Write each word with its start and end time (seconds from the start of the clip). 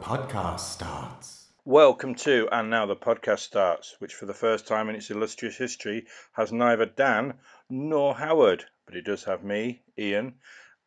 podcast 0.00 0.60
starts. 0.60 1.48
Welcome 1.66 2.14
to 2.16 2.48
And 2.50 2.70
Now 2.70 2.86
the 2.86 2.96
Podcast 2.96 3.40
Starts, 3.40 3.96
which 3.98 4.14
for 4.14 4.24
the 4.24 4.32
first 4.32 4.66
time 4.66 4.88
in 4.88 4.96
its 4.96 5.10
illustrious 5.10 5.58
history 5.58 6.06
has 6.32 6.50
neither 6.50 6.86
Dan 6.86 7.34
nor 7.68 8.14
Howard, 8.14 8.64
but 8.86 8.96
it 8.96 9.04
does 9.04 9.24
have 9.24 9.44
me, 9.44 9.82
Ian, 9.98 10.36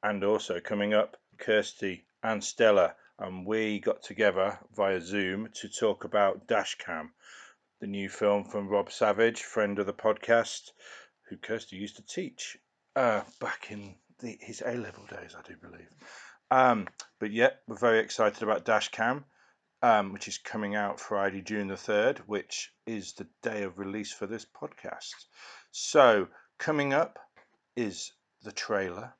and 0.01 0.23
also 0.23 0.59
coming 0.59 0.95
up, 0.95 1.15
Kirsty 1.37 2.05
and 2.23 2.43
Stella. 2.43 2.95
And 3.19 3.45
we 3.45 3.79
got 3.79 4.01
together 4.01 4.57
via 4.75 4.99
Zoom 4.99 5.49
to 5.61 5.69
talk 5.69 6.05
about 6.05 6.47
Dashcam, 6.47 7.09
the 7.79 7.87
new 7.87 8.09
film 8.09 8.45
from 8.45 8.67
Rob 8.67 8.91
Savage, 8.91 9.43
friend 9.43 9.77
of 9.77 9.85
the 9.85 9.93
podcast, 9.93 10.71
who 11.29 11.37
Kirsty 11.37 11.75
used 11.75 11.97
to 11.97 12.05
teach 12.05 12.57
uh, 12.95 13.21
back 13.39 13.67
in 13.69 13.93
the, 14.19 14.37
his 14.41 14.61
A 14.65 14.73
level 14.73 15.05
days, 15.05 15.35
I 15.37 15.47
do 15.47 15.55
believe. 15.55 15.89
Um, 16.51 16.87
but 17.19 17.31
yeah, 17.31 17.51
we're 17.67 17.77
very 17.77 17.99
excited 17.99 18.43
about 18.43 18.65
Dashcam, 18.65 19.23
um, 19.81 20.13
which 20.13 20.27
is 20.27 20.37
coming 20.37 20.75
out 20.75 20.99
Friday, 20.99 21.41
June 21.41 21.67
the 21.67 21.75
3rd, 21.75 22.19
which 22.19 22.71
is 22.85 23.13
the 23.13 23.27
day 23.41 23.63
of 23.63 23.79
release 23.79 24.11
for 24.11 24.27
this 24.27 24.45
podcast. 24.45 25.15
So, 25.71 26.27
coming 26.59 26.93
up 26.93 27.19
is 27.75 28.11
the 28.43 28.51
trailer, 28.51 29.13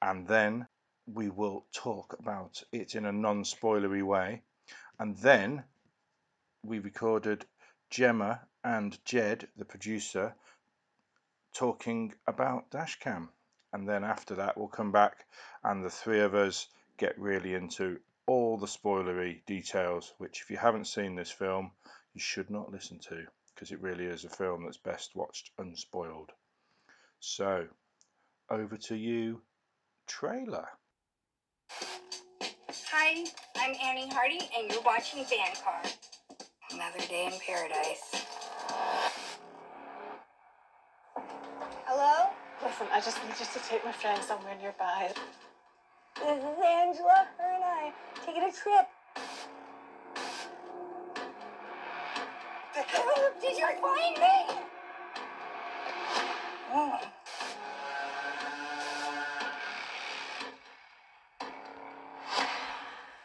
and 0.00 0.26
then 0.26 0.66
we 1.06 1.28
will 1.28 1.66
talk 1.72 2.16
about 2.18 2.62
it 2.72 2.94
in 2.94 3.04
a 3.04 3.12
non 3.12 3.42
spoilery 3.42 4.02
way. 4.02 4.42
And 4.98 5.16
then 5.18 5.64
we 6.62 6.78
recorded 6.78 7.44
Gemma 7.90 8.40
and 8.62 8.96
Jed, 9.04 9.48
the 9.56 9.64
producer, 9.64 10.34
talking 11.54 12.14
about 12.26 12.70
Dashcam 12.70 13.28
and 13.72 13.88
then 13.88 14.04
after 14.04 14.34
that 14.34 14.56
we'll 14.56 14.68
come 14.68 14.92
back 14.92 15.24
and 15.64 15.84
the 15.84 15.90
three 15.90 16.20
of 16.20 16.34
us 16.34 16.68
get 16.98 17.18
really 17.18 17.54
into 17.54 17.98
all 18.26 18.56
the 18.56 18.66
spoilery 18.66 19.44
details 19.46 20.12
which 20.18 20.42
if 20.42 20.50
you 20.50 20.56
haven't 20.56 20.86
seen 20.86 21.14
this 21.14 21.30
film 21.30 21.70
you 22.14 22.20
should 22.20 22.50
not 22.50 22.70
listen 22.70 22.98
to 22.98 23.24
because 23.54 23.70
it 23.70 23.80
really 23.80 24.04
is 24.04 24.24
a 24.24 24.28
film 24.28 24.64
that's 24.64 24.76
best 24.76 25.14
watched 25.14 25.50
unspoiled 25.58 26.30
so 27.20 27.66
over 28.50 28.76
to 28.76 28.96
you 28.96 29.40
trailer 30.06 30.66
Hi, 32.94 33.24
I'm 33.56 33.74
Annie 33.82 34.10
Hardy, 34.10 34.40
and 34.56 34.70
you're 34.70 34.82
watching 34.82 35.24
Band 35.24 35.58
Car. 35.64 35.82
Another 36.72 36.98
day 37.08 37.30
in 37.32 37.40
paradise. 37.40 38.31
Listen, 42.82 42.96
I 42.96 43.00
just 43.00 43.22
need 43.22 43.38
you 43.38 43.46
to 43.46 43.68
take 43.68 43.84
my 43.84 43.92
friend 43.92 44.22
somewhere 44.24 44.56
nearby. 44.60 45.12
This 46.16 46.38
is 46.38 46.44
Angela. 46.44 47.28
Her 47.38 47.54
and 47.54 47.62
I 47.64 47.92
taking 48.26 48.42
a 48.42 48.50
trip. 48.50 48.88
Oh, 52.94 53.32
did 53.40 53.56
you 53.56 53.66
find 53.80 54.18
me? 54.18 54.56
Oh. 56.72 56.98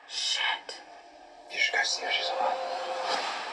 Shit. 0.08 0.82
You 1.52 1.58
should 1.58 1.74
go 1.74 1.80
see 1.84 2.04
if 2.06 2.12
she's 2.12 2.30
alive. 2.40 3.47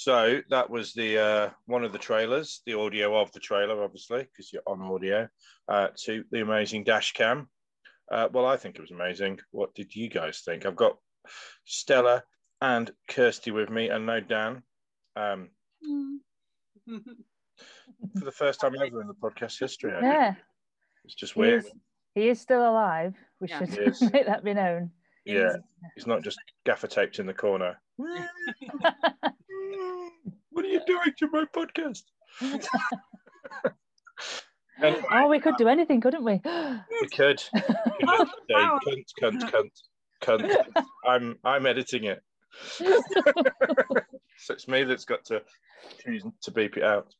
So 0.00 0.40
that 0.48 0.70
was 0.70 0.92
the 0.92 1.18
uh, 1.18 1.50
one 1.66 1.82
of 1.84 1.90
the 1.92 1.98
trailers 1.98 2.62
the 2.66 2.74
audio 2.74 3.16
of 3.20 3.32
the 3.32 3.40
trailer 3.40 3.82
obviously 3.82 4.22
because 4.22 4.52
you're 4.52 4.62
on 4.64 4.80
audio 4.80 5.28
uh, 5.68 5.88
to 6.04 6.22
the 6.30 6.40
amazing 6.40 6.84
dash 6.84 7.12
cam. 7.14 7.48
Uh, 8.12 8.28
well 8.32 8.46
i 8.46 8.56
think 8.56 8.76
it 8.76 8.80
was 8.80 8.92
amazing. 8.92 9.38
What 9.50 9.74
did 9.74 9.94
you 9.96 10.08
guys 10.08 10.42
think? 10.44 10.64
I've 10.64 10.76
got 10.76 10.96
stella 11.64 12.22
and 12.60 12.90
kirsty 13.08 13.50
with 13.50 13.70
me 13.70 13.88
and 13.88 14.06
no 14.06 14.20
dan. 14.20 14.62
Um, 15.16 15.50
for 16.86 18.24
the 18.24 18.30
first 18.32 18.60
time 18.60 18.74
ever 18.80 19.00
in 19.02 19.08
the 19.08 19.14
podcast 19.14 19.58
history 19.58 19.90
I 19.92 20.00
think. 20.00 20.12
Yeah, 20.14 20.34
it's 21.04 21.14
just 21.16 21.34
he 21.34 21.40
weird. 21.40 21.64
is, 21.64 21.72
he 22.14 22.28
is 22.28 22.40
still 22.40 22.62
alive. 22.70 23.14
We 23.40 23.48
Yeah. 23.48 23.58
should 23.66 24.12
make 24.12 24.26
that 24.26 24.44
be 24.44 24.54
known. 24.54 24.90
yeah. 25.24 25.56
He's 25.96 26.06
not 26.06 26.22
just 26.22 26.38
gaffer 26.64 26.86
taped 26.86 27.18
in 27.18 27.26
the 27.26 27.34
corner 27.34 27.80
what 30.50 30.64
are 30.64 30.68
you 30.68 30.80
doing 30.86 31.07
to 31.18 31.28
my 31.32 31.44
podcast 31.54 32.02
anyway, 34.82 35.02
oh, 35.12 35.28
we 35.28 35.40
could 35.40 35.56
do 35.56 35.68
anything, 35.68 36.00
couldn't 36.00 36.24
we? 36.24 36.40
we 36.44 37.08
could 37.08 37.42
We 37.54 37.60
could 38.06 38.28
say 38.48 38.54
cunt, 38.54 39.02
cunt, 39.20 39.70
cunt, 40.22 40.22
cunt. 40.22 40.84
I'm 41.06 41.36
I'm 41.44 41.66
editing 41.66 42.04
it, 42.04 42.22
so 42.60 43.02
it's 44.50 44.68
me 44.68 44.84
that's 44.84 45.04
got 45.04 45.24
to 45.26 45.42
choose 46.04 46.24
to 46.42 46.50
beep 46.50 46.76
it 46.76 46.84
out. 46.84 47.12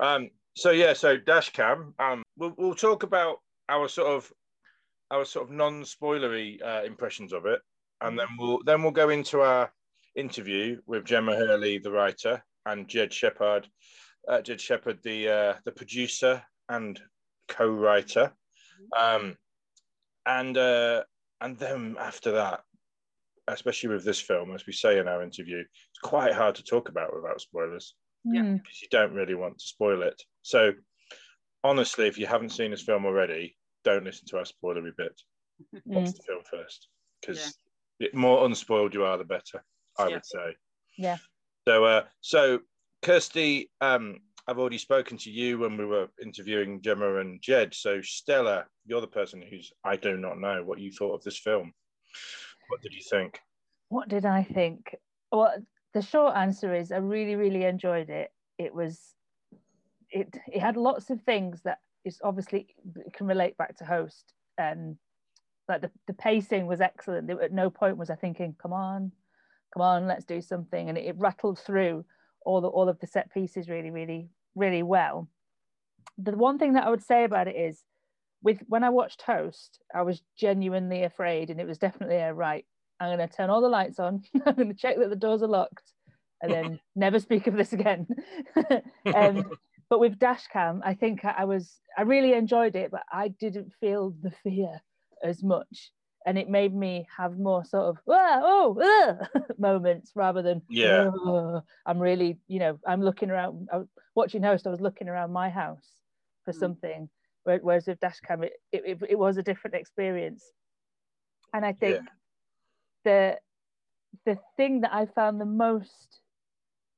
um. 0.00 0.30
So 0.56 0.70
yeah. 0.70 0.92
So 0.92 1.16
Dashcam. 1.16 1.92
Um. 1.98 2.22
We'll 2.36 2.54
we'll 2.56 2.74
talk 2.74 3.02
about 3.02 3.38
our 3.68 3.88
sort 3.88 4.08
of 4.08 4.32
our 5.10 5.24
sort 5.24 5.48
of 5.48 5.54
non-spoilery 5.54 6.62
uh, 6.62 6.82
impressions 6.84 7.32
of 7.32 7.46
it, 7.46 7.60
and 8.00 8.18
then 8.18 8.28
we'll 8.38 8.62
then 8.64 8.82
we'll 8.82 8.92
go 8.92 9.08
into 9.08 9.40
our 9.40 9.72
interview 10.16 10.80
with 10.86 11.04
Gemma 11.04 11.36
Hurley, 11.36 11.78
the 11.78 11.90
writer, 11.92 12.42
and 12.64 12.88
Jed 12.88 13.12
Shepherd, 13.12 13.68
uh, 14.28 14.40
Jed 14.40 14.60
Shepherd, 14.60 14.98
the 15.02 15.28
uh, 15.28 15.54
the 15.64 15.72
producer 15.72 16.42
and 16.68 17.00
co-writer, 17.48 18.32
um, 18.98 19.36
and 20.26 20.56
uh, 20.56 21.02
and 21.40 21.58
then 21.58 21.96
after 22.00 22.32
that, 22.32 22.60
especially 23.48 23.90
with 23.90 24.04
this 24.04 24.20
film, 24.20 24.52
as 24.54 24.66
we 24.66 24.72
say 24.72 24.98
in 24.98 25.06
our 25.06 25.22
interview, 25.22 25.58
it's 25.58 26.00
quite 26.02 26.32
hard 26.34 26.54
to 26.56 26.64
talk 26.64 26.88
about 26.88 27.14
without 27.14 27.40
spoilers 27.40 27.94
Hmm. 28.26 28.54
because 28.56 28.82
you 28.82 28.88
don't 28.90 29.12
really 29.14 29.36
want 29.36 29.58
to 29.58 29.64
spoil 29.64 30.02
it. 30.02 30.20
So, 30.42 30.72
honestly, 31.62 32.08
if 32.08 32.18
you 32.18 32.26
haven't 32.26 32.50
seen 32.50 32.72
this 32.72 32.82
film 32.82 33.06
already, 33.06 33.56
don't 33.84 34.02
listen 34.02 34.26
to 34.28 34.38
our 34.38 34.44
spoilery 34.44 34.90
bit. 34.96 35.20
Watch 35.84 36.06
Mm. 36.06 36.16
the 36.16 36.22
film 36.24 36.42
first 36.50 36.88
because 37.20 37.56
the 38.00 38.10
more 38.12 38.44
unspoiled 38.44 38.94
you 38.94 39.04
are, 39.04 39.16
the 39.16 39.24
better. 39.24 39.62
I 39.98 40.08
Yeah. 40.08 40.14
would 40.14 40.26
say. 40.26 40.56
Yeah. 40.96 41.16
So, 41.66 41.84
uh, 41.84 42.06
so 42.20 42.60
Kirsty, 43.02 43.70
um, 43.80 44.20
I've 44.46 44.58
already 44.58 44.78
spoken 44.78 45.16
to 45.18 45.30
you 45.30 45.58
when 45.58 45.76
we 45.76 45.84
were 45.84 46.08
interviewing 46.22 46.80
Gemma 46.80 47.16
and 47.16 47.40
Jed. 47.42 47.74
So, 47.74 48.00
Stella, 48.00 48.66
you're 48.84 49.00
the 49.00 49.08
person 49.08 49.42
who's 49.42 49.72
I 49.84 49.96
do 49.96 50.16
not 50.16 50.38
know 50.38 50.62
what 50.62 50.78
you 50.78 50.92
thought 50.92 51.14
of 51.14 51.22
this 51.24 51.38
film. 51.38 51.72
What 52.68 52.80
did 52.82 52.92
you 52.92 53.02
think? 53.10 53.40
What 53.88 54.08
did 54.08 54.24
I 54.24 54.42
think? 54.42 54.94
Well, 55.32 55.52
the 55.92 56.02
short 56.02 56.36
answer 56.36 56.74
is 56.74 56.92
I 56.92 56.98
really, 56.98 57.34
really 57.36 57.64
enjoyed 57.64 58.10
it. 58.10 58.32
It 58.58 58.72
was, 58.74 59.14
it 60.10 60.36
it 60.52 60.60
had 60.60 60.76
lots 60.76 61.10
of 61.10 61.20
things 61.22 61.62
that 61.62 61.78
is 62.04 62.20
obviously 62.22 62.74
can 63.12 63.26
relate 63.26 63.56
back 63.56 63.76
to 63.78 63.84
Host. 63.84 64.32
Um, 64.58 64.98
like 65.68 65.80
the, 65.80 65.90
the 66.06 66.14
pacing 66.14 66.66
was 66.66 66.80
excellent. 66.80 67.26
There- 67.26 67.42
At 67.42 67.52
no 67.52 67.70
point 67.70 67.96
was 67.96 68.10
I 68.10 68.14
thinking, 68.14 68.54
"Come 68.60 68.72
on, 68.72 69.10
come 69.76 69.82
on, 69.82 70.06
let's 70.06 70.24
do 70.24 70.40
something," 70.40 70.88
and 70.88 70.96
it, 70.96 71.04
it 71.04 71.18
rattled 71.18 71.58
through 71.58 72.04
all 72.44 72.60
the 72.60 72.68
all 72.68 72.88
of 72.88 72.98
the 73.00 73.06
set 73.06 73.32
pieces 73.32 73.68
really, 73.68 73.90
really, 73.90 74.28
really 74.54 74.82
well. 74.82 75.28
The 76.18 76.32
one 76.32 76.58
thing 76.58 76.72
that 76.74 76.86
I 76.86 76.90
would 76.90 77.02
say 77.02 77.24
about 77.24 77.48
it 77.48 77.56
is, 77.56 77.82
with 78.42 78.60
when 78.68 78.84
I 78.84 78.90
watched 78.90 79.22
Host, 79.22 79.80
I 79.94 80.02
was 80.02 80.22
genuinely 80.38 81.02
afraid, 81.02 81.50
and 81.50 81.60
it 81.60 81.66
was 81.66 81.78
definitely 81.78 82.16
a 82.16 82.32
right. 82.32 82.64
I'm 82.98 83.14
going 83.14 83.28
to 83.28 83.34
turn 83.34 83.50
all 83.50 83.60
the 83.60 83.68
lights 83.68 83.98
on. 83.98 84.22
I'm 84.46 84.54
going 84.54 84.68
to 84.68 84.74
check 84.74 84.96
that 84.98 85.10
the 85.10 85.16
doors 85.16 85.42
are 85.42 85.48
locked, 85.48 85.92
and 86.42 86.50
then 86.50 86.80
never 86.96 87.20
speak 87.20 87.46
of 87.46 87.56
this 87.56 87.74
again. 87.74 88.06
um, 89.14 89.44
but 89.90 90.00
with 90.00 90.18
Dashcam, 90.18 90.80
I 90.84 90.94
think 90.94 91.24
I, 91.24 91.34
I 91.38 91.44
was 91.44 91.80
I 91.98 92.02
really 92.02 92.32
enjoyed 92.32 92.76
it, 92.76 92.90
but 92.90 93.02
I 93.12 93.28
didn't 93.28 93.72
feel 93.80 94.14
the 94.22 94.32
fear 94.42 94.80
as 95.22 95.42
much. 95.42 95.92
And 96.26 96.38
it 96.38 96.48
made 96.50 96.74
me 96.74 97.06
have 97.16 97.38
more 97.38 97.64
sort 97.64 97.84
of 97.86 97.98
oh 98.06 98.78
uh, 98.80 99.26
moments 99.58 100.12
rather 100.14 100.42
than 100.42 100.62
Yeah. 100.68 101.10
I'm 101.86 101.98
really 101.98 102.38
you 102.48 102.58
know 102.58 102.78
I'm 102.86 103.02
looking 103.02 103.30
around 103.30 103.68
I 103.72 103.78
was 103.78 103.88
watching 104.14 104.42
host 104.42 104.66
I 104.66 104.70
was 104.70 104.80
looking 104.80 105.08
around 105.08 105.32
my 105.32 105.48
house 105.50 105.88
for 106.44 106.52
Mm. 106.52 106.58
something 106.58 107.08
whereas 107.44 107.86
with 107.86 108.00
dashcam 108.00 108.44
it, 108.44 108.52
it, 108.72 108.82
it, 108.86 108.98
it 109.10 109.18
was 109.18 109.36
a 109.38 109.42
different 109.42 109.76
experience 109.76 110.52
and 111.54 111.64
I 111.64 111.72
think 111.72 112.00
the 113.04 113.38
the 114.24 114.38
thing 114.56 114.80
that 114.82 114.92
I 114.94 115.06
found 115.06 115.40
the 115.40 115.46
most 115.46 116.20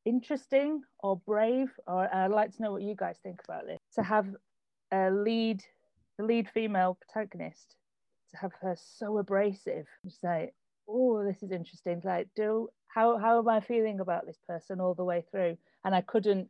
interesting 0.05 0.83
or 1.01 1.17
brave, 1.17 1.71
or 1.87 2.13
I'd 2.15 2.29
like 2.31 2.55
to 2.57 2.63
know 2.63 2.73
what 2.73 2.83
you 2.83 2.95
guys 2.97 3.19
think 3.23 3.41
about 3.45 3.67
this, 3.67 3.79
to 3.95 4.03
have 4.03 4.27
a 4.93 5.11
lead, 5.11 5.63
the 6.19 6.25
lead 6.25 6.49
female 6.51 6.99
protagonist, 7.01 7.77
to 8.31 8.37
have 8.37 8.53
her 8.61 8.77
so 8.77 9.19
abrasive, 9.19 9.87
just 10.05 10.23
like, 10.23 10.55
oh, 10.89 11.25
this 11.25 11.43
is 11.43 11.53
interesting. 11.53 12.01
Like, 12.05 12.29
do 12.35 12.69
how 12.89 13.19
how 13.19 13.39
am 13.39 13.49
I 13.49 13.61
feeling 13.61 14.01
about 14.01 14.27
this 14.27 14.39
person 14.49 14.81
all 14.81 14.95
the 14.95 15.05
way 15.05 15.25
through? 15.31 15.57
And 15.85 15.95
I 15.95 16.01
couldn't, 16.01 16.49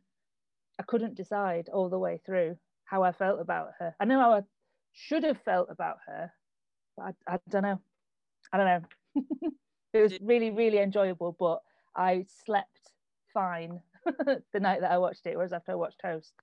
I 0.79 0.83
couldn't 0.83 1.15
decide 1.15 1.69
all 1.69 1.89
the 1.89 1.99
way 1.99 2.21
through 2.25 2.57
how 2.85 3.03
I 3.03 3.11
felt 3.11 3.39
about 3.39 3.71
her. 3.79 3.95
I 3.99 4.05
know 4.05 4.19
how 4.19 4.33
I 4.33 4.41
should 4.93 5.23
have 5.23 5.41
felt 5.43 5.67
about 5.69 5.97
her, 6.07 6.31
but 6.97 7.13
I, 7.27 7.35
I 7.35 7.39
don't 7.49 7.63
know. 7.63 7.79
I 8.51 8.57
don't 8.57 8.65
know. 8.65 9.21
it 9.93 10.01
was 10.01 10.19
really, 10.21 10.51
really 10.51 10.79
enjoyable, 10.79 11.35
but 11.39 11.61
I 11.95 12.25
slept 12.45 12.79
fine 13.33 13.79
the 14.05 14.59
night 14.59 14.81
that 14.81 14.91
I 14.91 14.97
watched 14.97 15.25
it. 15.27 15.35
Whereas 15.35 15.53
after 15.53 15.73
I 15.73 15.75
watched 15.75 16.01
Host, 16.03 16.33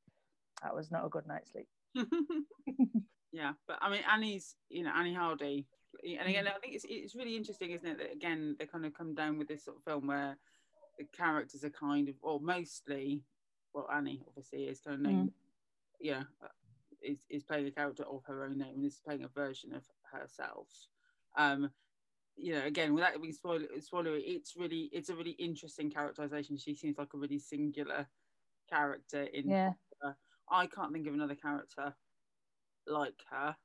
that 0.62 0.74
was 0.74 0.90
not 0.90 1.04
a 1.04 1.08
good 1.08 1.26
night's 1.26 1.52
sleep. 1.52 1.68
yeah, 3.36 3.52
but 3.68 3.76
I 3.82 3.90
mean, 3.90 4.00
Annie's, 4.10 4.56
you 4.70 4.82
know, 4.82 4.92
Annie 4.96 5.12
Hardy, 5.12 5.66
and 6.02 6.26
again, 6.26 6.48
I 6.48 6.58
think 6.58 6.74
it's 6.74 6.86
it's 6.88 7.14
really 7.14 7.36
interesting, 7.36 7.70
isn't 7.72 7.86
it? 7.86 7.98
That 7.98 8.12
again, 8.12 8.56
they 8.58 8.64
kind 8.64 8.86
of 8.86 8.94
come 8.94 9.14
down 9.14 9.36
with 9.36 9.46
this 9.46 9.62
sort 9.66 9.76
of 9.76 9.84
film 9.84 10.06
where 10.06 10.38
the 10.98 11.04
characters 11.14 11.62
are 11.62 11.68
kind 11.70 12.08
of, 12.08 12.14
or 12.22 12.40
mostly, 12.40 13.22
well, 13.74 13.88
Annie 13.94 14.22
obviously 14.26 14.64
is 14.64 14.80
kind 14.80 14.94
of 14.94 15.02
named, 15.02 15.32
yeah, 16.00 16.22
uh, 16.42 16.48
is 17.02 17.18
is 17.28 17.44
playing 17.44 17.66
a 17.66 17.70
character 17.70 18.04
of 18.04 18.22
her 18.24 18.44
own 18.46 18.56
name 18.56 18.76
and 18.76 18.86
is 18.86 19.02
playing 19.04 19.24
a 19.24 19.28
version 19.28 19.74
of 19.74 19.84
herself. 20.10 20.68
Um, 21.36 21.70
you 22.38 22.54
know, 22.54 22.64
again, 22.64 22.94
without 22.94 23.20
being 23.20 23.34
spoiler, 23.34 23.66
spoilery, 23.80 24.22
it's 24.24 24.56
really, 24.56 24.88
it's 24.92 25.10
a 25.10 25.14
really 25.14 25.32
interesting 25.32 25.90
characterization. 25.90 26.56
She 26.56 26.74
seems 26.74 26.96
like 26.96 27.12
a 27.12 27.18
really 27.18 27.38
singular 27.38 28.08
character 28.70 29.24
in 29.24 29.50
Yeah. 29.50 29.72
I 30.48 30.66
can't 30.66 30.92
think 30.92 31.06
of 31.06 31.14
another 31.14 31.34
character 31.34 31.94
like 32.86 33.22
her. 33.30 33.56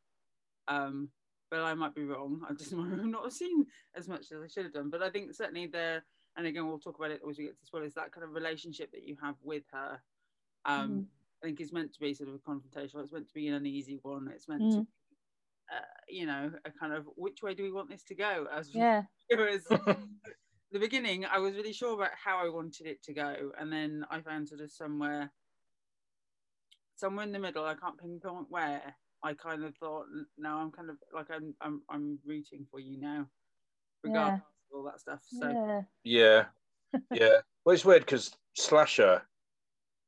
Um, 0.68 1.12
but 1.50 1.62
I 1.62 1.74
might 1.74 1.96
be 1.96 2.04
wrong. 2.06 2.42
I 2.50 2.54
just 2.54 2.72
might 2.74 2.92
have 2.92 3.06
not 3.06 3.34
seen 3.34 3.66
as 3.96 4.08
much 4.08 4.32
as 4.32 4.42
I 4.42 4.48
should 4.48 4.66
have 4.66 4.74
done. 4.74 4.90
But 4.90 5.04
I 5.04 5.10
think 5.10 5.34
certainly 5.34 5.68
there, 5.68 6.04
and 6.38 6.48
again, 6.48 6.68
we'll 6.68 6.80
talk 6.80 6.98
about 6.98 7.12
it 7.12 7.22
as 7.30 7.38
we 7.38 7.46
get 7.46 7.60
to 7.60 7.66
spoilers. 7.66 7.94
That 7.96 8.12
kind 8.12 8.24
of 8.24 8.34
relationship 8.34 8.92
that 8.92 9.04
you 9.04 9.18
have 9.22 9.36
with 9.42 9.64
her, 9.72 10.02
um, 10.66 10.92
Mhm. 10.92 11.08
I 11.44 11.48
think 11.48 11.62
is 11.62 11.74
meant 11.74 11.94
to 11.94 12.00
be 12.00 12.14
sort 12.14 12.30
of 12.30 12.36
a 12.36 12.40
confrontational. 12.40 13.04
It's 13.04 13.12
meant 13.12 13.28
to 13.28 13.34
be 13.34 13.48
an 13.48 13.56
uneasy 13.56 14.00
one. 14.04 14.28
It's 14.30 14.48
meant 14.48 14.62
Mm. 14.62 14.72
to, 14.72 15.76
uh, 15.76 15.82
you 16.08 16.26
know, 16.26 16.54
a 16.66 16.72
kind 16.72 16.94
of 16.94 17.08
which 17.18 17.42
way 17.44 17.54
do 17.56 17.64
we 17.64 17.72
want 17.72 17.90
this 17.90 18.04
to 18.06 18.16
go? 18.16 18.48
As 18.52 18.70
Yeah. 18.76 19.04
Whereas 19.30 19.66
the 20.72 20.80
beginning, 20.80 21.26
I 21.26 21.40
was 21.40 21.56
really 21.56 21.74
sure 21.74 21.94
about 21.96 22.12
how 22.16 22.38
I 22.46 22.50
wanted 22.50 22.88
it 22.88 23.04
to 23.04 23.14
go, 23.14 23.52
and 23.58 23.72
then 23.74 24.06
I 24.10 24.22
found 24.22 24.50
sort 24.50 24.62
of 24.62 24.72
somewhere, 24.72 25.34
somewhere 26.96 27.26
in 27.26 27.32
the 27.32 27.40
middle. 27.40 27.66
I 27.66 27.76
can't 27.76 27.98
pinpoint 28.00 28.50
where. 28.50 28.96
I 29.24 29.34
kind 29.34 29.64
of 29.64 29.76
thought, 29.78 30.08
now 30.38 30.60
I'm 30.60 30.72
kind 30.72 30.90
of 30.90 30.98
like 31.14 31.30
I'm 31.30 31.56
I'm 31.62 31.84
I'm 31.90 32.20
rooting 32.26 32.66
for 32.70 32.80
you 32.80 33.00
now, 33.00 33.28
regardless 34.04 34.42
of 34.72 34.78
all 34.78 34.84
that 34.86 35.00
stuff. 35.00 35.22
So 35.24 35.50
Yeah. 35.50 35.82
Yeah, 36.04 36.46
yeah. 37.12 37.42
Well, 37.66 37.74
it's 37.76 37.86
weird 37.86 38.04
because 38.06 38.36
slasher, 38.56 39.28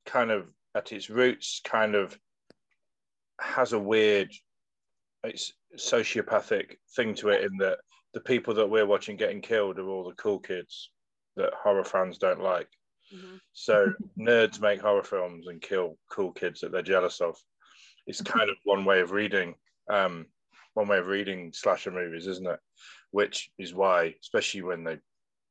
kind 0.05 0.31
of 0.31 0.53
at 0.75 0.91
its 0.91 1.09
roots, 1.09 1.61
kind 1.63 1.95
of 1.95 2.19
has 3.39 3.73
a 3.73 3.79
weird, 3.79 4.31
it's 5.23 5.53
sociopathic 5.77 6.77
thing 6.95 7.15
to 7.15 7.29
it 7.29 7.43
in 7.43 7.57
that 7.57 7.79
the 8.13 8.21
people 8.21 8.53
that 8.55 8.69
we're 8.69 8.85
watching 8.85 9.17
getting 9.17 9.41
killed 9.41 9.79
are 9.79 9.87
all 9.87 10.03
the 10.07 10.15
cool 10.15 10.39
kids 10.39 10.91
that 11.35 11.53
horror 11.53 11.83
fans 11.83 12.17
don't 12.17 12.41
like. 12.41 12.69
Mhm. 13.13 13.39
So 13.53 13.93
nerds 14.19 14.59
make 14.61 14.81
horror 14.81 15.03
films 15.03 15.47
and 15.47 15.61
kill 15.61 15.97
cool 16.11 16.31
kids 16.31 16.61
that 16.61 16.71
they're 16.71 16.81
jealous 16.81 17.21
of. 17.21 17.37
It's 18.07 18.21
kind 18.21 18.49
of 18.49 18.57
one 18.63 18.85
way 18.85 19.01
of 19.01 19.11
reading, 19.11 19.55
um, 19.89 20.25
one 20.73 20.87
way 20.87 20.97
of 20.97 21.07
reading 21.07 21.51
slasher 21.53 21.91
movies, 21.91 22.27
isn't 22.27 22.47
it? 22.47 22.59
Which 23.11 23.49
is 23.57 23.73
why, 23.73 24.15
especially 24.21 24.61
when 24.63 24.83
they 24.83 24.99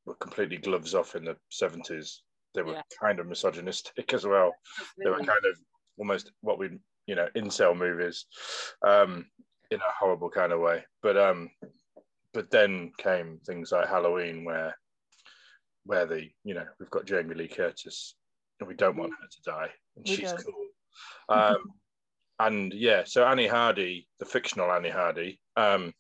were 0.05 0.15
completely 0.17 0.59
gloves 0.59 0.95
off 0.95 1.15
in 1.15 1.25
the 1.25 1.37
seventies, 1.51 2.23
they 2.55 2.63
were 2.63 2.75
Yeah. 2.75 2.83
kind 3.01 3.21
of 3.21 3.27
misogynistic 3.27 4.13
as 4.13 4.27
well. 4.27 4.55
They 4.99 5.09
were 5.11 5.19
kind 5.19 5.45
of 5.47 5.59
almost 5.97 6.33
what 6.41 6.59
we, 6.59 6.79
you 7.07 7.15
know, 7.15 7.29
incel 7.37 7.77
movies, 7.77 8.27
um, 8.87 9.31
in 9.71 9.81
a 9.81 9.93
horrible 9.99 10.29
kind 10.29 10.53
of 10.53 10.61
way. 10.61 10.85
But 11.03 11.17
um, 11.17 11.51
but 12.35 12.51
then 12.51 12.93
came 12.99 13.39
things 13.47 13.73
like 13.73 13.89
Halloween, 13.89 14.45
where 14.45 14.77
where 15.85 16.07
the 16.07 16.29
you 16.45 16.55
know 16.55 16.67
we've 16.79 16.91
got 16.91 17.07
Jamie 17.07 17.35
Lee 17.35 17.49
Curtis, 17.49 18.17
and 18.61 18.69
we 18.69 18.75
don't 18.75 18.97
want 18.97 19.13
her 19.13 19.27
to 19.31 19.43
die, 19.43 19.71
and 19.97 20.07
We 20.07 20.15
she's 20.15 20.31
don't. 20.31 20.45
cool. 20.45 20.67
Um, 21.31 21.73
and 22.47 22.73
yeah, 22.73 23.03
so 23.05 23.25
Annie 23.27 23.47
Hardy, 23.47 24.07
the 24.19 24.25
fictional 24.27 24.71
Annie 24.71 24.91
Hardy, 24.91 25.41
um, 25.57 25.93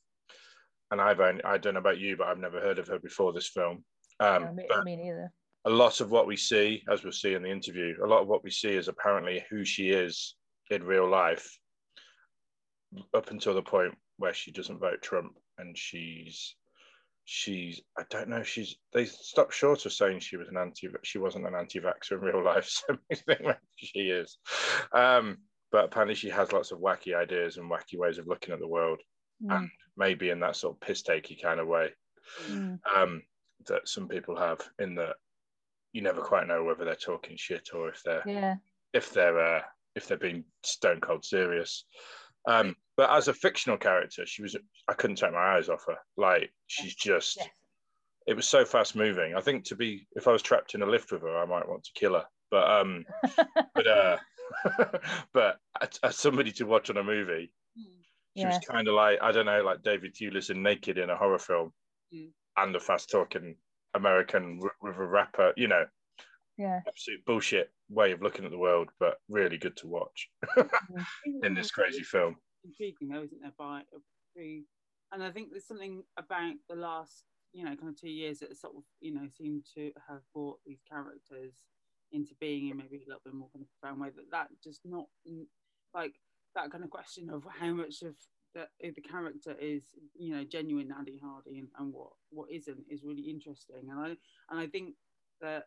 and 0.90 1.00
I've 1.00 1.20
only, 1.20 1.42
I 1.44 1.58
don't 1.58 1.74
know 1.74 1.80
about 1.80 1.98
you, 1.98 2.16
but 2.16 2.26
I've 2.28 2.38
never 2.38 2.60
heard 2.60 2.78
of 2.78 2.88
her 2.88 2.98
before 2.98 3.32
this 3.32 3.48
film. 3.48 3.84
Um, 4.20 4.44
No, 4.44 4.52
me, 4.52 4.66
me 4.84 4.96
neither. 4.96 5.32
a 5.64 5.70
lot 5.70 6.00
of 6.00 6.10
what 6.10 6.26
we 6.26 6.36
see, 6.36 6.82
as 6.90 7.02
we'll 7.02 7.12
see 7.12 7.34
in 7.34 7.42
the 7.42 7.50
interview, 7.50 7.94
a 8.02 8.06
lot 8.06 8.22
of 8.22 8.28
what 8.28 8.44
we 8.44 8.50
see 8.50 8.70
is 8.70 8.88
apparently 8.88 9.44
who 9.50 9.64
she 9.64 9.90
is 9.90 10.36
in 10.70 10.82
real 10.84 11.08
life, 11.08 11.58
up 13.14 13.30
until 13.30 13.54
the 13.54 13.62
point 13.62 13.94
where 14.18 14.34
she 14.34 14.52
doesn't 14.52 14.80
vote 14.80 15.02
Trump, 15.02 15.32
and 15.58 15.76
she's 15.76 16.56
she's 17.24 17.80
I 17.96 18.02
don't 18.10 18.28
know 18.28 18.42
she's 18.42 18.76
they 18.92 19.04
stopped 19.04 19.54
short 19.54 19.86
of 19.86 19.92
saying 19.92 20.18
she 20.18 20.36
was 20.36 20.48
an 20.48 20.56
anti 20.56 20.88
she 21.04 21.18
wasn't 21.18 21.46
an 21.46 21.54
anti-vaxxer 21.54 22.12
in 22.12 22.20
real 22.20 22.44
life, 22.44 22.68
so 22.68 22.96
she 23.76 24.10
is. 24.10 24.38
Um, 24.92 25.38
but 25.72 25.84
apparently 25.84 26.14
she 26.14 26.28
has 26.30 26.52
lots 26.52 26.70
of 26.70 26.78
wacky 26.78 27.14
ideas 27.16 27.56
and 27.56 27.70
wacky 27.70 27.96
ways 27.96 28.18
of 28.18 28.28
looking 28.28 28.52
at 28.54 28.60
the 28.60 28.68
world, 28.68 29.00
Mm, 29.42 29.56
and 29.56 29.70
maybe 29.96 30.30
in 30.30 30.40
that 30.40 30.56
sort 30.56 30.74
of 30.74 30.80
piss 30.80 31.02
takey 31.02 31.40
kind 31.40 31.58
of 31.60 31.66
way 31.66 31.90
mm, 32.48 32.78
um, 32.94 33.22
that 33.66 33.88
some 33.88 34.08
people 34.08 34.36
have 34.36 34.60
in 34.78 34.94
that 34.94 35.16
you 35.92 36.00
never 36.00 36.20
quite 36.20 36.46
know 36.46 36.64
whether 36.64 36.84
they're 36.84 36.94
talking 36.94 37.36
shit 37.36 37.70
or 37.74 37.88
if 37.88 38.02
they're 38.04 38.22
yeah. 38.26 38.54
if 38.92 39.12
they're 39.12 39.40
uh, 39.40 39.62
if 39.94 40.06
they're 40.06 40.16
being 40.16 40.44
stone 40.62 41.00
cold 41.00 41.24
serious. 41.24 41.84
Um, 42.48 42.76
but 42.96 43.10
as 43.10 43.28
a 43.28 43.34
fictional 43.34 43.76
character, 43.78 44.26
she 44.26 44.42
was 44.42 44.56
I 44.88 44.94
couldn't 44.94 45.16
take 45.16 45.32
my 45.32 45.56
eyes 45.56 45.68
off 45.68 45.84
her. 45.88 45.98
Like 46.16 46.52
she's 46.66 46.94
just 46.94 47.36
Yes. 47.38 47.48
it 48.26 48.34
was 48.34 48.46
so 48.48 48.64
fast 48.64 48.96
moving. 48.96 49.34
I 49.34 49.40
think 49.40 49.64
to 49.64 49.76
be 49.76 50.06
if 50.12 50.28
I 50.28 50.32
was 50.32 50.42
trapped 50.42 50.74
in 50.74 50.82
a 50.82 50.86
lift 50.86 51.12
with 51.12 51.22
her, 51.22 51.36
I 51.36 51.46
might 51.46 51.68
want 51.68 51.84
to 51.84 51.92
kill 51.94 52.14
her. 52.14 52.24
But 52.50 52.70
um, 52.70 53.04
but 53.74 53.86
uh, 53.86 54.16
but 55.32 55.58
as, 55.80 55.98
as 56.02 56.16
somebody 56.16 56.52
to 56.52 56.64
watch 56.64 56.90
on 56.90 56.96
a 56.96 57.04
movie, 57.04 57.52
she 58.36 58.46
was 58.46 58.58
kind 58.60 58.88
of 58.88 58.94
like 58.94 59.18
I 59.22 59.32
don't 59.32 59.46
know, 59.46 59.62
like 59.62 59.82
David 59.82 60.14
Thewlis 60.14 60.50
in 60.50 60.62
Naked 60.62 60.98
in 60.98 61.10
a 61.10 61.16
horror 61.16 61.38
film, 61.38 61.72
Mm. 62.14 62.30
and 62.58 62.76
a 62.76 62.80
fast 62.80 63.08
talking 63.10 63.56
American 63.94 64.56
w- 64.56 64.70
with 64.82 64.96
a 64.96 65.06
rapper. 65.06 65.52
You 65.56 65.68
know, 65.68 65.84
Yeah. 66.58 66.80
absolute 66.86 67.24
bullshit 67.24 67.70
way 67.88 68.12
of 68.12 68.20
looking 68.22 68.44
at 68.44 68.50
the 68.50 68.58
world, 68.58 68.90
but 69.00 69.18
really 69.28 69.56
good 69.58 69.76
to 69.78 69.86
watch 69.86 70.30
in 71.42 71.54
this 71.54 71.70
crazy 71.70 72.02
film. 72.02 72.36
intriguing 72.64 73.08
though, 73.08 73.22
isn't 73.22 73.40
there? 73.40 73.52
By 73.58 73.82
through, 74.34 74.62
and 75.12 75.22
I 75.24 75.30
think 75.30 75.50
there's 75.50 75.66
something 75.66 76.02
about 76.16 76.54
the 76.68 76.76
last, 76.76 77.24
you 77.52 77.64
know, 77.64 77.74
kind 77.76 77.88
of 77.90 78.00
two 78.00 78.08
years 78.10 78.38
that 78.40 78.56
sort 78.56 78.76
of, 78.76 78.82
you 79.00 79.12
know, 79.14 79.26
seem 79.36 79.62
to 79.74 79.90
have 80.08 80.20
brought 80.34 80.58
these 80.66 80.80
characters 80.88 81.54
into 82.12 82.34
being 82.40 82.68
in 82.68 82.76
maybe 82.76 82.96
a 82.96 83.06
little 83.08 83.22
bit 83.24 83.34
more 83.34 83.48
kind 83.52 83.64
of 83.64 83.68
profound 83.80 84.00
way. 84.00 84.10
That 84.10 84.30
that 84.30 84.48
just 84.62 84.80
not 84.84 85.06
like 85.94 86.14
that 86.54 86.70
kind 86.70 86.84
of 86.84 86.90
question 86.90 87.30
of 87.30 87.44
how 87.58 87.72
much 87.72 88.02
of 88.02 88.14
the, 88.54 88.66
the 88.82 89.00
character 89.00 89.56
is, 89.58 89.94
you 90.14 90.34
know, 90.34 90.44
genuine 90.44 90.92
Annie 90.96 91.20
Hardy 91.22 91.58
and, 91.58 91.68
and 91.78 91.92
what 91.92 92.10
what 92.30 92.50
isn't 92.50 92.84
is 92.90 93.04
really 93.04 93.22
interesting. 93.30 93.88
And 93.90 93.98
I 94.00 94.08
and 94.50 94.60
I 94.60 94.66
think 94.66 94.94
that 95.40 95.64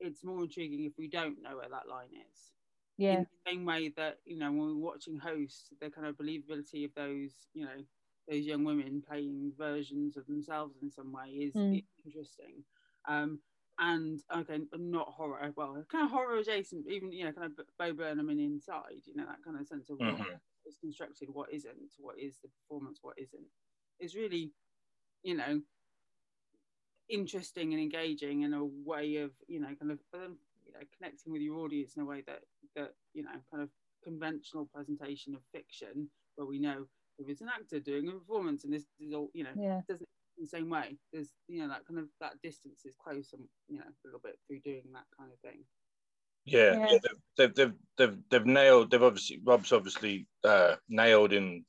it's 0.00 0.24
more 0.24 0.42
intriguing 0.42 0.84
if 0.84 0.92
we 0.98 1.08
don't 1.08 1.42
know 1.42 1.56
where 1.56 1.68
that 1.70 1.88
line 1.88 2.10
is 2.32 2.52
Yeah. 2.98 3.14
in 3.14 3.20
the 3.20 3.50
same 3.50 3.64
way 3.64 3.88
that 3.96 4.18
you 4.24 4.38
know 4.38 4.50
when 4.50 4.68
we're 4.68 4.90
watching 4.90 5.18
hosts 5.18 5.70
the 5.80 5.90
kind 5.90 6.06
of 6.06 6.16
believability 6.16 6.84
of 6.84 6.94
those 6.94 7.46
you 7.54 7.64
know 7.64 7.82
those 8.28 8.44
young 8.44 8.64
women 8.64 9.02
playing 9.06 9.52
versions 9.58 10.16
of 10.16 10.26
themselves 10.26 10.76
in 10.82 10.90
some 10.90 11.12
way 11.12 11.28
is, 11.30 11.54
Mm. 11.56 11.78
is 11.78 11.82
interesting 12.04 12.64
um 13.08 13.40
and 13.82 14.20
okay 14.34 14.60
not 14.74 15.08
horror 15.08 15.52
well 15.56 15.84
kind 15.90 16.06
of 16.06 16.12
horror 16.12 16.36
adjacent 16.38 16.86
even 16.88 17.12
you 17.12 17.24
know 17.24 17.32
kind 17.32 17.46
of 17.58 17.60
bo 17.78 17.94
burnham 17.94 18.30
and 18.30 18.40
inside 18.40 19.02
you 19.06 19.14
know 19.16 19.26
that 19.26 19.44
kind 19.44 19.58
of 19.58 19.66
sense 19.66 19.90
of 19.90 20.00
what 20.00 20.20
Mhm. 20.20 20.40
is 20.66 20.78
constructed 20.78 21.30
what 21.30 21.52
isn't 21.52 21.94
what 21.98 22.18
is 22.20 22.40
the 22.40 22.48
performance 22.48 23.00
what 23.02 23.18
isn't 23.18 23.48
is 24.00 24.16
really 24.16 24.54
you 25.24 25.36
know, 25.36 25.62
interesting 27.08 27.72
and 27.72 27.82
engaging 27.82 28.42
in 28.42 28.54
a 28.54 28.64
way 28.64 29.16
of, 29.16 29.34
you 29.48 29.60
know, 29.60 29.74
kind 29.76 29.92
of 29.92 30.00
um, 30.14 30.38
you 30.64 30.72
know, 30.72 30.80
connecting 30.96 31.32
with 31.32 31.42
your 31.42 31.58
audience 31.58 31.96
in 31.96 32.02
a 32.02 32.06
way 32.06 32.22
that 32.26 32.44
that 32.76 32.94
you 33.12 33.22
know, 33.22 33.42
kind 33.50 33.62
of 33.62 33.70
conventional 34.04 34.66
presentation 34.66 35.34
of 35.34 35.42
fiction, 35.52 36.10
where 36.36 36.46
we 36.46 36.58
know 36.60 36.88
there 37.18 37.30
is 37.30 37.40
an 37.42 37.48
actor 37.48 37.80
doing 37.80 38.08
a 38.08 38.12
performance, 38.12 38.64
and 38.64 38.72
this 38.72 38.86
is 39.00 39.12
all, 39.14 39.30
you 39.34 39.44
know, 39.44 39.56
Yeah. 39.56 39.82
doesn't 39.88 40.08
in 40.42 40.46
the 40.46 40.58
same 40.58 40.68
way. 40.68 40.96
There's, 41.12 41.30
you 41.48 41.60
know, 41.60 41.68
that 41.68 41.86
kind 41.86 42.00
of 42.00 42.06
that 42.20 42.40
distance 42.42 42.84
is 42.84 42.96
close, 43.02 43.32
and 43.32 43.42
you 43.68 43.78
know, 43.78 43.84
a 43.84 44.06
little 44.06 44.20
bit 44.22 44.38
through 44.46 44.60
doing 44.60 44.82
that 44.92 45.04
kind 45.16 45.30
of 45.32 45.38
thing. 45.40 45.64
Yeah, 46.44 46.72
Yeah. 46.72 46.88
yeah, 46.90 46.98
they've, 47.02 47.20
they've 47.36 47.54
they've 47.54 47.72
they've 47.96 48.18
they've 48.30 48.46
nailed. 48.46 48.90
They've 48.90 49.02
obviously 49.02 49.40
Rob's 49.44 49.72
obviously 49.72 50.26
uh, 50.44 50.74
nailed 50.88 51.32
in 51.32 51.64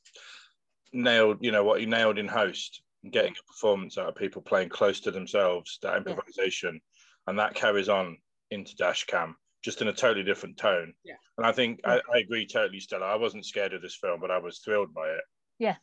nailed. 0.92 1.38
You 1.42 1.52
know 1.52 1.64
what 1.64 1.80
he 1.80 1.86
nailed 1.86 2.18
in 2.18 2.28
host, 2.28 2.82
getting 3.10 3.34
a 3.34 3.52
performance 3.52 3.98
out 3.98 4.10
of 4.10 4.16
people 4.16 4.42
playing 4.42 4.70
close 4.70 5.00
to 5.02 5.12
themselves, 5.12 5.78
that 5.84 5.98
improvisation, 5.98 6.82
and 7.28 7.38
that 7.40 7.54
carries 7.54 7.90
on 7.90 8.18
into 8.50 8.76
dash 8.76 9.06
cam 9.06 9.36
just 9.64 9.82
in 9.82 9.88
a 9.88 9.94
totally 9.94 10.26
different 10.26 10.58
tone. 10.58 10.94
Yeah. 11.06 11.16
And 11.38 11.46
I 11.48 11.54
think 11.54 11.80
I, 11.86 12.02
I 12.14 12.18
agree 12.18 12.46
totally, 12.46 12.82
Stella. 12.82 13.06
I 13.06 13.16
wasn't 13.16 13.46
scared 13.46 13.74
of 13.74 13.82
this 13.82 13.96
film, 13.96 14.20
but 14.20 14.30
I 14.30 14.38
was 14.40 14.60
thrilled 14.60 14.94
by 14.94 15.08
it. 15.08 15.24
Yeah. 15.58 15.76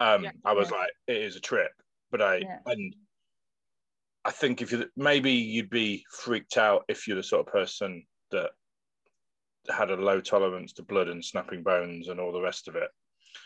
Um, 0.00 0.24
Yeah. 0.24 0.32
I 0.44 0.54
was 0.54 0.70
Yeah. 0.70 0.76
like, 0.78 0.90
it 1.06 1.18
is 1.18 1.36
a 1.36 1.40
trip, 1.40 1.70
but 2.10 2.22
I 2.22 2.36
Yeah. 2.38 2.58
and 2.66 2.94
I 4.24 4.30
think 4.30 4.60
if 4.62 4.72
you 4.72 4.90
maybe 4.96 5.32
you'd 5.32 5.70
be 5.70 6.04
freaked 6.10 6.56
out 6.58 6.84
if 6.88 7.06
you're 7.06 7.16
the 7.16 7.22
sort 7.22 7.46
of 7.46 7.52
person 7.52 8.06
that 8.30 8.50
had 9.70 9.90
a 9.90 9.96
low 9.96 10.20
tolerance 10.20 10.72
to 10.74 10.82
blood 10.82 11.08
and 11.08 11.24
snapping 11.24 11.62
bones 11.62 12.08
and 12.08 12.18
all 12.20 12.32
the 12.32 12.40
rest 12.40 12.68
of 12.68 12.76
it. 12.76 12.90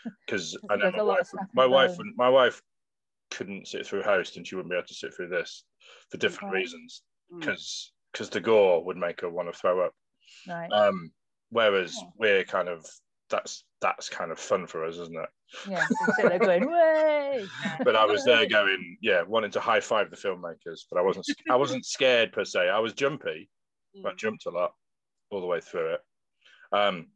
Because 0.26 0.56
I 0.70 0.76
know 0.76 0.90
my 0.90 0.98
a 0.98 1.04
lot 1.04 1.20
of 1.20 1.28
wife, 1.32 1.48
my 1.54 1.66
wife, 1.66 1.88
bones. 1.88 1.98
wouldn't- 1.98 2.16
my 2.16 2.28
wife 2.28 2.62
couldn't 3.30 3.66
sit 3.68 3.86
through 3.86 4.02
host, 4.02 4.36
and 4.36 4.46
she 4.46 4.54
wouldn't 4.54 4.70
be 4.70 4.76
able 4.76 4.86
to 4.86 4.94
sit 4.94 5.14
through 5.14 5.28
this 5.28 5.64
for 6.10 6.16
different 6.18 6.52
Right. 6.52 6.60
reasons. 6.60 7.02
Mm. 7.32 7.40
Because 7.40 7.92
because 8.12 8.28
the 8.30 8.40
gore 8.40 8.84
would 8.84 8.96
make 8.98 9.20
her 9.22 9.30
want 9.30 9.50
to 9.52 9.58
throw 9.58 9.80
up. 9.86 9.94
Right. 10.46 10.70
Um, 10.70 11.12
whereas 11.48 11.96
Yeah. 11.96 12.08
we're 12.16 12.44
kind 12.44 12.68
of 12.68 12.84
that's 13.32 13.64
that's 13.80 14.08
kind 14.08 14.30
of 14.30 14.38
fun 14.38 14.68
for 14.68 14.84
us, 14.84 14.94
isn't 14.98 15.16
it? 15.16 15.28
Yeah. 15.68 15.84
So 15.84 16.12
sit 16.16 16.28
there 16.28 16.38
going, 16.38 16.70
way. 16.70 17.44
But 17.84 17.96
I 17.96 18.04
was 18.04 18.24
there 18.24 18.46
going, 18.46 18.96
yeah, 19.02 19.22
wanting 19.22 19.50
to 19.52 19.60
high 19.60 19.80
five 19.80 20.08
the 20.10 20.16
filmmakers, 20.16 20.82
but 20.88 20.98
I 20.98 21.02
wasn't 21.02 21.26
I 21.50 21.56
wasn't 21.56 21.84
scared 21.84 22.30
per 22.32 22.44
se. 22.44 22.68
I 22.68 22.78
was 22.78 22.92
jumpy, 22.92 23.48
Mm. 23.96 24.06
I 24.06 24.14
jumped 24.14 24.46
a 24.46 24.50
lot 24.50 24.72
all 25.30 25.40
the 25.42 25.46
way 25.46 25.60
through 25.60 25.94
it. 25.94 26.00
Um, 26.72 27.08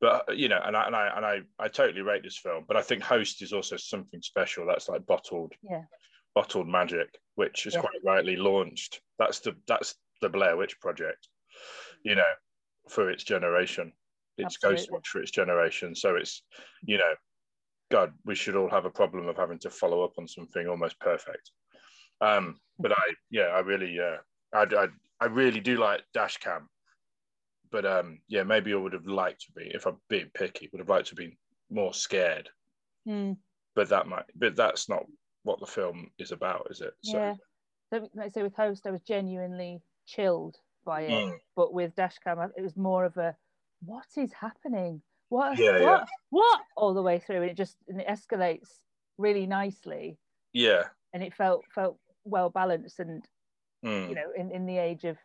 but 0.00 0.36
you 0.36 0.48
know, 0.48 0.60
and 0.64 0.76
I 0.76 0.86
and 0.86 0.94
I 0.94 1.12
and 1.16 1.24
I, 1.26 1.40
I 1.58 1.68
totally 1.68 2.02
rate 2.02 2.22
this 2.22 2.36
film. 2.38 2.64
But 2.68 2.76
I 2.76 2.82
think 2.82 3.02
Host 3.02 3.42
is 3.42 3.52
also 3.52 3.76
something 3.76 4.22
special. 4.22 4.66
That's 4.66 4.88
like 4.88 5.06
bottled, 5.06 5.54
Yeah. 5.62 5.82
bottled 6.34 6.68
magic, 6.68 7.08
which 7.34 7.66
is 7.66 7.74
Yeah. 7.74 7.80
quite 7.80 8.04
rightly 8.04 8.36
launched. 8.36 9.00
That's 9.18 9.40
the 9.40 9.56
that's 9.66 9.94
the 10.22 10.28
Blair 10.28 10.56
Witch 10.56 10.78
Project, 10.80 11.26
you 12.04 12.14
know, 12.14 12.32
for 12.88 13.10
its 13.10 13.24
generation. 13.24 13.92
It's 14.42 14.56
Absolutely. 14.56 14.86
Ghostwatch 14.86 15.06
for 15.06 15.22
its 15.22 15.30
generation. 15.30 15.94
So 15.94 16.16
it's, 16.16 16.42
you 16.82 16.98
know, 16.98 17.14
God, 17.90 18.12
we 18.24 18.34
should 18.34 18.56
all 18.56 18.70
have 18.70 18.84
a 18.84 18.90
problem 18.90 19.28
of 19.28 19.36
having 19.36 19.58
to 19.60 19.70
follow 19.70 20.04
up 20.04 20.12
on 20.18 20.28
something 20.28 20.68
almost 20.68 20.98
perfect. 21.00 21.50
Um, 22.20 22.56
but 22.78 22.92
I, 22.92 23.14
yeah, 23.30 23.48
I 23.48 23.60
really, 23.60 23.98
uh, 23.98 24.18
I, 24.54 24.62
I, 24.62 24.88
I 25.20 25.26
really 25.26 25.60
do 25.60 25.76
like 25.76 26.02
Dashcam. 26.16 26.66
But 27.72 27.86
um, 27.86 28.18
yeah, 28.28 28.42
maybe 28.42 28.72
I 28.72 28.76
would 28.76 28.92
have 28.92 29.06
liked 29.06 29.42
to 29.42 29.52
be, 29.52 29.70
if 29.72 29.86
I'm 29.86 29.98
being 30.08 30.30
picky, 30.34 30.68
would 30.72 30.80
have 30.80 30.88
liked 30.88 31.08
to 31.08 31.14
be 31.14 31.38
more 31.70 31.94
scared. 31.94 32.48
Hmm. 33.06 33.32
But 33.76 33.88
that 33.90 34.08
might, 34.08 34.24
but 34.34 34.56
that's 34.56 34.88
not 34.88 35.04
what 35.44 35.60
the 35.60 35.66
film 35.66 36.10
is 36.18 36.32
about, 36.32 36.66
is 36.70 36.80
it? 36.80 36.92
Yeah. 37.02 37.34
So, 37.92 38.08
like 38.14 38.26
I 38.26 38.28
say 38.28 38.42
with 38.42 38.54
host, 38.54 38.86
I 38.86 38.90
was 38.90 39.02
genuinely 39.02 39.80
chilled 40.06 40.56
by 40.84 41.02
it, 41.02 41.10
Mm. 41.10 41.38
but 41.56 41.72
with 41.72 41.94
Dashcam, 41.94 42.50
it 42.56 42.62
was 42.62 42.76
more 42.76 43.04
of 43.04 43.16
a, 43.16 43.36
what 43.84 44.06
is 44.16 44.32
happening? 44.32 45.02
What? 45.28 45.58
Yeah, 45.58 45.72
what? 45.72 45.80
yeah. 45.80 46.04
What? 46.30 46.60
All 46.76 46.94
the 46.94 47.02
way 47.02 47.18
through, 47.18 47.42
and 47.42 47.50
it 47.50 47.56
just 47.56 47.76
and 47.88 48.00
it 48.00 48.06
escalates 48.08 48.68
really 49.18 49.46
nicely, 49.46 50.18
yeah. 50.52 50.84
and 51.12 51.22
it 51.22 51.34
felt 51.34 51.64
felt 51.74 51.98
well 52.24 52.50
balanced, 52.50 53.00
and 53.00 53.24
Mm. 53.84 54.10
you 54.10 54.14
know, 54.14 54.30
in 54.36 54.50
in 54.50 54.66
the 54.66 54.76
age 54.76 55.04
of 55.04 55.16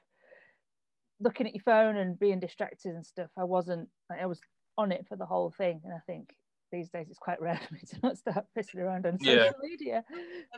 looking 1.19 1.45
at 1.45 1.53
your 1.53 1.63
phone 1.63 1.97
and 1.97 2.17
being 2.17 2.39
distracted 2.39 2.93
and 2.95 3.05
stuff, 3.05 3.29
I 3.37 3.43
wasn't. 3.43 3.89
Like, 4.09 4.21
I 4.21 4.25
was 4.27 4.39
on 4.77 4.93
it 4.93 5.05
for 5.09 5.17
the 5.17 5.25
whole 5.25 5.51
thing, 5.51 5.81
and 5.83 5.93
I 5.93 5.99
think 6.07 6.29
these 6.71 6.89
days 6.89 7.07
it's 7.09 7.19
quite 7.19 7.41
rare 7.41 7.59
for 7.67 7.73
me 7.73 7.81
to 7.87 7.99
not 8.01 8.17
start 8.17 8.45
pissing 8.57 8.77
around 8.77 9.05
on 9.05 9.19
social 9.19 9.35
Yeah. 9.35 9.51
media. 9.61 10.03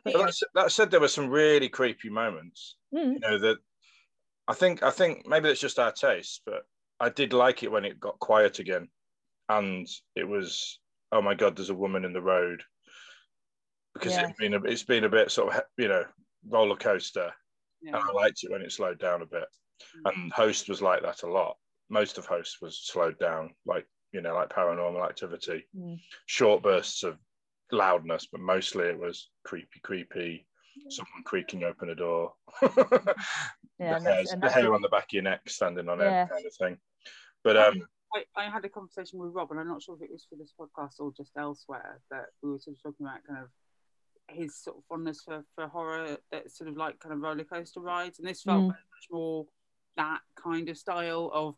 But 0.03 0.13
that, 0.13 0.33
that 0.53 0.71
said, 0.71 0.91
there 0.91 0.99
were 0.99 1.07
some 1.07 1.27
really 1.29 1.69
creepy 1.69 2.09
moments. 2.09 2.75
Mm. 2.93 3.13
You 3.13 3.19
know 3.19 3.39
that 3.39 3.57
I 4.47 4.53
think 4.53 4.83
I 4.83 4.91
think 4.91 5.25
maybe 5.27 5.49
it's 5.49 5.59
just 5.61 5.79
our 5.79 5.91
taste, 5.91 6.41
but 6.45 6.67
I 6.99 7.09
did 7.09 7.33
like 7.33 7.63
it 7.63 7.71
when 7.71 7.85
it 7.85 7.99
got 7.99 8.19
quiet 8.19 8.59
again, 8.59 8.89
and 9.49 9.87
it 10.15 10.27
was 10.27 10.79
oh 11.11 11.21
my 11.21 11.35
god, 11.35 11.55
there's 11.55 11.69
a 11.69 11.75
woman 11.75 12.03
in 12.05 12.13
the 12.13 12.21
road 12.21 12.63
because 13.93 14.13
Yeah. 14.13 14.27
it's 14.27 14.37
been 14.39 14.53
a, 14.53 14.63
it's 14.63 14.83
been 14.83 15.05
a 15.05 15.09
bit 15.09 15.31
sort 15.31 15.53
of 15.55 15.61
you 15.77 15.87
know 15.87 16.03
roller 16.49 16.75
coaster, 16.75 17.33
Yeah. 17.81 17.95
and 17.97 18.03
I 18.09 18.11
liked 18.11 18.43
it 18.43 18.51
when 18.51 18.61
it 18.61 18.71
slowed 18.71 18.99
down 18.99 19.21
a 19.21 19.25
bit. 19.25 19.47
Mm. 20.05 20.11
And 20.13 20.33
Host 20.33 20.69
was 20.69 20.81
like 20.81 21.01
that 21.03 21.23
a 21.23 21.27
lot. 21.31 21.57
Most 21.89 22.17
of 22.17 22.25
Host 22.25 22.57
was 22.61 22.79
slowed 22.85 23.17
down, 23.19 23.53
like 23.65 23.85
you 24.11 24.21
know, 24.21 24.33
like 24.33 24.49
Paranormal 24.49 25.07
Activity, 25.07 25.67
Mm. 25.75 25.99
short 26.25 26.63
bursts 26.63 27.03
of 27.03 27.17
loudness, 27.71 28.27
but 28.31 28.39
mostly 28.41 28.85
it 28.85 28.97
was 28.99 29.29
creepy, 29.43 29.79
creepy. 29.83 30.46
Someone 30.89 31.23
creaking 31.23 31.63
open 31.63 31.89
a 31.89 31.95
door. 31.95 32.33
Yeah, 33.79 33.91
the, 33.91 33.95
and 33.97 34.05
hairs, 34.07 34.31
and 34.31 34.41
the 34.41 34.49
hair 34.49 34.73
on 34.73 34.81
the 34.81 34.89
back 34.89 35.03
of 35.03 35.13
your 35.13 35.21
neck 35.21 35.41
standing 35.47 35.87
on 35.87 35.99
Yeah. 35.99 36.23
it, 36.23 36.29
kind 36.31 36.45
of 36.47 36.53
thing. 36.55 36.77
But 37.43 37.57
um, 37.57 37.87
I, 38.11 38.23
I 38.35 38.49
had 38.49 38.65
a 38.65 38.69
conversation 38.69 39.19
with 39.19 39.33
Rob, 39.33 39.51
and 39.51 39.59
I'm 39.59 39.67
not 39.67 39.83
sure 39.83 39.95
if 39.95 40.01
it 40.01 40.09
was 40.11 40.25
for 40.27 40.35
this 40.35 40.51
podcast 40.59 40.93
or 40.99 41.11
just 41.15 41.31
elsewhere, 41.37 42.01
that 42.09 42.25
we 42.41 42.49
were 42.49 42.57
sort 42.57 42.75
of 42.75 42.81
talking 42.81 43.05
about 43.05 43.19
kind 43.27 43.39
of 43.43 43.49
his 44.35 44.55
sort 44.55 44.77
of 44.77 44.83
fondness 44.89 45.21
for, 45.21 45.43
for 45.53 45.67
horror 45.67 46.17
that's 46.31 46.57
sort 46.57 46.69
of 46.71 46.75
like 46.75 46.99
kind 46.99 47.13
of 47.13 47.21
roller 47.21 47.43
coaster 47.43 47.79
rides, 47.79 48.17
and 48.17 48.27
this 48.27 48.41
felt 48.41 48.63
Mm. 48.63 48.67
much 48.69 49.07
more 49.11 49.45
that 49.95 50.21
kind 50.35 50.69
of 50.69 50.77
style 50.77 51.29
of 51.33 51.55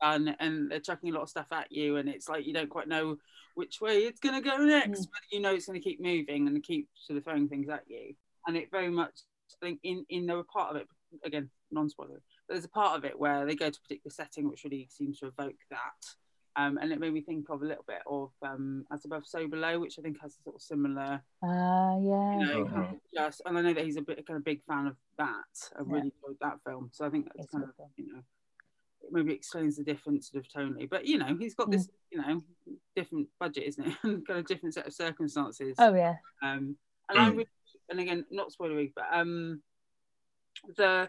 and 0.00 0.34
and 0.40 0.70
they're 0.70 0.80
chucking 0.80 1.10
a 1.10 1.14
lot 1.14 1.22
of 1.24 1.28
stuff 1.28 1.52
at 1.52 1.70
you, 1.70 1.96
and 1.96 2.08
it's 2.08 2.30
like 2.30 2.46
you 2.46 2.54
don't 2.54 2.70
quite 2.70 2.88
know 2.88 3.18
which 3.56 3.80
way 3.82 3.98
it's 4.04 4.20
going 4.20 4.42
to 4.42 4.48
go 4.48 4.56
next, 4.56 5.00
Mm. 5.00 5.10
but 5.12 5.20
you 5.32 5.40
know 5.40 5.52
it's 5.54 5.66
going 5.66 5.78
to 5.78 5.84
keep 5.86 6.00
moving 6.00 6.46
and 6.46 6.62
keep 6.62 6.88
sort 6.94 7.18
of 7.18 7.24
throwing 7.24 7.46
things 7.48 7.68
at 7.68 7.82
you, 7.88 8.14
and 8.48 8.56
it 8.56 8.70
very 8.72 8.90
much 8.90 9.20
I 9.62 9.66
think 9.66 9.80
in 9.84 10.04
in 10.08 10.26
the 10.26 10.42
part 10.42 10.74
of 10.74 10.76
it 10.82 10.88
again 11.24 11.48
non 11.70 11.88
spoiler 11.88 12.20
there's 12.48 12.64
a 12.64 12.68
part 12.68 12.96
of 12.98 13.04
it 13.04 13.18
where 13.18 13.46
they 13.46 13.54
go 13.54 13.70
to 13.70 13.78
a 13.78 13.82
particular 13.82 14.10
setting 14.12 14.48
which 14.50 14.64
really 14.64 14.88
seems 14.90 15.18
to 15.20 15.26
evoke 15.26 15.54
that. 15.70 16.06
Um, 16.56 16.76
and 16.80 16.90
it 16.90 16.98
made 16.98 17.12
me 17.12 17.20
think 17.20 17.50
of 17.50 17.62
a 17.62 17.64
little 17.66 17.84
bit 17.86 18.00
of 18.10 18.30
um, 18.42 18.84
As 18.90 19.04
Above, 19.04 19.26
So 19.26 19.46
Below, 19.46 19.78
which 19.78 19.96
I 19.96 20.02
think 20.02 20.20
has 20.22 20.32
a 20.38 20.42
sort 20.42 20.56
of 20.56 20.62
similar, 20.62 21.22
Ah, 21.40 21.96
yeah. 21.98 22.32
you 22.32 22.38
know, 22.46 22.64
Mhm. 22.64 22.72
kind 22.72 22.84
of 22.86 23.00
just, 23.14 23.42
and 23.46 23.56
I 23.56 23.60
know 23.60 23.74
that 23.74 23.84
he's 23.84 23.96
a 23.98 24.00
bit 24.02 24.26
kind 24.26 24.38
of 24.38 24.44
big 24.44 24.64
fan 24.64 24.88
of 24.88 24.96
that. 25.18 25.70
I 25.76 25.80
Yeah. 25.80 25.84
really 25.86 26.12
enjoyed 26.16 26.38
that 26.40 26.58
film. 26.64 26.88
So 26.92 27.04
I 27.04 27.10
think 27.10 27.26
that's 27.26 27.44
It's 27.44 27.52
kind 27.52 27.62
good 27.64 27.70
of, 27.70 27.76
film. 27.76 27.90
you 27.96 28.12
know, 28.12 28.22
maybe 29.12 29.32
explains 29.34 29.76
the 29.76 29.84
difference 29.84 30.30
sort 30.32 30.44
of 30.44 30.50
tonally. 30.50 30.88
But, 30.90 31.04
you 31.04 31.18
know, 31.18 31.36
he's 31.38 31.54
got 31.54 31.70
this, 31.70 31.88
you 32.10 32.18
know, 32.20 32.42
different 32.96 33.28
budget, 33.38 33.64
isn't 33.68 33.86
it? 33.86 33.94
and 34.02 34.26
kind 34.26 34.40
of 34.40 34.46
different 34.46 34.74
set 34.74 34.86
of 34.86 34.94
circumstances. 34.94 35.76
Oh 35.78 35.94
yeah. 35.94 36.16
Um, 36.42 36.76
and 37.08 37.18
I 37.20 37.28
Mm. 37.28 37.36
really, 37.36 37.48
and 37.90 38.00
again, 38.00 38.24
not 38.30 38.52
spoilery, 38.52 38.92
but 38.94 39.06
um, 39.12 39.62
the 40.76 41.08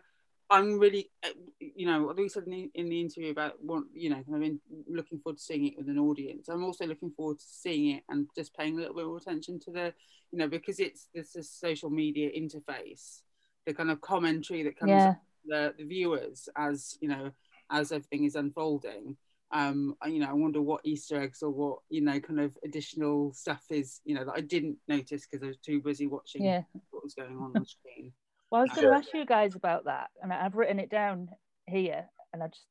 I'm 0.51 0.79
really, 0.79 1.11
uh, 1.23 1.29
you 1.59 1.85
know, 1.85 2.03
what 2.03 2.17
we 2.17 2.27
said 2.27 2.45
in 2.45 2.51
the, 2.51 2.71
in 2.73 2.89
the 2.89 2.99
interview 2.99 3.29
about 3.29 3.63
what 3.63 3.83
you 3.93 4.09
know, 4.09 4.23
kind 4.23 4.35
of 4.35 4.41
in, 4.41 4.59
looking 4.89 5.19
forward 5.19 5.37
to 5.37 5.43
seeing 5.43 5.67
it 5.67 5.77
with 5.77 5.89
an 5.89 5.99
audience. 5.99 6.49
I'm 6.49 6.63
also 6.63 6.87
looking 6.87 7.11
forward 7.11 7.39
to 7.39 7.45
seeing 7.47 7.97
it 7.97 8.03
and 8.09 8.27
just 8.35 8.57
paying 8.57 8.73
a 8.73 8.77
little 8.77 8.95
bit 8.95 9.05
more 9.05 9.17
attention 9.17 9.59
to 9.59 9.71
the, 9.71 9.93
you 10.31 10.39
know, 10.39 10.47
because 10.47 10.79
it's 10.79 11.07
this 11.13 11.35
is 11.35 11.51
social 11.51 11.91
media 11.91 12.31
interface, 12.31 13.21
the 13.67 13.73
kind 13.75 13.91
of 13.91 14.01
commentary 14.01 14.63
that 14.63 14.79
comes 14.79 14.91
Yeah. 14.91 15.15
the, 15.45 15.73
the 15.77 15.85
viewers 15.85 16.49
as 16.57 16.97
you 17.01 17.07
know 17.07 17.31
as 17.71 17.91
everything 17.91 18.23
is 18.25 18.35
unfolding 18.35 19.15
um 19.51 19.95
you 20.05 20.19
know 20.19 20.27
i 20.29 20.33
wonder 20.33 20.61
what 20.61 20.81
easter 20.83 21.19
eggs 21.19 21.41
or 21.41 21.49
what 21.49 21.79
you 21.89 22.01
know 22.01 22.19
kind 22.19 22.39
of 22.39 22.55
additional 22.63 23.33
stuff 23.33 23.63
is 23.71 23.99
you 24.05 24.13
know 24.13 24.23
that 24.23 24.33
i 24.35 24.41
didn't 24.41 24.77
notice 24.87 25.25
because 25.25 25.43
i 25.43 25.47
was 25.47 25.57
too 25.57 25.81
busy 25.81 26.05
watching 26.07 26.43
Yeah. 26.43 26.61
what 26.91 27.03
was 27.03 27.15
going 27.15 27.35
on 27.35 27.43
on 27.45 27.53
the 27.53 27.65
screen 27.65 28.13
Well, 28.51 28.61
I 28.61 28.63
was 28.65 28.71
going 28.73 28.87
to 28.87 28.95
ask 28.97 29.13
you 29.13 29.25
guys 29.25 29.55
about 29.55 29.85
that, 29.85 30.09
and 30.21 30.31
I- 30.33 30.45
I've 30.45 30.55
written 30.55 30.79
it 30.79 30.89
down 30.89 31.29
here, 31.67 32.09
and 32.33 32.41
I 32.43 32.47
just 32.47 32.65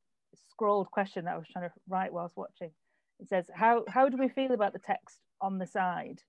scrolled 0.50 0.90
question 0.90 1.24
that 1.24 1.34
I 1.34 1.38
was 1.38 1.46
trying 1.48 1.68
to 1.68 1.74
write 1.88 2.12
whilst 2.12 2.36
watching. 2.36 2.72
It 3.20 3.28
says, 3.28 3.48
"How 3.54 3.84
how 3.88 4.08
do 4.08 4.16
we 4.16 4.28
feel 4.28 4.52
about 4.52 4.72
the 4.72 4.80
text 4.80 5.20
on 5.40 5.58
the 5.58 5.66
side? 5.66 6.20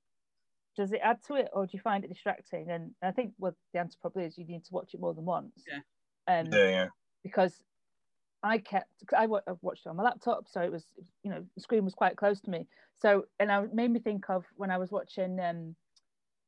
Does 0.78 0.92
it 0.94 1.02
add 1.04 1.24
to 1.24 1.34
it, 1.36 1.50
or 1.54 1.66
do 1.66 1.72
you 1.74 1.82
find 1.82 2.04
it 2.04 2.10
distracting?" 2.10 2.70
And 2.70 2.94
I 3.02 3.12
think 3.12 3.34
well, 3.40 3.56
the 3.74 3.80
answer 3.80 3.98
probably 4.02 4.26
is 4.26 4.38
you 4.38 4.46
need 4.46 4.66
to 4.66 4.74
watch 4.74 4.94
it 4.94 5.00
more 5.00 5.14
than 5.16 5.26
once. 5.26 5.64
Yeah. 5.68 5.82
Um, 6.28 6.52
yeah, 6.52 6.70
yeah. 6.70 6.88
because 7.24 7.64
I 8.44 8.58
kept 8.58 8.92
I 9.16 9.26
wa- 9.26 9.42
watched 9.62 9.86
it 9.86 9.90
on 9.90 9.98
my 9.98 10.04
laptop, 10.04 10.48
so 10.48 10.62
it 10.62 10.72
was 10.72 10.86
you 11.24 11.32
know 11.32 11.46
the 11.56 11.62
screen 11.62 11.84
was 11.84 11.94
quite 11.94 12.18
close 12.18 12.40
to 12.42 12.50
me. 12.50 12.68
So 13.02 13.26
and 13.40 13.52
I 13.52 13.64
it 13.64 13.74
made 13.74 13.92
me 13.92 14.00
think 14.00 14.30
of 14.30 14.46
when 14.56 14.72
I 14.72 14.78
was 14.78 14.92
watching 14.92 15.40
um, 15.40 15.76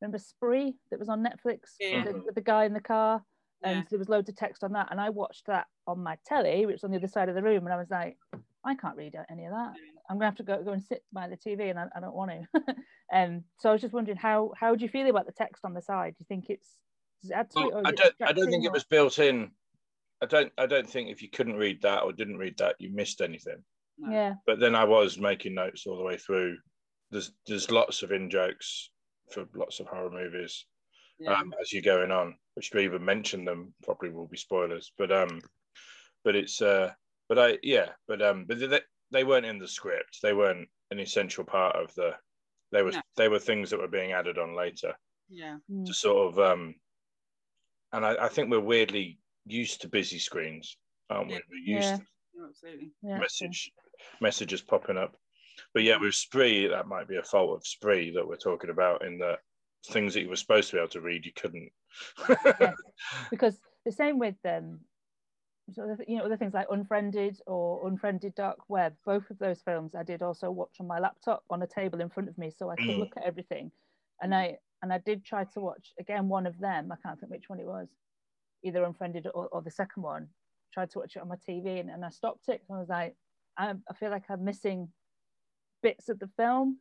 remember 0.01 0.17
Spree 0.17 0.75
that 0.89 1.00
was 1.00 1.10
on 1.10 1.24
Netflix 1.24 1.75
Yeah. 1.79 2.03
with, 2.03 2.13
the, 2.13 2.21
with 2.25 2.36
the 2.36 2.41
guy 2.41 2.65
in 2.65 2.74
the 2.74 2.79
car, 2.81 3.24
and 3.63 3.77
Yeah. 3.77 3.83
there 3.89 4.00
was 4.00 4.10
loads 4.10 4.29
of 4.29 4.36
text 4.36 4.63
on 4.63 4.74
that, 4.74 4.88
and 4.91 5.00
I 5.01 5.10
watched 5.10 5.48
that 5.48 5.67
on 5.88 6.01
my 6.01 6.17
telly, 6.25 6.65
which 6.65 6.75
was 6.75 6.83
on 6.83 6.91
the 6.91 6.98
other 6.98 7.07
side 7.07 7.29
of 7.29 7.36
the 7.36 7.43
room, 7.43 7.65
and 7.65 7.74
I 7.74 7.77
was 7.77 7.89
like, 7.89 8.17
I 8.63 8.75
can't 8.75 8.95
read 8.95 9.15
any 9.29 9.45
of 9.45 9.51
that. 9.51 9.74
I'm 10.10 10.17
gonna 10.17 10.25
have 10.25 10.36
to 10.38 10.43
go 10.43 10.63
go 10.63 10.71
and 10.71 10.83
sit 10.83 11.03
by 11.12 11.27
the 11.27 11.38
TV, 11.38 11.69
and 11.69 11.79
I, 11.79 11.88
I 11.95 12.00
don't 12.00 12.15
want 12.15 12.31
to. 12.31 12.75
um, 13.13 13.43
so 13.60 13.69
I 13.69 13.74
was 13.74 13.81
just 13.81 13.93
wondering 13.93 14.17
how 14.17 14.53
how 14.57 14.75
do 14.75 14.83
you 14.83 14.89
feel 14.89 15.10
about 15.10 15.25
the 15.25 15.31
text 15.31 15.65
on 15.65 15.74
the 15.74 15.81
side? 15.81 16.15
Do 16.17 16.21
you 16.21 16.25
think 16.27 16.50
it's 16.50 16.77
does 17.21 17.31
it 17.31 17.36
add 17.36 17.51
to 17.51 17.60
it, 17.60 17.74
or 17.74 17.86
I 17.86 17.91
don't. 17.91 18.15
I 18.24 18.31
don't 18.31 18.50
think 18.50 18.65
it 18.65 18.71
was 18.71 18.83
built 18.83 19.19
in. 19.19 19.51
I 20.22 20.25
don't. 20.28 20.51
I 20.58 20.66
don't 20.68 20.90
think 20.90 21.10
if 21.10 21.22
you 21.22 21.30
couldn't 21.30 21.56
read 21.58 21.82
that 21.82 22.04
or 22.04 22.13
didn't 22.13 22.38
read 22.38 22.58
that, 22.60 22.75
you 22.80 22.92
missed 22.92 23.22
anything. 23.22 23.63
No. 23.98 24.12
Yeah, 24.12 24.34
But 24.46 24.60
then 24.60 24.75
I 24.75 24.84
was 24.84 25.18
making 25.20 25.54
notes 25.56 25.86
all 25.86 25.98
the 25.98 26.04
way 26.04 26.18
through. 26.18 26.58
There's 27.12 27.32
there's 27.48 27.72
lots 27.72 28.04
of 28.04 28.12
in 28.12 28.30
jokes 28.30 28.90
for 29.32 29.46
lots 29.56 29.80
of 29.80 29.88
horror 29.88 30.10
movies 30.10 30.66
Yeah. 31.20 31.34
um, 31.34 31.54
as 31.62 31.72
you're 31.74 31.82
going 31.82 32.12
on, 32.12 32.36
which 32.56 32.70
to 32.72 32.80
even 32.80 33.04
mention 33.04 33.46
them 33.46 33.74
probably 33.84 34.10
will 34.10 34.28
be 34.28 34.38
spoilers. 34.38 34.92
But 34.98 35.12
um, 35.12 35.42
but 36.24 36.36
it's 36.36 36.62
uh, 36.62 36.92
but 37.30 37.38
I 37.40 37.58
yeah, 37.63 37.90
but 38.08 38.22
um, 38.22 38.46
but 38.48 38.60
they, 38.60 38.80
they 39.12 39.24
weren't 39.24 39.46
in 39.46 39.60
the 39.60 39.68
script. 39.68 40.20
They 40.22 40.34
weren't 40.34 40.68
an 40.92 41.00
essential 41.00 41.44
part 41.44 41.75
of 41.75 41.94
the. 41.96 42.16
They 42.72 42.84
were 42.84 42.92
No. 42.92 43.01
they 43.18 43.28
were 43.28 43.40
things 43.40 43.70
that 43.72 43.80
were 43.80 43.88
being 43.88 44.13
added 44.13 44.38
on 44.38 44.56
later 44.56 44.94
yeah. 45.30 45.58
Mm. 45.70 45.86
to 45.86 45.94
sort 45.94 46.28
of 46.34 46.40
um, 46.40 46.75
and 47.92 48.06
I, 48.06 48.16
I 48.25 48.28
think 48.30 48.50
we're 48.50 48.60
weirdly 48.62 49.18
used 49.45 49.81
to 49.81 49.89
busy 49.89 50.19
screens, 50.19 50.77
aren't 51.10 51.27
we? 51.27 51.33
Yeah. 51.36 51.39
We're 51.50 51.75
used 51.77 51.89
Yeah. 51.89 51.98
to 51.98 52.03
Yeah, 52.33 52.45
absolutely. 52.48 52.91
yeah. 53.01 53.17
message 53.19 53.71
messages 54.19 54.62
popping 54.62 54.98
up. 54.98 55.15
But 55.74 55.83
yeah, 55.83 55.98
with 55.98 56.15
Spree, 56.15 56.67
that 56.67 56.88
might 56.88 57.07
be 57.07 57.17
a 57.17 57.24
fault 57.24 57.55
of 57.57 57.65
Spree 57.67 58.12
that 58.12 58.27
we're 58.27 58.38
talking 58.38 58.69
about 58.69 59.05
in 59.05 59.19
that 59.19 59.39
things 59.88 60.13
that 60.13 60.21
you 60.21 60.29
were 60.29 60.36
supposed 60.36 60.69
to 60.69 60.75
be 60.75 60.79
able 60.79 60.89
to 60.89 61.01
read, 61.01 61.25
you 61.25 61.33
couldn't. 61.36 61.69
Yes. 62.60 62.75
because 63.29 63.60
the 63.86 63.91
same 63.91 64.17
with 64.19 64.36
um 64.45 64.79
so 65.74 65.95
the- 65.98 66.05
you 66.07 66.17
know 66.17 66.25
other 66.25 66.38
things 66.38 66.53
like 66.53 66.67
unfriended 66.71 67.38
or 67.48 67.88
unfriended 67.88 68.33
dark 68.36 68.57
web 68.69 68.93
both 69.05 69.29
of 69.29 69.38
those 69.39 69.62
films 69.62 69.93
i 69.95 70.03
did 70.03 70.21
also 70.21 70.50
watch 70.51 70.75
on 70.79 70.88
my 70.88 71.00
laptop 71.00 71.43
on 71.50 71.62
a 71.62 71.67
table 71.67 72.01
in 72.01 72.10
front 72.10 72.27
of 72.29 72.38
me 72.38 72.50
so 72.51 72.69
i 72.69 72.75
could 72.75 72.86
Mm. 72.86 73.00
look 73.00 73.15
at 73.17 73.24
everything 73.24 73.71
and 74.21 74.33
i 74.36 74.57
and 74.81 74.91
i 74.91 74.98
did 75.00 75.24
try 75.24 75.43
to 75.45 75.60
watch 75.60 75.93
again 76.00 76.27
one 76.29 76.45
of 76.45 76.57
them 76.60 76.91
i 76.91 76.95
can't 77.03 77.19
think 77.19 77.31
which 77.31 77.48
one 77.50 77.60
it 77.60 77.65
was 77.65 77.88
either 78.63 78.84
unfriended 78.84 79.27
or, 79.34 79.48
or 79.48 79.62
the 79.62 79.72
second 79.72 80.03
one 80.03 80.27
tried 80.74 80.89
to 80.89 81.00
watch 81.00 81.15
it 81.15 81.22
on 81.22 81.27
my 81.27 81.36
tv 81.48 81.80
and, 81.80 81.89
and 81.89 82.06
i 82.06 82.10
stopped 82.10 82.48
it 82.48 82.62
i 82.74 82.80
was 82.80 82.89
like 82.89 83.15
I, 83.58 83.72
I 83.89 83.94
feel 84.00 84.10
like 84.12 84.24
i'm 84.30 84.44
missing 84.46 84.89
bits 85.84 86.09
of 86.09 86.20
the 86.20 86.29
film 86.38 86.77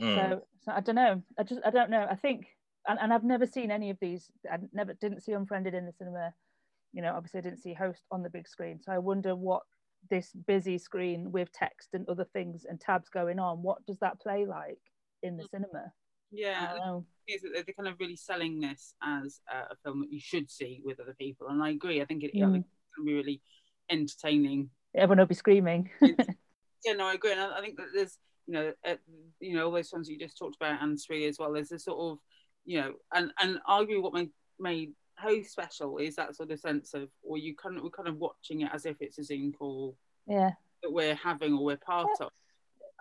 Mm. 0.00 0.14
so, 0.14 0.42
so 0.60 0.72
I 0.72 0.80
don't 0.80 0.94
know. 0.94 1.22
I 1.38 1.42
just 1.42 1.60
I 1.64 1.70
don't 1.70 1.90
know. 1.90 2.06
I 2.08 2.14
think, 2.14 2.46
and, 2.86 2.98
and 3.00 3.12
I've 3.12 3.24
never 3.24 3.46
seen 3.46 3.70
any 3.70 3.90
of 3.90 3.98
these. 4.00 4.30
I 4.50 4.58
never 4.72 4.94
didn't 4.94 5.22
see 5.22 5.32
Unfriended 5.32 5.74
in 5.74 5.86
the 5.86 5.92
cinema. 5.92 6.32
You 6.92 7.02
know, 7.02 7.14
obviously 7.14 7.38
I 7.38 7.42
didn't 7.42 7.62
see 7.62 7.74
Host 7.74 8.02
on 8.10 8.22
the 8.22 8.30
big 8.30 8.48
screen. 8.48 8.80
So 8.80 8.92
I 8.92 8.98
wonder 8.98 9.34
what 9.34 9.62
this 10.10 10.32
busy 10.46 10.78
screen 10.78 11.32
with 11.32 11.50
text 11.52 11.88
and 11.92 12.08
other 12.08 12.26
things 12.32 12.64
and 12.68 12.80
tabs 12.80 13.08
going 13.08 13.38
on. 13.38 13.62
What 13.62 13.84
does 13.86 13.98
that 13.98 14.20
play 14.20 14.46
like 14.46 14.78
in 15.22 15.36
the 15.36 15.46
cinema? 15.50 15.92
Yeah. 16.30 16.68
don't 16.72 16.78
know. 16.78 17.06
is 17.26 17.42
that 17.42 17.52
they're 17.66 17.74
kind 17.74 17.88
of 17.88 17.98
really 18.00 18.16
selling 18.16 18.60
this 18.60 18.94
as 19.02 19.40
a, 19.50 19.76
film 19.84 20.00
that 20.00 20.12
you 20.12 20.20
should 20.20 20.50
see 20.50 20.80
with 20.84 20.98
other 21.00 21.14
people, 21.18 21.48
and 21.48 21.62
I 21.62 21.70
agree. 21.70 22.00
I 22.00 22.04
think 22.06 22.24
it, 22.24 22.32
I 22.34 22.38
Mm. 22.38 22.52
think 22.52 22.66
it's 22.66 22.96
going 22.96 23.06
to 23.06 23.10
be 23.10 23.14
really 23.14 23.42
entertaining. 23.90 24.70
Everyone 24.94 25.18
will 25.18 25.26
be 25.26 25.34
screaming. 25.34 25.90
Yeah, 26.84 26.92
no, 26.92 27.06
I 27.06 27.14
agree, 27.14 27.32
and 27.32 27.40
I, 27.40 27.58
I 27.58 27.60
think 27.60 27.76
that 27.76 27.88
there's, 27.92 28.18
you 28.46 28.54
know, 28.54 28.72
uh, 28.86 28.94
you 29.40 29.54
know, 29.54 29.66
all 29.66 29.72
those 29.72 29.90
films 29.90 30.06
that 30.06 30.12
you 30.12 30.18
just 30.18 30.38
talked 30.38 30.54
about 30.56 30.80
and 30.80 30.98
Spree 30.98 31.26
as 31.26 31.36
well. 31.38 31.52
There's 31.52 31.72
a 31.72 31.78
sort 31.78 31.98
of, 31.98 32.18
you 32.64 32.80
know, 32.80 32.94
and 33.12 33.32
and 33.40 33.58
arguably 33.68 34.00
what 34.00 34.14
made 34.14 34.30
made 34.60 34.92
Host 35.18 35.50
special 35.50 35.98
is 35.98 36.14
that 36.14 36.36
sort 36.36 36.52
of 36.52 36.60
sense 36.60 36.94
of, 36.94 37.08
or 37.22 37.36
you 37.36 37.56
kind 37.56 37.76
of 37.76 37.82
we're 37.82 37.90
kind 37.90 38.08
of 38.08 38.18
watching 38.18 38.60
it 38.60 38.70
as 38.72 38.86
if 38.86 38.96
it's 39.00 39.18
a 39.18 39.24
Zoom 39.24 39.52
call 39.52 39.96
yeah, 40.28 40.52
that 40.84 40.92
we're 40.92 41.16
having 41.16 41.54
or 41.54 41.64
we're 41.64 41.76
part 41.76 42.08
of. 42.20 42.30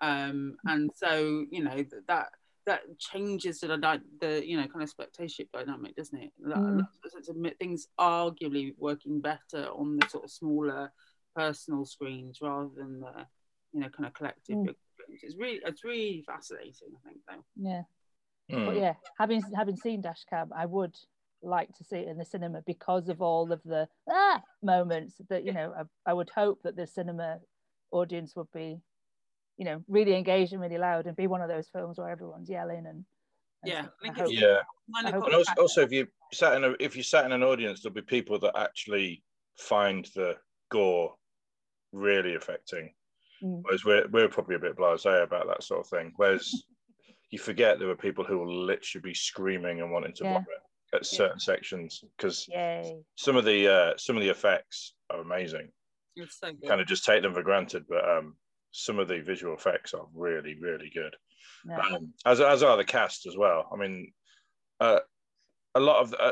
Um, 0.02 0.56
and 0.66 0.90
so 0.96 1.46
you 1.52 1.64
know 1.64 1.78
that 1.78 2.08
that, 2.08 2.30
that 2.68 2.82
changes 3.00 3.62
the 3.62 3.78
dy- 3.78 4.00
the 4.20 4.48
you 4.48 4.58
know 4.60 4.68
kind 4.68 4.84
of 4.84 4.90
spectatorship 4.90 5.50
dynamic, 5.52 5.96
doesn't 5.96 6.22
it? 6.22 6.32
That, 6.40 6.58
Mm. 6.58 6.78
that's- 6.78 7.00
that's 7.16 7.30
admit 7.30 7.58
things 7.58 7.88
arguably 7.98 8.76
working 8.78 9.20
better 9.22 9.64
on 9.72 9.98
the 9.98 10.08
sort 10.10 10.26
of 10.26 10.32
smaller 10.32 10.92
personal 11.36 11.86
screens 11.86 12.40
rather 12.42 12.70
than 12.76 13.00
the 13.00 13.26
you 13.74 13.80
know 13.80 13.90
kind 13.90 14.06
of 14.06 14.14
collective 14.14 14.58
Mm. 14.58 14.66
big 14.68 14.76
screens. 14.94 15.24
It's 15.24 15.36
really 15.38 15.60
it's 15.66 15.84
really 15.84 16.22
fascinating, 16.24 16.90
I 16.98 17.10
think, 17.10 17.22
though. 17.28 17.44
yeah. 17.56 17.84
Mm. 18.52 18.66
But 18.66 18.76
yeah, 18.76 18.96
having 19.18 19.42
having 19.56 19.78
seen 19.78 20.02
Dashcam, 20.04 20.50
I 20.56 20.66
would 20.66 20.96
like 21.42 21.74
to 21.76 21.84
see 21.84 21.98
it 21.98 22.08
in 22.08 22.18
the 22.18 22.26
cinema 22.26 22.62
because 22.64 23.08
of 23.10 23.22
all 23.22 23.52
of 23.52 23.62
the 23.64 23.88
ah 24.10 24.42
moments 24.62 25.22
that 25.30 25.44
you 25.46 25.54
know 25.54 25.74
I, 25.80 26.12
I 26.12 26.14
would 26.14 26.30
hope 26.32 26.62
that 26.64 26.76
the 26.76 26.88
cinema 26.88 27.40
audience 27.92 28.36
would 28.36 28.52
be 28.52 28.82
you 29.58 29.66
know 29.66 29.84
really 29.88 30.16
engaged 30.16 30.54
and 30.54 30.62
really 30.62 30.78
loud 30.78 31.08
and 31.08 31.16
be 31.16 31.28
one 31.28 31.42
of 31.42 31.50
those 31.50 31.68
films 31.70 31.98
where 31.98 32.10
everyone's 32.10 32.50
yelling 32.50 32.86
and, 32.86 32.88
and 32.88 33.06
Yeah, 33.66 33.82
stuff. 33.82 33.94
I 34.02 34.04
think 34.06 34.18
hope- 34.18 34.32
Yeah, 34.32 34.58
Kind 34.96 35.08
of 35.08 35.14
hope 35.16 35.26
and 35.26 35.36
also, 35.36 35.54
also 35.60 35.82
if 35.82 35.92
you 35.92 36.08
sat 36.34 36.56
in 36.56 36.64
a 36.64 36.76
if 36.80 36.96
you 36.96 37.04
sat 37.04 37.26
in 37.26 37.32
an 37.32 37.44
audience, 37.44 37.82
there'll 37.82 37.94
be 37.94 38.02
people 38.02 38.40
that 38.40 38.58
actually 38.58 39.24
find 39.58 40.06
the 40.16 40.36
gore 40.70 41.14
really 41.92 42.36
affecting. 42.36 42.94
Mm. 43.44 43.62
Whereas 43.64 43.84
we're 43.86 44.08
we're 44.10 44.30
probably 44.30 44.56
a 44.56 44.60
bit 44.60 44.78
blasé 44.78 45.24
about 45.24 45.48
that 45.48 45.64
sort 45.64 45.82
of 45.82 45.88
thing. 45.88 46.14
Whereas 46.16 46.64
you 47.32 47.40
forget 47.40 47.80
there 47.80 47.88
were 47.88 47.96
people 47.96 48.24
who 48.24 48.38
will 48.40 48.66
literally 48.66 49.02
be 49.04 49.14
screaming 49.14 49.82
and 49.82 49.92
wanting 49.92 50.14
to 50.14 50.24
Yeah. 50.24 50.34
vomit 50.34 50.48
at 50.94 51.06
certain 51.06 51.40
sections 51.40 52.02
because 52.18 52.48
some 53.16 53.36
of 53.36 53.44
the 53.44 53.68
uh, 53.68 53.94
some 53.98 54.16
of 54.16 54.24
the 54.24 54.30
effects 54.30 54.94
are 55.10 55.20
amazing. 55.22 55.70
it's 56.16 56.40
so 56.40 56.52
good. 56.54 56.68
Kind 56.70 56.80
of 56.82 56.88
just 56.88 57.04
take 57.04 57.22
them 57.24 57.34
for 57.34 57.44
granted, 57.44 57.84
but 57.90 58.08
um, 58.10 58.36
some 58.72 59.00
of 59.00 59.08
the 59.08 59.20
visual 59.22 59.56
effects 59.56 59.94
are 59.94 60.06
really 60.14 60.56
really 60.60 60.90
good. 60.94 61.16
no. 61.66 61.76
Um, 61.80 62.14
as 62.26 62.40
as 62.42 62.64
are 62.64 62.78
the 62.78 62.84
cast 62.86 63.26
as 63.26 63.36
well. 63.38 63.70
I 63.74 63.78
mean, 63.78 64.12
uh, 64.80 65.00
a 65.76 65.80
lot 65.80 66.02
of 66.02 66.12
the, 66.12 66.22
uh, 66.22 66.32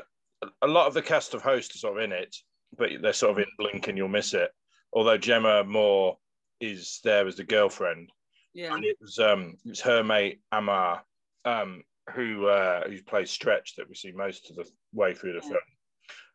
a 0.62 0.68
lot 0.68 0.88
of 0.88 0.94
the 0.94 1.02
cast 1.02 1.34
of 1.34 1.42
Host 1.42 1.76
are 1.76 1.80
sort 1.80 1.98
of 1.98 2.04
in 2.04 2.12
it, 2.12 2.36
but 2.78 2.90
they're 3.02 3.14
sort 3.14 3.32
of 3.32 3.40
in 3.40 3.46
blink 3.58 3.88
and 3.88 3.98
you'll 3.98 4.08
miss 4.08 4.34
it. 4.34 4.52
Although 4.94 5.18
Jemma 5.18 5.66
Moore 5.68 6.18
is 6.60 7.00
there 7.04 7.28
as 7.28 7.36
the 7.36 7.44
girlfriend, 7.44 8.10
yeah, 8.54 8.74
and 8.76 8.86
it 8.86 8.98
was 9.02 9.20
um 9.20 9.56
it's 9.66 9.82
her 9.82 10.04
mate 10.04 10.42
Amar 10.52 11.04
um 11.44 11.84
who 12.14 12.48
uh 12.48 12.88
who 12.88 13.02
plays 13.04 13.32
Stretch 13.32 13.76
that 13.76 13.90
we 13.90 13.96
see 13.96 14.12
most 14.12 14.50
of 14.50 14.56
the 14.56 14.66
way 14.94 15.14
through 15.14 15.34
the 15.34 15.42
Yeah. 15.46 15.50
film, 15.50 15.62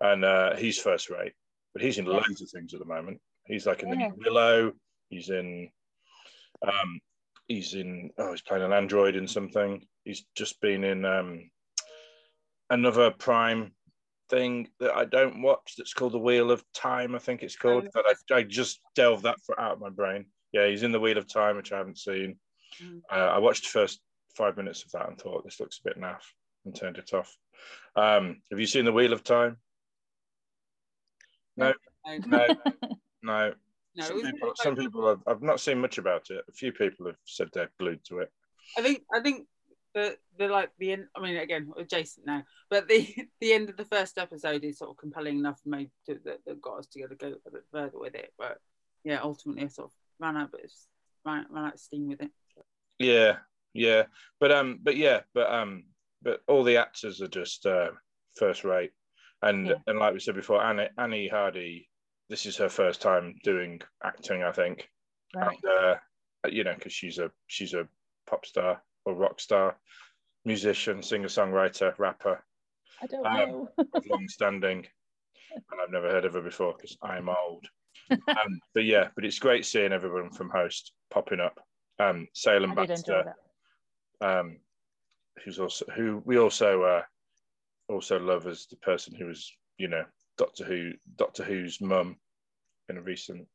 and 0.00 0.24
uh, 0.24 0.56
he's 0.56 0.78
first 0.78 1.10
rate, 1.10 1.32
but 1.72 1.82
he's 1.82 1.98
in 1.98 2.06
Yeah. 2.06 2.14
loads 2.14 2.42
of 2.42 2.50
things 2.50 2.74
at 2.74 2.80
the 2.80 2.86
moment. 2.86 3.20
He's 3.46 3.66
like 3.66 3.82
in 3.82 3.90
the 3.90 3.96
Yeah. 3.96 4.08
new 4.08 4.16
Willow. 4.24 4.72
He's 5.08 5.30
in 5.30 5.70
um 6.62 7.00
he's 7.48 7.74
in 7.74 8.10
oh 8.18 8.30
he's 8.32 8.42
playing 8.42 8.64
an 8.64 8.72
android 8.72 9.16
in 9.16 9.26
something. 9.26 9.86
He's 10.04 10.24
just 10.36 10.60
been 10.60 10.84
in 10.84 11.04
um 11.04 11.50
another 12.70 13.10
Prime 13.10 13.72
thing 14.30 14.68
that 14.78 14.94
I 14.94 15.04
don't 15.04 15.42
watch 15.42 15.74
that's 15.76 15.92
called 15.92 16.12
the 16.12 16.18
Wheel 16.18 16.50
of 16.50 16.64
Time. 16.72 17.14
I 17.14 17.18
think 17.18 17.42
it's 17.42 17.56
called. 17.56 17.88
But 17.92 18.04
I, 18.06 18.36
I 18.36 18.42
just 18.44 18.80
delved 18.94 19.24
that 19.24 19.36
for, 19.44 19.60
out 19.60 19.72
of 19.72 19.80
my 19.80 19.90
brain. 19.90 20.26
Yeah, 20.52 20.68
he's 20.68 20.84
in 20.84 20.92
the 20.92 21.00
Wheel 21.00 21.18
of 21.18 21.30
Time, 21.30 21.56
which 21.56 21.72
I 21.72 21.78
haven't 21.78 21.98
seen. 21.98 22.36
Mm. 22.82 23.00
Uh, 23.12 23.14
I 23.34 23.38
watched 23.38 23.64
the 23.64 23.70
first 23.70 24.00
five 24.36 24.56
minutes 24.56 24.84
of 24.84 24.92
that 24.92 25.08
and 25.08 25.18
thought 25.18 25.44
this 25.44 25.60
looks 25.60 25.80
a 25.84 25.88
bit 25.88 26.00
naff 26.00 26.22
and 26.64 26.74
turned 26.74 26.96
it 26.96 27.12
off. 27.12 27.36
Um, 27.96 28.40
have 28.50 28.60
you 28.60 28.66
seen 28.66 28.84
the 28.84 28.92
Wheel 28.92 29.12
of 29.12 29.24
Time? 29.24 29.56
No, 31.56 31.74
no, 32.26 32.46
no, 32.46 32.46
no. 33.22 33.52
no, 33.96 34.04
some 34.04 34.22
people, 34.22 34.52
some 34.54 34.76
people 34.76 35.08
have, 35.08 35.20
I've 35.26 35.42
not 35.42 35.60
seen 35.60 35.80
much 35.80 35.98
about 35.98 36.30
it. 36.30 36.44
A 36.48 36.52
few 36.52 36.72
people 36.72 37.06
have 37.06 37.16
said 37.24 37.48
they're 37.52 37.70
glued 37.78 38.04
to 38.04 38.18
it. 38.20 38.32
I 38.78 38.82
think 38.82 39.02
I 39.12 39.20
think 39.20 39.46
the 39.94 40.16
the 40.38 40.48
like 40.48 40.70
the 40.78 40.92
end. 40.92 41.06
I 41.16 41.20
mean, 41.20 41.36
again, 41.36 41.72
adjacent 41.76 42.26
now, 42.26 42.44
but 42.68 42.88
the 42.88 43.06
the 43.40 43.52
end 43.52 43.68
of 43.68 43.76
the 43.76 43.84
first 43.84 44.18
episode 44.18 44.64
is 44.64 44.78
sort 44.78 44.90
of 44.90 44.96
compelling 44.96 45.38
enough 45.38 45.60
for 45.62 45.70
me 45.70 45.90
to 46.06 46.18
that, 46.24 46.38
that 46.46 46.62
got 46.62 46.78
us 46.78 46.86
to 46.86 47.00
go 47.00 47.06
to 47.08 47.14
go 47.16 47.34
a 47.46 47.50
bit 47.50 47.64
further 47.72 47.98
with 47.98 48.14
it. 48.14 48.32
But 48.38 48.58
yeah, 49.04 49.20
ultimately, 49.22 49.64
I 49.64 49.68
sort 49.68 49.88
of 49.88 49.94
ran 50.20 50.36
out, 50.36 50.52
but 50.52 50.60
ran, 51.24 51.46
ran 51.50 51.64
out 51.64 51.74
of 51.74 51.80
steam 51.80 52.08
with 52.08 52.22
it. 52.22 52.30
Yeah, 52.98 53.38
yeah, 53.74 54.04
but 54.38 54.52
um, 54.52 54.78
but 54.82 54.96
yeah, 54.96 55.20
but 55.34 55.52
um, 55.52 55.84
but 56.22 56.40
all 56.46 56.64
the 56.64 56.76
actors 56.76 57.20
are 57.20 57.28
just 57.28 57.66
uh, 57.66 57.90
first 58.36 58.62
rate, 58.64 58.92
and 59.42 59.66
Yeah. 59.66 59.74
and 59.86 59.98
like 59.98 60.12
we 60.12 60.20
said 60.20 60.36
before, 60.36 60.62
Annie 60.62 60.90
Annie 60.98 61.28
Hardy, 61.28 61.88
this 62.30 62.46
is 62.46 62.56
her 62.56 62.70
first 62.70 63.02
time 63.02 63.34
doing 63.44 63.82
acting, 64.02 64.42
I 64.42 64.52
think, 64.52 64.88
right. 65.34 65.58
And 65.62 65.72
uh, 65.72 65.94
you 66.48 66.64
know, 66.64 66.74
because 66.74 66.92
she's 66.92 67.18
a 67.18 67.30
she's 67.48 67.74
a 67.74 67.86
pop 68.26 68.46
star 68.46 68.82
or 69.04 69.14
rock 69.14 69.40
star, 69.40 69.76
musician, 70.46 71.02
singer 71.02 71.28
songwriter, 71.28 71.92
rapper. 71.98 72.42
I 73.02 73.06
don't 73.06 73.26
um, 73.26 73.34
know. 73.36 73.68
of 73.94 74.06
long 74.06 74.28
standing, 74.28 74.86
and 75.54 75.80
I've 75.82 75.92
never 75.92 76.08
heard 76.08 76.24
of 76.24 76.32
her 76.34 76.40
before 76.40 76.74
because 76.74 76.96
I'm 77.02 77.28
old. 77.28 77.66
um, 78.10 78.18
but 78.74 78.84
yeah, 78.84 79.08
but 79.14 79.26
it's 79.26 79.38
great 79.38 79.66
seeing 79.66 79.92
everyone 79.92 80.30
from 80.30 80.48
Host 80.48 80.92
popping 81.10 81.40
up. 81.40 81.60
Um, 81.98 82.28
Seylan 82.34 82.74
Baxter 82.74 83.34
um, 84.20 84.58
who's 85.44 85.58
also 85.58 85.86
who 85.94 86.22
we 86.24 86.38
also 86.38 86.82
uh, 86.82 87.02
also 87.88 88.18
love 88.18 88.46
as 88.46 88.66
the 88.66 88.76
person 88.76 89.14
who 89.14 89.26
was 89.26 89.52
you 89.78 89.88
know 89.88 90.04
Doctor 90.40 90.64
Who 90.64 90.92
Doctor 91.16 91.44
Who's 91.44 91.82
mum 91.82 92.16
in 92.88 92.96
a 92.96 93.02
recent 93.02 93.46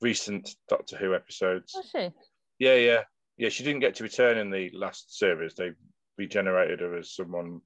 recent 0.00 0.56
Doctor 0.68 0.96
Who 0.96 1.14
episodes. 1.14 1.72
Was 1.76 1.88
she? 1.94 2.10
Yeah, 2.58 2.74
yeah, 2.74 3.02
yeah. 3.36 3.50
She 3.50 3.62
didn't 3.62 3.80
get 3.80 3.94
to 3.96 4.02
return 4.02 4.36
in 4.38 4.50
the 4.50 4.68
last 4.74 5.16
series. 5.16 5.54
They 5.54 5.70
regenerated 6.18 6.80
her 6.80 6.96
as 6.96 7.14
someone 7.14 7.60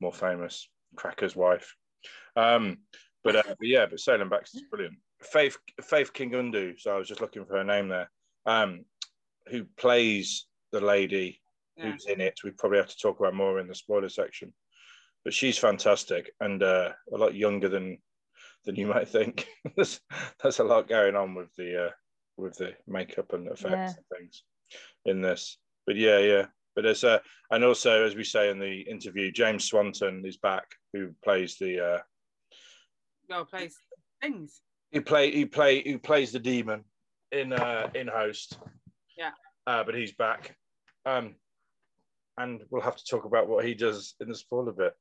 more 0.00 0.12
famous, 0.12 0.68
Cracker's 0.96 1.36
wife. 1.36 1.76
Um, 2.34 2.78
but, 3.22 3.36
uh, 3.36 3.42
but 3.46 3.56
yeah, 3.68 3.86
but 3.86 4.00
Seylan 4.00 4.28
Baxter's 4.28 4.64
brilliant. 4.68 4.96
Faith 5.22 5.56
Faith 5.80 6.12
King 6.12 6.32
Undu. 6.32 6.80
So 6.80 6.92
I 6.92 6.98
was 6.98 7.06
just 7.06 7.20
looking 7.20 7.44
for 7.46 7.58
her 7.58 7.64
name 7.64 7.86
there. 7.88 8.10
Um, 8.44 8.84
who 9.46 9.66
plays 9.78 10.46
the 10.72 10.80
lady 10.80 11.40
Yeah. 11.76 11.92
who's 11.92 12.06
in 12.06 12.20
it? 12.20 12.40
We 12.42 12.50
probably 12.50 12.78
have 12.78 12.88
to 12.88 12.98
talk 13.00 13.20
about 13.20 13.34
more 13.34 13.60
in 13.60 13.68
the 13.68 13.74
spoiler 13.76 14.08
section. 14.08 14.52
But 15.24 15.34
she's 15.34 15.58
fantastic 15.58 16.32
and 16.40 16.62
uh, 16.62 16.92
a 17.12 17.16
lot 17.16 17.34
younger 17.34 17.68
than 17.68 17.98
than 18.64 18.76
you 18.76 18.86
might 18.86 19.08
think. 19.08 19.46
there's, 19.76 20.00
there's 20.42 20.58
a 20.60 20.64
lot 20.64 20.88
going 20.88 21.16
on 21.16 21.34
with 21.34 21.54
the 21.56 21.86
uh, 21.86 21.90
with 22.36 22.56
the 22.56 22.72
makeup 22.86 23.32
and 23.32 23.46
effects 23.48 23.64
Yeah. 23.64 23.86
and 23.86 24.04
things 24.18 24.42
in 25.04 25.20
this. 25.20 25.58
But 25.86 25.96
yeah, 25.96 26.18
yeah. 26.18 26.46
But 26.74 26.82
there's 26.82 27.04
uh, 27.04 27.18
and 27.50 27.64
also 27.64 28.04
as 28.04 28.14
we 28.14 28.24
say 28.24 28.48
in 28.50 28.58
the 28.58 28.80
interview, 28.82 29.30
James 29.32 29.64
Swanton 29.64 30.24
is 30.24 30.36
back, 30.38 30.64
who 30.92 31.10
plays 31.24 31.56
the 31.58 31.80
uh, 31.84 31.98
Well, 33.28 33.44
plays 33.44 33.76
things. 34.22 34.60
he 34.90 35.00
play 35.00 35.30
he 35.32 35.44
play 35.46 35.82
who 35.82 35.98
plays 35.98 36.32
the 36.32 36.38
demon 36.38 36.84
in 37.32 37.52
uh 37.52 37.88
in 37.94 38.08
host 38.08 38.58
Yeah. 39.16 39.30
uh 39.66 39.84
but 39.84 39.94
he's 39.94 40.12
back 40.12 40.56
um 41.06 41.36
and 42.36 42.60
we'll 42.70 42.82
have 42.82 42.96
to 42.96 43.04
talk 43.08 43.24
about 43.24 43.48
what 43.48 43.64
he 43.64 43.72
does 43.74 44.14
in 44.20 44.28
the 44.28 44.34
spoiler 44.34 44.72
bit 44.72 44.92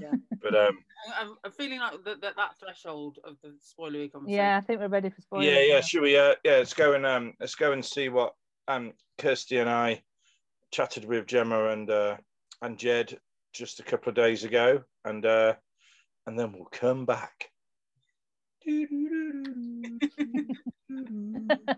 Yeah. 0.00 0.12
but 0.42 0.54
um 0.54 0.78
I- 1.08 1.22
I'm, 1.22 1.34
I'm 1.44 1.52
feeling 1.52 1.80
like 1.80 2.02
that, 2.04 2.20
that 2.22 2.36
that 2.36 2.58
threshold 2.58 3.18
of 3.24 3.36
the 3.42 3.56
spoilery 3.60 4.10
conversation. 4.12 4.38
Yeah, 4.38 4.58
I 4.58 4.60
think 4.60 4.80
we're 4.80 4.88
ready 4.88 5.10
for 5.10 5.20
spoilers. 5.20 5.46
yeah 5.46 5.60
yeah 5.60 5.74
now. 5.76 5.80
should 5.80 6.02
we 6.02 6.16
uh 6.16 6.34
yeah 6.44 6.56
let's 6.56 6.74
go 6.74 6.94
and 6.94 7.06
um 7.06 7.34
let's 7.40 7.54
go 7.54 7.72
and 7.72 7.84
see 7.84 8.08
what 8.08 8.34
um 8.66 8.92
kirsty 9.18 9.58
and 9.58 9.70
i 9.70 10.02
chatted 10.72 11.04
with 11.04 11.26
gemma 11.26 11.68
and 11.68 11.90
uh 11.90 12.16
and 12.62 12.78
jed 12.78 13.16
just 13.54 13.80
a 13.80 13.84
couple 13.84 14.10
of 14.10 14.16
days 14.16 14.44
ago 14.44 14.82
and 15.04 15.24
uh 15.24 15.54
and 16.26 16.38
then 16.38 16.52
we'll 16.52 16.66
come 16.66 17.06
back 17.06 17.50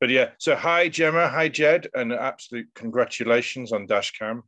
But 0.00 0.08
yeah, 0.08 0.30
so 0.38 0.56
hi 0.56 0.88
Gemma, 0.88 1.28
hi 1.28 1.50
Jed, 1.50 1.88
and 1.94 2.10
absolute 2.10 2.68
congratulations 2.74 3.70
on 3.70 3.86
Dashcam, 3.86 4.40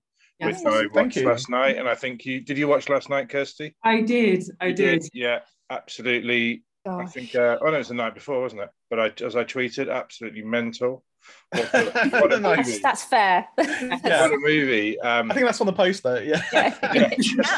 which 0.42 0.56
Yes, 0.56 0.66
I 0.66 0.70
thank 0.80 0.94
watched 0.94 1.16
you. 1.16 1.26
last 1.26 1.48
night. 1.50 1.76
And 1.78 1.88
I 1.88 1.94
think 1.94 2.24
you 2.24 2.40
did 2.40 2.58
you 2.58 2.68
watch 2.68 2.88
last 2.88 3.08
night, 3.08 3.28
Kirsty? 3.28 3.74
I 3.84 4.00
did. 4.00 4.44
I 4.60 4.66
You 4.68 4.74
did. 4.74 5.02
Yeah, 5.12 5.40
absolutely. 5.70 6.64
I 6.84 7.06
think 7.06 7.34
uh, 7.34 7.58
oh 7.60 7.66
no, 7.66 7.74
it 7.74 7.78
was 7.78 7.88
the 7.88 7.94
night 7.94 8.14
before, 8.14 8.40
wasn't 8.40 8.62
it? 8.62 8.70
But 8.90 8.98
I, 8.98 9.24
as 9.24 9.36
I 9.36 9.44
tweeted, 9.44 9.92
absolutely 9.92 10.42
mental. 10.42 11.04
What 11.50 11.74
a, 11.74 12.08
what 12.20 12.32
a 12.32 12.40
Nice. 12.40 12.66
movie! 12.66 12.78
That's 12.82 13.04
fair. 13.04 13.46
What 13.56 14.32
a 14.32 14.38
movie! 14.40 14.98
Um, 15.00 15.30
I 15.30 15.34
think 15.34 15.46
that's 15.46 15.60
on 15.60 15.66
the 15.66 15.72
poster. 15.72 16.22
Yeah. 16.24 16.42
yeah. 16.52 16.74
Yeah. 16.94 17.10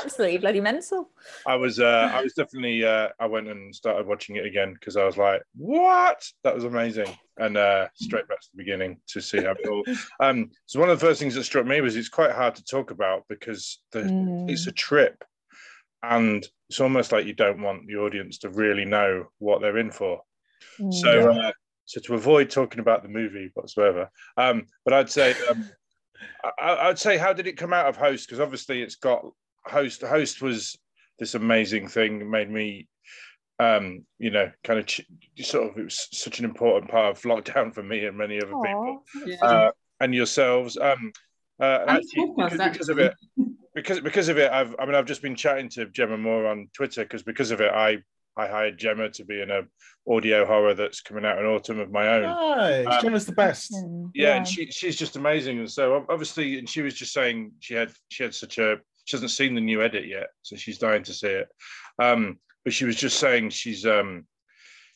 Absolutely 0.02 0.38
bloody 0.38 0.60
mental. 0.60 1.10
I 1.46 1.54
was 1.56 1.78
uh, 1.80 2.10
I 2.12 2.22
was 2.22 2.34
definitely 2.34 2.84
uh, 2.84 3.08
I 3.20 3.26
went 3.26 3.48
and 3.48 3.74
started 3.74 4.06
watching 4.06 4.36
it 4.36 4.46
again 4.46 4.74
because 4.74 4.96
I 4.96 5.04
was 5.04 5.16
like, 5.16 5.42
what? 5.56 6.24
That 6.42 6.54
was 6.54 6.64
amazing. 6.64 7.08
And 7.38 7.56
uh, 7.56 7.88
straight 7.94 8.28
back 8.28 8.40
to 8.40 8.48
the 8.52 8.58
beginning 8.58 8.98
to 9.08 9.20
see 9.20 9.38
how 9.42 9.52
it 9.52 9.66
all. 9.68 9.82
Um, 10.20 10.50
so 10.66 10.78
one 10.80 10.88
of 10.90 10.98
the 11.00 11.06
first 11.06 11.20
things 11.20 11.34
that 11.34 11.44
struck 11.44 11.66
me 11.66 11.80
was 11.80 11.96
it's 11.96 12.08
quite 12.08 12.30
hard 12.32 12.54
to 12.56 12.64
talk 12.64 12.90
about 12.90 13.24
because 13.28 13.80
the, 13.92 14.00
Mm. 14.00 14.50
it's 14.50 14.66
a 14.66 14.72
trip, 14.72 15.24
and 16.02 16.46
it's 16.68 16.80
almost 16.80 17.10
like 17.12 17.26
you 17.26 17.32
don't 17.34 17.60
want 17.62 17.86
the 17.86 17.96
audience 17.96 18.38
to 18.38 18.48
really 18.50 18.84
know 18.84 19.26
what 19.38 19.60
they're 19.60 19.78
in 19.78 19.90
for. 19.90 20.20
So, 20.90 21.30
uh, 21.32 21.52
so 21.86 22.00
to 22.00 22.14
avoid 22.14 22.50
talking 22.50 22.80
about 22.80 23.02
the 23.02 23.08
movie 23.08 23.50
whatsoever, 23.54 24.10
um, 24.36 24.66
but 24.84 24.94
I'd 24.94 25.10
say, 25.10 25.34
um, 25.50 25.68
I, 26.58 26.88
I'd 26.88 26.98
say, 26.98 27.18
how 27.18 27.32
did 27.32 27.46
it 27.46 27.56
come 27.56 27.72
out 27.72 27.86
of 27.86 27.96
Host? 27.96 28.26
Because 28.28 28.40
obviously, 28.40 28.82
it's 28.82 28.96
got 28.96 29.24
Host. 29.66 30.02
Host 30.02 30.40
was 30.42 30.78
this 31.18 31.34
amazing 31.34 31.88
thing. 31.88 32.20
It 32.20 32.26
made 32.26 32.50
me, 32.50 32.88
um, 33.58 34.04
you 34.18 34.30
know, 34.30 34.50
kind 34.62 34.78
of 34.80 34.86
ch- 34.86 35.06
sort 35.40 35.70
of. 35.70 35.78
It 35.78 35.84
was 35.84 36.08
such 36.12 36.38
an 36.38 36.44
important 36.44 36.90
part 36.90 37.16
of 37.16 37.22
lockdown 37.22 37.74
for 37.74 37.82
me 37.82 38.04
and 38.06 38.16
many 38.16 38.38
other 38.38 38.52
people, 38.64 39.04
Yeah. 39.26 39.36
uh, 39.42 39.70
and 40.00 40.14
yourselves. 40.14 40.76
Um, 40.76 41.12
uh, 41.60 41.84
And 41.86 41.90
actually, 41.90 42.32
because, 42.36 42.58
because 42.58 42.88
of 42.88 42.98
it, 42.98 43.14
because 43.74 44.00
because 44.00 44.28
of 44.28 44.38
it, 44.38 44.50
I've 44.50 44.74
I 44.78 44.86
mean 44.86 44.94
I've 44.94 45.06
just 45.06 45.22
been 45.22 45.36
chatting 45.36 45.68
to 45.70 45.86
Jemma 45.86 46.18
Moore 46.18 46.46
on 46.46 46.68
Twitter 46.72 47.02
because 47.04 47.22
because 47.22 47.50
of 47.50 47.60
it, 47.60 47.70
I 47.72 47.98
I 48.36 48.46
hired 48.48 48.78
Gemma 48.78 49.10
to 49.10 49.24
be 49.24 49.40
in 49.40 49.50
a 49.50 49.62
audio 50.08 50.44
horror 50.44 50.74
that's 50.74 51.00
coming 51.00 51.24
out 51.24 51.38
in 51.38 51.46
autumn 51.46 51.80
of 51.80 51.90
my 51.90 52.08
own. 52.08 52.22
Nice. 52.22 52.86
Um, 52.86 53.02
Gemma's 53.02 53.26
the 53.26 53.32
best. 53.32 53.72
Mm, 53.72 54.10
Yeah, 54.14 54.36
and 54.36 54.46
she 54.46 54.70
she's 54.70 54.96
just 54.96 55.16
amazing, 55.16 55.58
and 55.58 55.70
so 55.70 56.04
obviously, 56.08 56.58
and 56.58 56.68
she 56.68 56.82
was 56.82 56.94
just 56.94 57.12
saying 57.12 57.52
she 57.60 57.74
had 57.74 57.92
she 58.08 58.22
had 58.22 58.34
such 58.34 58.58
a 58.58 58.78
she 59.04 59.16
hasn't 59.16 59.30
seen 59.30 59.54
the 59.54 59.60
new 59.60 59.82
edit 59.82 60.06
yet, 60.06 60.28
so 60.42 60.56
she's 60.56 60.78
dying 60.78 61.02
to 61.04 61.12
see 61.14 61.28
it. 61.28 61.48
Um, 61.98 62.38
but 62.64 62.72
she 62.72 62.84
was 62.84 62.96
just 62.96 63.18
saying 63.20 63.50
she's 63.50 63.86
um, 63.86 64.26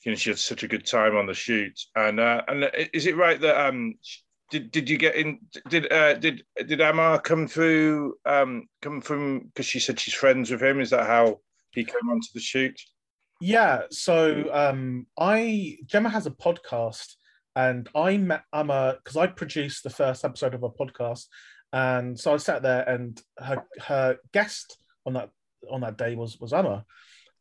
you 0.05 0.13
know, 0.13 0.17
she 0.17 0.31
had 0.31 0.39
such 0.39 0.63
a 0.63 0.69
good 0.69 0.87
time 0.87 1.17
on 1.17 1.27
the 1.27 1.35
shoot, 1.35 1.79
and 1.95 2.19
uh, 2.19 2.43
and 2.49 2.71
is 2.93 3.07
it 3.07 3.17
right 3.17 3.41
that 3.41 3.67
um, 3.69 3.95
did 4.51 4.71
did 4.71 4.89
you 4.89 4.97
get 4.97 5.15
in? 5.15 5.39
Did 5.69 5.93
uh, 5.93 6.15
did 6.15 6.43
did 6.67 6.81
Amar 6.81 7.21
come 7.21 7.47
through? 7.47 8.15
Um, 8.25 8.67
come 8.83 9.01
from 9.01 9.41
because 9.41 9.67
she 9.67 9.81
said 9.81 10.01
she's 10.01 10.15
friends 10.15 10.51
with 10.51 10.63
him. 10.63 10.81
Is 10.81 10.91
that 10.91 11.07
how 11.07 11.41
he 11.73 11.85
came 11.85 12.09
onto 12.11 12.29
the 12.35 12.41
shoot? 12.41 12.81
Yeah. 13.41 13.83
So 13.91 14.45
um, 14.53 15.07
I 15.19 15.79
Gemma 15.87 16.09
has 16.11 16.27
a 16.27 16.31
podcast, 16.31 17.15
and 17.55 17.89
I 17.95 18.17
met 18.17 18.43
Amar 18.53 18.97
because 19.03 19.17
I 19.17 19.27
produced 19.29 19.83
the 19.85 19.91
first 19.91 20.25
episode 20.25 20.55
of 20.55 20.63
a 20.63 20.71
podcast, 20.71 21.27
and 21.73 22.19
so 22.19 22.35
I 22.35 22.37
sat 22.39 22.63
there, 22.63 22.89
and 22.89 23.21
her 23.39 23.65
her 23.81 24.17
guest 24.33 24.77
on 25.07 25.15
that 25.15 25.31
on 25.71 25.83
that 25.83 25.99
day 25.99 26.15
was 26.15 26.39
was 26.41 26.53
Amar. 26.53 26.85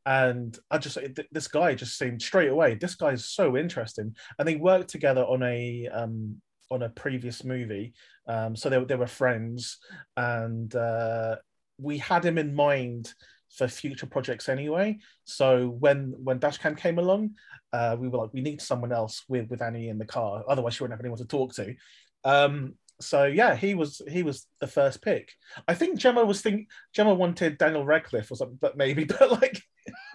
And 0.05 0.57
I 0.71 0.77
just 0.77 0.97
this 1.31 1.47
guy 1.49 1.75
just 1.75 1.97
seemed 1.97 2.21
straight 2.21 2.49
away. 2.49 2.75
This 2.75 2.95
guy 2.95 3.09
is 3.11 3.25
so 3.25 3.57
interesting, 3.57 4.15
and 4.39 4.47
they 4.47 4.55
worked 4.55 4.89
together 4.89 5.23
on 5.23 5.43
a 5.43 5.87
um, 5.91 6.41
on 6.71 6.83
a 6.83 6.89
previous 6.89 7.43
movie. 7.43 7.93
Um, 8.27 8.55
so 8.55 8.69
they, 8.69 8.77
were- 8.77 8.85
they 8.85 8.95
were 8.95 9.07
friends, 9.07 9.79
and 10.15 10.73
uh, 10.75 11.37
we 11.77 11.97
had 11.97 12.23
him 12.25 12.37
in 12.37 12.53
mind 12.55 13.13
for 13.57 13.67
future 13.67 14.05
projects 14.05 14.49
anyway. 14.49 14.97
So 15.25 15.67
when 15.67 16.13
when 16.23 16.39
Dashcam 16.39 16.77
came 16.77 16.99
along, 16.99 17.31
uh, 17.73 17.97
we 17.99 18.07
were 18.07 18.19
like, 18.19 18.33
we 18.33 18.41
need 18.41 18.61
someone 18.61 18.91
else 18.91 19.23
with 19.27 19.49
with 19.49 19.61
Annie 19.61 19.89
in 19.89 19.97
the 19.97 20.05
car. 20.05 20.43
Otherwise, 20.47 20.75
she 20.75 20.83
wouldn't 20.83 20.97
have 20.97 21.03
anyone 21.05 21.19
to 21.19 21.25
talk 21.25 21.53
to. 21.55 21.75
Um, 22.23 22.75
so 22.99 23.25
yeah, 23.25 23.55
he 23.55 23.75
was 23.75 24.01
he 24.09 24.23
was 24.23 24.47
the 24.59 24.67
first 24.67 25.01
pick. 25.01 25.31
I 25.67 25.73
think 25.75 25.99
Gemma 25.99 26.25
was 26.25 26.41
think 26.41 26.67
Gemma 26.93 27.13
wanted 27.13 27.57
Daniel 27.57 27.85
Radcliffe 27.85 28.31
or 28.31 28.35
something, 28.35 28.57
but 28.59 28.77
maybe, 28.77 29.03
but 29.19 29.31
like, 29.31 29.61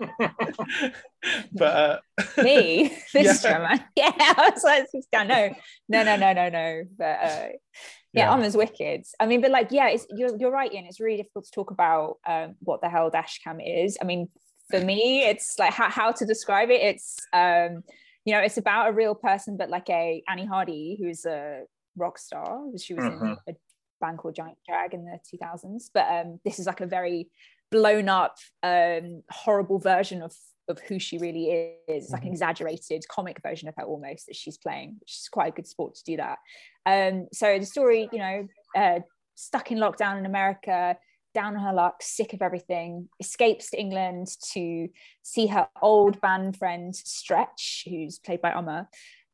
but 1.52 1.62
uh, 1.62 1.98
Me, 2.42 2.96
this 3.14 3.42
Yeah. 3.42 3.58
drama. 3.58 3.88
Yeah, 3.96 4.12
I 4.16 4.50
was 4.52 4.64
like, 4.64 4.86
no, 5.14 5.22
no, 5.88 6.02
no, 6.02 6.16
no, 6.16 6.32
no, 6.32 6.48
no. 6.48 6.82
But 6.98 7.04
uh, 7.22 7.48
yeah, 8.12 8.24
Yeah. 8.24 8.34
Amar's 8.34 8.56
wicked. 8.56 9.04
I 9.20 9.26
mean, 9.26 9.40
but 9.40 9.50
like, 9.50 9.68
yeah, 9.70 9.88
it's 9.88 10.06
you're 10.10 10.36
you're 10.36 10.50
right, 10.50 10.72
Ian. 10.72 10.86
It's 10.86 11.00
really 11.00 11.16
difficult 11.16 11.44
to 11.46 11.50
talk 11.50 11.70
about 11.70 12.18
um, 12.26 12.56
what 12.60 12.80
the 12.82 12.88
hell 12.88 13.10
dashcam 13.10 13.58
is. 13.64 13.96
I 14.00 14.04
mean, 14.04 14.28
for 14.70 14.80
me, 14.80 15.24
it's 15.24 15.58
like 15.58 15.72
how, 15.72 15.90
how 15.90 16.12
to 16.12 16.24
describe 16.26 16.70
it. 16.70 16.80
It's 16.80 17.18
um, 17.32 17.82
you 18.24 18.32
know, 18.34 18.40
it's 18.40 18.56
about 18.58 18.88
a 18.88 18.92
real 18.92 19.14
person, 19.14 19.56
but 19.56 19.68
like 19.70 19.88
a 19.90 20.22
Annie 20.28 20.46
Hardy, 20.46 20.96
who's 21.00 21.24
a 21.24 21.62
rock 21.96 22.18
star. 22.18 22.60
She 22.78 22.94
was 22.94 23.04
Mhm. 23.04 23.22
in 23.46 23.54
a 23.54 23.56
band 24.00 24.18
called 24.18 24.34
Giant 24.34 24.58
Drag 24.68 24.94
in 24.94 25.04
the 25.04 25.18
2000s. 25.32 25.90
But 25.92 26.06
um, 26.10 26.40
this 26.44 26.58
is 26.58 26.66
like 26.66 26.80
a 26.80 26.86
very 26.86 27.30
blown 27.70 28.08
up, 28.08 28.36
um, 28.62 29.22
horrible 29.30 29.78
version 29.78 30.22
of 30.22 30.34
of 30.68 30.80
who 30.80 30.98
she 30.98 31.18
really 31.18 31.50
is. 31.50 32.04
It's 32.04 32.10
like 32.10 32.22
an 32.22 32.28
Mhm. 32.28 32.32
exaggerated 32.32 33.06
comic 33.08 33.40
version 33.42 33.68
of 33.68 33.74
her 33.76 33.84
almost 33.84 34.26
that 34.26 34.36
she's 34.36 34.58
playing, 34.58 34.96
which 35.00 35.18
is 35.18 35.28
quite 35.28 35.48
a 35.48 35.56
good 35.56 35.66
sport 35.66 35.94
to 35.96 36.04
do 36.04 36.16
that. 36.16 36.38
Um, 36.86 37.28
so 37.32 37.58
the 37.58 37.66
story, 37.66 38.08
you 38.12 38.18
know, 38.18 38.48
uh, 38.76 39.00
stuck 39.34 39.70
in 39.72 39.78
lockdown 39.78 40.18
in 40.18 40.26
America, 40.26 40.96
down 41.34 41.56
on 41.56 41.62
her 41.62 41.72
luck, 41.72 42.02
sick 42.02 42.32
of 42.32 42.42
everything, 42.42 43.08
escapes 43.18 43.70
to 43.70 43.80
England 43.80 44.28
to 44.52 44.88
see 45.22 45.46
her 45.46 45.68
old 45.80 46.20
band 46.20 46.56
friend 46.56 46.94
Stretch, 46.94 47.86
who's 47.88 48.18
played 48.18 48.42
by 48.42 48.52
Amar, 48.52 48.88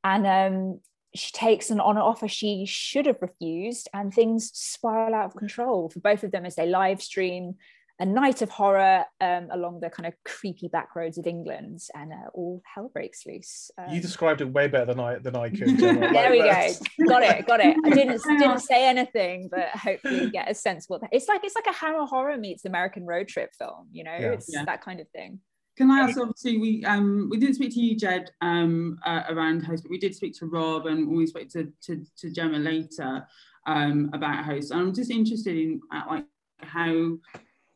and 0.05 0.27
um, 0.27 0.81
she 1.15 1.33
takes 1.33 1.71
an 1.71 1.81
honor 1.81 2.01
offer 2.01 2.29
she 2.29 2.65
should 2.67 3.07
have 3.07 3.21
refused, 3.21 3.89
and 3.93 4.15
things 4.15 4.51
spiral 4.55 5.15
out 5.15 5.27
of 5.27 5.37
control 5.37 5.89
for 5.89 6.01
both 6.01 6.23
of 6.23 6.31
them 6.31 6.47
as 6.47 6.55
they 6.55 6.67
live 6.67 7.03
stream 7.03 7.57
a 8.01 8.07
night 8.07 8.43
of 8.43 8.51
horror 8.51 9.05
um, 9.21 9.49
along 9.51 9.81
the 9.81 9.91
kind 9.91 10.07
of 10.07 10.15
creepy 10.25 10.69
back 10.69 10.95
roads 10.95 11.19
of 11.19 11.27
England, 11.27 11.81
and 11.95 12.13
uh, 12.13 12.29
all 12.33 12.63
hell 12.65 12.91
breaks 12.93 13.27
loose. 13.27 13.71
Um, 13.77 13.93
You 13.93 14.01
described 14.01 14.41
it 14.41 14.53
way 14.53 14.69
better 14.69 14.87
than 14.87 15.01
I 15.01 15.19
than 15.19 15.35
I 15.35 15.51
could. 15.51 15.69
There 15.81 16.11
Like, 16.13 16.31
we 16.31 16.39
go. 16.39 17.07
Got 17.09 17.23
it. 17.25 17.47
Got 17.47 17.61
it. 17.61 17.77
I 17.85 17.91
didn't 17.91 18.23
didn't 18.39 18.61
say 18.61 18.89
anything, 18.89 19.49
but 19.51 19.69
hopefully 19.71 20.25
you 20.25 20.31
get 20.31 20.51
a 20.51 20.55
sense 20.55 20.85
of 20.85 20.91
what 20.91 21.01
that, 21.01 21.11
it's 21.13 21.29
like. 21.29 21.43
It's 21.45 21.57
like 21.57 21.67
a 21.67 21.73
Hammer 21.73 22.07
horror 22.07 22.37
meets 22.37 22.65
American 22.65 23.05
road 23.05 23.29
trip 23.29 23.51
film. 23.59 23.89
You 23.91 24.05
know, 24.05 24.17
Yeah. 24.19 24.33
it's 24.33 24.49
Yeah. 24.49 24.65
that 24.65 24.83
kind 24.83 25.01
of 25.01 25.09
thing. 25.11 25.41
Can 25.77 25.91
I 25.91 26.01
ask? 26.01 26.19
Obviously, 26.19 26.59
we 26.59 26.85
um 26.85 27.29
we 27.31 27.37
didn't 27.39 27.55
speak 27.55 27.73
to 27.75 27.81
you, 27.81 27.97
Jed, 27.97 28.31
um 28.41 28.99
uh, 29.05 29.23
around 29.29 29.65
host, 29.65 29.83
but 29.85 29.91
we 29.91 29.99
did 29.99 30.15
speak 30.15 30.37
to 30.39 30.47
Rob, 30.47 30.87
and 30.87 31.09
we 31.09 31.27
spoke 31.27 31.49
to 31.51 31.73
to, 31.83 32.05
to 32.19 32.31
Gemma 32.31 32.59
later 32.59 33.27
um 33.67 34.11
about 34.13 34.45
host. 34.45 34.71
And 34.71 34.81
I'm 34.81 34.95
just 34.95 35.11
interested 35.11 35.57
in 35.57 35.81
uh, 35.93 36.03
like 36.09 36.27
how 36.61 37.17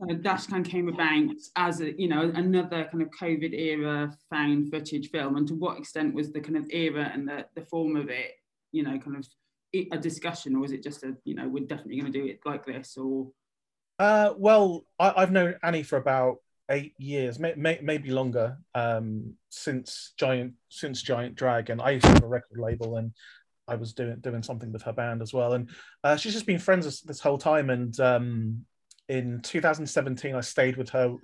uh, 0.03 0.15
Dashcam 0.15 0.65
came 0.65 0.89
about 0.89 1.37
as 1.57 1.81
a 1.81 1.93
you 2.01 2.09
know 2.09 2.33
another 2.35 2.89
kind 2.91 3.03
of 3.03 3.11
COVID 3.11 3.53
era 3.55 4.13
found 4.31 4.71
footage 4.71 5.11
film, 5.11 5.37
and 5.37 5.47
to 5.49 5.55
what 5.55 5.79
extent 5.79 6.15
was 6.15 6.33
the 6.33 6.41
kind 6.41 6.57
of 6.57 6.67
era 6.71 7.11
and 7.13 7.29
the 7.29 7.47
the 7.55 7.63
form 7.63 7.97
of 7.97 8.11
it, 8.11 8.33
you 8.73 8.83
know, 8.83 8.99
kind 8.99 9.17
of 9.17 9.27
a 9.75 9.99
discussion, 9.99 10.55
or 10.55 10.61
was 10.61 10.73
it 10.73 10.83
just 10.83 11.03
a 11.03 11.17
you 11.25 11.35
know 11.35 11.49
we're 11.49 11.65
definitely 11.65 12.01
going 12.01 12.13
to 12.13 12.19
do 12.19 12.27
it 12.27 12.41
like 12.45 12.67
this, 12.67 12.97
or 12.97 13.31
Uh, 13.99 14.35
well, 14.37 14.85
I, 14.99 15.13
I've 15.17 15.33
known 15.33 15.55
Annie 15.63 15.83
for 15.83 15.97
about 15.97 16.39
eight 16.71 16.95
years, 16.99 17.39
may, 17.39 17.55
may, 17.55 17.79
maybe 17.83 18.11
longer, 18.11 18.59
um, 18.75 19.35
since 19.51 20.13
Giant 20.19 20.55
since 20.69 21.03
Giant 21.03 21.35
Dragon. 21.35 21.81
I 21.81 21.91
used 21.91 22.07
to 22.07 22.13
have 22.13 22.23
a 22.25 22.27
record 22.27 22.59
label, 22.59 22.97
and 22.97 23.13
I 23.69 23.77
was 23.77 23.93
doing 23.93 24.17
doing 24.21 24.43
something 24.43 24.73
with 24.73 24.83
her 24.83 24.93
band 24.93 25.23
as 25.23 25.33
well. 25.33 25.53
And 25.53 25.71
uh, 26.03 26.17
she's 26.17 26.33
just 26.33 26.47
been 26.47 26.59
friends 26.59 26.85
this, 26.85 27.01
this 27.01 27.21
whole 27.21 27.39
time. 27.39 27.71
And 27.71 27.99
um, 28.01 28.65
in 29.13 29.41
2017, 29.43 30.35
I 30.35 30.41
stayed 30.41 30.79
with 30.79 30.89
her 30.91 31.17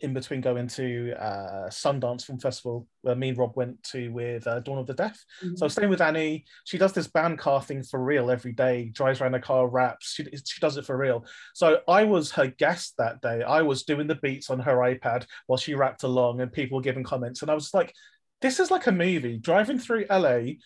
in 0.00 0.12
between 0.12 0.42
going 0.42 0.68
to 0.68 1.14
uh, 1.18 1.68
Sundance 1.70 2.26
Film 2.26 2.38
Festival, 2.38 2.86
where 3.00 3.16
me 3.16 3.30
and 3.30 3.38
Rob 3.38 3.56
went 3.56 3.82
to 3.84 4.10
with 4.10 4.46
uh, 4.46 4.60
Dawn 4.60 4.78
of 4.78 4.86
the 4.86 4.92
Deaf. 4.92 5.18
So 5.56 5.64
I 5.64 5.66
was 5.66 5.72
staying 5.72 5.88
with 5.88 6.02
Annie. 6.02 6.44
She 6.64 6.76
does 6.76 6.92
this 6.92 7.06
band 7.06 7.38
car 7.38 7.62
thing 7.62 7.82
for 7.82 7.98
real 7.98 8.30
every 8.30 8.52
day. 8.52 8.90
Drives 8.92 9.22
around 9.22 9.34
a 9.34 9.40
car, 9.40 9.66
raps. 9.68 10.12
She, 10.12 10.24
she 10.24 10.60
does 10.60 10.76
it 10.76 10.84
for 10.84 10.98
real. 10.98 11.24
So 11.54 11.80
I 11.88 12.04
was 12.04 12.30
her 12.32 12.48
guest 12.48 12.94
that 12.98 13.22
day. 13.22 13.42
I 13.42 13.62
was 13.62 13.84
doing 13.84 14.06
the 14.06 14.16
beats 14.16 14.50
on 14.50 14.60
her 14.60 14.76
iPad 14.76 15.24
while 15.46 15.56
she 15.56 15.74
rapped 15.74 16.02
along, 16.02 16.42
and 16.42 16.52
people 16.52 16.76
were 16.76 16.82
giving 16.82 17.04
comments. 17.04 17.40
And 17.40 17.50
I 17.50 17.54
was 17.54 17.72
like, 17.72 17.94
"This 18.42 18.60
is 18.60 18.70
like 18.70 18.86
a 18.86 18.92
movie." 18.92 19.38
Driving 19.38 19.78
through 19.78 20.06
LA, 20.10 20.58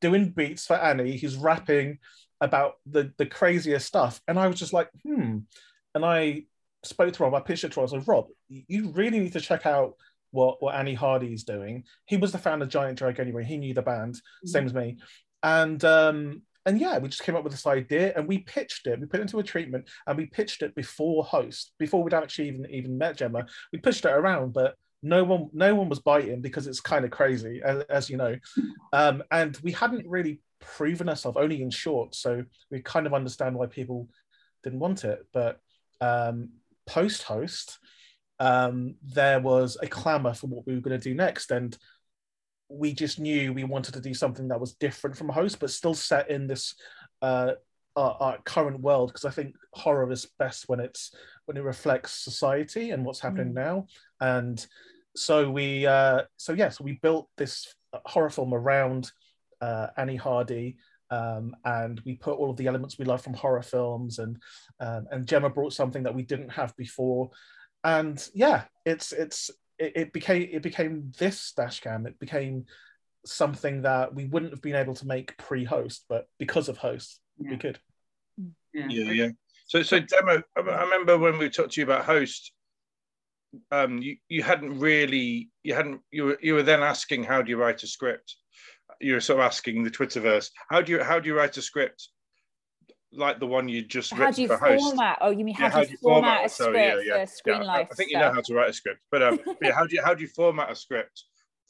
doing 0.00 0.30
beats 0.30 0.64
for 0.64 0.76
Annie, 0.76 1.18
who's 1.18 1.36
rapping 1.36 1.98
about 2.40 2.74
the 2.86 3.12
the 3.18 3.26
craziest 3.26 3.86
stuff. 3.86 4.20
And 4.28 4.38
I 4.38 4.46
was 4.46 4.60
just 4.60 4.72
like, 4.72 4.90
"Hmm." 5.02 5.38
And 5.94 6.04
I 6.04 6.44
spoke 6.84 7.12
to 7.12 7.22
Rob. 7.22 7.34
I 7.34 7.40
pitched 7.40 7.64
it 7.64 7.72
to 7.72 7.80
Rob. 7.80 7.90
I 7.92 7.96
like, 7.96 8.08
"Rob, 8.08 8.26
you 8.48 8.90
really 8.90 9.20
need 9.20 9.32
to 9.34 9.40
check 9.40 9.66
out." 9.66 9.94
What, 10.30 10.60
what 10.60 10.74
Annie 10.74 10.92
Hardy 10.92 11.32
is 11.32 11.44
doing. 11.44 11.84
He 12.04 12.18
was 12.18 12.32
the 12.32 12.38
founder 12.38 12.66
of 12.66 12.70
Giant 12.70 12.98
Drag 12.98 13.18
anyway. 13.18 13.44
He 13.44 13.56
knew 13.56 13.72
the 13.72 13.80
band, 13.80 14.20
same 14.44 14.66
as 14.66 14.74
me. 14.74 14.98
And 15.42 15.82
um, 15.86 16.42
and 16.68 16.78
yeah, 16.78 16.98
we 16.98 17.08
just 17.08 17.22
came 17.22 17.34
up 17.34 17.44
with 17.44 17.52
this 17.54 17.66
idea 17.66 18.12
and 18.14 18.28
we 18.28 18.40
pitched 18.40 18.86
it. 18.86 19.00
We 19.00 19.06
put 19.06 19.20
it 19.20 19.22
into 19.22 19.38
a 19.38 19.42
treatment 19.42 19.88
and 20.06 20.18
we 20.18 20.26
pitched 20.26 20.60
it 20.60 20.74
before 20.74 21.24
host, 21.24 21.72
before 21.78 22.02
we'd 22.02 22.12
actually 22.12 22.48
even 22.48 22.66
even 22.70 22.98
met 22.98 23.16
Gemma. 23.16 23.46
We 23.72 23.78
pushed 23.78 24.04
it 24.04 24.12
around, 24.12 24.52
but 24.52 24.74
no 25.02 25.24
one 25.24 25.48
no 25.54 25.74
one 25.74 25.88
was 25.88 26.00
biting 26.00 26.42
because 26.42 26.66
it's 26.66 26.80
kind 26.80 27.06
of 27.06 27.10
crazy, 27.10 27.62
as, 27.64 27.84
as 27.84 28.10
you 28.10 28.18
know. 28.18 28.36
Um, 28.92 29.22
and 29.30 29.54
we 29.62 29.72
hadn't 29.72 30.08
really 30.08 30.40
proven 30.60 31.10
ourselves 31.10 31.36
only 31.38 31.60
in 31.60 31.70
short, 31.70 32.14
so 32.14 32.42
we 32.70 32.80
kind 32.80 33.06
of 33.06 33.12
understand 33.12 33.54
why 33.54 33.66
people 33.66 34.08
didn't 34.64 34.78
want 34.78 35.04
it. 35.04 35.26
But 35.32 35.60
um, 36.00 36.50
post 36.86 37.22
host, 37.22 37.78
um, 38.40 38.94
there 39.02 39.40
was 39.40 39.76
a 39.82 39.86
clamor 39.86 40.34
for 40.34 40.46
what 40.46 40.66
we 40.66 40.74
were 40.74 40.80
going 40.80 40.98
to 40.98 41.08
do 41.08 41.14
next, 41.14 41.50
and 41.50 41.76
we 42.68 42.92
just 42.92 43.18
knew 43.18 43.52
we 43.52 43.64
wanted 43.64 43.94
to 43.94 44.00
do 44.00 44.14
something 44.14 44.48
that 44.48 44.60
was 44.60 44.74
different 44.74 45.16
from 45.16 45.28
host, 45.28 45.58
but 45.58 45.70
still 45.70 45.94
set 45.94 46.30
in 46.30 46.46
this 46.46 46.74
uh, 47.22 47.52
our, 47.96 48.16
our 48.20 48.38
current 48.44 48.80
world. 48.80 49.10
Because 49.10 49.24
I 49.24 49.30
think 49.30 49.56
horror 49.72 50.10
is 50.12 50.26
best 50.38 50.68
when 50.68 50.80
it's 50.80 51.14
when 51.46 51.56
it 51.56 51.62
reflects 51.64 52.12
society 52.12 52.90
and 52.90 53.04
what's 53.04 53.20
happening 53.20 53.54
now. 53.54 53.86
And 54.20 54.64
so 55.16 55.50
we, 55.50 55.86
uh, 55.86 56.22
so 56.36 56.52
yeah, 56.52 56.68
so 56.68 56.84
we 56.84 56.98
built 57.02 57.28
this 57.36 57.74
horror 58.04 58.30
film 58.30 58.54
around 58.54 59.10
uh, 59.60 59.88
Annie 59.96 60.16
Hardy. 60.16 60.76
Um, 61.10 61.56
and 61.64 62.00
we 62.04 62.16
put 62.16 62.38
all 62.38 62.50
of 62.50 62.56
the 62.56 62.66
elements 62.66 62.98
we 62.98 63.04
love 63.04 63.22
from 63.22 63.34
horror 63.34 63.62
films, 63.62 64.18
and 64.18 64.36
um, 64.80 65.06
and 65.10 65.26
Gemma 65.26 65.50
brought 65.50 65.72
something 65.72 66.02
that 66.02 66.14
we 66.14 66.22
didn't 66.22 66.50
have 66.50 66.76
before, 66.76 67.30
and 67.84 68.26
yeah, 68.34 68.64
it's 68.84 69.12
it's 69.12 69.50
it, 69.78 69.92
it 69.96 70.12
became 70.12 70.48
it 70.52 70.62
became 70.62 71.12
this 71.18 71.52
dash 71.56 71.80
cam. 71.80 72.06
It 72.06 72.18
became 72.18 72.66
something 73.24 73.82
that 73.82 74.14
we 74.14 74.26
wouldn't 74.26 74.52
have 74.52 74.62
been 74.62 74.76
able 74.76 74.94
to 74.94 75.06
make 75.06 75.36
pre-host, 75.38 76.04
but 76.08 76.28
because 76.38 76.68
of 76.68 76.78
host, 76.78 77.20
we 77.38 77.56
could. 77.56 77.78
yeah, 78.72 78.86
Yeah, 78.88 79.12
yeah. 79.12 79.28
So, 79.66 79.82
so 79.82 80.00
Gemma. 80.00 80.42
I 80.56 80.60
I 80.60 80.82
remember 80.82 81.18
when 81.18 81.38
we 81.38 81.50
talked 81.50 81.72
to 81.72 81.80
you 81.80 81.86
about 81.86 82.04
host. 82.04 82.52
Um, 83.70 83.98
you 83.98 84.16
you 84.28 84.42
hadn't 84.42 84.78
really 84.78 85.48
you 85.62 85.72
hadn't 85.74 86.02
you 86.10 86.24
were 86.24 86.38
you 86.42 86.54
were 86.54 86.62
then 86.62 86.82
asking 86.82 87.24
how 87.24 87.40
do 87.40 87.50
you 87.50 87.56
write 87.56 87.82
a 87.82 87.86
script. 87.86 88.36
You 89.00 89.14
were 89.14 89.20
sort 89.20 89.40
of 89.40 89.46
asking 89.46 89.84
the 89.84 89.90
Twitterverse 89.90 90.50
how 90.70 90.80
do 90.82 90.92
you 90.92 91.02
how 91.04 91.20
do 91.20 91.28
you 91.28 91.36
write 91.36 91.56
a 91.56 91.62
script 91.62 92.08
like 93.12 93.38
the 93.40 93.46
one 93.46 93.68
you 93.68 93.82
just 93.82 94.12
How 94.12 94.18
written 94.26 94.34
do 94.34 94.42
you 94.42 94.48
for 94.48 94.58
host. 94.58 94.84
format? 94.84 95.18
Oh, 95.22 95.30
you 95.30 95.44
mean 95.44 95.54
how, 95.54 95.68
Yeah, 95.78 95.84
do, 95.84 95.90
you 95.92 95.96
format, 96.02 96.44
a 96.44 96.48
sorry, 96.48 96.72
script 96.78 97.06
yeah, 97.06 97.14
yeah. 97.16 97.24
for 97.24 97.30
Screen 97.32 97.56
Yeah, 97.56 97.62
I- 97.62 97.66
Life? 97.78 97.88
I 97.90 97.94
think 97.94 98.10
you 98.10 98.18
know 98.18 98.32
how 98.32 98.40
to 98.42 98.54
write 98.54 98.68
a 98.70 98.72
script, 98.72 99.00
but 99.10 99.22
um, 99.22 99.40
but 99.46 99.56
yeah, 99.62 99.72
how 99.72 99.86
do 99.86 99.94
you 99.96 100.02
how 100.04 100.14
do 100.14 100.22
you 100.22 100.28
format 100.28 100.70
a 100.70 100.74
script 100.74 101.24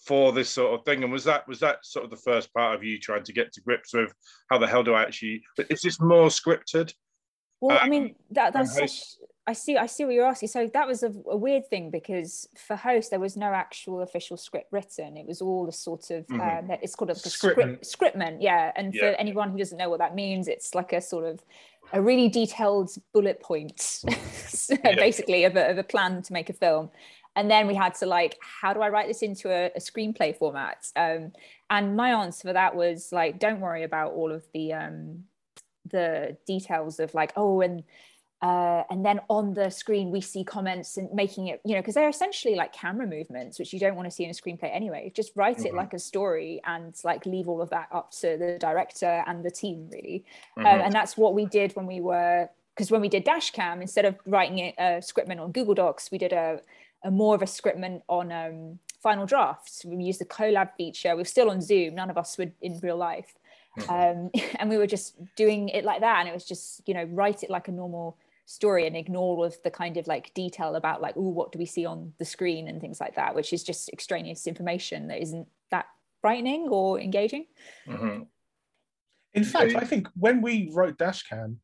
for 0.05 0.33
this 0.33 0.49
sort 0.51 0.79
of 0.79 0.85
thing? 0.85 1.05
And 1.05 1.13
was 1.13 1.25
that 1.25 1.47
was 1.47 1.61
that 1.61 1.85
sort 1.85 2.05
of 2.05 2.11
the 2.11 2.17
first 2.17 2.53
part 2.55 2.75
of 2.75 2.83
you 2.83 2.99
trying 2.99 3.23
to 3.25 3.33
get 3.33 3.53
to 3.53 3.61
grips 3.61 3.93
with 3.95 4.13
how 4.51 4.59
the 4.59 4.67
hell 4.67 4.83
do 4.83 4.95
I 4.95 5.03
actually? 5.03 5.43
Is 5.71 5.83
this 5.83 6.01
more 6.01 6.27
scripted? 6.29 6.93
Well, 7.61 7.77
I 7.79 7.83
Um, 7.85 7.91
mean, 7.91 8.15
that 8.31 8.53
that's 8.53 8.75
such. 8.75 9.01
I 9.49 9.55
see. 9.55 9.79
I 9.79 9.87
see 9.87 10.05
what 10.05 10.13
you're 10.13 10.27
asking. 10.27 10.51
So 10.51 10.69
that 10.75 10.87
was 10.87 11.03
a, 11.03 11.13
a 11.27 11.37
weird 11.37 11.67
thing 11.69 11.91
because 11.91 12.47
for 12.55 12.77
host 12.77 13.09
there 13.11 13.19
was 13.19 13.35
no 13.35 13.47
actual 13.47 14.03
official 14.03 14.37
script 14.37 14.71
written. 14.71 15.17
It 15.17 15.27
was 15.27 15.41
all 15.41 15.67
a 15.67 15.73
sort 15.73 16.11
of. 16.11 16.27
Mhm. 16.27 16.71
Um, 16.71 16.79
it's 16.83 16.95
called 16.95 17.11
a 17.11 17.15
Scriptment. 17.15 17.85
script 17.85 18.17
scriptment. 18.17 18.37
Yeah, 18.41 18.73
and 18.77 18.95
for 18.95 19.07
anyone 19.07 19.51
who 19.51 19.57
doesn't 19.57 19.79
know 19.79 19.89
what 19.89 20.01
that 20.01 20.15
means, 20.15 20.49
it's 20.49 20.75
like 20.75 20.93
a 20.93 21.01
sort 21.01 21.25
of 21.25 21.41
a 21.95 22.03
really 22.03 22.29
detailed 22.29 22.91
bullet 23.15 23.41
point, 23.41 24.05
basically, 24.83 25.45
of 25.45 25.57
a, 25.57 25.71
of 25.71 25.79
a 25.79 25.83
plan 25.83 26.21
to 26.23 26.33
make 26.35 26.51
a 26.51 26.53
film. 26.53 26.91
And 27.35 27.51
then 27.51 27.67
we 27.67 27.75
had 27.75 27.95
to 27.97 28.07
like, 28.07 28.37
how 28.43 28.75
do 28.75 28.83
I 28.83 28.91
write 28.91 29.09
this 29.09 29.23
into 29.23 29.49
a, 29.51 29.67
a 29.75 29.81
screenplay 29.81 30.37
format? 30.37 30.87
Um, 30.95 31.33
and 31.71 31.97
my 31.97 32.11
answer 32.11 32.49
for 32.49 32.53
that 32.53 32.75
was 32.77 33.11
like, 33.13 33.39
don't 33.39 33.61
worry 33.61 33.85
about 33.85 34.13
all 34.13 34.31
of 34.31 34.45
the 34.53 34.75
um, 34.75 35.25
the 35.91 36.37
details 36.47 37.01
of 37.01 37.15
like, 37.15 37.33
oh, 37.37 37.63
and 37.63 37.85
uh, 38.41 38.85
and 38.91 39.05
then 39.05 39.21
on 39.29 39.53
the 39.55 39.69
screen 39.69 40.11
we 40.11 40.21
see 40.21 40.45
comments 40.45 40.97
and 40.97 41.13
making 41.13 41.49
it, 41.49 41.61
you 41.65 41.75
know, 41.75 41.81
because 41.81 41.95
they're 41.95 42.09
essentially 42.09 42.55
like 42.55 42.73
camera 42.73 43.07
movements, 43.07 43.59
which 43.59 43.73
you 43.73 43.81
don't 43.81 43.97
want 43.97 44.07
to 44.07 44.11
see 44.11 44.23
in 44.25 44.31
a 44.31 44.33
screenplay 44.33 44.71
anyway. 44.73 45.11
Just 45.15 45.33
write 45.35 45.65
it 45.65 45.73
Mhm. 45.73 45.77
like 45.77 45.93
a 45.93 45.99
story 45.99 46.61
and 46.65 46.95
like 47.03 47.27
leave 47.27 47.49
all 47.49 47.61
of 47.61 47.71
that 47.71 47.89
up 47.91 48.13
to 48.13 48.37
the 48.37 48.57
director 48.61 49.25
and 49.27 49.45
the 49.45 49.51
team, 49.51 49.89
really. 49.91 50.25
Um, 50.57 50.65
Mhm. 50.65 50.85
and 50.87 50.93
that's 50.93 51.17
what 51.17 51.35
we 51.35 51.47
did 51.47 51.75
when 51.75 51.87
we 51.87 52.01
were, 52.01 52.49
because 52.75 52.93
when 52.93 53.01
we 53.01 53.09
did 53.09 53.25
Dashcam, 53.25 53.81
instead 53.81 54.05
of 54.05 54.17
writing 54.25 54.59
it 54.59 54.75
a 54.79 55.01
scriptment 55.03 55.41
on 55.41 55.51
Google 55.51 55.75
Docs, 55.75 56.13
we 56.13 56.19
did 56.19 56.33
a, 56.33 56.61
a 57.03 57.11
more 57.11 57.35
of 57.35 57.43
a 57.43 57.47
scriptment 57.47 58.03
on 58.09 58.31
um, 58.31 58.79
Final 59.01 59.27
Drafts. 59.27 59.85
We 59.85 59.97
used 60.05 60.21
the 60.21 60.25
collab 60.25 60.75
feature. 60.77 61.11
We 61.17 61.23
were 61.23 61.25
still 61.25 61.51
on 61.51 61.61
Zoom. 61.61 61.97
None 61.97 62.09
of 62.11 62.17
us 62.17 62.39
were 62.39 62.53
in 62.63 62.79
real 62.81 62.97
life. 62.97 63.35
Um, 63.89 64.31
and 64.61 64.71
we 64.71 64.77
were 64.77 64.87
just 64.87 65.17
doing 65.35 65.69
it 65.71 65.85
like 65.85 66.01
that. 66.01 66.21
And 66.21 66.29
it 66.29 66.33
was 66.35 66.45
just, 66.45 66.83
you 66.87 66.95
know, 66.95 67.05
write 67.05 67.43
it 67.43 67.51
like 67.51 67.67
a 67.69 67.73
normal 67.73 68.17
story 68.49 68.87
and 68.87 68.97
ignore 68.97 69.37
all 69.37 69.45
of 69.45 69.57
the 69.63 69.71
kind 69.71 69.99
of 69.99 70.07
like 70.07 70.33
detail 70.33 70.75
about 70.75 71.03
like, 71.03 71.15
oh, 71.17 71.29
what 71.29 71.53
do 71.53 71.59
we 71.59 71.67
see 71.67 71.85
on 71.85 72.15
the 72.19 72.25
screen 72.25 72.67
and 72.67 72.81
things 72.81 72.99
like 72.99 73.15
that, 73.17 73.35
which 73.35 73.53
is 73.53 73.63
just 73.63 73.91
extraneous 73.91 74.47
information 74.47 75.09
that 75.09 75.21
isn't 75.21 75.47
that 75.71 75.85
frightening 76.23 76.67
or 76.69 76.99
engaging. 76.99 77.45
Mhm. 77.87 78.27
In 79.35 79.45
fact, 79.45 79.75
I 79.77 79.85
think 79.85 80.09
when 80.17 80.41
we 80.41 80.71
wrote 80.73 80.97
Dashcam, 80.99 81.57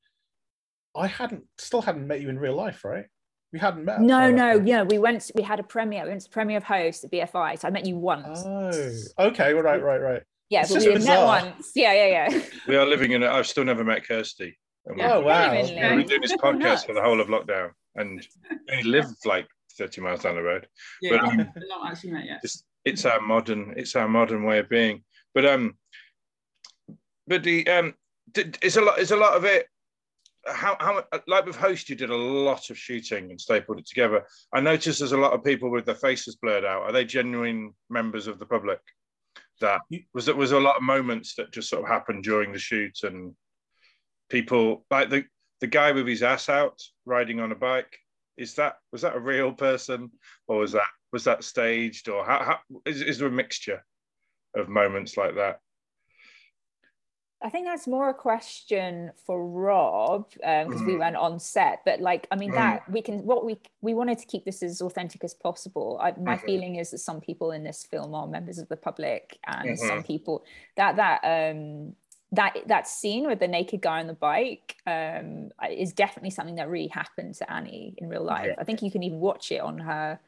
I 0.95 1.07
hadn't 1.07 1.45
still 1.57 1.81
hadn't 1.81 2.07
met 2.07 2.21
you 2.21 2.29
in 2.29 2.39
real 2.39 2.55
life, 2.55 2.85
right? 2.85 3.07
We 3.53 3.59
hadn't 3.59 3.85
met. 3.87 4.01
No, 4.03 4.19
by 4.19 4.27
that 4.31 4.37
no, 4.37 4.65
yeah, 4.65 4.83
we 4.83 4.99
went. 4.99 5.31
We 5.35 5.43
had 5.43 5.61
a 5.61 5.63
premiere. 5.63 6.05
We 6.05 6.11
went 6.11 6.21
to 6.23 6.31
premiere 6.31 6.59
of 6.59 6.65
Host 6.65 7.05
at 7.05 7.11
BFI. 7.11 7.59
So 7.59 7.67
I 7.69 7.71
met 7.71 7.87
you 7.87 7.97
once. 7.97 8.43
Oh, 8.45 9.27
okay, 9.29 9.55
right, 9.55 9.83
right, 9.83 10.01
right. 10.01 10.23
yeah, 10.51 10.61
it's 10.61 10.69
but 10.69 10.83
just 10.83 10.87
we 10.87 11.05
met 11.05 11.25
once. 11.25 11.73
Yeah, 11.75 11.95
yeah, 11.95 12.29
yeah. 12.29 12.43
We 12.69 12.77
are 12.77 12.85
living 12.87 13.13
in. 13.13 13.23
it. 13.23 13.29
I've 13.29 13.47
still 13.47 13.65
never 13.65 13.85
met 13.85 14.07
Kirsty. 14.07 14.59
And 14.87 15.01
Oh 15.01 15.19
we've, 15.19 15.27
wow. 15.27 15.53
We've 15.53 15.69
been 15.75 16.07
doing 16.07 16.21
this 16.21 16.37
podcast 16.37 16.87
for 16.87 16.95
the 16.95 17.03
whole 17.03 17.21
of 17.21 17.29
lockdown, 17.29 17.71
and 17.95 18.27
we 18.69 18.83
live 18.83 19.07
like 19.25 19.47
thirty 19.79 20.01
miles 20.01 20.23
down 20.23 20.37
the 20.37 20.43
road. 20.43 20.69
yeah, 21.01 21.11
But, 21.11 21.21
um, 21.25 21.41
I've 21.41 21.63
not 21.69 21.91
actually 21.91 22.13
met 22.13 22.27
yet. 22.27 22.41
It's 22.43 22.65
it's 22.85 23.05
our 23.05 23.21
modern 23.21 23.75
it's 23.77 23.97
our 23.97 24.09
modern 24.09 24.45
way 24.45 24.59
of 24.59 24.69
being. 24.69 25.03
But 25.35 25.47
um, 25.47 25.77
but 27.27 27.43
the 27.43 27.67
um, 27.69 27.95
d- 28.33 28.53
is 28.63 28.77
a 28.77 28.83
lot 28.83 28.99
is 28.99 29.11
a 29.11 29.17
lot 29.17 29.35
of 29.35 29.45
it 29.45 29.67
how 30.47 30.77
how 30.79 31.03
like 31.27 31.47
with 31.47 31.57
host 31.57 31.89
you 31.89 31.97
did 31.97 32.11
a 32.11 32.17
lot 32.17 32.69
of 32.69 32.77
shooting 32.77 33.31
and 33.31 33.41
stapled 33.41 33.79
it 33.79 33.87
together. 33.87 34.27
I 34.53 34.61
noticed 34.61 34.99
there's 34.99 35.13
a 35.13 35.17
lot 35.17 35.33
of 35.33 35.43
people 35.43 35.71
with 35.71 35.87
their 35.87 35.95
faces 35.95 36.37
blurred 36.37 36.65
out. 36.67 36.83
Are 36.83 36.93
they 36.93 37.05
genuine 37.07 37.73
members 37.89 38.27
of 38.27 38.39
the 38.39 38.47
public? 38.47 38.81
That 39.61 39.81
was 40.13 40.29
it 40.29 40.37
was 40.37 40.53
a 40.53 40.61
lot 40.61 40.77
of 40.77 40.83
moments 40.83 41.35
that 41.37 41.53
just 41.53 41.71
sort 41.71 41.83
of 41.83 41.89
happened 41.89 42.25
during 42.25 42.53
the 42.53 42.59
shoot 42.59 42.99
and 43.05 43.35
people 44.29 44.85
like 44.91 45.11
the 45.11 45.25
the 45.61 45.67
guy 45.67 45.93
with 45.93 46.07
his 46.07 46.23
ass 46.23 46.49
out 46.49 46.83
riding 47.07 47.41
on 47.41 47.53
a 47.53 47.55
bike. 47.55 47.97
Is 48.37 48.55
that 48.55 48.77
was 48.93 49.03
that 49.03 49.15
a 49.17 49.21
real 49.21 49.53
person 49.53 50.11
or 50.49 50.59
was 50.59 50.73
that 50.73 50.87
was 51.13 51.25
that 51.25 51.45
staged 51.45 52.09
or 52.09 52.25
how, 52.25 52.43
how 52.43 52.59
is, 52.85 53.01
is 53.01 53.19
there 53.19 53.29
a 53.29 53.31
mixture 53.31 53.85
of 54.57 54.69
moments 54.69 55.17
like 55.17 55.37
that? 55.37 55.61
I 57.43 57.51
think 57.51 57.67
that's 57.67 57.87
more 57.87 58.09
a 58.09 58.15
question 58.15 59.13
for 59.27 59.47
Rob 59.47 60.31
because 60.33 60.83
we 60.83 60.95
Mm. 60.95 60.99
went 60.99 61.17
on 61.17 61.39
set. 61.39 61.83
But 61.85 62.01
like, 62.01 62.27
I 62.31 62.37
mean, 62.37 62.53
Mm. 62.53 62.55
that 62.55 62.91
we 62.91 63.03
can. 63.03 63.25
What 63.27 63.45
we 63.45 63.61
we 63.83 63.93
wanted 63.93 64.19
to 64.19 64.27
keep 64.27 64.47
this 64.47 64.63
as 64.63 64.81
authentic 64.81 65.23
as 65.23 65.35
possible. 65.35 65.99
I, 66.01 66.13
my 66.13 66.37
Mhm. 66.37 66.47
feeling 66.47 66.77
is 66.77 66.91
that 66.91 66.99
some 66.99 67.21
people 67.21 67.51
in 67.53 67.63
this 67.63 67.85
film 67.85 68.15
are 68.15 68.27
members 68.27 68.59
of 68.59 68.69
the 68.69 68.79
public, 68.79 69.39
and 69.47 69.79
some 69.79 70.03
Mhm. 70.03 70.07
people 70.07 70.45
that 70.77 70.97
that 70.97 71.21
um 71.23 71.95
that 72.37 72.57
that 72.67 72.87
scene 72.89 73.27
with 73.27 73.39
the 73.41 73.49
naked 73.49 73.81
guy 73.83 74.01
on 74.01 74.07
the 74.07 74.15
bike 74.15 74.77
um 74.87 75.51
is 75.71 75.93
definitely 75.93 76.31
something 76.31 76.57
that 76.57 76.69
really 76.69 76.89
happened 76.89 77.35
to 77.37 77.53
Annie 77.53 77.95
in 77.99 78.09
real 78.09 78.25
life. 78.25 78.47
Yeah. 78.49 78.55
I 78.59 78.65
think 78.65 78.83
you 78.83 78.91
can 78.91 79.03
even 79.03 79.21
watch 79.21 79.51
it 79.53 79.61
on 79.61 79.79
her 79.79 80.19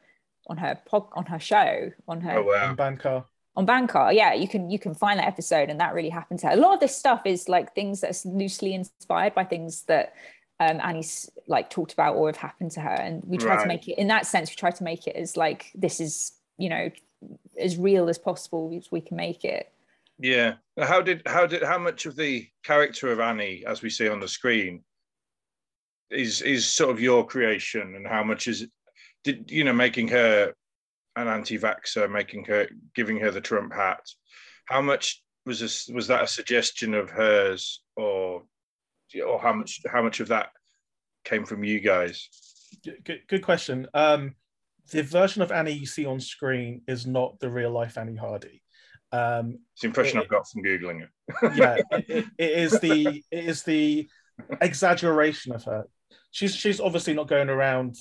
on 0.47 0.57
her 0.57 0.79
pod, 0.85 1.07
on 1.13 1.25
her 1.25 1.39
show 1.39 1.91
on 2.07 2.21
her 2.21 2.37
Oh 2.37 2.43
wow! 2.43 2.67
And 2.69 2.77
Band 2.77 2.99
Car. 2.99 3.25
on 3.55 3.65
Band 3.65 3.89
Car, 3.89 4.13
yeah, 4.13 4.33
you 4.33 4.47
can 4.47 4.69
you 4.69 4.79
can 4.79 4.93
find 4.95 5.19
that 5.19 5.27
episode, 5.27 5.69
and 5.69 5.79
that 5.79 5.93
really 5.93 6.09
happened 6.09 6.39
to 6.41 6.47
her. 6.47 6.53
A 6.53 6.57
lot 6.57 6.73
of 6.73 6.79
this 6.79 6.95
stuff 6.95 7.21
is 7.25 7.49
like 7.49 7.73
things 7.75 8.01
that's 8.01 8.25
loosely 8.25 8.73
inspired 8.73 9.33
by 9.35 9.43
things 9.43 9.83
that 9.83 10.13
um, 10.59 10.79
Annie's 10.81 11.29
like 11.47 11.69
talked 11.69 11.93
about 11.93 12.15
or 12.15 12.27
have 12.27 12.37
happened 12.37 12.71
to 12.71 12.81
her, 12.81 12.89
and 13.07 13.23
we 13.25 13.37
try 13.37 13.55
Right. 13.55 13.61
to 13.63 13.67
make 13.67 13.87
it 13.87 13.99
in 13.99 14.07
that 14.07 14.25
sense. 14.25 14.49
We 14.49 14.55
try 14.55 14.71
to 14.71 14.83
make 14.83 15.05
it 15.07 15.15
as 15.15 15.35
like 15.35 15.71
this 15.75 15.99
is 15.99 16.33
you 16.57 16.69
know 16.69 16.89
as 17.59 17.77
real 17.77 18.07
as 18.09 18.17
possible 18.19 18.71
as 18.77 18.91
we 18.91 19.01
can 19.01 19.17
make 19.17 19.43
it. 19.43 19.71
Yeah. 20.19 20.55
How 20.79 21.01
did 21.01 21.21
how 21.25 21.45
did 21.45 21.63
how 21.63 21.77
much 21.77 22.05
of 22.05 22.15
the 22.15 22.47
character 22.63 23.11
of 23.11 23.19
Annie, 23.19 23.63
as 23.65 23.81
we 23.81 23.89
see 23.89 24.07
on 24.07 24.19
the 24.19 24.27
screen, 24.27 24.83
is 26.09 26.41
is 26.41 26.65
sort 26.65 26.91
of 26.91 26.99
your 26.99 27.25
creation, 27.25 27.95
and 27.95 28.07
how 28.07 28.23
much 28.23 28.47
is 28.47 28.67
did 29.23 29.49
you 29.51 29.63
know 29.63 29.73
making 29.73 30.07
her 30.09 30.53
an 31.15 31.27
anti-vaxxer, 31.27 32.09
making 32.09 32.45
her 32.45 32.67
giving 32.95 33.19
her 33.19 33.31
the 33.31 33.41
Trump 33.41 33.73
hat? 33.73 34.01
How 34.65 34.81
much 34.81 35.21
was 35.45 35.59
this 35.59 35.87
was 35.87 36.07
that 36.07 36.23
a 36.23 36.27
suggestion 36.27 36.93
of 36.93 37.09
hers, 37.09 37.83
or 37.95 38.43
or 39.25 39.39
how 39.39 39.53
much 39.53 39.81
how 39.91 40.01
much 40.01 40.19
of 40.19 40.27
that 40.29 40.49
came 41.25 41.45
from 41.45 41.63
you 41.63 41.79
guys? 41.79 42.29
Good, 43.03 43.21
good, 43.27 43.41
question. 43.41 43.87
Um, 43.93 44.35
the 44.91 45.01
version 45.03 45.41
of 45.41 45.51
Annie 45.51 45.71
you 45.71 45.85
see 45.85 46.05
on 46.05 46.19
screen 46.19 46.81
is 46.87 47.07
not 47.07 47.39
the 47.39 47.49
real 47.49 47.71
life 47.71 47.97
Annie 47.97 48.15
Hardy. 48.15 48.61
Um, 49.11 49.59
It's 49.73 49.81
the 49.81 49.87
impression 49.87 50.17
It- 50.19 50.23
I've 50.23 50.29
got 50.29 50.47
from 50.49 50.63
googling 50.63 51.03
it. 51.03 51.09
yeah, 51.55 51.77
it, 51.91 52.25
it- 52.37 52.51
is 52.51 52.79
the 52.79 53.23
it 53.31 53.45
is 53.45 53.63
the 53.63 54.07
exaggeration 54.61 55.53
of 55.53 55.63
her. 55.63 55.85
She's 56.31 56.55
she's 56.55 56.79
obviously 56.79 57.13
not 57.13 57.27
going 57.27 57.49
around 57.49 57.95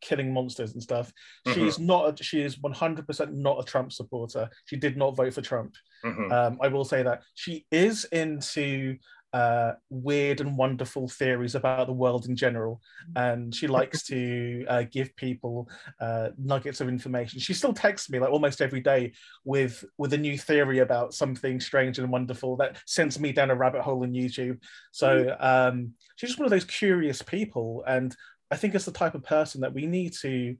killing 0.00 0.32
monsters 0.32 0.72
and 0.72 0.82
stuff. 0.82 1.12
She's 1.52 1.78
not. 1.78 2.20
A, 2.20 2.22
she 2.22 2.40
is 2.40 2.58
one 2.58 2.72
hundred 2.72 3.06
percent 3.06 3.34
not 3.34 3.60
a 3.60 3.64
Trump 3.64 3.92
supporter. 3.92 4.48
She 4.64 4.76
did 4.76 4.96
not 4.96 5.14
vote 5.16 5.34
for 5.34 5.42
Trump. 5.42 5.74
Mhm. 6.04 6.32
Um, 6.32 6.58
I 6.62 6.68
will 6.68 6.84
say 6.84 7.02
that 7.02 7.22
she 7.34 7.66
is 7.70 8.04
into 8.06 8.96
uh, 9.32 9.72
weird 9.90 10.40
and 10.40 10.56
wonderful 10.56 11.08
theories 11.08 11.54
about 11.54 11.86
the 11.86 11.92
world 11.92 12.26
in 12.26 12.34
general, 12.34 12.80
and 13.14 13.54
she 13.54 13.66
likes 13.66 14.02
to 14.04 14.64
uh, 14.68 14.82
give 14.90 15.14
people 15.16 15.68
uh, 16.00 16.30
nuggets 16.36 16.80
of 16.80 16.88
information. 16.88 17.38
She 17.38 17.54
still 17.54 17.72
texts 17.72 18.10
me 18.10 18.18
like 18.18 18.30
almost 18.30 18.60
every 18.60 18.80
day 18.80 19.12
with 19.44 19.84
with 19.98 20.12
a 20.12 20.18
new 20.18 20.36
theory 20.36 20.80
about 20.80 21.14
something 21.14 21.60
strange 21.60 21.98
and 21.98 22.10
wonderful 22.10 22.56
that 22.56 22.78
sends 22.86 23.20
me 23.20 23.32
down 23.32 23.50
a 23.50 23.54
rabbit 23.54 23.82
hole 23.82 24.02
in 24.02 24.12
YouTube. 24.12 24.58
So 24.90 25.36
um, 25.38 25.92
she's 26.16 26.30
just 26.30 26.38
one 26.38 26.46
of 26.46 26.50
those 26.50 26.64
curious 26.64 27.22
people, 27.22 27.84
and 27.86 28.14
I 28.50 28.56
think 28.56 28.74
it's 28.74 28.84
the 28.84 28.92
type 28.92 29.14
of 29.14 29.22
person 29.22 29.60
that 29.60 29.74
we 29.74 29.86
need 29.86 30.12
to 30.22 30.56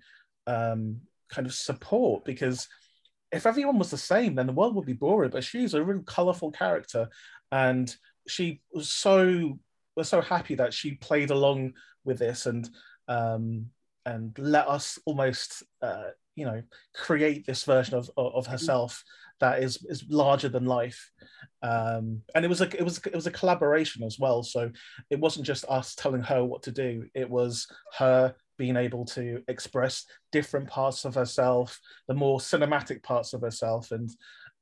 um, 0.46 1.00
kind 1.28 1.46
of 1.46 1.54
support 1.54 2.24
because 2.24 2.68
if 3.32 3.46
everyone 3.46 3.78
was 3.78 3.90
the 3.90 3.98
same, 3.98 4.34
then 4.34 4.46
the 4.46 4.52
world 4.52 4.74
would 4.74 4.86
be 4.86 4.92
boring. 4.92 5.30
But 5.30 5.44
she's 5.44 5.74
a 5.74 5.82
really 5.82 6.02
colourful 6.04 6.52
character, 6.52 7.08
and 7.50 7.94
she 8.26 8.60
was 8.72 8.88
so 8.88 9.58
was 9.96 10.08
so 10.08 10.20
happy 10.20 10.54
that 10.54 10.72
she 10.72 10.92
played 10.92 11.30
along 11.30 11.72
with 12.04 12.18
this 12.18 12.46
and 12.46 12.68
um, 13.08 13.66
and 14.06 14.36
let 14.38 14.68
us 14.68 14.98
almost 15.04 15.62
uh, 15.82 16.10
you 16.36 16.44
know 16.44 16.62
create 16.94 17.46
this 17.46 17.64
version 17.64 17.94
of 17.94 18.10
of 18.16 18.46
herself 18.46 19.04
that 19.40 19.62
is 19.62 19.84
is 19.88 20.04
larger 20.08 20.48
than 20.48 20.64
life. 20.66 21.10
Um, 21.62 22.22
and 22.34 22.44
it 22.44 22.48
was 22.48 22.60
a 22.60 22.76
it 22.78 22.84
was 22.84 22.98
it 22.98 23.14
was 23.14 23.26
a 23.26 23.32
collaboration 23.32 24.04
as 24.04 24.18
well. 24.18 24.42
So 24.42 24.70
it 25.10 25.18
wasn't 25.18 25.46
just 25.46 25.64
us 25.68 25.94
telling 25.94 26.22
her 26.22 26.44
what 26.44 26.62
to 26.64 26.72
do. 26.72 27.06
It 27.14 27.28
was 27.28 27.66
her 27.98 28.34
being 28.56 28.76
able 28.76 29.06
to 29.06 29.42
express 29.48 30.04
different 30.32 30.68
parts 30.68 31.04
of 31.04 31.14
herself, 31.14 31.80
the 32.08 32.14
more 32.14 32.38
cinematic 32.38 33.02
parts 33.02 33.32
of 33.32 33.40
herself, 33.40 33.90
and 33.90 34.10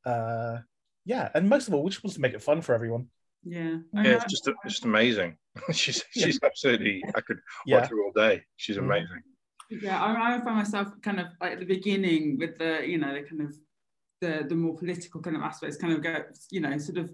uh, 0.06 0.58
yeah, 1.04 1.28
and 1.34 1.48
most 1.48 1.68
of 1.68 1.74
all, 1.74 1.82
we 1.82 1.90
just 1.90 2.02
wanted 2.04 2.14
to 2.14 2.20
make 2.20 2.34
it 2.34 2.42
fun 2.42 2.62
for 2.62 2.74
everyone. 2.74 3.08
Yeah. 3.44 3.76
Yeah, 3.94 4.02
it's 4.16 4.24
just 4.26 4.46
it's 4.48 4.58
just 4.64 4.84
amazing. 4.84 5.36
she's 5.72 6.04
she's 6.10 6.38
absolutely. 6.42 7.02
I 7.14 7.20
could 7.20 7.38
Yeah. 7.66 7.80
watch 7.80 7.90
her 7.90 8.00
all 8.02 8.12
day. 8.12 8.42
She's 8.56 8.76
Mm. 8.76 8.84
amazing. 8.84 9.22
Yeah, 9.70 10.02
I, 10.02 10.36
I 10.36 10.40
find 10.40 10.56
myself 10.56 10.88
kind 11.02 11.20
of 11.20 11.26
like 11.40 11.52
at 11.52 11.58
the 11.60 11.66
beginning 11.66 12.38
with 12.38 12.56
the, 12.58 12.82
you 12.86 12.96
know, 12.98 13.12
the 13.12 13.22
kind 13.22 13.42
of 13.42 13.54
the 14.20 14.46
the 14.48 14.54
more 14.54 14.76
political 14.76 15.20
kind 15.20 15.36
of 15.36 15.42
aspects, 15.42 15.76
kind 15.76 15.92
of 15.92 16.02
go, 16.02 16.22
you 16.50 16.60
know, 16.60 16.76
sort 16.78 16.98
of 16.98 17.10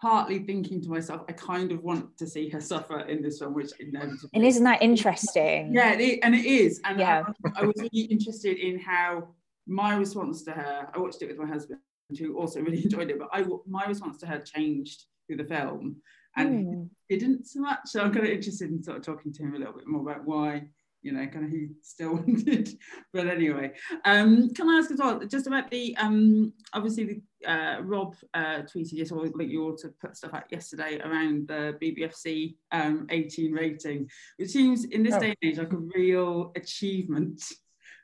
partly 0.00 0.38
thinking 0.40 0.80
to 0.82 0.88
myself, 0.88 1.22
I 1.28 1.32
kind 1.32 1.72
of 1.72 1.82
want 1.82 2.16
to 2.18 2.26
see 2.26 2.48
her 2.48 2.60
suffer 2.60 3.00
in 3.00 3.22
this 3.22 3.38
film, 3.38 3.54
which 3.54 3.70
inevitably. 3.78 4.30
And 4.34 4.44
isn't 4.44 4.64
that 4.64 4.80
interesting? 4.82 5.74
Yeah, 5.74 5.92
it, 5.92 6.20
and 6.22 6.34
it 6.34 6.44
is. 6.46 6.80
And 6.84 6.98
Yeah. 6.98 7.24
I, 7.54 7.60
I 7.60 7.64
was 7.64 7.74
really 7.76 8.04
interested 8.06 8.56
in 8.56 8.78
how 8.78 9.28
my 9.66 9.94
response 9.96 10.42
to 10.44 10.52
her. 10.52 10.88
I 10.92 10.98
watched 10.98 11.20
it 11.22 11.28
with 11.28 11.36
my 11.38 11.46
husband, 11.46 11.80
who 12.18 12.36
also 12.38 12.60
really 12.62 12.82
enjoyed 12.84 13.10
it. 13.10 13.18
But 13.18 13.28
I, 13.32 13.44
my 13.68 13.84
response 13.86 14.18
to 14.18 14.26
her 14.26 14.38
changed 14.40 15.04
through 15.30 15.44
the 15.44 15.54
film, 15.54 15.96
and 16.36 16.64
Hmm. 16.66 16.82
he 17.08 17.16
didn't 17.16 17.46
so 17.46 17.60
much. 17.60 17.80
So 17.86 18.02
I'm 18.02 18.12
kind 18.12 18.26
of 18.26 18.32
interested 18.32 18.70
in 18.70 18.82
sort 18.82 18.96
of 18.98 19.04
talking 19.04 19.32
to 19.32 19.42
him 19.42 19.54
a 19.54 19.58
little 19.58 19.74
bit 19.74 19.86
more 19.86 20.02
about 20.02 20.24
why. 20.24 20.68
You 21.02 21.12
know, 21.12 21.26
kind 21.28 21.46
of 21.46 21.50
he 21.50 21.68
still 21.80 22.14
wanted, 22.16 22.68
but 23.14 23.26
anyway. 23.26 23.72
Um, 24.04 24.50
can 24.50 24.68
I 24.68 24.78
ask 24.78 24.90
as 24.90 24.98
well, 24.98 25.18
just 25.26 25.46
about 25.46 25.70
the 25.70 25.96
um, 25.96 26.52
obviously 26.74 27.04
the 27.04 27.50
uh, 27.50 27.80
Rob 27.80 28.16
uh, 28.34 28.62
tweeted 28.70 28.92
yes, 28.92 29.10
or 29.10 29.26
like 29.28 29.48
you 29.48 29.62
also 29.64 29.88
put 29.98 30.14
stuff 30.16 30.34
out 30.34 30.44
yesterday 30.50 31.00
around 31.02 31.48
the 31.48 31.78
BBFC 31.80 32.56
um, 32.72 33.06
18 33.08 33.52
rating, 33.52 34.10
which 34.36 34.50
seems 34.50 34.84
in 34.84 35.02
this 35.02 35.14
Oh. 35.14 35.20
day 35.20 35.28
and 35.28 35.36
age 35.52 35.58
like 35.58 35.72
a 35.72 35.76
real 35.96 36.52
achievement 36.54 37.42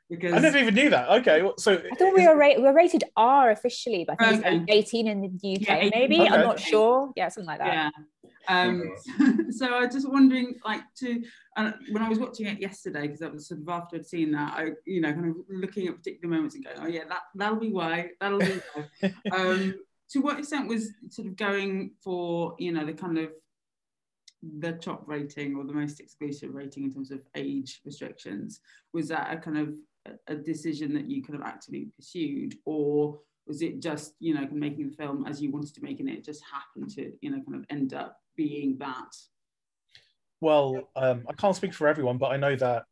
because 0.09 0.33
I 0.33 0.39
never 0.39 0.57
even 0.57 0.73
knew 0.73 0.89
that. 0.89 1.09
Okay, 1.19 1.49
so 1.57 1.73
I 1.73 1.95
thought 1.95 2.13
we 2.13 2.25
were, 2.25 2.35
ra- 2.37 2.55
we 2.55 2.61
were 2.63 2.73
rated 2.73 3.03
R 3.17 3.51
officially, 3.51 4.05
but 4.07 4.15
I 4.19 4.31
think 4.31 4.45
Okay. 4.45 4.79
it's 4.79 4.93
18 4.93 5.07
in 5.07 5.21
the 5.21 5.27
UK, 5.55 5.61
Yeah, 5.61 5.75
18. 5.75 5.91
maybe. 5.93 6.21
I'm 6.21 6.41
not 6.41 6.59
sure. 6.59 7.11
Yeah, 7.15 7.27
something 7.29 7.47
like 7.47 7.59
that. 7.59 7.73
yeah. 7.73 7.89
Um, 8.49 8.89
so 9.51 9.73
I 9.73 9.81
was 9.85 9.93
just 9.93 10.09
wondering, 10.09 10.55
like, 10.63 10.81
to 10.99 11.21
uh, 11.57 11.71
when 11.91 12.01
I 12.01 12.07
was 12.07 12.19
watching 12.19 12.45
it 12.47 12.61
yesterday, 12.61 13.01
because 13.01 13.19
that 13.19 13.33
was 13.33 13.47
sort 13.47 13.59
of 13.59 13.67
after 13.67 13.97
I'd 13.97 14.05
seen 14.05 14.31
that, 14.31 14.53
I, 14.53 14.69
you 14.85 15.01
know, 15.01 15.11
kind 15.11 15.29
of 15.29 15.35
looking 15.49 15.87
at 15.87 15.97
particular 15.97 16.33
moments 16.33 16.55
and 16.55 16.63
going, 16.63 16.77
oh 16.79 16.87
yeah, 16.87 17.03
that 17.09 17.23
that'll 17.35 17.59
be 17.59 17.71
why, 17.71 18.11
that'll 18.21 18.39
be 18.39 18.61
why. 18.73 19.13
um, 19.33 19.75
to 20.11 20.19
what 20.19 20.39
extent 20.39 20.69
was 20.69 20.91
sort 21.09 21.27
of 21.27 21.35
going 21.35 21.91
for, 22.01 22.55
you 22.59 22.71
know, 22.71 22.85
the 22.85 22.93
kind 22.93 23.17
of 23.17 23.31
the 24.59 24.71
top 24.73 25.03
rating 25.07 25.55
or 25.57 25.65
the 25.65 25.73
most 25.73 25.99
exclusive 25.99 26.53
rating 26.53 26.83
in 26.83 26.93
terms 26.93 27.11
of 27.11 27.19
age 27.35 27.81
restrictions? 27.83 28.61
Was 28.93 29.09
that 29.09 29.33
a 29.33 29.37
kind 29.37 29.57
of 29.57 29.75
a- 30.27 30.35
decision 30.35 30.93
that 30.93 31.09
you 31.09 31.21
could 31.23 31.35
have 31.35 31.43
actively 31.43 31.89
pursued, 31.95 32.55
or 32.65 33.19
was 33.45 33.61
it 33.61 33.81
just 33.81 34.13
you 34.19 34.33
know 34.33 34.47
making 34.51 34.89
the 34.89 34.95
film 34.95 35.25
as 35.25 35.41
you 35.41 35.51
wanted 35.51 35.73
to 35.75 35.81
make 35.83 35.99
it? 35.99 36.07
and 36.07 36.17
It 36.17 36.23
just 36.25 36.43
happened 36.51 36.89
to 36.95 37.13
you 37.21 37.31
know 37.31 37.41
kind 37.43 37.55
of 37.55 37.65
end 37.69 37.93
up 37.93 38.17
being 38.35 38.77
that. 38.79 39.11
well, 40.41 40.89
um, 40.95 41.23
I 41.29 41.33
can't 41.33 41.55
speak 41.55 41.73
for 41.73 41.87
everyone, 41.87 42.17
but 42.17 42.27
I 42.31 42.37
know 42.37 42.55
that 42.55 42.83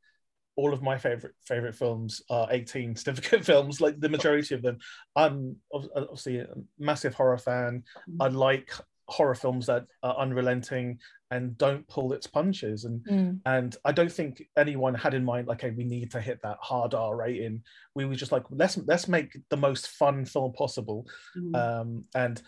all 0.55 0.73
of 0.73 0.81
my 0.81 0.97
favorite 0.97 1.33
favorite 1.45 1.75
films 1.75 2.21
are 2.29 2.47
18 2.51 2.95
certificate 2.95 3.45
films, 3.51 3.81
like 3.81 3.99
the 3.99 4.09
majority 4.09 4.55
of 4.55 4.61
them. 4.61 4.77
I'm 5.15 5.57
obviously 5.73 6.39
a 6.39 6.47
massive 6.79 7.13
horror 7.13 7.37
fan. 7.37 7.83
I 8.19 8.27
like 8.29 8.71
horror 9.07 9.35
films 9.35 9.67
that 9.67 9.85
are 10.01 10.17
unrelenting 10.17 10.99
and 11.35 11.57
don't 11.57 11.87
pull 11.87 12.13
its 12.13 12.27
punches 12.27 12.85
and 12.85 13.03
Mm. 13.05 13.39
and 13.45 13.75
I 13.83 13.91
don't 13.91 14.11
think 14.11 14.43
anyone 14.57 14.95
had 14.95 15.13
in 15.13 15.25
mind 15.25 15.47
like, 15.47 15.63
okay, 15.63 15.75
we 15.75 15.83
need 15.83 16.11
to 16.11 16.21
hit 16.21 16.39
that 16.43 16.57
hard 16.61 16.93
R 16.93 17.15
rating. 17.15 17.63
We 17.93 18.05
were 18.05 18.15
just 18.15 18.31
like, 18.31 18.45
let's 18.49 18.77
let's 18.91 19.07
make 19.07 19.37
the 19.49 19.57
most 19.57 19.89
fun 19.89 20.25
film 20.25 20.53
possible. 20.53 21.05
Mm. 21.37 21.55
Um, 21.55 22.05
and 22.13 22.41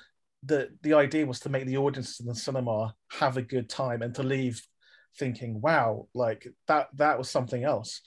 the 0.43 0.69
the 0.83 0.93
idea 0.93 1.25
was 1.25 1.39
to 1.41 1.49
make 1.49 1.65
the 1.65 1.77
audience 1.77 2.19
in 2.19 2.27
the 2.27 2.35
cinema 2.35 2.95
have 3.21 3.37
a 3.37 3.41
good 3.41 3.69
time 3.69 4.01
and 4.01 4.13
to 4.15 4.23
leave 4.23 4.61
thinking, 5.17 5.61
"Wow, 5.61 6.07
like 6.13 6.47
that 6.67 6.89
that 6.95 7.17
was 7.17 7.29
something 7.29 7.63
else." 7.63 8.01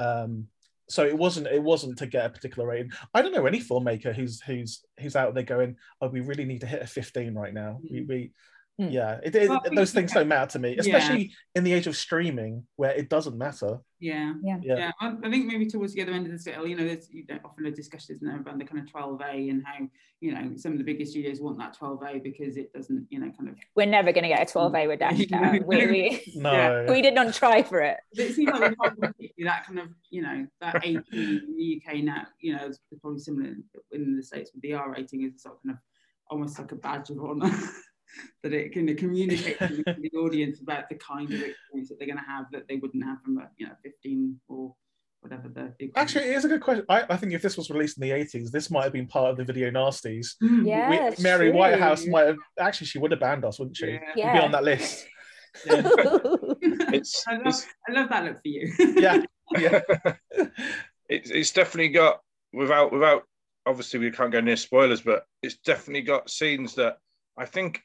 Um, 0.00 0.48
so 0.88 1.04
it 1.04 1.16
wasn't 1.16 1.46
it 1.46 1.62
wasn't 1.62 1.98
to 1.98 2.06
get 2.06 2.26
a 2.26 2.30
particular 2.30 2.66
rating. 2.68 2.92
I 3.14 3.22
don't 3.22 3.32
know 3.32 3.46
any 3.46 3.60
filmmaker 3.60 4.14
who's 4.14 4.40
who's 4.40 4.84
who's 5.00 5.16
out 5.16 5.34
there 5.34 5.42
going, 5.54 5.76
"Oh, 6.00 6.08
we 6.08 6.20
really 6.20 6.44
need 6.44 6.62
to 6.62 6.66
hit 6.66 6.82
a 6.82 6.86
15 6.86 7.34
right 7.34 7.54
now." 7.54 7.80
We, 7.90 8.02
we 8.02 8.32
Mm. 8.80 8.92
yeah, 8.92 9.18
it, 9.24 9.34
it, 9.34 9.48
Well, 9.48 9.60
those 9.74 9.92
things 9.92 10.12
don't 10.12 10.28
matter 10.28 10.52
to 10.52 10.58
me, 10.60 10.70
Yeah. 10.74 10.80
especially 10.80 11.32
in 11.56 11.64
the 11.64 11.72
age 11.72 11.88
of 11.88 11.96
streaming 11.96 12.64
where 12.76 12.92
it 12.92 13.08
doesn't 13.08 13.36
matter. 13.36 13.78
Yeah. 13.98 14.34
Yeah. 14.40 14.58
Yeah. 14.62 14.76
Yeah, 14.76 14.90
I, 15.00 15.14
I 15.24 15.30
think 15.30 15.46
maybe 15.46 15.66
towards 15.66 15.94
the 15.94 16.02
other 16.02 16.12
end 16.12 16.26
of 16.26 16.32
the 16.32 16.38
scale, 16.38 16.64
you 16.64 16.76
know, 16.76 16.84
there's 16.84 17.12
you 17.12 17.24
know, 17.28 17.38
often 17.44 17.66
a 17.66 17.72
discussion 17.72 18.14
isn't 18.14 18.26
there, 18.28 18.40
around 18.40 18.60
the 18.60 18.64
kind 18.64 18.78
of 18.78 18.86
12A 18.94 19.50
and 19.50 19.64
how, 19.66 19.84
you 20.20 20.32
know, 20.32 20.52
some 20.56 20.70
of 20.70 20.78
the 20.78 20.84
biggest 20.84 21.10
studios 21.10 21.40
want 21.40 21.58
that 21.58 21.76
12A 21.76 22.22
because 22.22 22.56
it 22.56 22.72
doesn't, 22.72 23.08
you 23.10 23.18
know, 23.18 23.32
kind 23.36 23.48
of. 23.48 23.56
We're 23.74 23.86
never 23.86 24.12
going 24.12 24.22
to 24.22 24.28
get 24.28 24.48
a 24.48 24.58
12A 24.58 24.86
with 24.86 24.98
Dash 25.00 25.26
Cam. 25.26 25.66
We, 25.66 25.86
we, 25.88 26.32
No, 26.36 26.52
Yeah. 26.52 26.88
we 26.92 27.02
did 27.02 27.14
not 27.16 27.34
try 27.34 27.64
for 27.64 27.80
it. 27.80 27.96
It 28.12 28.36
seems 28.36 28.52
like 28.52 28.60
we've 28.60 28.78
got 28.78 28.96
particularly 28.96 29.32
that 29.44 29.66
kind 29.66 29.80
of, 29.80 29.88
you 30.10 30.22
know, 30.22 30.46
that 30.60 30.76
18 30.84 31.02
in 31.12 31.54
the 31.56 31.82
UK 31.84 32.04
now, 32.04 32.28
you 32.40 32.54
know, 32.54 32.66
it's 32.66 32.78
probably 33.00 33.18
similar 33.18 33.46
in, 33.48 33.64
in 33.90 34.16
the 34.16 34.22
States 34.22 34.52
with 34.54 34.62
the 34.62 34.74
R 34.74 34.92
rating 34.92 35.24
is 35.24 35.42
sort 35.42 35.56
of 35.56 35.62
kind 35.64 35.74
of 35.74 35.78
almost 36.30 36.60
like 36.60 36.70
a 36.70 36.76
badge 36.76 37.10
of 37.10 37.18
honor. 37.24 37.50
that 38.42 38.52
it 38.52 38.72
can 38.72 38.94
communicate 38.96 39.58
to 39.68 39.68
the, 39.76 39.96
the 40.00 40.10
audience 40.18 40.60
about 40.60 40.88
the 40.88 40.94
kind 40.96 41.32
of 41.32 41.40
experience 41.42 41.88
that 41.88 41.98
they're 41.98 42.08
going 42.08 42.18
to 42.18 42.24
have 42.24 42.46
that 42.52 42.66
they 42.68 42.76
wouldn't 42.76 43.04
have 43.04 43.20
from 43.22 43.38
a 43.38 43.48
you 43.56 43.66
know 43.66 43.72
15 43.82 44.40
or 44.48 44.74
whatever 45.20 45.48
the 45.48 45.74
the- 45.78 45.90
actually, 45.96 46.24
it 46.26 46.36
is 46.36 46.44
a 46.44 46.48
good 46.48 46.60
question. 46.60 46.84
I, 46.88 47.04
I 47.10 47.16
think 47.16 47.32
if 47.32 47.42
this 47.42 47.56
was 47.56 47.70
released 47.70 47.98
in 47.98 48.02
the 48.02 48.10
80s, 48.10 48.50
this 48.50 48.70
might 48.70 48.84
have 48.84 48.92
been 48.92 49.06
part 49.08 49.30
of 49.32 49.36
the 49.36 49.44
video 49.44 49.70
nasties. 49.70 50.36
Mm, 50.42 50.64
Yeah, 50.66 51.10
We- 51.16 51.22
Mary 51.22 51.50
true. 51.50 51.58
Whitehouse 51.58 52.06
might 52.06 52.26
have 52.26 52.36
actually 52.58 52.86
she 52.86 52.98
would 52.98 53.10
have 53.10 53.20
banned 53.20 53.44
us, 53.44 53.58
wouldn't 53.58 53.76
she? 53.76 53.98
Yeah. 54.16 54.32
We'd 54.32 54.38
be 54.38 54.44
on 54.44 54.52
that 54.52 54.64
list. 54.64 55.06
It's 56.90 57.26
I 57.26 57.32
love, 57.36 57.46
it's 57.46 57.66
I 57.88 57.92
love 57.92 58.08
that 58.10 58.24
look 58.24 58.36
for 58.36 58.48
you. 58.48 58.72
Yeah, 58.98 59.22
yeah. 59.58 59.80
it's 61.08 61.30
it's 61.30 61.50
definitely 61.52 61.88
got 61.90 62.20
without 62.52 62.92
without 62.92 63.22
obviously 63.66 63.98
we 64.00 64.10
can't 64.10 64.30
go 64.32 64.40
near 64.40 64.56
spoilers, 64.56 65.00
but 65.00 65.24
it's 65.42 65.56
definitely 65.58 66.02
got 66.02 66.30
scenes 66.30 66.74
that 66.76 66.98
I 67.36 67.44
think 67.46 67.82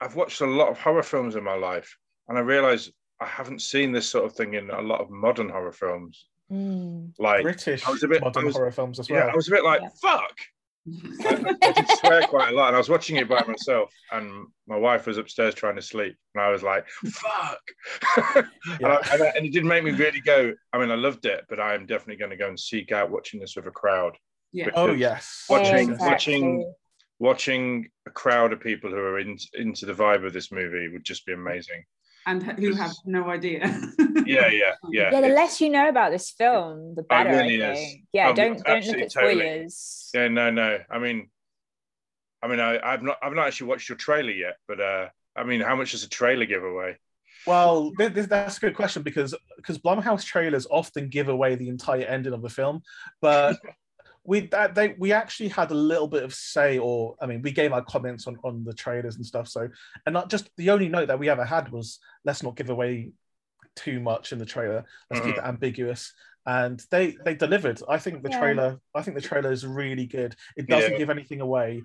I've 0.00 0.14
watched 0.16 0.40
a 0.40 0.46
lot 0.46 0.68
of 0.68 0.78
horror 0.78 1.02
films 1.02 1.36
in 1.36 1.44
my 1.44 1.54
life, 1.56 1.96
and 2.28 2.38
I 2.38 2.40
realise 2.42 2.90
I 3.20 3.26
haven't 3.26 3.62
seen 3.62 3.92
this 3.92 4.08
sort 4.08 4.24
of 4.24 4.32
thing 4.34 4.54
in 4.54 4.70
a 4.70 4.80
lot 4.80 5.00
of 5.00 5.10
modern 5.10 5.48
horror 5.48 5.72
films. 5.72 6.26
Mm. 6.52 7.12
Like 7.18 7.42
British 7.42 7.86
I 7.86 7.90
was 7.90 8.02
a 8.04 8.08
bit- 8.08 8.20
modern 8.22 8.42
I 8.42 8.46
was- 8.46 8.54
horror 8.56 8.70
films 8.70 8.98
as 9.00 9.10
yeah, 9.10 9.24
well. 9.24 9.30
I 9.30 9.36
was 9.36 9.48
a 9.48 9.50
bit 9.50 9.64
like 9.64 9.82
Yeah. 9.82 9.88
fuck. 10.00 10.36
I, 11.26 11.54
I 11.62 11.72
did 11.72 11.90
swear 11.98 12.22
quite 12.22 12.50
a 12.52 12.56
lot, 12.56 12.68
and 12.68 12.76
I 12.76 12.78
was 12.78 12.88
watching 12.88 13.16
it 13.16 13.28
by 13.28 13.42
myself, 13.46 13.92
and 14.12 14.46
my 14.66 14.76
wife 14.76 15.06
was 15.06 15.18
upstairs 15.18 15.54
trying 15.54 15.76
to 15.76 15.82
sleep, 15.82 16.16
and 16.34 16.42
I 16.42 16.48
was 16.50 16.62
like, 16.62 16.88
"Fuck!" 16.88 17.60
and, 18.80 18.86
I, 18.86 18.98
and, 19.12 19.22
I- 19.22 19.32
and 19.36 19.44
it 19.46 19.52
did 19.52 19.66
make 19.66 19.84
me 19.84 19.90
really 19.90 20.20
go. 20.20 20.54
I 20.72 20.78
mean, 20.78 20.90
I 20.90 20.94
loved 20.94 21.26
it, 21.26 21.44
but 21.50 21.60
I 21.60 21.74
am 21.74 21.84
definitely 21.84 22.16
going 22.16 22.30
to 22.30 22.36
go 22.38 22.48
and 22.48 22.58
seek 22.58 22.90
out 22.92 23.10
watching 23.10 23.38
this 23.40 23.54
with 23.56 23.66
a 23.66 23.70
crowd. 23.70 24.16
yeah. 24.52 24.70
Oh 24.74 24.92
yes, 24.92 25.44
Watching- 25.50 25.90
Yes. 25.90 26.00
watching- 26.00 26.72
Watching 27.18 27.88
a 28.06 28.10
crowd 28.10 28.52
of 28.52 28.60
people 28.60 28.90
who 28.90 28.96
are 28.96 29.18
in, 29.18 29.36
into 29.54 29.86
the 29.86 29.92
vibe 29.94 30.24
of 30.24 30.32
this 30.32 30.52
movie 30.52 30.88
would 30.88 31.04
just 31.04 31.26
be 31.26 31.32
amazing. 31.32 31.84
And 32.26 32.42
who 32.42 32.74
have 32.74 32.92
no 33.06 33.28
idea. 33.30 33.60
Yeah, 34.26 34.48
yeah, 34.48 34.74
yeah. 34.90 35.10
Yeah, 35.10 35.20
the 35.22 35.28
less 35.28 35.58
you 35.58 35.70
know 35.70 35.88
about 35.88 36.10
this 36.10 36.30
film, 36.30 36.94
the 36.94 37.02
better. 37.02 37.30
really 37.30 37.62
I 37.64 37.72
is. 37.72 37.96
Yeah, 38.12 38.28
Um, 38.28 38.34
don't 38.34 38.62
don't 38.62 38.66
look 38.66 38.76
absolutely, 38.76 39.02
at 39.04 39.10
totally. 39.10 39.34
spoilers. 39.44 40.10
Yeah, 40.12 40.28
no, 40.28 40.50
no. 40.50 40.78
I 40.90 40.98
mean, 40.98 41.30
I 42.42 42.48
mean, 42.48 42.60
I, 42.60 42.78
I've 42.78 43.02
not, 43.02 43.16
I've 43.22 43.32
not 43.32 43.46
actually 43.46 43.68
watched 43.68 43.88
your 43.88 43.96
trailer 43.96 44.30
yet, 44.32 44.56
but 44.66 44.80
uh, 44.80 45.08
I 45.34 45.44
mean, 45.44 45.60
how 45.62 45.76
much 45.76 45.92
does 45.92 46.04
a 46.04 46.08
trailer 46.10 46.44
give 46.44 46.62
away? 46.62 46.98
Well, 47.46 47.92
th- 47.96 48.12
th- 48.12 48.26
that's 48.26 48.58
a 48.58 48.60
good 48.60 48.76
question 48.76 49.02
because 49.02 49.34
because 49.56 49.78
Blumhouse 49.78 50.24
trailers 50.24 50.66
often 50.70 51.08
give 51.08 51.28
away 51.28 51.54
the 51.54 51.70
entire 51.70 52.02
ending 52.02 52.34
of 52.34 52.42
the 52.42 52.50
film, 52.50 52.82
but 53.22 53.58
we 54.28 54.40
that 54.48 54.74
they 54.74 54.94
we 54.98 55.10
actually 55.12 55.48
had 55.48 55.70
a 55.70 55.74
little 55.74 56.06
bit 56.06 56.22
of 56.22 56.34
say, 56.34 56.78
or 56.78 57.16
I 57.20 57.26
mean, 57.26 57.40
we 57.40 57.50
gave 57.50 57.72
our 57.72 57.82
comments 57.82 58.26
on 58.26 58.36
on 58.44 58.62
the 58.62 58.74
trailers 58.74 59.16
and 59.16 59.24
stuff. 59.24 59.48
So, 59.48 59.68
and 60.04 60.12
not 60.12 60.28
just 60.28 60.50
the 60.58 60.68
only 60.70 60.88
note 60.88 61.08
that 61.08 61.18
we 61.18 61.30
ever 61.30 61.46
had 61.46 61.72
was 61.72 61.98
let's 62.24 62.42
not 62.42 62.54
give 62.54 62.68
away 62.68 63.12
too 63.74 64.00
much 64.00 64.32
in 64.32 64.38
the 64.38 64.44
trailer. 64.44 64.84
Let's 65.10 65.24
keep 65.24 65.38
it 65.38 65.44
ambiguous. 65.44 66.12
And 66.44 66.82
they 66.90 67.16
they 67.24 67.34
delivered. 67.34 67.80
I 67.88 67.98
think 67.98 68.22
the 68.22 68.30
Yeah. 68.30 68.38
trailer. 68.38 68.80
I 68.94 69.00
think 69.02 69.16
the 69.16 69.28
trailer 69.30 69.50
is 69.50 69.66
really 69.66 70.06
good. 70.06 70.36
It 70.56 70.66
doesn't 70.68 70.92
Yeah. 70.92 70.98
give 70.98 71.10
anything 71.10 71.40
away. 71.40 71.82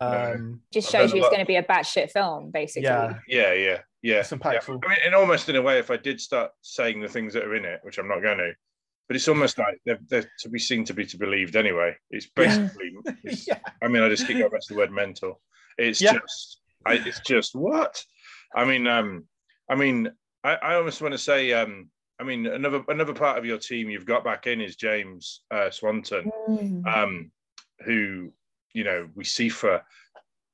Um, 0.00 0.60
Just 0.72 0.90
shows 0.90 1.12
you 1.12 1.20
it's 1.20 1.28
going 1.28 1.40
to 1.40 1.46
be 1.46 1.56
a 1.56 1.62
batshit 1.62 2.10
film, 2.10 2.50
basically. 2.50 2.82
yeah, 2.88 3.14
Yeah, 3.28 3.52
yeah, 3.52 3.78
yeah. 4.02 4.20
it's 4.20 4.30
impactful. 4.32 4.82
I 4.84 4.88
mean, 4.88 4.98
and 5.06 5.14
almost 5.14 5.48
in 5.48 5.54
a 5.56 5.62
way, 5.62 5.78
if 5.78 5.90
I 5.90 5.96
did 5.96 6.20
start 6.20 6.50
saying 6.62 7.00
the 7.00 7.08
things 7.08 7.32
that 7.34 7.44
are 7.44 7.54
in 7.54 7.64
it, 7.64 7.78
which 7.82 7.98
I'm 7.98 8.08
not 8.08 8.20
going 8.20 8.38
to, 8.38 8.52
but 9.08 9.16
it's 9.16 9.28
almost 9.28 9.58
like 9.58 9.78
they're, 9.84 9.98
they're 10.08 10.30
to 10.40 10.48
be 10.48 10.58
seen 10.58 10.84
to 10.86 10.94
be 10.94 11.04
to 11.06 11.16
believed 11.18 11.56
anyway. 11.56 11.94
It's 12.10 12.26
basically, 12.26 12.92
it's- 13.24 13.46
yeah. 13.46 13.58
I 13.82 13.88
mean, 13.88 14.02
I 14.02 14.08
just 14.08 14.26
keep 14.26 14.38
going 14.38 14.50
back 14.50 14.60
to 14.62 14.74
the 14.74 14.78
word 14.78 14.90
mental. 14.92 15.40
It's 15.78 16.00
Yeah. 16.00 16.14
just, 16.14 16.60
I, 16.86 16.94
it's 16.94 17.20
just 17.20 17.54
what? 17.54 18.02
I 18.54 18.64
mean, 18.64 18.86
um, 18.86 19.24
I 19.68 19.74
mean, 19.74 20.10
I, 20.42 20.54
I 20.54 20.74
almost 20.76 21.02
want 21.02 21.12
to 21.12 21.18
say, 21.18 21.52
um, 21.52 21.88
I 22.20 22.22
mean, 22.24 22.46
another 22.46 22.84
another 22.88 23.12
part 23.14 23.38
of 23.38 23.44
your 23.44 23.58
team 23.58 23.90
you've 23.90 24.06
got 24.06 24.22
back 24.22 24.46
in 24.46 24.60
is 24.60 24.76
James 24.76 25.40
uh, 25.50 25.70
Swanton, 25.70 26.30
Mm. 26.48 26.86
um, 26.86 27.32
who 27.84 28.32
you 28.72 28.84
know 28.84 29.08
we 29.16 29.24
see 29.24 29.48
for 29.48 29.82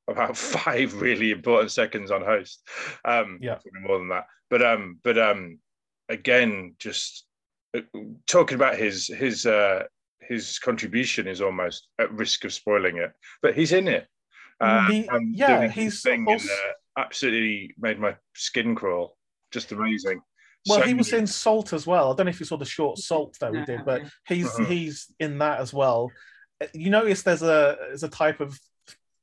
about 0.08 0.36
five 0.64 0.94
really 1.02 1.32
important 1.32 1.70
seconds 1.70 2.10
on 2.10 2.22
host. 2.22 2.62
Um, 3.04 3.38
Yeah. 3.42 3.58
more 3.82 3.98
than 3.98 4.08
that. 4.08 4.24
But 4.48 4.62
um, 4.62 4.98
but 5.04 5.18
um, 5.18 5.58
again, 6.08 6.76
just 6.78 7.26
talking 8.26 8.54
about 8.56 8.76
his 8.76 9.06
his 9.06 9.46
uh, 9.46 9.84
his 10.20 10.58
contribution 10.58 11.26
is 11.26 11.40
almost 11.40 11.88
at 11.98 12.12
risk 12.12 12.44
of 12.44 12.52
spoiling 12.52 12.98
it, 12.98 13.12
but 13.42 13.54
he's 13.54 13.72
in 13.72 13.88
it. 13.88 14.06
Uh, 14.60 14.86
He- 14.88 15.08
yeah, 15.32 15.62
his 15.62 15.74
he's 15.74 16.02
thing 16.02 16.26
also- 16.28 16.48
and, 16.48 16.70
uh, 16.70 16.72
absolutely 17.00 17.74
made 17.78 17.98
my 17.98 18.16
skin 18.34 18.74
crawl. 18.74 19.16
Just 19.50 19.72
amazing. 19.72 20.20
Well, 20.68 20.80
So 20.80 20.86
he 20.86 20.92
was 20.94 21.10
many- 21.10 21.22
in 21.22 21.26
Salt 21.26 21.72
as 21.72 21.86
well. 21.86 22.12
I 22.12 22.16
don't 22.16 22.26
know 22.26 22.30
if 22.30 22.40
you 22.40 22.44
saw 22.46 22.58
the 22.58 22.64
short 22.66 22.98
Salt 22.98 23.38
that 23.40 23.52
we 23.52 23.64
did, 23.64 23.84
but 23.86 24.02
he's 24.26 24.46
Uh-huh. 24.46 24.64
he's 24.64 25.06
in 25.18 25.38
that 25.38 25.60
as 25.60 25.72
well. 25.72 26.10
Uh, 26.60 26.66
You 26.74 26.90
notice 26.90 27.22
there's 27.22 27.42
a 27.42 27.76
there's 27.88 28.02
a 28.02 28.08
type 28.08 28.40
of 28.40 28.58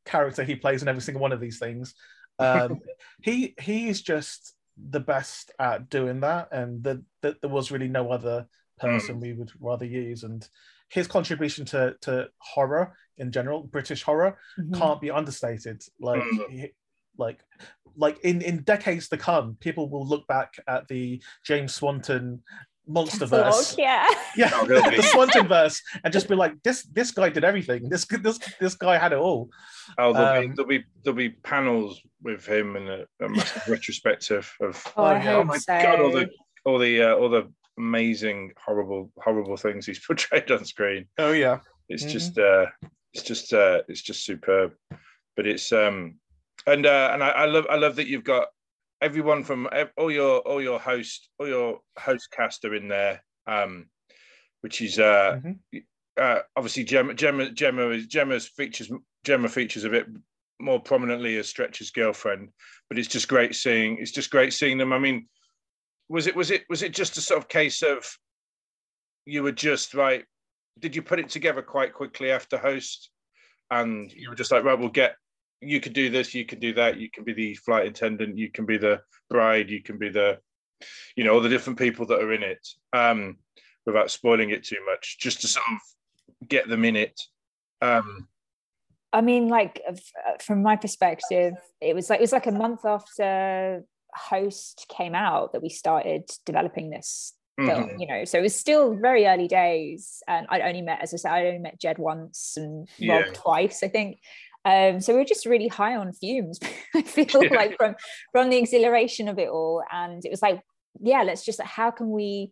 character 0.05 0.43
he 0.43 0.55
plays 0.55 0.81
in 0.81 0.87
every 0.87 1.01
single 1.01 1.21
one 1.21 1.31
of 1.33 1.39
these 1.39 1.59
things. 1.59 1.93
Um, 2.39 2.81
he 3.23 3.55
he 3.59 3.89
is 3.89 4.01
just 4.03 4.55
the 4.89 4.99
best 4.99 5.51
at 5.59 5.89
doing 5.89 6.19
that, 6.21 6.49
and 6.51 6.83
that 6.83 7.01
that 7.21 7.41
there 7.41 7.49
was 7.49 7.71
really 7.71 7.87
no 7.87 8.11
other 8.11 8.47
person 8.79 9.19
we 9.19 9.33
would 9.33 9.51
rather 9.59 9.85
use. 9.85 10.23
And 10.23 10.47
his 10.89 11.07
contribution 11.07 11.65
to 11.65 11.95
to 12.01 12.27
horror 12.37 12.95
in 13.17 13.31
general, 13.31 13.63
British 13.63 14.03
horror, 14.03 14.37
Mhm. 14.59 14.77
can't 14.77 15.01
be 15.01 15.09
understated. 15.11 15.81
Like, 15.99 16.21
Mm. 16.21 16.49
he- 16.49 16.73
like, 17.17 17.39
like 17.95 18.19
in 18.19 18.41
in 18.41 18.61
decades 18.63 19.09
to 19.09 19.17
come, 19.17 19.55
people 19.59 19.89
will 19.89 20.07
look 20.07 20.27
back 20.27 20.53
at 20.67 20.87
the 20.87 21.21
James 21.43 21.73
Swanton 21.73 22.43
monsterverse, 22.89 23.29
Catalog, 23.29 23.65
yeah. 23.77 24.07
yeah, 24.37 24.49
Oh, 24.53 24.65
really? 24.65 24.95
the 24.97 25.03
Swantonverse, 25.03 25.81
and 26.03 26.13
just 26.13 26.27
be 26.29 26.35
like, 26.35 26.53
this 26.63 26.83
this 26.83 27.11
guy 27.11 27.29
did 27.29 27.43
everything. 27.43 27.89
This 27.89 28.05
this 28.05 28.39
this 28.59 28.75
guy 28.75 28.97
had 28.97 29.13
it 29.13 29.17
all. 29.19 29.49
Oh, 29.97 30.13
there'll, 30.13 30.41
be, 30.41 30.47
Um, 30.47 30.53
there'll 30.55 30.69
be 30.69 30.83
there'll 31.03 31.17
be 31.17 31.29
panels 31.29 31.99
with 32.21 32.45
him 32.45 32.75
and 32.75 32.89
a, 32.89 33.05
a 33.21 33.29
massive 33.37 33.63
retrospective 33.67 34.51
of 34.61 34.81
Oh, 34.95 35.05
I 35.05 35.13
yeah. 35.13 35.19
hope 35.21 35.41
oh 35.41 35.43
my 35.45 35.57
so. 35.57 35.81
god, 35.81 35.99
all 35.99 36.11
the 36.11 36.29
all 36.65 36.77
the 36.79 37.01
uh, 37.03 37.15
all 37.15 37.29
the 37.29 37.51
amazing 37.77 38.51
horrible 38.57 39.11
horrible 39.21 39.57
things 39.57 39.85
he's 39.85 39.99
portrayed 40.05 40.49
on 40.51 40.65
screen. 40.65 41.07
Oh 41.17 41.31
yeah, 41.31 41.59
It's 41.89 42.03
Mhm. 42.05 42.09
just 42.11 42.37
uh, 42.39 42.65
it's 43.13 43.23
just 43.23 43.53
uh, 43.53 43.81
it's 43.87 44.01
just 44.01 44.25
superb. 44.25 44.73
But 45.35 45.45
it's 45.47 45.71
um 45.71 46.15
and 46.65 46.85
uh, 46.85 47.09
and 47.13 47.23
I, 47.23 47.29
I 47.29 47.45
love 47.45 47.65
I 47.69 47.75
love 47.75 47.95
that 47.97 48.07
you've 48.07 48.23
got 48.23 48.47
everyone 49.01 49.43
from 49.43 49.69
all 49.97 50.11
your 50.11 50.39
all 50.39 50.61
your 50.61 50.79
host 50.79 51.29
all 51.39 51.47
your 51.47 51.79
host 51.97 52.29
cast 52.31 52.65
are 52.65 52.75
in 52.75 52.87
there. 52.87 53.23
Um, 53.45 53.89
which 54.61 54.81
is 54.81 54.99
uh, 54.99 55.39
Mhm. 55.43 55.85
uh 56.19 56.39
obviously 56.55 56.83
Gemma 56.83 57.13
Gemma 57.13 57.51
Gemma 57.51 57.89
is 57.89 58.07
Gemma's 58.07 58.47
features 58.47 58.91
Gemma 59.23 59.47
features 59.49 59.83
a 59.83 59.89
bit 59.89 60.07
more 60.59 60.81
prominently 60.81 61.37
as 61.37 61.47
Stretch's 61.47 61.91
girlfriend, 61.91 62.51
but 62.89 62.97
it's 62.97 63.07
just 63.07 63.27
great 63.27 63.55
seeing 63.55 63.97
it's 63.99 64.11
just 64.11 64.31
great 64.31 64.53
seeing 64.53 64.77
them. 64.77 64.91
I 64.91 64.99
mean, 64.99 65.29
was 66.09 66.27
it 66.27 66.35
was 66.35 66.49
it 66.51 66.65
was 66.69 66.81
it 66.81 66.93
just 66.93 67.17
a 67.17 67.21
sort 67.21 67.37
of 67.37 67.47
case 67.47 67.83
of 67.83 68.17
you 69.25 69.43
were 69.43 69.51
just 69.51 69.93
right? 69.93 70.25
Did 70.79 70.95
you 70.95 71.01
put 71.01 71.19
it 71.19 71.29
together 71.29 71.61
quite 71.61 71.93
quickly 71.93 72.31
after 72.31 72.57
host, 72.57 73.11
and 73.69 74.11
you 74.11 74.29
were 74.29 74.35
just 74.35 74.51
like, 74.51 74.63
right, 74.63 74.77
we'll 74.77 74.89
get 74.89 75.15
you 75.61 75.79
could 75.79 75.93
do 75.93 76.09
this, 76.09 76.33
you 76.35 76.45
can 76.45 76.59
do 76.59 76.73
that, 76.73 76.97
you 76.97 77.09
can 77.09 77.23
be 77.23 77.33
the 77.33 77.55
flight 77.55 77.87
attendant, 77.87 78.37
you 78.37 78.51
can 78.51 78.65
be 78.65 78.77
the 78.77 79.01
bride, 79.29 79.69
you 79.69 79.81
can 79.81 79.97
be 79.97 80.09
the, 80.09 80.39
you 81.15 81.23
know, 81.23 81.33
all 81.33 81.41
the 81.41 81.49
different 81.49 81.79
people 81.79 82.05
that 82.07 82.21
are 82.21 82.33
in 82.33 82.43
it, 82.43 82.67
um, 82.93 83.37
without 83.85 84.11
spoiling 84.11 84.51
it 84.51 84.63
too 84.63 84.77
much, 84.85 85.17
just 85.19 85.41
to 85.41 85.47
sort 85.47 85.65
of 85.71 86.47
get 86.47 86.67
them 86.67 86.85
in 86.85 86.95
it. 86.95 87.19
Um, 87.81 88.27
I 89.13 89.21
mean, 89.21 89.47
like 89.47 89.81
uh, 89.87 89.93
from 90.41 90.61
my 90.61 90.75
perspective, 90.75 91.53
it 91.81 91.95
was 91.95 92.09
like 92.09 92.19
it 92.19 92.21
was 92.23 92.33
like 92.33 92.47
a 92.47 92.51
month 92.51 92.85
after 92.85 93.83
host 94.13 94.85
came 94.89 95.15
out 95.15 95.53
that 95.53 95.61
we 95.61 95.69
started 95.69 96.29
developing 96.45 96.89
this 96.89 97.33
Mhm. 97.59 97.65
film 97.65 97.99
you 97.99 98.07
know 98.07 98.23
so 98.23 98.37
it 98.37 98.43
was 98.43 98.55
still 98.55 98.95
very 98.95 99.25
early 99.25 99.47
days 99.47 100.21
and 100.27 100.45
i'd 100.49 100.61
only 100.61 100.83
met 100.83 101.01
as 101.01 101.11
i 101.13 101.17
said 101.17 101.31
i 101.31 101.45
only 101.47 101.57
met 101.59 101.79
jed 101.79 101.97
once 101.97 102.53
and 102.55 102.87
rob 103.07 103.25
Yeah. 103.25 103.31
twice 103.33 103.81
i 103.81 103.87
think 103.87 104.19
um, 104.69 104.99
so 105.01 105.13
we 105.13 105.19
were 105.19 105.25
just 105.33 105.45
really 105.53 105.67
high 105.79 105.95
on 105.95 106.11
fumes 106.13 106.59
i 106.95 107.01
feel 107.01 107.43
Yeah. 107.43 107.55
like 107.61 107.73
from 107.77 107.95
from 108.33 108.49
the 108.49 108.57
exhilaration 108.57 109.27
of 109.27 109.37
it 109.39 109.49
all 109.49 109.83
and 109.91 110.25
it 110.25 110.31
was 110.31 110.41
like 110.41 110.59
yeah 111.01 111.23
let's 111.23 111.45
just 111.45 111.61
how 111.61 111.89
can 111.91 112.09
we 112.11 112.51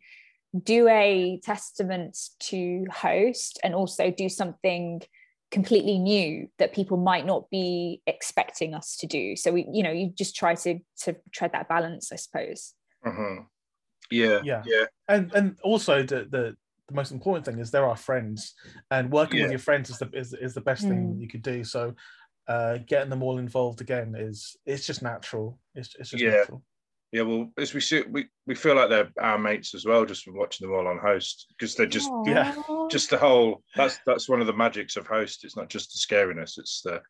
do 0.64 0.88
a 0.88 1.40
testament 1.44 2.18
to 2.40 2.86
host 2.90 3.60
and 3.64 3.76
also 3.76 4.10
do 4.12 4.30
something 4.30 5.02
completely 5.52 5.98
new 6.00 6.48
that 6.60 6.74
people 6.74 6.98
might 6.98 7.26
not 7.26 7.50
be 7.50 8.02
expecting 8.08 8.74
us 8.74 8.96
to 8.98 9.06
do 9.08 9.36
so 9.36 9.52
we 9.52 9.68
you 9.72 9.84
know 9.84 9.92
you 9.92 10.12
just 10.18 10.36
try 10.36 10.54
to 10.56 10.80
to 11.04 11.16
tread 11.32 11.52
that 11.52 11.68
balance 11.70 12.12
i 12.12 12.16
suppose 12.16 12.74
Mhm. 13.06 13.46
Yeah, 14.12 14.42
Yeah. 14.44 14.64
yeah, 14.66 14.86
and 15.08 15.34
and 15.34 15.58
also 15.64 16.04
the 16.04 16.20
the, 16.36 16.44
the 16.88 16.94
most 16.94 17.12
important 17.12 17.46
thing 17.46 17.60
is 17.60 17.72
they're 17.72 17.88
our 17.88 17.96
friends 17.96 18.54
and 18.92 19.12
working 19.12 19.42
with 19.42 19.52
your 19.52 19.60
friends 19.60 19.90
is 19.90 19.98
the 20.00 20.10
is, 20.14 20.34
is 20.34 20.54
the 20.54 20.62
best 20.62 20.84
thing 20.84 21.16
Mm. 21.16 21.22
you 21.22 21.28
could 21.28 21.42
do 21.42 21.64
so 21.64 21.94
uh 22.48 22.78
getting 22.86 23.10
them 23.10 23.24
all 23.24 23.40
involved 23.40 23.82
again 23.82 24.14
is 24.16 24.56
it's 24.66 24.86
just 24.86 25.02
natural 25.02 25.60
it's, 25.74 25.96
it's 26.00 26.12
just 26.12 26.24
Yeah. 26.24 26.32
natural 26.32 26.64
yeah. 27.12 27.22
Well, 27.22 27.50
as 27.58 27.74
we 27.74 27.80
see, 27.80 28.02
we 28.10 28.26
we 28.46 28.56
feel 28.56 28.76
like 28.76 28.90
they're 28.90 29.10
our 29.22 29.38
mates 29.38 29.74
as 29.74 29.86
well, 29.86 30.04
just 30.06 30.24
from 30.26 30.36
watching 30.36 30.68
them 30.68 30.76
all 30.76 30.86
on 30.88 30.98
host, 30.98 31.46
because 31.58 31.74
they're 31.76 31.86
just 31.86 32.12
Yeah. 32.26 32.54
Just 32.92 33.10
the 33.10 33.18
whole. 33.18 33.64
That's 33.76 34.00
that's 34.06 34.28
one 34.28 34.42
of 34.42 34.48
the 34.48 34.54
magics 34.54 34.98
of 34.98 35.08
host. 35.08 35.46
It's 35.46 35.56
not 35.56 35.70
just 35.70 35.94
the 35.94 36.00
scariness; 36.00 36.58
it's 36.58 36.82
the 36.82 37.02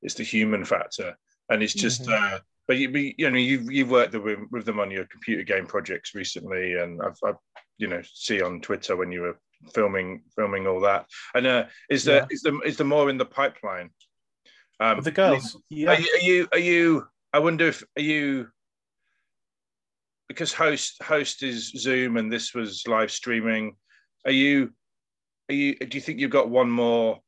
it's 0.00 0.14
the 0.14 0.22
human 0.22 0.64
factor, 0.64 1.14
and 1.50 1.62
it's 1.62 1.74
just. 1.74 2.02
Mhm. 2.04 2.12
uh 2.36 2.38
but 2.68 2.78
you, 2.78 2.88
you 3.18 3.28
know, 3.28 3.36
you've 3.36 3.70
you've 3.70 3.90
worked 3.90 4.14
with, 4.14 4.38
with 4.50 4.64
them 4.64 4.78
on 4.80 4.90
your 4.92 5.04
computer 5.06 5.42
game 5.42 5.66
projects 5.66 6.14
recently, 6.14 6.76
and 6.76 7.02
I've, 7.02 7.18
I've 7.26 7.34
you 7.80 7.88
know 7.88 8.02
see 8.12 8.42
on 8.42 8.60
Twitter 8.60 8.94
when 8.94 9.10
you 9.10 9.22
were 9.22 9.38
filming 9.74 10.22
filming 10.36 10.66
all 10.66 10.80
that. 10.82 11.06
And 11.34 11.46
uh, 11.46 11.64
is 11.88 12.04
there 12.04 12.18
Yeah. 12.20 12.26
is 12.30 12.42
there 12.42 12.62
is 12.64 12.76
there 12.76 12.86
more 12.86 13.10
in 13.10 13.16
the 13.18 13.24
pipeline? 13.24 13.90
Um, 14.78 14.96
With 14.96 15.06
the 15.06 15.10
girls 15.10 15.56
yeah 15.68 15.90
Are 15.92 16.00
you, 16.00 16.08
are 16.14 16.18
you? 16.24 16.48
Are 16.52 16.58
you? 16.58 17.06
I 17.32 17.38
wonder 17.38 17.66
if 17.68 17.82
are 17.96 18.02
you? 18.02 18.48
Because 20.28 20.52
host 20.52 21.02
host 21.02 21.42
is 21.42 21.68
Zoom 21.76 22.16
and 22.16 22.32
this 22.32 22.54
was 22.54 22.84
live 22.86 23.10
streaming. 23.10 23.76
Are 24.26 24.30
you? 24.32 24.72
Are 25.48 25.54
you? 25.54 25.74
Do 25.76 25.96
you 25.96 26.00
think 26.00 26.20
you've 26.20 26.30
got 26.30 26.50
one 26.50 26.70
more? 26.70 27.18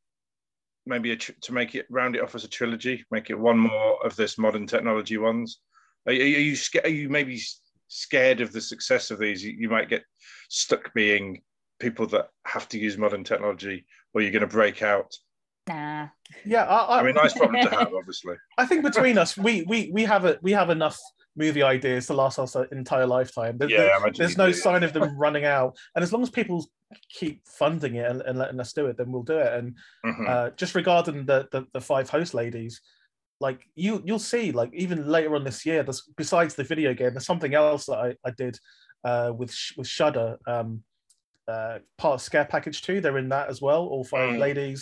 Maybe 0.86 1.12
a 1.12 1.16
tr- 1.16 1.32
to 1.42 1.52
make 1.52 1.74
it 1.74 1.86
round 1.90 2.16
it 2.16 2.22
off 2.22 2.34
as 2.34 2.44
a 2.44 2.48
trilogy. 2.48 3.04
Make 3.10 3.30
it 3.30 3.38
one 3.38 3.58
more 3.58 4.04
of 4.04 4.16
this 4.16 4.36
modern 4.38 4.66
technology 4.66 5.16
ones. 5.18 5.60
Are, 6.06 6.12
you- 6.12 6.36
are 6.36 6.40
you? 6.40 6.56
Are 6.84 6.88
you 6.88 7.08
maybe 7.08 7.40
scared 7.96 8.40
of 8.40 8.52
the 8.52 8.60
success 8.60 9.10
of 9.10 9.18
these? 9.18 9.44
You, 9.44 9.52
you 9.52 9.68
might 9.68 9.88
get 9.88 10.02
stuck 10.48 10.92
being 10.94 11.42
people 11.78 12.06
that 12.08 12.28
have 12.46 12.68
to 12.70 12.78
use 12.78 12.96
modern 12.96 13.24
technology, 13.24 13.84
or 14.14 14.22
you're 14.22 14.30
going 14.30 14.40
to 14.40 14.46
break 14.46 14.82
out. 14.82 15.12
nah 15.68 16.08
yeah 16.46 16.64
I, 16.64 16.76
I, 16.96 17.00
I 17.00 17.02
mean, 17.04 17.14
nice 17.14 17.34
problem 17.34 17.62
to 17.62 17.70
have, 17.70 17.92
obviously. 17.94 18.36
I 18.58 18.66
think 18.66 18.82
between 18.82 19.18
us 19.18 19.36
we 19.36 19.62
we 19.68 19.90
we 19.92 20.02
have 20.04 20.24
a 20.24 20.38
we 20.42 20.52
have 20.52 20.70
enough 20.70 20.98
movie 21.36 21.62
ideas 21.62 22.06
to 22.06 22.14
last 22.14 22.38
us 22.38 22.54
an 22.56 22.66
entire 22.72 23.06
lifetime 23.06 23.58
There- 23.58 23.70
Yeah, 23.70 23.76
there- 23.78 23.96
imagine 23.98 24.14
there's 24.18 24.36
no 24.36 24.48
do. 24.48 24.52
sign 24.54 24.82
of 24.82 24.92
them 24.92 25.16
running 25.24 25.44
out 25.44 25.76
and 25.94 26.02
as 26.02 26.12
long 26.12 26.22
as 26.22 26.30
people 26.30 26.66
keep 27.18 27.46
funding 27.46 27.94
it 27.96 28.10
and, 28.10 28.20
and 28.22 28.38
letting 28.38 28.60
us 28.60 28.72
do 28.72 28.86
it 28.86 28.96
then 28.96 29.10
we'll 29.12 29.22
do 29.22 29.38
it 29.38 29.52
and 29.54 29.76
Mhm. 30.04 30.28
uh, 30.28 30.50
just 30.56 30.74
regarding 30.74 31.24
the, 31.26 31.48
the 31.52 31.64
the 31.72 31.80
five 31.80 32.08
host 32.10 32.34
ladies 32.34 32.80
like 33.42 33.60
you 33.74 34.00
you'll 34.06 34.18
see 34.34 34.52
like 34.52 34.70
even 34.72 34.98
later 35.16 35.34
on 35.34 35.44
this 35.44 35.66
year 35.66 35.82
there's 35.82 36.02
besides 36.16 36.54
the 36.54 36.64
video 36.72 36.94
game 36.94 37.12
there's 37.12 37.26
something 37.32 37.54
else 37.54 37.86
that 37.86 37.98
i, 38.06 38.08
I 38.28 38.30
did 38.42 38.54
uh 39.04 39.32
with 39.38 39.52
with 39.76 39.88
shudder 39.98 40.38
um 40.46 40.82
uh 41.48 41.78
part 41.98 42.14
of 42.14 42.22
scare 42.22 42.44
package 42.54 42.78
2 42.82 43.00
they're 43.00 43.18
in 43.24 43.28
that 43.30 43.48
as 43.52 43.60
well 43.60 43.82
all 43.92 44.04
five 44.04 44.30
Mm. 44.36 44.38
ladies. 44.46 44.80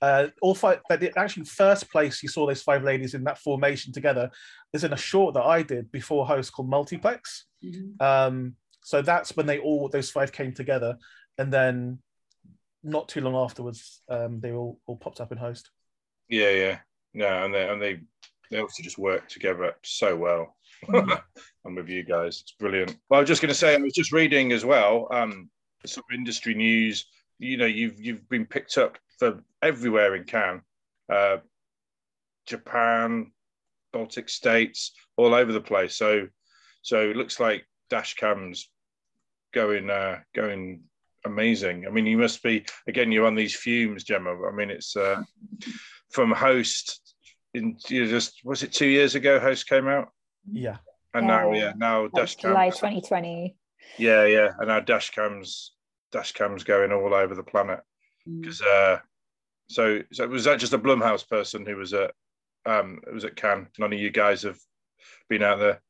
Uh 0.00 0.28
all 0.44 0.54
five 0.54 0.78
but 0.88 1.00
the 1.00 1.10
actually 1.18 1.44
first 1.44 1.90
place 1.94 2.22
you 2.22 2.28
saw 2.28 2.46
those 2.46 2.62
five 2.70 2.82
ladies 2.90 3.12
in 3.14 3.24
that 3.24 3.38
formation 3.46 3.92
together 3.92 4.30
is 4.72 4.84
in 4.84 4.92
a 4.92 4.96
short 5.10 5.34
that 5.34 5.46
i 5.56 5.60
did 5.72 5.84
before 6.00 6.24
host 6.34 6.52
called 6.52 6.70
multiplex. 6.70 7.46
Um 8.00 8.36
so 8.90 9.02
that's 9.02 9.30
when 9.36 9.46
they 9.46 9.58
all 9.58 9.88
those 9.88 10.10
five 10.16 10.30
came 10.38 10.52
together 10.54 10.96
and 11.38 11.52
then 11.56 11.98
not 12.82 13.08
too 13.12 13.20
long 13.26 13.34
afterwards 13.44 13.80
um 14.08 14.32
they 14.42 14.52
all 14.52 14.72
all 14.86 14.96
popped 15.04 15.20
up 15.20 15.32
in 15.32 15.38
host. 15.38 15.64
Yeah, 16.28 16.50
yeah, 16.62 16.78
no, 17.14 17.44
and 17.44 17.54
they 17.54 17.68
and 17.68 17.80
they 17.80 18.00
they 18.50 18.58
obviously 18.58 18.84
just 18.84 18.98
work 18.98 19.28
together 19.28 19.74
so 19.82 20.16
well. 20.16 20.56
I'm 20.94 21.74
with 21.74 21.88
you 21.88 22.04
guys; 22.04 22.40
it's 22.42 22.52
brilliant. 22.52 22.96
Well, 23.08 23.18
I 23.18 23.20
was 23.20 23.28
just 23.28 23.42
going 23.42 23.50
to 23.50 23.54
say, 23.54 23.74
I 23.74 23.78
was 23.78 23.92
just 23.92 24.12
reading 24.12 24.52
as 24.52 24.64
well, 24.64 25.08
um, 25.10 25.50
some 25.84 26.04
industry 26.12 26.54
news. 26.54 27.06
You 27.38 27.56
know, 27.56 27.66
you've 27.66 28.00
you've 28.00 28.28
been 28.28 28.46
picked 28.46 28.78
up 28.78 28.98
for 29.18 29.42
everywhere 29.62 30.14
in 30.14 30.24
Cannes, 30.24 30.62
uh, 31.12 31.38
Japan, 32.46 33.32
Baltic 33.92 34.28
states, 34.28 34.92
all 35.16 35.34
over 35.34 35.52
the 35.52 35.60
place. 35.60 35.96
So, 35.96 36.28
so 36.82 37.10
it 37.10 37.16
looks 37.16 37.40
like 37.40 37.66
dash 37.90 38.14
cams 38.14 38.68
going 39.52 39.90
uh, 39.90 40.20
going 40.34 40.82
amazing. 41.24 41.86
I 41.86 41.90
mean, 41.90 42.06
you 42.06 42.18
must 42.18 42.42
be 42.42 42.64
again. 42.86 43.12
You're 43.12 43.26
on 43.26 43.34
these 43.34 43.54
fumes, 43.54 44.04
Gemma. 44.04 44.36
I 44.46 44.52
mean, 44.52 44.70
it's 44.70 44.96
uh, 44.96 45.22
from 46.10 46.32
host 46.32 47.00
in 47.54 47.76
you 47.88 48.04
know, 48.04 48.10
just 48.10 48.40
was 48.44 48.62
it 48.62 48.72
two 48.72 48.86
years 48.86 49.14
ago? 49.14 49.38
Host 49.40 49.68
came 49.68 49.88
out, 49.88 50.08
yeah 50.50 50.78
and 51.14 51.26
now 51.26 51.52
Yeah. 51.52 51.58
yeah, 51.58 51.72
now 51.76 52.02
That 52.08 52.20
was 52.22 52.34
dash 52.34 52.42
july 52.42 52.66
cams. 52.66 52.76
2020 52.76 53.56
Yeah, 53.98 54.24
yeah, 54.26 54.48
and 54.58 54.68
now 54.68 54.80
dash 54.80 55.10
cams, 55.10 55.74
dash 56.12 56.32
cams 56.32 56.64
going 56.64 56.92
all 56.92 57.14
over 57.14 57.34
the 57.34 57.42
planet 57.42 57.80
Mm. 58.28 58.42
because 58.42 58.60
uh, 58.60 58.98
so 59.70 60.00
so 60.12 60.26
was 60.28 60.44
that 60.44 60.58
just 60.60 60.72
a 60.74 60.78
Blumhouse 60.78 61.26
person 61.28 61.64
who 61.64 61.76
was 61.76 61.94
at 61.94 62.12
um 62.66 63.00
it 63.06 63.12
was 63.14 63.24
at 63.24 63.36
Cannes? 63.36 63.68
None 63.78 63.92
of 63.92 63.98
you 63.98 64.10
guys 64.10 64.42
have 64.42 64.58
been 65.28 65.42
out 65.42 65.58
there. 65.60 65.80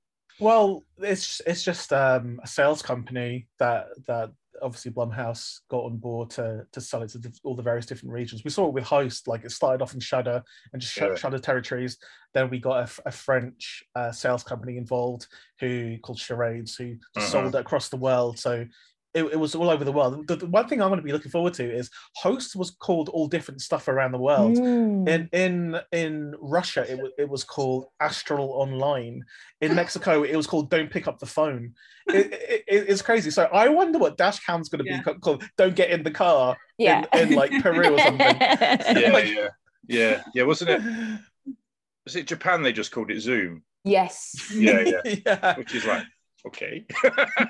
Well, 0.40 0.84
it's 0.98 1.40
it's 1.46 1.64
just 1.64 1.92
um, 1.92 2.38
a 2.42 2.46
sales 2.46 2.82
company 2.82 3.48
that 3.58 3.86
that 4.06 4.30
obviously 4.62 4.90
Blumhouse 4.92 5.60
got 5.68 5.84
on 5.84 5.96
board 5.96 6.30
to 6.30 6.66
to 6.72 6.80
sell 6.80 7.02
it 7.02 7.10
to 7.10 7.32
all 7.44 7.54
the 7.56 7.62
various 7.62 7.86
different 7.86 8.12
regions. 8.12 8.44
We 8.44 8.50
saw 8.50 8.66
it 8.68 8.74
with 8.74 8.84
Host, 8.84 9.28
like 9.28 9.44
it 9.44 9.52
started 9.52 9.82
off 9.82 9.94
in 9.94 10.00
Shudder 10.00 10.42
and 10.72 10.80
just 10.82 10.96
Yeah. 10.96 11.14
Shudder 11.14 11.38
territories. 11.38 11.98
Then 12.34 12.50
we 12.50 12.58
got 12.58 12.90
a 13.06 13.10
French 13.10 13.82
uh, 13.94 14.12
sales 14.12 14.42
company 14.42 14.76
involved 14.76 15.26
who 15.60 15.98
called 15.98 16.18
Charades, 16.18 16.76
who 16.76 16.92
Uh-huh. 17.16 17.26
sold 17.26 17.54
it 17.54 17.60
across 17.60 17.88
the 17.88 17.96
world. 17.96 18.38
So. 18.38 18.66
It, 19.14 19.24
it 19.24 19.40
was 19.40 19.54
all 19.54 19.70
over 19.70 19.84
the 19.84 19.92
world. 19.92 20.26
The, 20.28 20.36
the 20.36 20.46
one 20.46 20.68
thing 20.68 20.82
I'm 20.82 20.88
going 20.90 20.98
to 21.00 21.04
be 21.04 21.12
looking 21.12 21.30
forward 21.30 21.54
to 21.54 21.64
is 21.64 21.90
Host 22.16 22.54
was 22.54 22.70
called 22.72 23.08
all 23.08 23.26
different 23.26 23.62
stuff 23.62 23.88
around 23.88 24.12
the 24.12 24.18
world 24.18 24.56
Mm. 24.58 25.08
in 25.08 25.28
in 25.32 25.80
in 25.92 26.34
Russia 26.40 26.84
it 26.88 26.98
was 27.02 27.12
it 27.18 27.28
was 27.28 27.42
called 27.42 27.86
Astral 28.00 28.50
Online. 28.50 29.24
In 29.62 29.74
Mexico 29.74 30.24
it 30.24 30.36
was 30.36 30.46
called 30.46 30.70
Don't 30.70 30.90
Pick 30.90 31.08
Up 31.08 31.18
the 31.18 31.26
Phone. 31.26 31.72
It, 32.06 32.32
it- 32.32 32.64
it- 32.68 32.86
it's 32.88 33.02
crazy. 33.02 33.30
So 33.30 33.44
I 33.44 33.68
wonder 33.68 33.98
what 33.98 34.18
dash 34.18 34.40
cam's 34.44 34.68
going 34.68 34.84
to 34.84 34.90
Yeah. 34.90 35.02
be 35.02 35.14
called. 35.20 35.42
Don't 35.56 35.74
get 35.74 35.90
in 35.90 36.02
the 36.02 36.10
car 36.10 36.56
yeah 36.76 37.04
in, 37.14 37.28
in 37.30 37.34
like 37.34 37.50
Peru 37.62 37.94
or 37.94 37.98
something. 37.98 38.36
Yeah, 38.40 39.10
Like- 39.12 39.28
yeah, 39.34 39.48
yeah, 39.88 40.22
yeah. 40.34 40.42
Wasn't 40.42 40.70
it? 40.70 40.82
Was 42.04 42.14
it 42.16 42.26
Japan? 42.26 42.62
They 42.62 42.72
just 42.72 42.92
called 42.92 43.10
it 43.10 43.20
Zoom. 43.20 43.62
yes 43.84 44.50
Yeah, 44.54 44.80
yeah. 44.80 45.00
yeah, 45.26 45.56
Which 45.56 45.74
is 45.74 45.86
like 45.86 46.04
okay. 46.46 46.84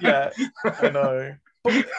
yeah. 0.00 0.30
I 0.64 0.90
know. 0.90 1.34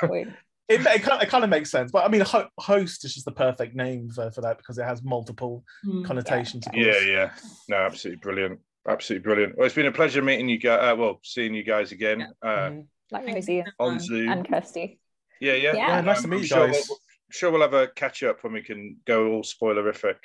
But 0.02 0.10
Wait. 0.10 0.28
it, 0.68 0.82
it, 0.82 1.02
kind 1.04 1.22
of, 1.22 1.22
it 1.28 1.30
kind 1.30 1.44
of 1.44 1.50
makes 1.50 1.70
sense. 1.72 1.92
But 1.92 2.06
I 2.06 2.08
mean, 2.10 2.22
ho- 2.22 2.48
host 2.60 3.06
is 3.06 3.14
just 3.14 3.26
the 3.26 3.32
perfect 3.32 3.76
name 3.76 4.10
for, 4.10 4.30
for 4.32 4.42
that 4.42 4.58
because 4.58 4.78
it 4.78 4.84
has 4.86 5.04
multiple 5.04 5.64
Mm. 5.86 6.06
connotations. 6.06 6.68
of 6.68 6.76
Yeah, 6.76 7.00
yeah. 7.00 7.32
No, 7.68 7.78
absolutely 7.78 8.20
brilliant. 8.22 8.60
Absolutely 8.88 9.24
brilliant. 9.24 9.58
Well, 9.58 9.66
it's 9.66 9.76
been 9.76 9.86
a 9.88 9.92
pleasure 9.92 10.22
meeting 10.22 10.50
you 10.50 10.58
guys. 10.58 10.94
Uh, 10.94 10.96
well, 10.96 11.20
seeing 11.24 11.54
you 11.54 11.64
guys 11.64 11.92
again. 11.92 12.28
Uh, 12.42 12.48
Mhm. 12.48 12.86
Likewise, 13.12 13.46
Thank 13.48 13.66
you 13.68 13.72
on 13.80 13.94
much. 13.96 14.04
Zoom. 14.04 14.30
and 14.32 14.48
Kirsty. 14.48 15.00
Yeah, 15.42 15.54
yeah. 15.54 15.74
Yeah. 15.76 15.88
Yeah, 15.88 16.02
nice 16.02 16.22
to 16.22 16.28
meet 16.28 16.36
I'm 16.38 16.42
you 16.42 16.48
sure 16.48 16.68
guys. 16.68 16.86
We'll, 16.90 17.00
sure, 17.32 17.52
we'll 17.52 17.62
have 17.62 17.74
a 17.74 17.88
catch 17.88 18.22
up 18.24 18.44
when 18.44 18.54
we 18.54 18.62
can 18.62 18.98
go 19.06 19.32
all 19.32 19.42
spoilerific. 19.44 20.16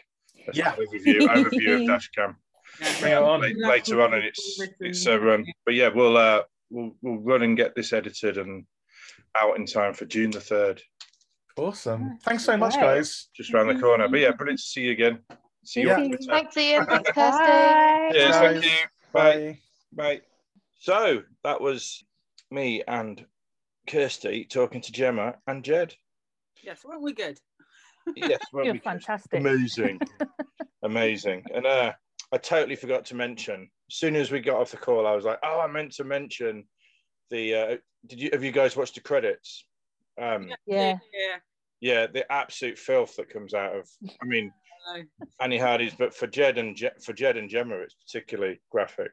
Let's 0.47 0.59
Yeah. 0.59 0.71
have 0.71 0.79
an 0.81 0.87
Overview, 0.89 1.21
overview 1.21 1.75
of 1.77 1.81
Dashcam 1.89 2.37
Yeah. 2.81 3.01
Bring 3.01 3.13
it 3.13 3.19
on. 3.19 3.41
later 3.69 4.03
on, 4.03 4.15
and 4.15 4.25
it's 4.25 4.61
it's 4.81 5.07
a 5.07 5.19
run. 5.19 5.47
But 5.65 5.75
yeah, 5.75 5.89
we'll 5.95 6.17
uh 6.17 6.43
we'll 6.71 6.95
we'll 7.03 7.19
run 7.21 7.43
and 7.43 7.57
get 7.57 7.75
this 7.75 7.93
edited 7.95 8.37
and 8.39 8.67
out 9.37 9.57
in 9.59 9.67
time 9.67 9.95
for 9.95 10.05
June 10.05 10.31
the 10.31 10.41
third, 10.41 10.83
Awesome. 11.57 12.19
Thanks 12.25 12.45
so 12.45 12.57
much, 12.57 12.75
guys. 12.75 13.29
just 13.37 13.55
around 13.55 13.69
the 13.69 13.79
corner. 13.81 14.09
But 14.09 14.19
yeah, 14.19 14.33
brilliant 14.33 14.59
to 14.59 14.67
see 14.67 14.81
you 14.83 14.91
again. 14.91 15.21
See 15.65 15.83
you 15.83 15.89
Yeah. 15.89 15.99
on 16.01 16.09
Twitter. 16.09 16.25
Thanks, 16.29 16.57
Ian. 16.57 16.85
Thanks, 16.87 17.11
Kirsty. 17.13 17.39
Bye. 17.45 18.11
Cheers, 18.13 18.37
thank 18.37 18.65
you. 18.65 18.71
Bye. 19.13 19.33
Bye. 19.33 19.59
Bye. 19.93 20.21
So 20.81 21.23
that 21.45 21.61
was 21.61 22.05
me 22.51 22.83
and 22.89 23.25
Kirsty 23.87 24.47
talking 24.47 24.81
to 24.81 24.91
Gemma 24.93 25.37
and 25.47 25.65
Jed. 25.65 25.95
Yes, 26.65 26.85
weren't 26.85 27.03
we 27.03 27.13
good? 27.13 27.39
Yes, 28.17 28.41
weren't 28.53 28.67
You're 28.67 28.75
we, 28.75 28.81
Kirsty? 28.81 29.05
fantastic. 29.05 29.39
Amazing, 29.41 30.01
amazing. 30.83 31.45
And 31.55 31.67
uh, 31.67 31.93
I 32.33 32.37
totally 32.39 32.77
forgot 32.77 33.05
to 33.07 33.15
mention. 33.15 33.71
As 33.91 33.97
soon 33.97 34.17
as 34.17 34.31
we 34.33 34.41
got 34.41 34.61
off 34.61 34.71
the 34.73 34.77
call, 34.77 35.07
I 35.07 35.15
was 35.15 35.25
like, 35.25 35.39
"Oh, 35.45 35.61
I 35.61 35.67
meant 35.69 35.93
to 35.93 36.05
mention 36.05 36.65
the." 37.31 37.55
Uh, 37.55 37.77
did 38.07 38.21
you 38.21 38.31
have 38.33 38.45
you 38.45 38.53
guys 38.53 38.77
watched 38.77 38.95
the 38.97 39.01
credits? 39.01 39.65
Um, 40.21 40.51
Yeah. 40.67 40.99
yeah. 41.13 41.37
yeah, 41.81 42.07
the 42.07 42.31
absolute 42.31 42.79
filth 42.79 43.17
that 43.17 43.31
comes 43.31 43.55
out 43.55 43.75
of. 43.75 43.89
I 44.23 44.25
mean, 44.27 44.53
I 44.89 44.99
know. 44.99 45.05
Annie 45.41 45.59
Hardy's, 45.59 45.95
but 45.95 46.15
for 46.15 46.27
Jed 46.27 46.59
and 46.59 46.77
Je- 46.77 46.99
for 47.03 47.13
Jed 47.13 47.37
and 47.37 47.49
Gemma, 47.49 47.77
it's 47.77 47.95
particularly 47.95 48.61
graphic. 48.71 49.11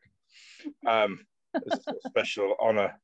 Um, 0.85 1.25
it's 1.53 1.87
a 1.87 1.93
special 2.09 2.55
honor. 2.59 2.99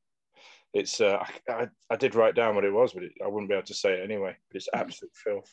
It's 0.74 1.00
uh, 1.00 1.24
I, 1.48 1.52
I, 1.52 1.68
I 1.90 1.96
did 1.96 2.14
write 2.14 2.34
down 2.34 2.54
what 2.54 2.64
it 2.64 2.72
was, 2.72 2.92
but 2.92 3.02
it, 3.02 3.12
I 3.24 3.28
wouldn't 3.28 3.48
be 3.48 3.54
able 3.54 3.66
to 3.66 3.74
say 3.74 3.94
it 3.94 4.04
anyway. 4.04 4.36
But 4.50 4.56
it's 4.56 4.68
absolute 4.74 5.12
filth. 5.14 5.52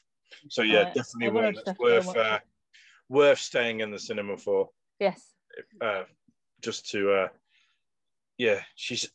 So 0.50 0.62
yeah, 0.62 0.80
Uh, 0.80 0.94
definitely 0.94 1.30
one 1.30 1.54
that's 1.56 1.68
have 1.70 1.80
worth 1.80 2.18
uh, 2.18 2.40
worth 3.10 3.40
staying 3.40 3.80
in 3.80 3.92
the 3.92 4.00
cinema 4.00 4.38
for. 4.38 4.70
Yes. 5.00 5.34
Uh, 5.80 6.04
just 6.62 6.90
to 6.92 7.12
uh, 7.14 7.28
yeah, 8.38 8.62
she's. 8.76 9.10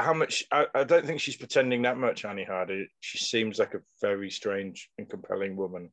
How 0.00 0.14
much? 0.14 0.44
I, 0.50 0.66
I 0.74 0.84
don't 0.84 1.06
think 1.06 1.20
she's 1.20 1.36
pretending 1.36 1.82
that 1.82 1.98
much, 1.98 2.24
Annie 2.24 2.44
Hardy. 2.44 2.88
She 3.00 3.18
seems 3.18 3.58
like 3.58 3.74
a 3.74 3.82
very 4.00 4.30
strange 4.30 4.90
and 4.98 5.08
compelling 5.08 5.56
woman. 5.56 5.90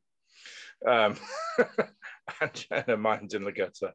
Um, 0.86 1.16
and, 2.40 2.66
and 2.70 2.84
her 2.86 2.96
mind's 2.96 3.34
in 3.34 3.44
the 3.44 3.52
gutter. 3.52 3.92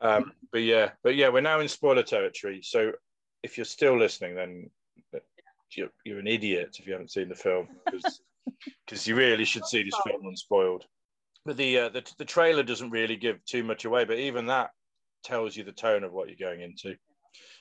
Um, 0.00 0.32
but 0.52 0.62
yeah, 0.62 0.90
but 1.02 1.16
yeah, 1.16 1.28
we're 1.28 1.40
now 1.40 1.60
in 1.60 1.68
spoiler 1.68 2.02
territory. 2.02 2.60
So 2.62 2.92
if 3.42 3.56
you're 3.58 3.64
still 3.64 3.98
listening, 3.98 4.34
then 4.34 4.70
you're, 5.76 5.90
you're 6.04 6.18
an 6.18 6.26
idiot 6.26 6.76
if 6.78 6.86
you 6.86 6.92
haven't 6.92 7.12
seen 7.12 7.28
the 7.28 7.34
film 7.34 7.68
because 8.86 9.06
you 9.06 9.14
really 9.14 9.44
should 9.44 9.66
see 9.66 9.82
this 9.82 9.98
film 10.06 10.26
unspoiled. 10.26 10.84
But 11.44 11.56
the, 11.56 11.78
uh, 11.78 11.88
the 11.88 12.04
the 12.18 12.24
trailer 12.24 12.62
doesn't 12.62 12.90
really 12.90 13.16
give 13.16 13.44
too 13.46 13.64
much 13.64 13.84
away, 13.84 14.04
but 14.04 14.18
even 14.18 14.46
that 14.46 14.70
tells 15.24 15.56
you 15.56 15.64
the 15.64 15.72
tone 15.72 16.04
of 16.04 16.12
what 16.12 16.28
you're 16.28 16.48
going 16.48 16.60
into. 16.62 16.96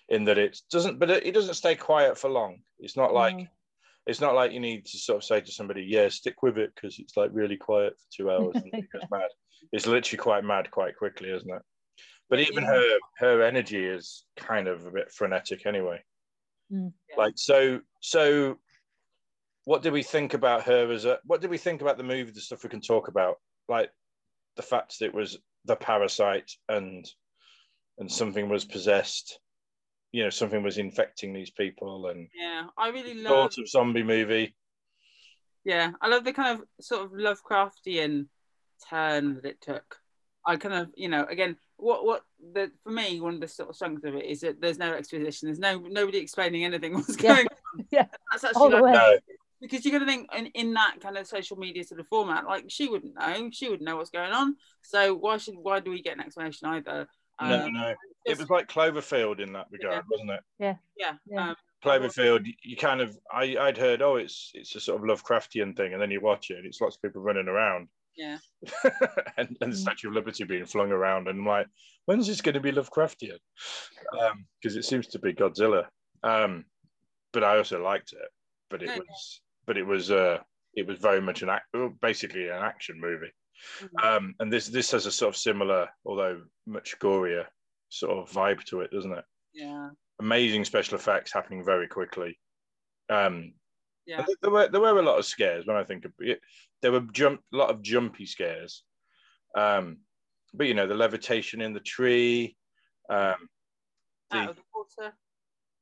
In 0.09 0.23
that 0.25 0.37
it 0.39 0.59
doesn't, 0.71 0.97
but 0.97 1.09
it, 1.11 1.25
it 1.27 1.33
doesn't 1.33 1.53
stay 1.53 1.75
quiet 1.75 2.17
for 2.17 2.29
long. 2.29 2.61
It's 2.79 2.97
not 2.97 3.13
like 3.13 3.37
No. 3.37 3.45
it's 4.07 4.19
not 4.19 4.33
like 4.33 4.51
you 4.51 4.59
need 4.59 4.85
to 4.87 4.97
sort 4.97 5.17
of 5.17 5.23
say 5.23 5.39
to 5.39 5.51
somebody, 5.51 5.83
"Yeah, 5.83 6.09
stick 6.09 6.41
with 6.41 6.57
it," 6.57 6.73
because 6.73 6.97
it's 6.97 7.15
like 7.15 7.29
really 7.31 7.57
quiet 7.57 7.93
for 7.99 8.05
two 8.11 8.31
hours 8.31 8.55
and 8.55 8.73
it 8.73 8.91
goes 8.91 9.03
mad. 9.11 9.29
It's 9.71 9.85
literally 9.85 10.17
quite 10.17 10.43
mad 10.43 10.71
quite 10.71 10.97
quickly, 10.97 11.29
isn't 11.29 11.49
it? 11.53 11.61
But 12.27 12.39
even 12.39 12.63
Yeah. 12.63 12.71
her 12.71 12.99
her 13.17 13.41
energy 13.43 13.85
is 13.85 14.25
kind 14.35 14.67
of 14.67 14.85
a 14.87 14.91
bit 14.91 15.11
frenetic 15.11 15.65
anyway. 15.67 16.03
Mm. 16.71 16.93
Like 17.17 17.33
so 17.37 17.81
so. 18.01 18.57
What 19.65 19.83
did 19.83 19.93
we 19.93 20.01
think 20.01 20.33
about 20.33 20.63
her 20.63 20.91
as 20.91 21.05
a? 21.05 21.19
What 21.25 21.41
did 21.41 21.51
we 21.51 21.59
think 21.59 21.81
about 21.81 21.97
the 21.97 22.03
movie? 22.03 22.31
The 22.31 22.41
stuff 22.41 22.63
we 22.63 22.69
can 22.69 22.81
talk 22.81 23.07
about, 23.09 23.35
like 23.67 23.91
the 24.55 24.63
fact 24.63 24.97
that 24.99 25.05
it 25.05 25.13
was 25.13 25.37
the 25.65 25.75
parasite 25.75 26.51
and 26.67 27.07
and 27.99 28.11
something 28.11 28.49
was 28.49 28.65
possessed. 28.65 29.39
You 30.11 30.23
know, 30.23 30.29
something 30.29 30.63
was 30.63 30.77
infecting 30.77 31.33
these 31.33 31.51
people, 31.51 32.07
and 32.07 32.27
Yeah, 32.33 32.65
I 32.77 32.89
really 32.89 33.13
love. 33.13 33.53
sort 33.53 33.57
of 33.59 33.69
zombie 33.69 34.03
movie. 34.03 34.55
Yeah, 35.63 35.91
I 36.01 36.07
love 36.07 36.23
the 36.23 36.33
kind 36.33 36.59
of 36.59 36.65
sort 36.83 37.05
of 37.05 37.11
Lovecraftian 37.11 38.27
turn 38.89 39.35
that 39.35 39.45
it 39.45 39.61
took. 39.61 39.97
I 40.45 40.55
kind 40.57 40.73
of, 40.73 40.89
you 40.95 41.09
know, 41.09 41.25
again, 41.25 41.57
what 41.77 42.05
what 42.05 42.23
the 42.53 42.71
for 42.83 42.91
me 42.91 43.19
one 43.19 43.35
of 43.35 43.41
the 43.41 43.47
sort 43.47 43.69
of 43.69 43.75
strengths 43.75 44.03
of 44.03 44.15
it 44.15 44.25
is 44.25 44.41
that 44.41 44.59
there's 44.61 44.79
no 44.79 44.93
exposition. 44.93 45.47
There's 45.47 45.59
no 45.59 45.77
nobody 45.79 46.17
explaining 46.17 46.65
anything 46.65 46.93
what's 46.95 47.21
Yeah. 47.21 47.35
going 47.35 47.47
on. 47.47 47.85
Yeah. 47.91 48.07
That's 48.31 48.43
actually 48.43 48.69
the 48.69 48.75
like, 48.77 48.83
way. 48.83 48.91
No, 48.93 49.17
because 49.61 49.85
you're 49.85 49.97
gonna 49.99 50.09
think 50.11 50.29
in, 50.35 50.47
in 50.47 50.73
that 50.73 50.95
kind 51.01 51.17
of 51.17 51.27
social 51.27 51.57
media 51.57 51.83
sort 51.83 51.99
of 51.99 52.07
format, 52.07 52.45
like 52.45 52.65
she 52.69 52.87
wouldn't 52.87 53.15
know, 53.15 53.49
she 53.51 53.69
wouldn't 53.69 53.87
know 53.87 53.97
what's 53.97 54.09
going 54.09 54.31
on. 54.31 54.55
So 54.81 55.13
why 55.13 55.37
should 55.37 55.55
why 55.55 55.81
do 55.81 55.91
we 55.91 56.01
get 56.01 56.15
an 56.15 56.21
explanation 56.23 56.67
either? 56.69 57.07
No, 57.41 57.65
Um, 57.65 57.73
no. 57.73 57.95
It 58.25 58.37
was 58.37 58.49
like 58.49 58.67
Cloverfield 58.67 59.39
in 59.39 59.53
that 59.53 59.67
regard, 59.71 59.95
Yeah. 59.95 60.01
wasn't 60.09 60.31
it? 60.31 60.43
yeah, 60.97 61.15
Yeah. 61.25 61.49
Um, 61.49 61.55
Cloverfield, 61.83 62.45
you 62.63 62.75
kind 62.75 62.99
of, 63.01 63.17
I, 63.31 63.55
I'd 63.57 63.77
heard, 63.77 64.01
oh, 64.01 64.17
it's 64.17 64.51
it's 64.53 64.75
a 64.75 64.79
sort 64.81 65.01
of 65.01 65.07
Lovecraftian 65.07 65.75
thing, 65.77 65.93
and 65.93 66.01
then 66.01 66.11
you 66.11 66.19
watch 66.19 66.49
it, 66.51 66.57
and 66.57 66.65
it's 66.65 66.81
lots 66.81 66.97
of 66.97 67.01
people 67.01 67.21
running 67.21 67.47
around, 67.47 67.87
yeah. 68.17 68.37
and, 69.37 69.55
and 69.61 69.71
the 69.71 69.77
Mm. 69.77 69.81
Statue 69.81 70.09
of 70.09 70.13
Liberty 70.15 70.43
being 70.43 70.65
flung 70.65 70.91
around, 70.91 71.27
and 71.29 71.39
I'm 71.39 71.45
like, 71.45 71.67
when's 72.05 72.27
this 72.27 72.41
going 72.41 72.55
to 72.55 72.59
be 72.59 72.71
Lovecraftian? 72.73 73.37
Because 74.61 74.75
it 74.75 74.83
seems 74.83 75.07
to 75.07 75.19
be 75.19 75.33
Godzilla. 75.33 75.87
Um, 76.23 76.65
but 77.31 77.43
I 77.45 77.57
also 77.57 77.81
liked 77.81 78.11
it, 78.11 78.29
but 78.69 78.83
it 78.83 78.89
Yeah. 78.89 78.97
was, 78.97 79.41
but 79.65 79.77
it 79.77 79.83
was, 79.83 80.11
uh, 80.11 80.39
it 80.73 80.85
was 80.85 80.99
very 80.99 81.21
much 81.21 81.41
an 81.43 81.49
act, 81.49 81.67
basically 82.01 82.47
an 82.49 82.61
action 82.61 82.99
movie. 82.99 83.31
Mhm. 83.81 84.03
Um, 84.17 84.35
and 84.39 84.51
this 84.51 84.67
this 84.67 84.91
has 84.91 85.05
a 85.05 85.11
sort 85.11 85.33
of 85.33 85.37
similar, 85.39 85.89
although 86.05 86.41
much 86.65 86.97
gorier, 86.99 87.45
sort 87.89 88.17
of 88.17 88.31
vibe 88.31 88.63
to 88.65 88.81
it, 88.81 88.91
doesn't 88.91 89.11
it? 89.13 89.25
Yeah, 89.53 89.89
Amazing 90.19 90.65
special 90.65 90.95
effects 90.97 91.31
happening 91.33 91.63
very 91.63 91.87
quickly. 91.87 92.39
Um, 93.09 93.53
yeah. 94.05 94.25
there 94.41 94.51
were 94.51 94.67
there 94.67 94.81
were 94.81 94.99
a 94.99 95.03
lot 95.03 95.17
of 95.19 95.25
scares 95.25 95.65
when 95.65 95.77
I 95.77 95.83
think 95.83 96.05
of 96.05 96.13
it. 96.19 96.39
There 96.81 96.91
were 96.91 97.01
jump 97.11 97.41
a 97.53 97.57
lot 97.57 97.69
of 97.69 97.81
jumpy 97.81 98.25
scares. 98.25 98.83
Um, 99.55 99.99
but 100.53 100.67
you 100.67 100.73
know 100.73 100.87
the 100.87 100.95
levitation 100.95 101.61
in 101.61 101.73
the 101.73 101.79
tree. 101.79 102.55
Um, 103.09 103.49
Out 104.31 104.49
of 104.51 104.55
the 104.57 104.61
water. 104.73 105.13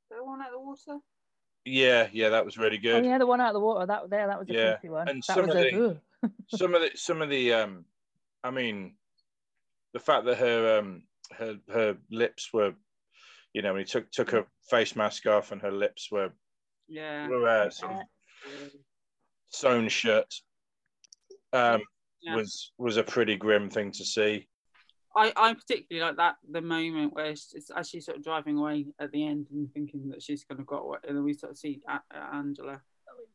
The 0.10 0.24
one 0.24 0.42
out 0.42 0.48
of 0.48 0.54
the 0.54 0.60
water. 0.60 1.00
yeah, 1.66 2.08
yeah, 2.14 2.30
that 2.30 2.46
was 2.46 2.58
really 2.58 2.78
Oh 2.78 2.82
good. 2.82 3.06
yeah, 3.06 3.18
the 3.18 3.26
one 3.28 3.42
out 3.42 3.50
of 3.50 3.54
the 3.56 3.60
water. 3.60 3.86
That 3.86 4.10
there, 4.10 4.28
that 4.28 4.40
was 4.40 4.50
a 4.50 4.54
Yeah, 4.54 4.78
creepy 4.78 4.90
one. 4.94 5.10
and 5.10 5.18
that 5.24 5.26
some 5.26 5.46
was 5.48 5.56
of 5.56 5.62
a, 5.62 5.70
the- 5.72 5.86
ugh. 5.90 5.98
Some 6.48 6.76
of 6.76 6.82
the 6.82 6.92
some 6.96 7.22
of 7.22 7.30
the 7.30 7.54
um, 7.54 7.86
I 8.44 8.52
mean, 8.52 8.96
the 9.94 10.00
fact 10.00 10.26
that 10.26 10.38
her 10.38 10.80
um 10.80 11.04
her 11.38 11.58
her 11.70 11.98
lips 12.12 12.52
were, 12.54 12.74
you 13.54 13.62
know, 13.62 13.74
when 13.74 13.82
he 13.82 13.86
took 13.86 14.10
took 14.12 14.32
her 14.32 14.46
face 14.70 14.96
mask 14.96 15.26
off 15.26 15.52
and 15.52 15.62
her 15.62 15.72
lips 15.72 16.10
were 16.12 16.32
Yeah. 16.88 17.28
were 17.28 17.48
uh, 17.48 17.70
sort 17.70 17.92
of 17.94 17.98
sewn 19.50 19.90
shut. 19.90 20.34
Um, 21.54 21.84
Yeah. 22.22 22.36
was 22.36 22.72
was 22.78 22.98
a 22.98 23.04
pretty 23.04 23.36
grim 23.36 23.70
thing 23.70 23.92
to 23.92 24.06
see. 24.06 24.48
I, 25.16 25.34
I 25.36 25.54
particularly 25.56 26.08
like 26.08 26.18
that 26.18 26.36
the 26.48 26.62
moment 26.62 27.14
where 27.14 27.26
it's, 27.28 27.56
as 27.76 27.90
she's 27.90 28.06
sort 28.06 28.18
of 28.18 28.24
driving 28.24 28.58
away 28.58 28.86
at 29.00 29.12
the 29.12 29.26
end 29.26 29.48
and 29.52 29.72
thinking 29.74 30.10
that 30.10 30.22
she's 30.22 30.44
going 30.44 30.60
to 30.60 30.64
got 30.64 30.86
what, 30.86 31.08
and 31.08 31.18
then 31.18 31.24
we 31.24 31.34
sort 31.34 31.54
of 31.54 31.58
see 31.58 31.82
A- 31.88 32.36
Angela 32.36 32.82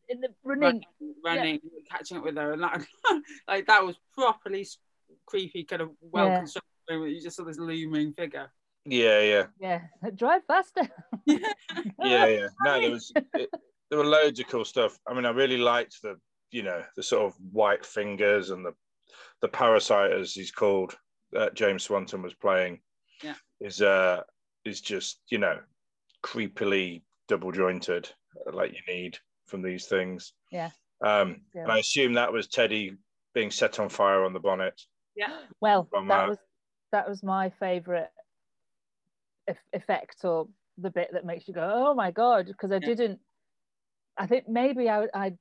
in 0.08 0.20
the 0.20 0.28
running. 0.44 0.82
running, 1.24 1.60
catching 1.90 2.18
up 2.18 2.24
with 2.24 2.36
her, 2.36 2.52
and 2.52 2.62
that 2.62 2.84
like 3.48 3.66
that 3.66 3.84
was 3.84 3.96
properly 4.14 4.66
creepy, 5.26 5.64
kind 5.64 5.82
of 5.82 5.90
well 6.00 6.26
Yeah. 6.28 6.38
constructed. 6.38 6.68
moment. 6.90 7.12
You 7.12 7.20
just 7.22 7.36
saw 7.36 7.44
this 7.44 7.58
looming 7.58 8.12
figure. 8.12 8.50
Yeah, 8.84 9.20
yeah, 9.20 9.46
Yeah, 9.60 9.80
drive 10.16 10.42
faster. 10.46 10.82
yeah, 11.26 11.38
yeah. 11.98 12.46
No, 12.64 12.80
there 12.80 12.90
was 12.90 13.12
it, 13.34 13.48
there 13.90 13.98
were 13.98 14.04
loads 14.04 14.40
of 14.40 14.48
cool 14.48 14.64
stuff. 14.64 14.98
I 15.06 15.14
mean, 15.14 15.24
I 15.26 15.30
really 15.30 15.58
liked 15.58 16.02
the 16.02 16.16
you 16.50 16.62
know 16.62 16.82
the 16.96 17.02
sort 17.02 17.22
of 17.24 17.34
white 17.52 17.86
fingers 17.86 18.50
and 18.50 18.64
the 18.66 18.72
the 19.40 19.48
parasite 19.48 20.12
as 20.12 20.32
he's 20.32 20.50
called 20.50 20.96
that 21.32 21.54
James 21.54 21.84
Swanton 21.84 22.22
was 22.22 22.34
playing. 22.34 22.80
Yeah. 23.22 23.34
is 23.60 23.80
uh 23.80 24.22
is 24.64 24.80
just 24.80 25.20
you 25.28 25.38
know 25.38 25.58
creepily 26.24 27.02
double 27.28 27.52
jointed 27.52 28.08
like 28.52 28.72
you 28.72 28.80
need 28.92 29.16
from 29.52 29.62
these 29.62 29.86
things. 29.86 30.32
Yeah. 30.50 30.70
Um, 31.04 31.42
Yeah. 31.54 31.64
and 31.64 31.72
I 31.72 31.78
assume 31.78 32.14
that 32.14 32.32
was 32.32 32.48
Teddy 32.48 32.96
being 33.34 33.50
set 33.50 33.78
on 33.78 33.90
fire 33.90 34.24
on 34.24 34.32
the 34.32 34.40
bonnet. 34.40 34.80
Yeah, 35.14 35.40
Well, 35.60 35.86
From, 35.90 36.08
that 36.08 36.24
uh, 36.24 36.28
was 36.30 36.38
that 36.90 37.06
was 37.08 37.22
my 37.22 37.50
favorite 37.50 38.10
eff- 39.46 39.68
effect 39.74 40.24
or 40.24 40.48
the 40.78 40.90
bit 40.90 41.10
that 41.12 41.26
makes 41.26 41.46
you 41.46 41.52
go, 41.52 41.70
"Oh 41.70 41.92
my 41.94 42.10
god!" 42.10 42.46
Because 42.46 42.72
I 42.72 42.76
Yeah. 42.76 42.86
didn't. 42.86 43.20
I 44.16 44.26
think 44.26 44.48
maybe 44.48 44.88
I, 44.88 45.06
I'd 45.12 45.38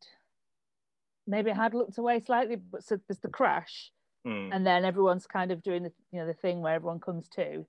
maybe 1.26 1.52
I 1.52 1.56
had 1.56 1.74
looked 1.74 1.98
away 1.98 2.20
slightly, 2.20 2.58
but 2.58 2.84
so 2.84 2.98
there's 3.08 3.20
the 3.20 3.30
crash, 3.30 3.92
Hmm. 4.26 4.52
and 4.52 4.68
then 4.68 4.84
everyone's 4.84 5.26
kind 5.26 5.52
of 5.52 5.64
doing 5.64 5.84
the 5.84 5.94
you 6.12 6.20
know 6.20 6.28
the 6.28 6.34
thing 6.34 6.60
where 6.62 6.74
everyone 6.76 7.00
comes 7.00 7.30
to, 7.30 7.66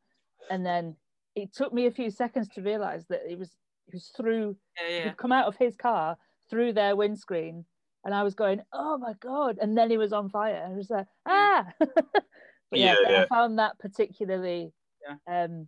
and 0.51 0.67
then 0.67 0.97
it 1.37 1.53
took 1.53 1.73
me 1.73 1.87
a 1.87 1.93
few 1.93 2.11
seconds 2.11 2.49
to 2.49 2.63
realize 2.63 3.07
that 3.07 3.31
it 3.31 3.39
was 3.39 3.51
it 3.87 3.95
was 3.95 4.09
through 4.17 4.57
yeah, 4.81 5.05
he'd 5.05 5.17
come 5.17 5.31
out 5.33 5.47
of 5.47 5.57
his 5.57 5.77
car 5.77 6.17
through 6.53 6.75
their 6.75 6.95
windscreen 6.95 7.65
and 8.05 8.15
I 8.15 8.23
was 8.25 8.35
going, 8.35 8.61
oh 8.75 8.99
my 8.99 9.15
god! 9.21 9.57
And 9.61 9.77
then 9.77 9.89
he 9.89 9.97
was 9.97 10.13
on 10.13 10.29
fire. 10.29 10.69
I 10.71 10.77
was 10.77 10.91
like, 10.91 11.07
ah. 11.25 11.67
but 11.79 11.89
yeah, 12.73 12.95
Yeah, 13.03 13.11
yeah. 13.11 13.23
I 13.23 13.27
found 13.27 13.59
that 13.59 13.79
particularly 13.79 14.71
um, 15.27 15.67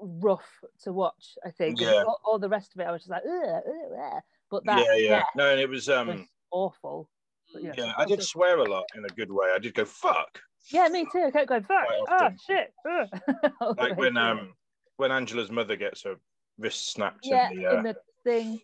rough 0.00 0.46
to 0.84 0.92
watch. 0.92 1.34
I 1.44 1.50
think 1.50 1.80
Yeah. 1.80 2.04
all, 2.06 2.20
all 2.24 2.38
the 2.38 2.48
rest 2.48 2.72
of 2.74 2.80
it, 2.80 2.84
I 2.84 2.92
was 2.92 3.00
just 3.02 3.10
like, 3.10 3.22
ugh, 3.28 3.62
ugh, 3.66 3.98
ugh. 4.14 4.22
but 4.48 4.64
that 4.66 4.86
yeah, 4.86 4.94
yeah. 4.94 5.08
death 5.08 5.26
No, 5.34 5.50
and 5.50 5.60
it 5.60 5.68
was 5.68 5.88
um 5.88 6.06
was 6.08 6.20
awful. 6.52 7.10
But, 7.52 7.62
you 7.62 7.68
know, 7.70 7.74
yeah, 7.78 7.92
I 7.98 8.04
did 8.04 8.18
also- 8.20 8.26
swear 8.26 8.58
a 8.58 8.64
lot 8.70 8.84
in 8.94 9.04
a 9.04 9.08
good 9.08 9.32
way. 9.32 9.48
I 9.52 9.58
did 9.58 9.74
go 9.74 9.84
fuck. 9.84 10.38
Yeah, 10.70 10.86
me 10.88 11.04
too. 11.10 11.24
I 11.26 11.30
kept 11.32 11.48
going, 11.48 11.64
fuck. 11.64 11.86
Oh 12.08 12.28
shit. 12.46 12.72
ugh." 12.88 13.08
All 13.60 13.74
the 13.74 13.82
Like 13.82 13.96
when 13.96 14.16
um 14.16 14.54
when 14.98 15.10
Angela's 15.10 15.50
mother 15.50 15.74
gets 15.74 16.04
her 16.04 16.14
wrist 16.58 16.92
snapped 16.92 17.20
yeah, 17.24 17.50
in 17.50 17.56
the, 17.56 17.66
uh, 17.66 17.76
in 17.78 17.82
the 17.82 17.96
thing. 18.24 18.60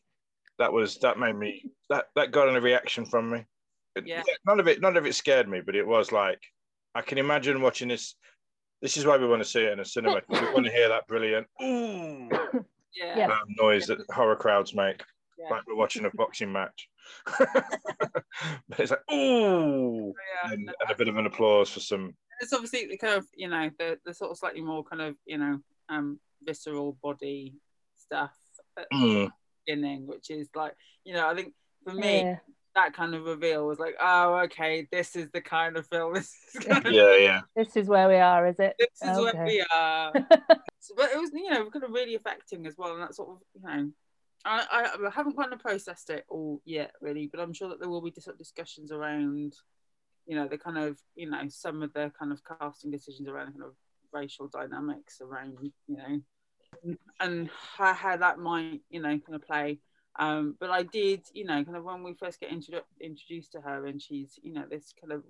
That 0.63 0.73
was 0.73 0.97
that 0.99 1.19
made 1.19 1.35
me 1.37 1.65
that 1.91 2.05
that 2.15 2.31
got 2.31 2.49
a 2.55 2.61
reaction 2.61 3.05
from 3.05 3.31
me. 3.31 3.45
It- 3.97 4.07
Yeah. 4.07 4.23
None 4.47 4.61
of 4.61 4.69
it 4.69 4.81
none 4.81 4.97
of 4.97 5.05
it 5.07 5.15
scared 5.17 5.49
me, 5.49 5.61
but 5.61 5.75
it 5.75 5.85
was 5.87 6.13
like 6.13 6.41
I 6.95 7.03
can 7.03 7.19
imagine 7.19 7.61
watching 7.61 7.89
this 7.89 8.15
This 8.81 8.97
is 8.97 9.05
why 9.05 9.17
we 9.17 9.27
want 9.27 9.43
to 9.43 9.49
see 9.49 9.63
it 9.65 9.73
in 9.73 9.81
a 9.81 9.85
cinema. 9.85 10.23
we 10.29 10.39
want 10.55 10.67
to 10.67 10.73
hear 10.73 10.89
that 10.89 11.07
brilliant 11.09 11.47
ooh 11.63 12.29
Yeah. 12.95 13.19
Yeah. 13.19 13.27
um, 13.27 13.49
noise 13.59 13.87
that 13.87 13.99
horror 14.13 14.37
crowds 14.37 14.73
make, 14.75 15.03
Yeah. 15.39 15.51
like 15.51 15.67
we're 15.67 15.75
watching 15.85 16.05
a 16.05 16.11
boxing 16.11 16.53
match. 16.53 16.89
but 17.39 18.79
it's 18.79 18.91
like 18.93 19.03
ooh, 19.13 20.15
Yeah, 20.45 20.53
and, 20.53 20.65
no, 20.67 20.73
and 20.81 20.91
a 20.91 20.95
bit 20.95 21.09
of 21.09 21.17
an 21.17 21.27
applause 21.27 21.71
for 21.71 21.81
some. 21.81 22.15
it's 22.41 22.53
obviously 22.53 22.87
the 22.87 22.97
kind 22.99 23.15
of 23.15 23.27
you 23.35 23.49
know 23.49 23.69
the 23.81 23.99
the 24.07 24.15
sort 24.15 24.31
of 24.31 24.39
slightly 24.39 24.61
more 24.61 24.85
kind 24.85 25.03
of 25.03 25.17
you 25.27 25.39
know 25.39 25.59
um 25.89 26.19
visceral 26.45 26.97
body 27.03 27.55
stuff 27.97 28.35
at 28.79 28.87
the 28.91 28.97
Mm, 28.97 29.31
beginning, 29.65 30.07
which 30.07 30.31
is 30.31 30.49
like 30.55 30.75
you 31.05 31.15
know 31.15 31.29
I 31.29 31.35
think 31.35 31.55
for 31.85 31.95
me 31.95 32.21
Yeah. 32.21 32.39
that 32.75 32.95
kind 32.95 33.15
of 33.15 33.25
reveal 33.25 33.67
was 33.67 33.79
like 33.79 33.95
oh 34.01 34.37
okay 34.45 34.89
this 34.91 35.17
is 35.17 35.29
the 35.33 35.41
kind 35.41 35.77
of 35.77 35.87
film 35.87 36.15
this 36.15 36.33
is 36.55 36.65
kind 36.65 36.87
of, 36.87 36.93
yeah, 36.93 37.17
yeah. 37.17 37.41
This 37.57 37.77
is 37.77 37.89
where 37.89 38.09
we 38.09 38.17
are, 38.17 38.47
is 38.47 38.59
it? 38.59 38.75
this 38.79 38.89
is 39.03 39.19
oh, 39.19 39.25
where 39.25 39.45
we 39.47 39.65
are. 39.75 40.13
So, 40.81 40.95
but 40.97 41.11
it 41.11 41.19
was 41.19 41.31
you 41.35 41.51
know 41.51 41.69
kind 41.71 41.85
of 41.85 41.91
really 41.91 42.15
affecting 42.15 42.67
as 42.67 42.75
well, 42.77 42.93
and 42.93 43.03
that 43.03 43.15
sort 43.15 43.31
of 43.31 43.39
you 43.55 43.63
know. 43.63 43.91
I, 44.45 44.67
I, 44.73 45.07
I 45.07 45.11
haven't 45.11 45.37
kind 45.37 45.53
of 45.53 45.61
processed 45.61 46.11
it 46.11 46.25
all 46.29 46.61
yet, 46.65 46.91
really, 47.01 47.29
but 47.29 47.41
I'm 47.41 47.53
sure 47.53 47.69
that 47.69 47.79
there 47.79 47.89
will 47.89 48.03
be 48.03 48.11
dis- 48.11 48.29
discussions 48.37 48.91
around, 48.91 49.55
you 50.27 50.35
know, 50.35 50.49
the 50.49 50.59
kind 50.59 50.79
of, 50.79 50.99
you 51.15 51.31
know, 51.31 51.43
some 51.49 51.81
of 51.81 51.93
the 51.93 52.11
kind 52.19 52.33
of 52.33 52.43
casting 52.45 52.91
decisions 52.91 53.29
around 53.29 53.53
kind 53.53 53.63
of 53.63 53.75
racial 54.13 54.49
dynamics 54.49 55.21
around, 55.21 55.59
you 55.87 55.97
know, 55.97 56.21
and 57.21 57.51
how, 57.77 57.95
how 57.95 58.17
that 58.17 58.39
might, 58.39 58.81
you 58.91 59.01
know, 59.01 59.19
kind 59.19 59.35
of 59.35 59.43
play. 59.47 59.79
Um, 60.19 60.57
but 60.61 60.71
I 60.71 60.83
did, 60.83 61.23
you 61.33 61.45
know, 61.45 61.65
kind 61.65 61.77
of 61.77 61.85
when 61.85 62.03
we 62.03 62.15
first 62.15 62.41
get 62.41 62.51
introdu- 62.51 62.83
introduced 63.01 63.53
to 63.53 63.61
her, 63.61 63.87
and 63.87 64.01
she's, 64.01 64.39
you 64.43 64.53
know, 64.53 64.65
this 64.69 64.93
kind 65.01 65.13
of, 65.13 65.23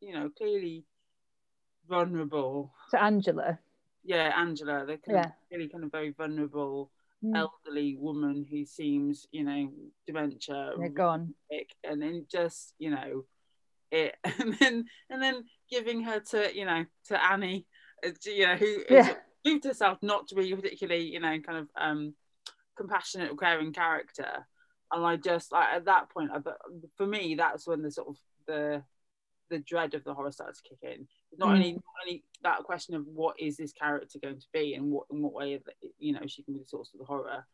you 0.00 0.14
know, 0.14 0.30
clearly 0.36 0.84
vulnerable. 1.88 2.72
To 2.90 3.02
Angela. 3.02 3.58
Yeah, 4.04 4.32
Angela, 4.36 4.86
the 4.86 4.96
kind 4.96 5.16
Yeah. 5.18 5.24
of 5.26 5.32
really 5.50 5.68
kind 5.68 5.84
of 5.84 5.92
very 5.92 6.10
vulnerable 6.10 6.90
Mm. 7.22 7.36
elderly 7.36 7.96
woman 7.96 8.44
who 8.50 8.64
seems, 8.64 9.26
you 9.30 9.44
know, 9.44 9.70
dementia, 10.06 10.72
They're 10.78 10.88
gone. 10.88 11.34
and 11.84 12.00
then 12.00 12.26
just, 12.30 12.74
you 12.78 12.90
know, 12.90 13.26
it, 13.90 14.16
and 14.24 14.54
then 14.58 14.84
and 15.10 15.22
then 15.22 15.44
giving 15.68 16.02
her 16.04 16.20
to, 16.20 16.56
you 16.56 16.64
know, 16.64 16.86
to 17.08 17.22
Annie, 17.22 17.66
uh, 18.06 18.10
you 18.24 18.46
know, 18.46 18.56
who 18.56 18.84
Yeah. 18.88 19.14
Proved 19.44 19.64
herself 19.64 19.98
not 20.02 20.28
to 20.28 20.34
be 20.34 20.52
a 20.52 20.56
particularly, 20.56 21.04
you 21.04 21.20
know, 21.20 21.38
kind 21.40 21.58
of 21.58 21.68
um 21.76 22.14
compassionate 22.76 23.30
or 23.30 23.36
caring 23.36 23.72
character. 23.72 24.46
And 24.92 25.04
I 25.04 25.16
just 25.16 25.52
like 25.52 25.68
at 25.72 25.84
that 25.84 26.10
point, 26.10 26.30
I, 26.32 26.40
for 26.96 27.06
me, 27.06 27.34
that's 27.36 27.66
when 27.66 27.82
the 27.82 27.90
sort 27.90 28.08
of 28.08 28.16
the 28.46 28.82
the 29.50 29.58
dread 29.58 29.94
of 29.94 30.04
the 30.04 30.14
horror 30.14 30.32
started 30.32 30.54
to 30.54 30.68
kick 30.68 30.78
in. 30.82 31.06
Not 31.36 31.50
Mm. 31.50 31.54
only 31.54 31.72
not 31.72 31.82
only 32.06 32.24
that 32.42 32.62
question 32.64 32.94
of 32.94 33.06
what 33.06 33.38
is 33.38 33.56
this 33.56 33.72
character 33.72 34.18
going 34.18 34.40
to 34.40 34.46
be, 34.52 34.74
and 34.74 34.90
what 34.90 35.06
in 35.10 35.22
what 35.22 35.32
way 35.32 35.56
that, 35.56 35.74
you 35.98 36.12
know 36.12 36.26
she 36.26 36.42
can 36.42 36.54
be 36.54 36.60
the 36.60 36.66
source 36.66 36.90
of 36.92 36.98
the 37.00 37.04
horror, 37.06 37.44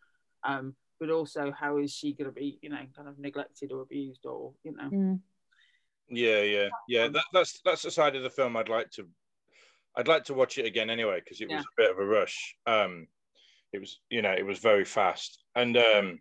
um, 0.45 0.75
but 1.01 1.11
also 1.11 1.53
how 1.53 1.79
is 1.79 1.93
she 1.93 2.13
going 2.13 2.27
to 2.27 2.33
be, 2.35 2.59
you 2.63 2.71
know, 2.71 2.87
kind 2.95 3.09
of 3.09 3.19
neglected 3.19 3.73
or 3.73 3.83
abused 3.83 4.25
or 4.25 4.53
you 4.63 4.75
know. 4.77 4.91
Mm. 4.91 5.21
Yeah, 6.09 6.43
yeah, 6.43 6.69
yeah. 6.89 7.09
That, 7.09 7.25
that's 7.33 7.61
that's 7.65 7.83
the 7.83 7.91
side 7.91 8.15
of 8.17 8.23
the 8.23 8.31
film 8.31 8.57
I'd 8.57 8.69
like 8.69 8.91
to, 8.93 9.09
I'd 9.97 10.09
like 10.09 10.25
to 10.25 10.35
watch 10.35 10.59
it 10.59 10.67
again 10.67 10.91
anyway 10.91 11.21
because 11.25 11.41
it 11.41 11.49
was 11.49 11.65
a 11.65 11.77
bit 11.77 11.91
of 11.91 11.99
a 11.99 12.05
rush. 12.05 12.57
Um, 12.67 13.07
it 13.73 13.79
was, 13.79 14.01
you 14.11 14.23
know, 14.23 14.33
it 14.33 14.45
was 14.45 14.59
very 14.59 14.85
fast, 14.85 15.43
and 15.55 15.77
um, 15.77 16.19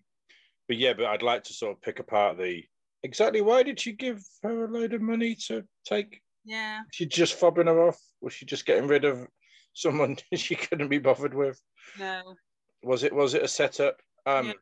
but 0.68 0.78
yeah, 0.78 0.94
but 0.94 1.06
I'd 1.06 1.22
like 1.22 1.44
to 1.46 1.54
sort 1.54 1.76
of 1.76 1.82
pick 1.82 2.00
apart 2.00 2.38
the 2.38 2.64
exactly 3.04 3.42
why 3.42 3.64
did 3.64 3.80
she 3.80 3.92
give 3.92 4.24
her 4.44 4.66
a 4.66 4.72
load 4.72 4.94
of 4.94 5.02
money 5.02 5.36
to 5.48 5.64
take? 5.86 6.22
Yeah. 6.44 6.82
She 6.92 7.06
just 7.06 7.40
fobbing 7.40 7.66
her 7.66 7.88
off? 7.88 8.00
Was 8.22 8.34
she 8.34 8.46
just 8.46 8.66
getting 8.66 8.88
rid 8.88 9.04
of 9.06 9.28
someone 9.74 10.18
she 10.36 10.56
couldn't 10.56 10.90
be 10.90 11.00
bothered 11.00 11.34
with? 11.34 11.60
No. 12.00 12.36
Was 12.84 13.04
it 13.04 13.14
was 13.14 13.34
it 13.34 13.44
a 13.44 13.48
setup? 13.48 14.02
Um, 14.26 14.48
Yeah. 14.48 14.54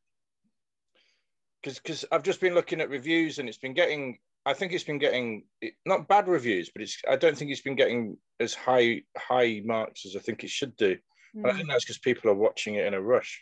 because 1.62 1.80
because 1.80 2.06
I've 2.12 2.24
just 2.24 2.42
been 2.42 2.54
looking 2.54 2.82
at 2.82 2.90
reviews 2.90 3.40
and 3.40 3.48
it's 3.48 3.58
been 3.58 3.74
getting. 3.74 4.18
I 4.46 4.54
think 4.54 4.74
it's 4.74 4.84
been 4.84 4.98
getting 5.00 5.46
not 5.86 6.08
bad 6.08 6.28
reviews, 6.28 6.70
but 6.74 6.82
it's. 6.82 6.98
I 7.10 7.16
don't 7.16 7.38
think 7.38 7.52
it's 7.52 7.62
been 7.62 7.76
getting 7.76 8.18
as 8.40 8.54
high 8.54 9.04
high 9.18 9.62
marks 9.64 10.06
as 10.06 10.16
I 10.16 10.20
think 10.20 10.44
it 10.44 10.50
should 10.50 10.76
do. 10.76 10.98
And 11.34 11.48
I 11.48 11.52
Mm. 11.52 11.56
think 11.58 11.70
that's 11.70 11.86
because 11.86 11.98
people 12.00 12.30
are 12.30 12.36
watching 12.36 12.76
it 12.76 12.86
in 12.86 12.94
a 12.94 13.02
rush, 13.02 13.42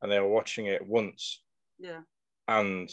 and 0.00 0.10
they 0.10 0.16
are 0.16 0.26
watching 0.26 0.66
it 0.66 0.84
once, 0.86 1.42
Yeah. 1.78 2.02
and 2.48 2.90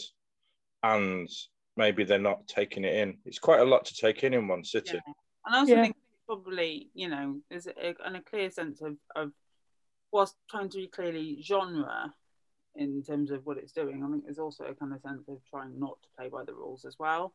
and 0.82 1.28
maybe 1.76 2.04
they're 2.04 2.18
not 2.18 2.46
taking 2.46 2.84
it 2.84 2.94
in. 2.94 3.18
It's 3.24 3.38
quite 3.38 3.60
a 3.60 3.64
lot 3.64 3.84
to 3.86 3.94
take 3.94 4.24
in 4.24 4.34
in 4.34 4.46
one 4.46 4.64
sitting. 4.64 5.00
Yeah. 5.06 5.12
And 5.46 5.54
I 5.54 5.58
also 5.60 5.74
Yeah. 5.74 5.82
think 5.82 5.96
probably, 6.26 6.90
you 6.94 7.08
know, 7.08 7.40
there's 7.48 7.66
a, 7.66 7.94
and 8.04 8.16
a 8.16 8.22
clear 8.22 8.50
sense 8.50 8.82
of, 8.82 8.96
of 9.16 9.32
whilst 10.12 10.36
trying 10.50 10.68
to 10.68 10.76
be 10.78 10.86
clearly 10.88 11.40
genre 11.42 12.14
in 12.78 13.02
terms 13.02 13.30
of 13.30 13.44
what 13.44 13.58
it's 13.58 13.72
doing, 13.72 14.02
I 14.04 14.10
think 14.10 14.24
there's 14.24 14.38
also 14.38 14.64
a 14.64 14.74
kind 14.74 14.94
of 14.94 15.00
sense 15.00 15.28
of 15.28 15.38
trying 15.50 15.78
not 15.78 16.00
to 16.02 16.08
play 16.16 16.28
by 16.28 16.44
the 16.44 16.54
rules 16.54 16.84
as 16.84 16.96
well. 16.98 17.34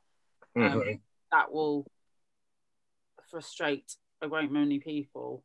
Um, 0.55 0.79
Mhm. 0.81 1.01
that 1.31 1.51
will 1.51 1.85
frustrate 3.29 3.95
a 4.21 4.27
great 4.27 4.51
many 4.51 4.79
people. 4.79 5.43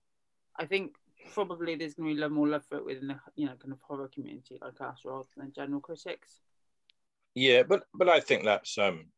I 0.57 0.66
think 0.66 0.96
probably 1.32 1.74
there's 1.74 1.94
going 1.94 2.11
to 2.11 2.14
be 2.14 2.20
a 2.20 2.22
lot 2.22 2.32
more 2.32 2.49
love 2.49 2.64
for 2.66 2.78
it 2.78 2.84
within 2.84 3.09
the 3.09 3.20
you 3.34 3.46
know 3.46 3.57
kind 3.57 3.72
of 3.72 3.80
horror 3.80 4.09
community 4.09 4.59
like 4.61 4.80
us 4.80 5.05
rather 5.05 5.28
than 5.36 5.53
general 5.53 5.80
critics. 5.80 6.40
Yeah, 7.34 7.62
but 7.64 7.84
but 7.94 8.09
I 8.09 8.20
think 8.20 8.44
that's 8.44 8.78
um, 8.78 9.12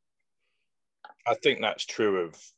I 1.26 1.34
think 1.34 1.60
that's 1.60 1.84
true 1.84 2.20
of 2.20 2.52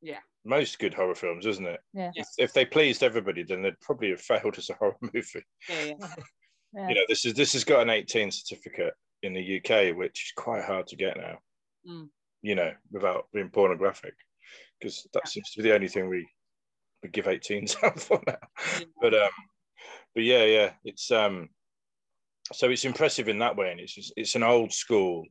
Yeah. 0.00 0.20
most 0.44 0.78
good 0.78 0.94
horror 0.94 1.14
films, 1.14 1.46
isn't 1.46 1.66
it? 1.66 1.80
Yeah. 1.92 2.12
If, 2.14 2.28
if 2.38 2.52
they 2.52 2.64
pleased 2.64 3.02
everybody, 3.02 3.42
then 3.42 3.62
they'd 3.62 3.80
probably 3.80 4.10
have 4.10 4.20
failed 4.20 4.58
as 4.58 4.70
a 4.70 4.74
horror 4.74 4.96
movie. 5.12 5.44
Yeah, 5.68 5.82
yeah. 5.82 6.06
Yeah. 6.74 6.88
You 6.88 6.94
know, 6.94 7.04
this 7.08 7.24
is 7.24 7.34
this 7.34 7.52
has 7.54 7.64
got 7.64 7.82
an 7.82 7.90
18 7.90 8.30
certificate 8.30 8.94
in 9.22 9.32
the 9.32 9.58
UK, 9.58 9.96
which 9.96 10.26
is 10.26 10.32
quite 10.36 10.64
hard 10.64 10.86
to 10.88 10.96
get 10.96 11.16
now. 11.16 11.38
Mm. 11.88 12.08
You 12.42 12.54
know, 12.54 12.72
without 12.90 13.26
being 13.32 13.48
pornographic, 13.48 14.14
because 14.78 15.06
that 15.14 15.28
seems 15.28 15.50
to 15.50 15.62
be 15.62 15.68
the 15.68 15.74
only 15.74 15.88
thing 15.88 16.08
we 16.08 16.26
we 17.02 17.08
give 17.08 17.26
18s 17.26 17.76
out 17.84 18.00
for 18.00 18.20
now. 18.26 18.36
But 19.00 19.14
um, 19.14 19.30
but 20.14 20.24
yeah, 20.24 20.44
yeah, 20.44 20.72
it's 20.84 21.10
um, 21.10 21.48
so 22.52 22.68
it's 22.70 22.84
impressive 22.84 23.28
in 23.28 23.38
that 23.40 23.56
way, 23.56 23.70
and 23.70 23.80
it's 23.80 23.94
just, 23.94 24.12
it's 24.16 24.34
an 24.34 24.42
old 24.42 24.72
school, 24.72 25.24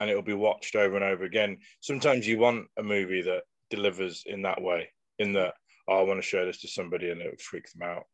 and 0.00 0.08
it'll 0.08 0.22
be 0.22 0.34
watched 0.34 0.76
over 0.76 0.96
and 0.96 1.04
over 1.04 1.24
again. 1.24 1.58
Sometimes 1.80 2.26
you 2.26 2.38
want 2.38 2.66
a 2.78 2.82
movie 2.82 3.22
that 3.22 3.42
delivers 3.70 4.22
in 4.26 4.42
that 4.42 4.60
way, 4.60 4.88
in 5.18 5.32
that 5.34 5.54
oh, 5.88 5.98
I 5.98 6.02
want 6.02 6.18
to 6.18 6.26
show 6.26 6.46
this 6.46 6.60
to 6.62 6.68
somebody, 6.68 7.10
and 7.10 7.20
it'll 7.20 7.36
freak 7.38 7.70
them 7.72 7.88
out 7.88 8.04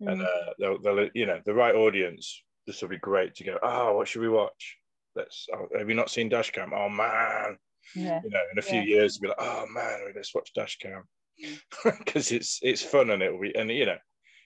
and 0.00 0.20
Mm. 0.20 0.24
uh, 0.24 0.52
they'll, 0.58 0.78
they'll, 0.80 1.08
you 1.14 1.26
know, 1.26 1.40
the 1.44 1.54
right 1.54 1.74
audience. 1.74 2.42
This 2.66 2.82
will 2.82 2.88
be 2.88 2.98
great 2.98 3.34
to 3.36 3.44
go. 3.44 3.58
Oh, 3.62 3.94
what 3.96 4.08
should 4.08 4.22
we 4.22 4.28
watch? 4.28 4.76
Let's. 5.14 5.46
Oh, 5.54 5.68
have 5.78 5.88
you 5.88 5.94
not 5.94 6.10
seen 6.10 6.28
Dashcam? 6.28 6.72
Oh 6.74 6.88
man, 6.88 7.56
yeah. 7.94 8.20
you 8.24 8.30
know, 8.30 8.42
in 8.52 8.58
a 8.58 8.62
few 8.62 8.80
Yeah. 8.80 8.96
years, 8.96 9.18
be 9.18 9.28
like, 9.28 9.36
oh 9.38 9.66
man, 9.72 10.12
let's 10.14 10.34
watch 10.34 10.50
Dashcam 10.56 11.02
because 11.98 12.32
it's 12.32 12.58
it's 12.62 12.82
fun 12.82 13.10
and 13.10 13.22
it'll 13.22 13.40
be 13.40 13.54
and 13.54 13.70
you 13.70 13.86
know, 13.86 13.98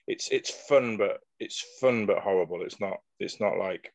it's 0.07 0.29
it's 0.29 0.51
fun, 0.51 0.97
but 0.97 1.19
it's 1.39 1.65
fun 1.79 2.05
but 2.05 2.19
horrible. 2.19 2.61
It's 2.63 2.79
not 2.79 2.97
it's 3.19 3.39
not 3.39 3.57
like 3.57 3.91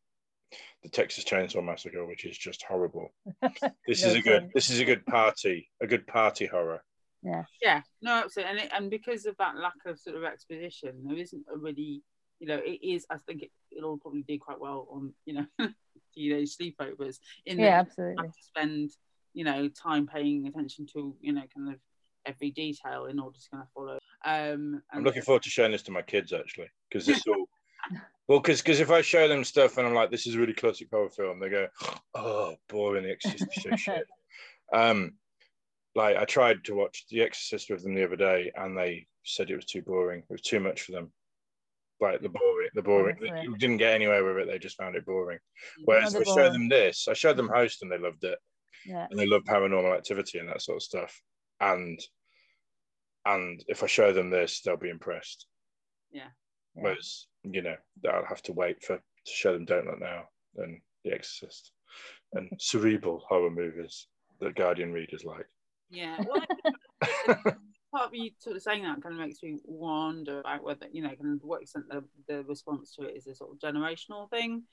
the 0.83 0.89
Texas 0.89 1.25
Chainsaw 1.25 1.65
Massacre, 1.65 2.05
which 2.07 2.25
is 2.25 2.37
just 2.37 2.63
horrible. 2.65 3.13
This 3.87 4.03
No 4.03 4.09
is 4.11 4.15
a 4.17 4.21
good 4.23 4.51
this 4.55 4.71
is 4.71 4.81
a 4.81 4.85
good 4.85 5.07
party, 5.07 5.69
a 5.81 5.87
good 5.87 6.07
party 6.07 6.47
horror. 6.47 6.83
Yeah. 7.23 7.45
Yeah, 7.63 7.83
no, 8.03 8.23
absolutely, 8.25 8.51
and 8.51 8.61
it, 8.61 8.71
and 8.75 8.91
because 8.91 9.27
of 9.27 9.37
that 9.39 9.57
lack 9.57 9.75
of 9.87 9.99
sort 9.99 10.17
of 10.17 10.25
exposition, 10.25 11.03
there 11.05 11.17
isn't 11.17 11.45
a 11.53 11.57
really, 11.57 12.03
you 12.39 12.47
know, 12.47 12.61
it 12.65 12.79
is. 12.83 13.07
I 13.11 13.17
think 13.27 13.43
it, 13.43 13.51
it'll 13.77 13.99
probably 13.99 14.23
do 14.23 14.39
quite 14.39 14.61
well 14.61 14.87
on, 14.91 15.13
you 15.25 15.35
know, 15.35 15.47
teenage 16.15 16.57
sleepovers. 16.57 17.19
In 17.47 17.59
Yeah, 17.59 17.81
absolutely. 17.81 18.17
have 18.25 18.33
to 18.33 18.43
spend, 18.43 18.91
you 19.35 19.45
know, 19.45 19.69
time 19.69 20.07
paying 20.07 20.47
attention 20.47 20.87
to, 20.95 21.17
you 21.21 21.33
know, 21.33 21.43
kind 21.55 21.73
of 21.73 21.81
every 22.27 22.51
detail 22.51 23.07
in 23.07 23.19
order 23.19 23.39
to 23.39 23.51
kind 23.51 23.63
of 23.63 23.69
follow. 23.75 23.99
Um, 24.25 24.83
I'm 24.93 25.05
looking 25.05 25.23
forward 25.23 25.43
to 25.45 25.51
showing 25.51 25.73
this 25.73 25.83
to 25.83 25.93
my 25.93 26.03
kids 26.03 26.33
actually, 26.33 26.69
because 26.89 27.07
this 27.07 27.23
all 27.29 27.47
Well, 28.29 28.41
because 28.41 28.61
because 28.61 28.81
if 28.81 28.91
I 28.91 29.01
show 29.01 29.29
them 29.29 29.45
stuff 29.45 29.79
and 29.79 29.87
I'm 29.87 29.95
like, 29.95 30.11
this 30.11 30.27
is 30.27 30.35
a 30.35 30.39
really 30.39 30.53
classic 30.53 30.89
horror 30.91 31.11
film, 31.11 31.41
they 31.41 31.49
go, 31.49 31.69
oh, 32.15 32.57
boring, 32.69 33.05
The 33.05 33.13
Exorcist 33.13 33.47
so 33.63 33.77
shit. 33.77 34.07
Um, 34.73 35.13
like 35.97 36.17
I 36.17 36.25
tried 36.25 36.63
to 36.65 36.75
watch 36.77 37.05
The 37.11 37.23
Exorcist 37.23 37.71
with 37.71 37.83
them 37.83 37.95
the 37.95 38.05
other 38.05 38.17
day, 38.17 38.53
and 38.55 38.77
they 38.79 39.07
said 39.25 39.51
it 39.51 39.57
was 39.57 39.65
too 39.65 39.83
boring. 39.83 40.21
It 40.21 40.33
was 40.33 40.43
too 40.43 40.61
much 40.61 40.83
for 40.83 40.93
them. 40.93 41.11
Like 42.01 42.21
the 42.21 42.29
boring, 42.29 42.69
the 42.75 42.83
boring. 42.83 43.17
Honestly. 43.21 43.43
You 43.43 43.57
didn't 43.57 43.79
get 43.79 43.95
anywhere 43.95 44.23
with 44.23 44.37
it. 44.37 44.47
They 44.49 44.59
just 44.59 44.77
found 44.77 44.95
it 44.97 45.07
boring. 45.07 45.39
Whereas 45.87 46.15
if 46.15 46.29
I 46.29 46.35
show 46.35 46.53
them 46.53 46.69
this, 46.69 47.09
I 47.09 47.15
showed 47.15 47.39
them 47.39 47.49
Host, 47.49 47.81
and 47.83 47.91
they 47.91 47.99
loved 47.99 48.23
it 48.23 48.39
Yeah. 48.85 49.07
and 49.11 49.19
they 49.19 49.27
love 49.27 49.43
paranormal 49.45 49.97
activity 49.97 50.39
and 50.39 50.49
that 50.51 50.61
sort 50.63 50.77
of 50.77 50.83
stuff. 50.83 51.21
And 51.61 51.99
and 53.25 53.65
if 53.67 53.83
I 53.83 53.87
show 53.87 54.13
them 54.13 54.29
this, 54.31 54.61
they'll 54.61 54.77
be 54.77 54.91
impressed. 54.91 55.47
Yeah. 56.13 56.29
Yeah. 56.75 56.83
Whereas 56.83 57.27
you 57.43 57.63
know 57.63 57.77
I'll 58.13 58.27
have 58.27 58.43
to 58.43 58.53
wait 58.53 58.85
for 58.85 58.97
to 58.99 59.33
show 59.33 59.55
them 59.55 59.65
Don't 59.65 59.87
Look 59.87 59.99
Now 59.99 60.25
and 60.57 60.81
The 61.05 61.13
Exorcist 61.13 61.73
and 62.35 62.51
cerebral 62.61 63.25
horror 63.27 63.51
movies 63.51 64.07
that 64.41 64.55
Guardian 64.55 64.93
readers 64.93 65.25
like. 65.25 65.47
Yeah. 65.91 66.19
Well, 66.27 66.43
I- 67.03 67.27
part 67.93 68.09
of 68.09 68.15
you 68.15 68.31
sort 68.39 68.57
of 68.57 68.63
saying 68.63 68.83
that 68.83 69.03
kind 69.03 69.15
of 69.15 69.21
makes 69.21 69.43
me 69.43 69.59
wonder 69.65 70.41
about 70.41 70.63
whether 70.65 70.87
you 70.93 71.03
know, 71.03 71.09
kind 71.15 71.41
of 71.41 71.45
what 71.47 71.63
extent 71.63 71.87
the, 71.89 72.05
the 72.29 72.43
response 72.45 72.95
to 72.97 73.03
it 73.05 73.17
is 73.17 73.27
a 73.27 73.35
sort 73.35 73.51
of 73.53 73.59
generational 73.59 74.29
thing. 74.31 74.65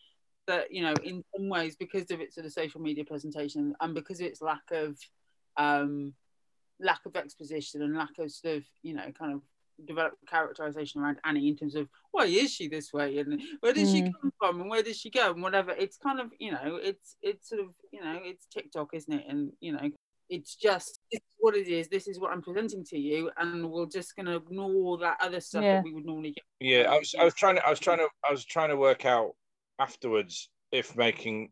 That 0.47 0.71
you 0.73 0.81
know, 0.81 0.93
in 1.03 1.23
some 1.35 1.47
ways, 1.47 1.75
because 1.77 2.11
of 2.11 2.19
its 2.19 2.35
sort 2.35 2.45
of 2.45 2.51
social 2.51 2.81
media 2.81 3.05
presentation 3.05 3.75
and 3.79 3.93
because 3.95 4.19
of 4.19 4.25
its 4.27 4.41
lack 4.41 4.63
of 4.71 4.97
um, 5.55 6.13
lack 6.81 6.99
of 7.05 7.15
exposition 7.15 7.81
and 7.81 7.95
lack 7.95 8.17
of 8.19 8.29
sort 8.31 8.57
of 8.57 8.63
you 8.81 8.93
know, 8.93 9.09
kind 9.17 9.33
of 9.33 9.41
developed 9.87 10.17
characterization 10.29 11.01
around 11.01 11.17
Annie 11.23 11.47
in 11.47 11.55
terms 11.55 11.75
of 11.75 11.87
why 12.11 12.25
is 12.25 12.51
she 12.53 12.67
this 12.67 12.91
way 12.93 13.17
and 13.19 13.41
where 13.61 13.73
does 13.73 13.89
she 13.91 14.01
Mm. 14.03 14.11
come 14.21 14.33
from 14.37 14.61
and 14.61 14.69
where 14.69 14.83
does 14.83 14.97
she 14.99 15.09
go 15.09 15.31
and 15.31 15.41
whatever. 15.41 15.71
It's 15.71 15.97
kind 15.97 16.19
of 16.19 16.31
you 16.39 16.51
know, 16.51 16.77
it's 16.81 17.15
it's 17.21 17.47
sort 17.47 17.61
of 17.61 17.67
you 17.91 18.01
know, 18.01 18.19
it's 18.21 18.45
TikTok, 18.47 18.89
isn't 18.93 19.13
it? 19.13 19.25
And 19.29 19.53
you 19.61 19.71
know, 19.71 19.89
it's 20.33 20.55
just 20.55 20.99
it's 21.11 21.25
what 21.37 21.55
it 21.55 21.67
is. 21.67 21.87
This 21.89 22.07
is 22.07 22.19
what 22.19 22.31
I'm 22.31 22.41
presenting 22.41 22.83
to 22.85 22.97
you, 22.97 23.29
and 23.37 23.69
we're 23.69 23.85
just 23.85 24.15
going 24.15 24.25
to 24.25 24.35
ignore 24.35 24.97
that 24.99 25.17
other 25.21 25.39
stuff 25.39 25.63
Yeah. 25.63 25.75
that 25.75 25.83
we 25.83 25.93
would 25.93 26.05
normally 26.05 26.31
get. 26.31 26.43
Yeah, 26.59 26.91
I 26.91 26.97
was 26.97 27.13
I 27.19 27.23
was 27.23 27.35
trying 27.35 27.55
to 27.57 27.65
I 27.65 27.69
was 27.69 27.79
trying 27.79 27.99
to 27.99 28.07
I 28.27 28.31
was 28.31 28.43
trying 28.43 28.69
to 28.69 28.75
work 28.77 29.05
out 29.05 29.31
afterwards 29.79 30.49
if 30.71 30.95
making 30.97 31.51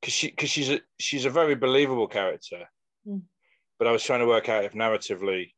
because 0.00 0.12
she 0.12 0.28
because 0.30 0.50
she's 0.50 0.70
a 0.70 0.80
she's 0.98 1.24
a 1.24 1.30
very 1.30 1.54
believable 1.54 2.08
character, 2.08 2.68
Mm. 3.08 3.22
but 3.78 3.88
I 3.88 3.92
was 3.92 4.02
trying 4.04 4.20
to 4.20 4.26
work 4.26 4.48
out 4.50 4.64
if 4.64 4.72
narratively 4.74 5.52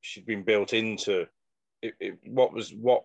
she'd 0.00 0.26
been 0.26 0.42
built 0.42 0.72
into 0.72 1.26
it, 1.82 1.94
it, 2.00 2.18
what 2.24 2.52
was 2.52 2.72
what 2.74 3.04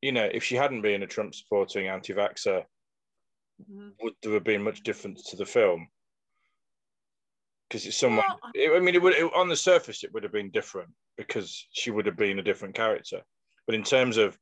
you 0.00 0.12
know 0.12 0.28
if 0.32 0.44
she 0.44 0.54
hadn't 0.54 0.82
been 0.82 1.02
a 1.02 1.06
Trump 1.08 1.34
supporting 1.34 1.88
anti-vaxxer 1.88 2.64
Mhm. 3.70 3.92
would 4.00 4.14
there 4.22 4.32
have 4.34 4.44
been 4.44 4.62
much 4.62 4.82
difference 4.82 5.24
to 5.30 5.36
the 5.36 5.46
film? 5.46 5.88
Because 7.72 7.86
it's 7.86 7.96
someone. 7.96 8.26
It- 8.54 8.70
I 8.70 8.80
mean, 8.80 8.94
it 8.94 9.00
would 9.00 9.14
it, 9.14 9.32
on 9.34 9.48
the 9.48 9.56
surface 9.56 10.04
it 10.04 10.12
would 10.12 10.22
have 10.24 10.32
been 10.32 10.50
different 10.50 10.90
because 11.16 11.66
she 11.72 11.90
would 11.90 12.04
have 12.04 12.18
been 12.18 12.38
a 12.38 12.42
different 12.42 12.74
character. 12.74 13.22
But 13.66 13.74
in 13.74 13.82
terms 13.82 14.18
of 14.18 14.38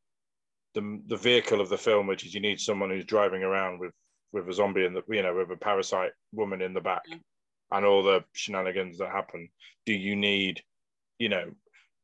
the 0.75 1.01
the 1.07 1.17
vehicle 1.17 1.61
of 1.61 1.69
the 1.69 1.79
film, 1.79 2.09
which 2.09 2.27
is 2.27 2.35
you 2.35 2.41
need 2.41 2.59
someone 2.59 2.91
who's 2.91 3.05
driving 3.05 3.45
around 3.45 3.79
with 3.79 3.93
with 4.33 4.49
a 4.49 4.53
zombie 4.53 4.85
and 4.85 4.97
the 4.97 5.05
you 5.09 5.23
know 5.23 5.33
with 5.33 5.49
a 5.53 5.57
parasite 5.57 6.11
woman 6.33 6.61
in 6.61 6.75
the 6.75 6.81
back, 6.81 7.03
Yeah. 7.07 7.19
and 7.71 7.87
all 7.87 8.03
the 8.03 8.25
shenanigans 8.33 8.99
that 8.99 9.11
happen. 9.13 9.49
Do 9.87 9.93
you 9.93 10.17
need, 10.17 10.65
you 11.21 11.29
know, 11.29 11.53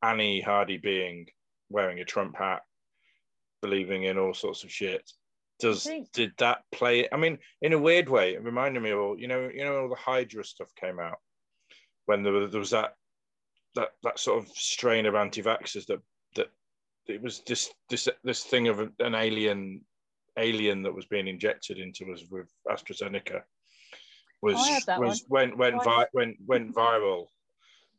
Annie 0.02 0.40
Hardy 0.40 0.76
being 0.76 1.26
wearing 1.70 1.98
a 1.98 2.04
Trump 2.04 2.36
hat, 2.36 2.62
believing 3.62 4.04
in 4.04 4.16
all 4.16 4.32
sorts 4.32 4.62
of 4.62 4.70
shit? 4.70 5.10
Does 5.58 5.88
did 6.12 6.32
that 6.38 6.62
play? 6.70 7.08
I 7.10 7.16
mean, 7.16 7.38
in 7.62 7.72
a 7.72 7.78
weird 7.78 8.08
way, 8.08 8.34
it 8.34 8.44
reminded 8.44 8.82
me 8.82 8.90
of 8.90 8.98
all 8.98 9.18
you 9.18 9.28
know, 9.28 9.48
you 9.52 9.64
know, 9.64 9.80
all 9.80 9.88
the 9.88 9.94
Hydra 9.94 10.44
stuff 10.44 10.68
came 10.74 11.00
out 11.00 11.18
when 12.04 12.22
there 12.22 12.32
was, 12.32 12.50
there 12.50 12.60
was 12.60 12.70
that 12.70 12.94
that 13.74 13.90
that 14.02 14.18
sort 14.18 14.42
of 14.42 14.48
strain 14.50 15.06
of 15.06 15.14
anti-vaxxers 15.14 15.86
that 15.86 16.00
that 16.34 16.48
it 17.06 17.22
was 17.22 17.42
this 17.46 17.70
this 17.88 18.08
this 18.24 18.44
thing 18.44 18.68
of 18.68 18.80
an 18.80 19.14
alien 19.14 19.82
alien 20.38 20.82
that 20.82 20.94
was 20.94 21.06
being 21.06 21.28
injected 21.28 21.78
into 21.78 22.12
us 22.12 22.22
with 22.30 22.50
AstraZeneca 22.68 23.42
was 24.42 24.56
Oh, 24.56 24.58
I 24.58 24.70
had 24.70 24.82
that 24.86 25.00
was 25.00 25.24
went 25.28 25.56
went 25.56 25.76
Oh, 25.76 25.84
vi- 25.84 26.06
went 26.12 26.36
went 26.46 26.74
viral 26.74 27.26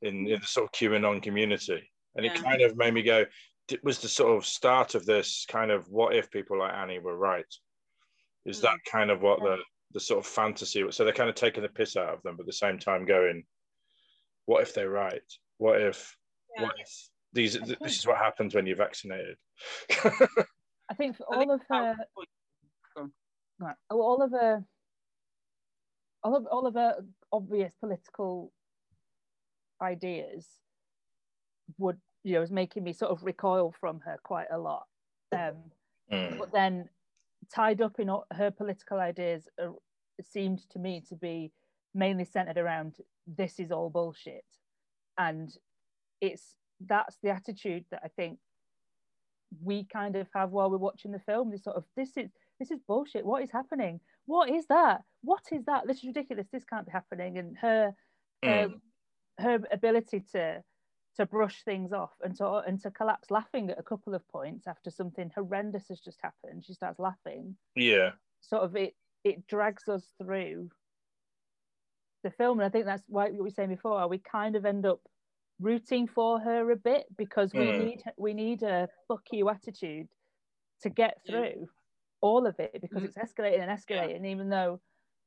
in, 0.01 0.27
in 0.27 0.39
the 0.39 0.45
sort 0.45 0.65
of 0.65 0.71
QAnon 0.73 1.21
community, 1.21 1.91
and 2.15 2.25
it 2.25 2.35
kind 2.35 2.61
of 2.61 2.77
made 2.77 2.93
me 2.93 3.01
go. 3.01 3.25
It 3.69 3.83
was 3.83 3.99
the 3.99 4.07
sort 4.07 4.37
of 4.37 4.45
start 4.45 4.95
of 4.95 5.05
this 5.05 5.45
kind 5.49 5.71
of 5.71 5.89
what 5.89 6.15
if 6.15 6.31
people 6.31 6.57
like 6.59 6.73
Annie 6.73 6.99
were 6.99 7.17
right? 7.17 7.45
Is 8.45 8.59
Mm. 8.59 8.63
that 8.63 8.79
kind 8.89 9.11
of 9.11 9.21
what 9.21 9.39
the 9.41 9.57
the 9.91 9.99
sort 9.99 10.19
of 10.19 10.25
fantasy? 10.25 10.85
So 10.91 11.03
they're 11.03 11.13
kind 11.13 11.29
of 11.29 11.35
taking 11.35 11.63
the 11.63 11.69
piss 11.69 11.95
out 11.95 12.13
of 12.13 12.21
them, 12.23 12.35
but 12.35 12.43
at 12.43 12.47
the 12.47 12.53
same 12.53 12.77
time 12.79 13.05
going, 13.05 13.45
what 14.45 14.61
if 14.61 14.73
they're 14.73 14.89
right? 14.89 15.21
What 15.57 15.81
if 15.81 16.17
Yeah. 16.55 16.63
what 16.63 16.75
if 16.79 17.09
these 17.33 17.57
th- 17.57 17.79
this 17.79 17.97
is 17.99 18.07
what 18.07 18.17
happens 18.17 18.55
when 18.55 18.65
you're 18.65 18.77
vaccinated? 18.77 19.37
I 20.89 20.93
think 20.95 21.15
for 21.17 21.23
all 21.25 21.51
of 21.51 21.61
her, 21.69 21.95
right, 23.59 23.75
all 23.89 24.21
of 24.21 24.31
her, 24.31 24.65
all 26.23 26.35
of 26.35 26.45
all 26.47 26.67
of 26.67 26.73
her 26.75 27.05
obvious 27.31 27.73
political 27.81 28.53
ideas 29.81 30.47
would, 31.77 31.99
you 32.27 32.33
know, 32.33 32.41
was 32.41 32.51
making 32.51 32.83
me 32.83 32.91
sort 32.91 33.11
of 33.11 33.23
recoil 33.23 33.73
from 33.79 34.01
her 34.01 34.17
quite 34.23 34.47
a 34.51 34.57
lot. 34.57 34.85
Um, 35.31 35.71
Mm. 36.09 36.37
but 36.37 36.53
then 36.53 36.87
tied 37.53 37.81
up 37.81 37.99
in 37.99 38.09
all 38.09 38.25
her 38.31 38.49
political 38.49 38.97
ideas 38.97 39.49
uh, 39.61 39.71
seemed 40.21 40.59
to 40.69 40.79
me 40.79 41.01
to 41.09 41.15
be 41.17 41.51
mainly 41.93 42.23
centered 42.23 42.57
around 42.57 42.95
this 43.25 43.59
is 43.59 43.71
all 43.71 43.89
bullshit. 43.89 44.45
And 45.17 45.53
it's 46.21 46.55
that's 46.79 47.17
the 47.23 47.29
attitude 47.29 47.83
that 47.89 48.01
i 48.03 48.07
think 48.07 48.37
we 49.63 49.83
kind 49.85 50.15
of 50.15 50.27
have 50.33 50.51
while 50.51 50.69
we're 50.69 50.77
watching 50.77 51.11
the 51.11 51.19
film 51.19 51.49
this 51.49 51.63
sort 51.63 51.75
of 51.75 51.83
this 51.95 52.15
is 52.17 52.29
this 52.59 52.71
is 52.71 52.79
bullshit. 52.87 53.25
What 53.25 53.43
is 53.43 53.51
happening? 53.51 53.99
What 54.25 54.49
is 54.49 54.65
that? 54.67 55.01
What 55.21 55.43
is 55.51 55.63
that? 55.65 55.87
This 55.87 55.97
is 55.97 56.05
ridiculous. 56.05 56.47
This 56.51 56.65
can't 56.65 56.85
be 56.85 56.91
happening. 56.91 57.37
And 57.37 57.57
her 57.57 57.93
Mm. 58.43 58.81
her 59.39 59.59
ability 59.71 60.21
to 60.31 60.63
to 61.17 61.25
brush 61.25 61.63
things 61.63 61.91
off 61.93 62.13
and 62.23 62.35
to 62.35 62.47
and 62.67 62.79
to 62.81 62.91
collapse 62.91 63.31
laughing 63.31 63.69
at 63.69 63.79
a 63.79 63.83
couple 63.83 64.15
of 64.15 64.27
points 64.29 64.67
after 64.67 64.89
something 64.91 65.31
horrendous 65.35 65.89
has 65.89 65.99
just 65.99 66.19
happened 66.23 66.63
she 66.65 66.73
starts 66.73 66.99
laughing 66.99 67.57
Yeah, 67.75 68.11
sort 68.41 68.63
of 68.63 68.75
it 68.75 68.95
it 69.23 69.47
drags 69.47 69.87
us 69.89 70.13
through 70.21 70.69
the 72.23 72.31
film 72.31 72.59
and 72.59 72.65
i 72.65 72.69
think 72.69 72.85
that's 72.85 73.03
why 73.07 73.25
what 73.25 73.33
we 73.33 73.41
were 73.41 73.49
saying 73.49 73.69
before 73.69 74.07
we 74.07 74.17
kind 74.19 74.55
of 74.55 74.65
end 74.65 74.85
up 74.85 75.01
rooting 75.59 76.07
for 76.07 76.39
her 76.39 76.71
a 76.71 76.75
bit 76.75 77.05
because 77.17 77.53
we 77.53 77.71
Mm. 77.71 77.87
need 77.87 78.03
we 78.17 78.33
need 78.33 78.63
a 78.63 78.87
fuck 79.07 79.23
you 79.31 79.49
attitude 79.49 80.07
to 80.81 80.89
get 80.89 81.21
Yeah. 81.25 81.41
through 81.41 81.67
all 82.21 82.45
of 82.45 82.59
it 82.59 82.79
because 82.81 83.03
Mm. 83.03 83.07
it's 83.07 83.17
escalating 83.17 83.61
and 83.61 83.71
escalating 83.71 84.25
even 84.25 84.49
though 84.49 84.79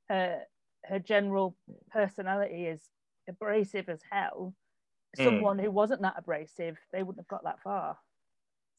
her 0.09 0.43
her 0.85 0.99
general 0.99 1.57
personality 1.91 2.67
is 2.67 2.91
abrasive 3.29 3.89
as 3.89 4.01
hell 4.11 4.55
Mm. 5.19 5.25
someone 5.25 5.59
who 5.59 5.71
wasn't 5.71 6.03
that 6.03 6.15
abrasive 6.17 6.79
they 6.93 7.03
wouldn't 7.03 7.19
have 7.25 7.29
got 7.29 7.45
that 7.45 7.61
far 7.63 7.99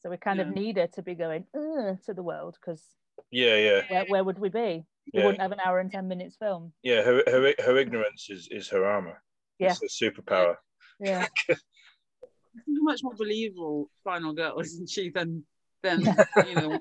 so 0.00 0.08
we 0.10 0.16
kind 0.16 0.40
of 0.40 0.48
Yeah. 0.48 0.54
need 0.54 0.76
her 0.78 0.86
to 0.88 1.02
be 1.02 1.14
going 1.14 1.44
to 1.54 2.14
the 2.14 2.22
world 2.22 2.56
because 2.60 2.82
yeah, 3.30 3.56
yeah, 3.56 3.80
where, 3.88 4.04
where 4.06 4.24
would 4.24 4.38
we 4.38 4.48
be 4.48 4.86
we 5.12 5.20
yeah. 5.20 5.24
wouldn't 5.26 5.42
have 5.42 5.52
an 5.52 5.60
hour 5.64 5.78
and 5.78 5.90
10 5.90 6.08
minutes 6.08 6.36
film 6.36 6.72
yeah. 6.82 7.02
Her, 7.02 7.22
her 7.26 7.54
her 7.62 7.76
ignorance 7.76 8.28
is 8.30 8.48
is 8.50 8.68
her 8.70 8.84
armor. 8.84 9.22
Yeah. 9.58 9.72
It's 9.72 9.80
her 9.82 10.10
superpower. 10.10 10.56
yeah 11.00 11.26
She's 11.48 12.78
a 12.78 12.82
much 12.82 13.02
more 13.02 13.14
believable 13.14 13.90
final 14.04 14.32
girl, 14.34 14.58
isn't 14.60 14.88
she, 14.88 15.10
than 15.10 15.44
than 15.82 16.00
you 16.46 16.54
know 16.54 16.78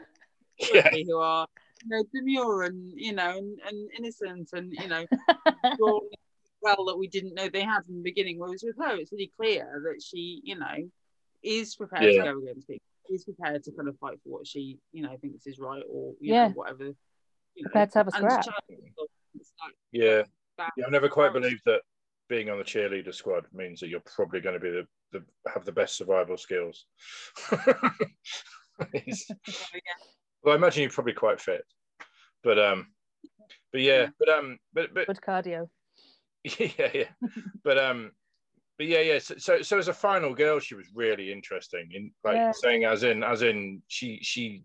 Yeah, 0.73 0.89
who 0.91 1.17
are 1.17 1.47
you 1.83 1.89
know 1.89 2.03
demure 2.13 2.63
and 2.63 2.91
you 2.95 3.13
know 3.13 3.37
and, 3.37 3.59
and 3.67 3.89
innocent 3.97 4.49
and 4.53 4.71
you 4.71 4.87
know 4.87 5.05
strong 5.73 6.07
well 6.77 6.85
that 6.87 6.97
we 6.97 7.07
didn't 7.07 7.33
know 7.35 7.49
they 7.49 7.61
had 7.63 7.85
from 7.85 7.95
the 7.97 8.01
beginning. 8.03 8.39
Whereas 8.39 8.63
with 8.63 8.75
her, 8.79 8.95
it's 8.97 9.11
really 9.11 9.31
clear 9.39 9.81
that 9.85 10.01
she 10.01 10.41
you 10.43 10.57
know 10.57 10.89
is 11.43 11.75
prepared 11.75 12.13
Yeah. 12.13 12.23
to 12.23 12.33
go 12.33 12.39
against 12.39 12.67
people, 12.67 12.83
is 13.09 13.23
prepared 13.25 13.63
to 13.63 13.71
kind 13.71 13.87
of 13.89 13.97
fight 13.99 14.19
for 14.23 14.29
what 14.29 14.47
she 14.47 14.77
you 14.91 15.03
know 15.03 15.15
thinks 15.21 15.47
is 15.47 15.59
right 15.59 15.83
or 15.89 16.13
you 16.19 16.33
Yeah. 16.33 16.47
know 16.47 16.53
whatever. 16.53 16.85
You 17.55 17.63
know. 17.63 17.69
prepared 17.69 17.91
to 17.91 17.97
have 17.99 18.07
a 18.07 18.11
scrap 18.11 18.43
Charlie, 18.43 18.93
it's 19.35 19.53
like 19.63 19.75
yeah. 19.91 20.23
Yeah, 20.77 20.85
I've 20.85 20.91
never 20.91 21.09
quite 21.09 21.33
believed 21.33 21.61
that 21.65 21.81
being 22.29 22.49
on 22.51 22.59
the 22.59 22.63
cheerleader 22.63 23.13
squad 23.13 23.45
means 23.51 23.79
that 23.79 23.89
you're 23.89 23.99
probably 24.01 24.39
going 24.39 24.53
to 24.53 24.59
be 24.59 24.69
the, 24.69 24.87
the 25.11 25.23
have 25.51 25.65
the 25.65 25.71
best 25.71 25.97
survival 25.97 26.37
skills. 26.37 26.85
Well, 30.43 30.53
I 30.53 30.57
imagine 30.57 30.81
you're 30.81 30.91
probably 30.91 31.13
quite 31.13 31.39
fit, 31.39 31.63
but 32.43 32.57
um, 32.57 32.87
but 33.71 33.81
yeah, 33.81 34.01
Yeah. 34.01 34.09
but 34.17 34.29
um, 34.29 34.57
but 34.73 34.93
but 34.93 35.05
good 35.07 35.21
cardio 35.21 35.69
yeah, 36.59 36.89
yeah, 36.93 37.03
but 37.63 37.77
um, 37.77 38.11
but 38.77 38.87
yeah, 38.87 39.01
yeah. 39.01 39.19
So, 39.19 39.35
so, 39.37 39.61
so 39.61 39.77
as 39.77 39.87
a 39.87 39.93
final 39.93 40.33
girl, 40.33 40.59
she 40.59 40.75
was 40.75 40.87
really 40.93 41.31
interesting 41.31 41.89
in 41.93 42.11
like 42.23 42.35
Yeah. 42.35 42.51
saying 42.51 42.83
as 42.85 43.03
in 43.03 43.23
as 43.23 43.41
in 43.43 43.81
she 43.87 44.19
she 44.21 44.63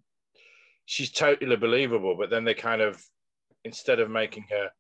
she's 0.87 1.11
totally 1.11 1.57
believable, 1.57 2.17
but 2.19 2.31
then 2.31 2.45
they 2.45 2.55
kind 2.55 2.81
of 2.81 3.03
instead 3.65 4.01
of 4.01 4.09
making 4.11 4.47
her, 4.51 4.71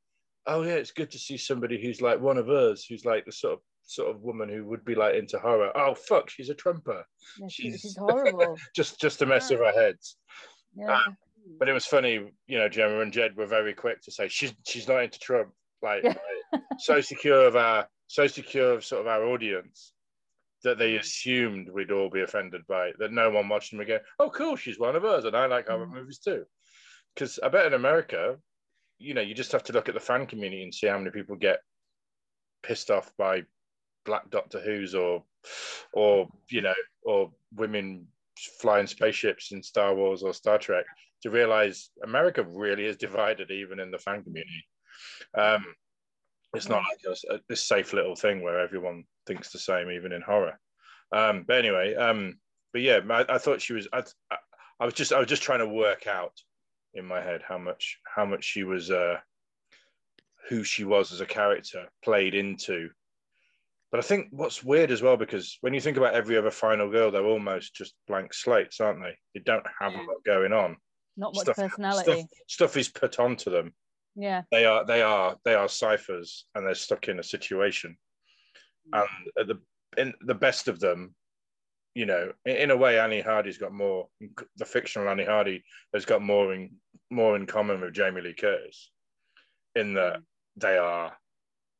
oh 0.46 0.62
yeah, 0.62 0.74
it's 0.74 0.92
good 0.92 1.10
to 1.10 1.18
see 1.18 1.36
somebody 1.36 1.82
who's 1.82 2.00
like 2.00 2.20
one 2.20 2.38
of 2.38 2.48
us, 2.48 2.84
who's 2.84 3.04
like 3.04 3.24
the 3.26 3.32
sort 3.32 3.54
of 3.54 3.60
sort 3.88 4.10
of 4.10 4.22
woman 4.22 4.48
who 4.48 4.64
would 4.64 4.84
be 4.84 4.94
like 4.94 5.14
into 5.14 5.38
horror. 5.38 5.70
Oh 5.76 5.94
fuck, 5.94 6.30
she's 6.30 6.48
a 6.50 6.54
trumper, 6.54 7.04
Yeah, 7.38 7.48
She's- 7.48 7.80
she's 7.82 7.96
horrible 7.96 8.56
just 8.74 9.00
just 9.00 9.18
to 9.18 9.26
mess 9.26 9.50
with 9.50 9.60
our 9.60 9.72
heads. 9.72 10.16
yeah 10.74 11.00
But 11.58 11.68
it 11.68 11.72
was 11.72 11.86
funny, 11.86 12.32
you 12.46 12.58
know, 12.58 12.68
Gemma 12.68 13.00
and 13.00 13.12
Jed 13.12 13.36
were 13.36 13.46
very 13.46 13.74
quick 13.74 14.00
to 14.02 14.10
say 14.10 14.28
she's 14.28 14.54
she's 14.66 14.88
not 14.88 15.02
into 15.04 15.18
Trump. 15.18 15.50
Like, 15.82 16.02
Yeah. 16.04 16.14
So 16.78 17.00
secure 17.00 17.46
of 17.46 17.56
our 17.56 17.88
so 18.08 18.26
secure 18.26 18.72
of 18.72 18.84
sort 18.84 19.00
of 19.00 19.06
our 19.08 19.24
audience 19.24 19.92
that 20.62 20.78
they 20.78 20.96
assumed 20.96 21.68
we'd 21.68 21.90
all 21.90 22.10
be 22.10 22.22
offended 22.22 22.66
by 22.66 22.86
it, 22.86 22.96
that 22.98 23.12
no 23.12 23.30
one 23.30 23.48
watched 23.48 23.70
them 23.70 23.80
again. 23.80 24.00
Oh, 24.18 24.30
cool, 24.30 24.56
she's 24.56 24.78
one 24.78 24.96
of 24.96 25.04
us, 25.04 25.24
and 25.24 25.36
I 25.36 25.46
like 25.46 25.68
horror 25.68 25.86
Mm. 25.86 25.92
movies 25.92 26.18
too. 26.18 26.44
Because 27.14 27.38
I 27.38 27.48
bet 27.48 27.66
in 27.66 27.74
America, 27.74 28.38
you 28.98 29.14
know, 29.14 29.20
you 29.20 29.34
just 29.34 29.52
have 29.52 29.64
to 29.64 29.72
look 29.72 29.88
at 29.88 29.94
the 29.94 30.00
fan 30.00 30.26
community 30.26 30.62
and 30.62 30.74
see 30.74 30.86
how 30.86 30.98
many 30.98 31.10
people 31.10 31.36
get 31.36 31.60
pissed 32.62 32.90
off 32.90 33.12
by 33.16 33.44
black 34.04 34.30
Doctor 34.30 34.60
Who's 34.60 34.94
or 34.94 35.24
or 35.92 36.28
you 36.48 36.62
know 36.62 36.74
or 37.04 37.32
women 37.54 38.06
flying 38.60 38.86
spaceships 38.86 39.52
in 39.52 39.62
Star 39.62 39.94
Wars 39.94 40.22
or 40.22 40.34
Star 40.34 40.58
Trek 40.58 40.84
to 41.22 41.30
realize 41.30 41.90
America 42.02 42.44
really 42.44 42.84
is 42.86 42.96
divided 42.96 43.50
even 43.50 43.80
in 43.80 43.90
the 43.90 43.98
fan 43.98 44.22
community. 44.22 44.66
Um, 45.34 45.64
it's 46.56 46.68
not 46.68 46.82
like 46.82 47.16
a, 47.30 47.40
this 47.48 47.64
safe 47.64 47.92
little 47.92 48.16
thing 48.16 48.42
where 48.42 48.60
everyone 48.60 49.04
thinks 49.26 49.50
the 49.50 49.58
same, 49.58 49.90
even 49.90 50.12
in 50.12 50.22
horror. 50.22 50.58
Um, 51.12 51.44
but 51.46 51.58
anyway, 51.58 51.94
um, 51.94 52.38
but 52.72 52.82
yeah, 52.82 53.00
I, 53.08 53.24
I 53.28 53.38
thought 53.38 53.62
she 53.62 53.72
was. 53.72 53.88
I, 53.92 54.02
I 54.78 54.84
was 54.84 54.94
just 54.94 55.12
I 55.12 55.18
was 55.18 55.28
just 55.28 55.42
trying 55.42 55.60
to 55.60 55.68
work 55.68 56.06
out 56.06 56.32
in 56.94 57.04
my 57.04 57.20
head 57.20 57.42
how 57.46 57.58
much 57.58 57.98
how 58.04 58.24
much 58.24 58.44
she 58.44 58.64
was 58.64 58.90
uh, 58.90 59.16
who 60.48 60.64
she 60.64 60.84
was 60.84 61.12
as 61.12 61.20
a 61.20 61.26
character 61.26 61.86
played 62.04 62.34
into. 62.34 62.90
But 63.90 64.00
I 64.00 64.02
think 64.02 64.28
what's 64.30 64.64
weird 64.64 64.90
as 64.90 65.00
well 65.00 65.16
because 65.16 65.58
when 65.60 65.72
you 65.72 65.80
think 65.80 65.96
about 65.96 66.14
every 66.14 66.36
other 66.36 66.50
final 66.50 66.90
girl, 66.90 67.10
they're 67.10 67.24
almost 67.24 67.74
just 67.74 67.94
blank 68.08 68.34
slates, 68.34 68.80
aren't 68.80 69.00
they? 69.00 69.16
They 69.34 69.40
don't 69.40 69.66
have 69.80 69.94
a 69.94 69.98
lot 69.98 70.24
going 70.24 70.52
on. 70.52 70.76
Not 71.16 71.34
much 71.34 71.44
Stuff- 71.44 71.56
personality. 71.56 72.12
Stuff, 72.12 72.28
stuff 72.46 72.76
is 72.76 72.88
put 72.88 73.18
onto 73.18 73.50
them. 73.50 73.72
Yeah. 74.16 74.42
They 74.50 74.64
are 74.64 74.84
they 74.84 75.02
are 75.02 75.36
they 75.44 75.54
are 75.54 75.68
ciphers, 75.68 76.46
and 76.54 76.66
they're 76.66 76.74
stuck 76.74 77.08
in 77.08 77.18
a 77.18 77.22
situation. 77.22 77.96
Mm. 78.92 79.06
And 79.36 79.48
the 79.48 80.00
in 80.00 80.14
the 80.22 80.34
best 80.34 80.68
of 80.68 80.80
them, 80.80 81.14
you 81.94 82.06
know, 82.06 82.32
in, 82.46 82.56
in 82.56 82.70
a 82.70 82.76
way, 82.76 82.98
Annie 82.98 83.20
Hardy's 83.20 83.58
got 83.58 83.72
more. 83.72 84.08
The 84.56 84.64
fictional 84.64 85.08
Annie 85.08 85.24
Hardy 85.24 85.62
has 85.94 86.06
got 86.06 86.22
more 86.22 86.54
in 86.54 86.70
more 87.10 87.36
in 87.36 87.46
common 87.46 87.80
with 87.80 87.94
Jamie 87.94 88.22
Lee 88.22 88.34
Curtis, 88.34 88.90
in 89.74 89.94
that 89.94 90.16
mm. 90.16 90.22
they 90.56 90.78
are, 90.78 91.12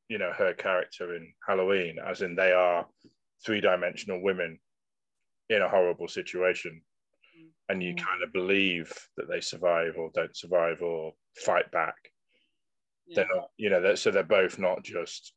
you 0.09 0.18
know, 0.18 0.32
her 0.37 0.53
character 0.53 1.16
in 1.16 1.32
Halloween, 1.47 1.97
as 2.05 2.20
in 2.20 2.37
they 2.37 2.53
are 2.53 2.87
three 3.45 3.61
dimensional 3.61 4.22
women 4.22 4.59
in 5.49 5.62
a 5.62 5.68
horrible 5.68 6.09
situation, 6.09 6.82
mm. 7.39 7.49
and 7.70 7.82
you 7.82 7.95
kind 7.95 8.22
of 8.22 8.32
believe 8.32 8.93
that 9.16 9.28
they 9.28 9.41
survive 9.41 9.95
or 9.97 10.11
don't 10.14 10.37
survive 10.37 10.82
or 10.82 11.12
fight 11.34 11.70
back. 11.70 11.95
They're 13.15 13.29
not, 13.35 13.51
you 13.57 13.71
know, 13.71 13.81
they're, 13.81 13.97
so 13.97 14.11
they're 14.11 14.23
both 14.25 14.59
not 14.59 14.83
just, 14.83 15.33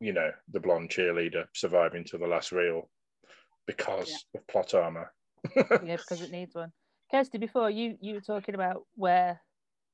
you 0.00 0.12
know, 0.12 0.30
the 0.52 0.60
blonde 0.60 0.90
cheerleader 0.90 1.46
surviving 1.54 2.04
to 2.04 2.18
the 2.18 2.26
last 2.26 2.52
reel 2.52 2.88
because 3.66 4.24
of 4.34 4.46
plot 4.48 4.74
armor. 4.74 5.12
yeah, 5.56 5.96
because 5.96 6.22
it 6.22 6.30
needs 6.32 6.54
one. 6.54 6.72
Kirsty, 7.10 7.38
before 7.38 7.70
you 7.70 7.96
you 8.00 8.14
were 8.14 8.20
talking 8.20 8.54
about 8.54 8.84
where 8.96 9.40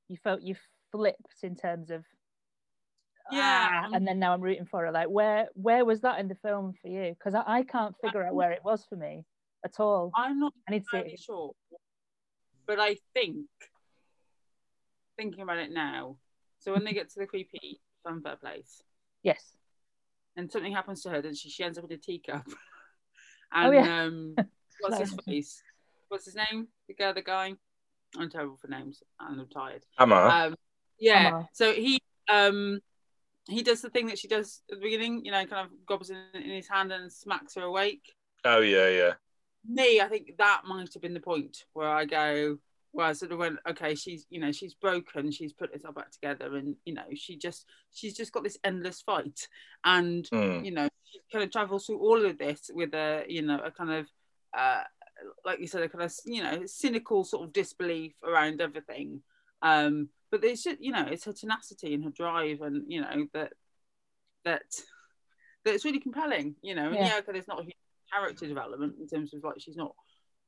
you 0.09 0.17
felt 0.17 0.43
you 0.43 0.57
flipped 0.91 1.43
in 1.43 1.55
terms 1.55 1.91
of 1.91 2.05
Yeah, 3.31 3.69
"Ah," 3.71 3.89
and 3.93 4.07
then 4.07 4.19
now 4.19 4.33
I'm 4.33 4.41
rooting 4.41 4.67
for 4.67 4.85
her. 4.87 4.91
Like 4.93 5.09
where 5.09 5.49
where 5.55 5.85
was 5.85 6.01
that 6.01 6.19
in 6.21 6.29
the 6.29 6.35
film 6.37 6.73
for 6.81 6.89
you? 6.89 7.15
Because 7.19 7.35
I, 7.35 7.45
I 7.47 7.63
can't 7.65 7.95
figure 8.03 8.25
out 8.25 8.35
where 8.35 8.53
it 8.53 8.65
was 8.65 8.85
for 8.87 8.97
me 8.97 9.25
at 9.65 9.79
all. 9.79 10.11
I'm 10.17 10.41
not 10.41 10.55
I 10.67 10.73
need 10.73 10.81
to 10.81 10.85
see 10.91 10.97
entirely 10.97 11.15
it. 11.15 11.21
sure, 11.21 11.53
but 12.67 12.81
I 12.81 12.97
think 13.13 13.47
thinking 15.17 15.43
about 15.43 15.59
it 15.59 15.71
now. 15.71 16.17
So 16.63 16.73
when 16.73 16.85
they 16.85 16.93
get 16.93 17.11
to 17.11 17.19
the 17.21 17.27
creepy 17.27 17.81
funfair 18.07 18.39
place, 18.41 18.83
Yes. 19.23 19.57
and 20.37 20.51
something 20.51 20.73
happens 20.73 21.03
to 21.03 21.11
her, 21.11 21.21
then 21.21 21.35
she, 21.35 21.51
she 21.51 21.65
ends 21.65 21.77
up 21.77 21.85
in 21.85 21.93
a 21.93 21.97
teacup. 21.97 22.47
Oh, 23.55 23.71
yeah. 23.71 24.05
um, 24.05 24.35
what's 24.81 24.99
his 24.99 25.15
face? 25.27 25.63
What's 26.09 26.25
his 26.25 26.35
name? 26.37 26.69
The 26.89 26.95
guy, 26.95 27.13
the 27.13 27.21
guy. 27.21 27.53
I'm 28.19 28.31
terrible 28.31 28.57
for 28.57 28.69
names, 28.69 29.03
and 29.21 29.39
I'm 29.39 29.49
tired. 29.49 29.85
Hammer. 29.99 30.17
Um, 30.17 30.55
yeah. 30.99 31.19
Hammer. 31.25 31.49
So 31.53 31.75
he 31.75 32.01
um 32.31 32.81
he 33.47 33.63
does 33.63 33.83
the 33.83 33.91
thing 33.91 34.07
that 34.07 34.19
she 34.19 34.27
does 34.27 34.63
at 34.71 34.79
the 34.79 34.83
beginning, 34.83 35.27
you 35.27 35.33
know, 35.33 35.45
kind 35.45 35.67
of 35.67 35.73
gobs 35.87 36.09
in, 36.09 36.17
in 36.35 36.49
his 36.49 36.67
hand 36.67 36.93
and 36.93 37.13
smacks 37.13 37.57
her 37.57 37.63
awake. 37.65 38.15
oh 38.47 38.61
yeah, 38.61 38.89
yeah. 38.89 39.13
Me, 39.69 40.01
I 40.01 40.09
think 40.09 40.33
that 40.39 40.63
might 40.67 40.91
have 40.95 41.03
been 41.03 41.13
the 41.13 41.21
point 41.21 41.65
where 41.75 41.91
I 41.91 42.07
go, 42.07 42.57
where 42.93 43.07
I 43.07 43.13
sort 43.15 43.33
of 43.33 43.39
went, 43.39 43.59
okay, 43.69 43.95
she's 43.95 44.27
you 44.31 44.41
know 44.41 44.53
she's 44.53 44.75
broken, 44.75 45.31
she's 45.33 45.53
put 45.53 45.73
herself 45.73 45.95
back 45.95 46.11
together, 46.11 46.57
and 46.57 46.77
you 46.85 46.95
know 46.95 47.03
she 47.15 47.37
just 47.37 47.67
she's 47.93 48.17
just 48.17 48.33
got 48.33 48.45
this 48.45 48.59
endless 48.65 49.03
fight, 49.03 49.49
and 49.85 50.29
Mm. 50.33 50.65
you 50.65 50.71
know 50.71 50.89
she 51.05 51.19
kind 51.33 51.45
of 51.45 51.51
travels 51.51 51.87
through 51.87 51.99
all 51.99 52.25
of 52.25 52.39
this 52.39 52.71
with 52.73 52.95
a 52.95 53.25
you 53.29 53.43
know 53.43 53.59
a 53.59 53.71
kind 53.71 53.91
of 53.91 54.07
uh 54.57 54.83
like 55.45 55.61
you 55.61 55.67
said 55.67 55.83
a 55.83 55.89
kind 55.89 56.05
of 56.05 56.13
you 56.25 56.43
know 56.43 56.63
cynical 56.67 57.25
sort 57.25 57.45
of 57.47 57.53
disbelief 57.53 58.13
around 58.25 58.61
everything 58.61 59.23
um 59.63 60.09
but 60.31 60.43
it's 60.45 60.65
just 60.65 60.81
you 60.81 60.91
know 60.91 61.07
it's 61.09 61.25
her 61.25 61.33
tenacity 61.33 61.95
and 61.95 62.03
her 62.05 62.11
drive 62.11 62.61
and 62.61 62.85
you 62.89 63.01
know 63.01 63.27
that 63.33 63.53
that 64.45 64.63
that 65.65 65.75
it's 65.75 65.85
really 65.85 66.01
compelling 66.01 66.57
you 66.63 66.75
know 66.75 66.87
and 66.87 66.97
Yeah. 66.97 67.07
yeah, 67.09 67.19
okay, 67.19 67.33
there's 67.33 67.47
not 67.49 67.61
a 67.61 67.65
huge 67.65 67.77
character 68.13 68.47
development 68.47 68.95
in 69.01 69.07
terms 69.07 69.33
of 69.33 69.45
like 69.45 69.61
she's 69.61 69.77
not 69.77 69.95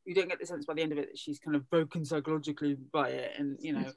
you 0.05 0.15
don't 0.15 0.29
get 0.29 0.39
the 0.39 0.47
sense 0.47 0.67
by 0.67 0.75
the 0.75 0.83
end 0.83 0.93
of 0.93 0.99
it 0.99 1.09
that 1.11 1.19
she's 1.19 1.39
kind 1.39 1.57
of 1.57 1.69
broken 1.71 2.05
psychologically 2.05 2.75
by 2.93 3.09
it 3.09 3.33
and 3.39 3.57
you 3.61 3.73
know 3.73 3.91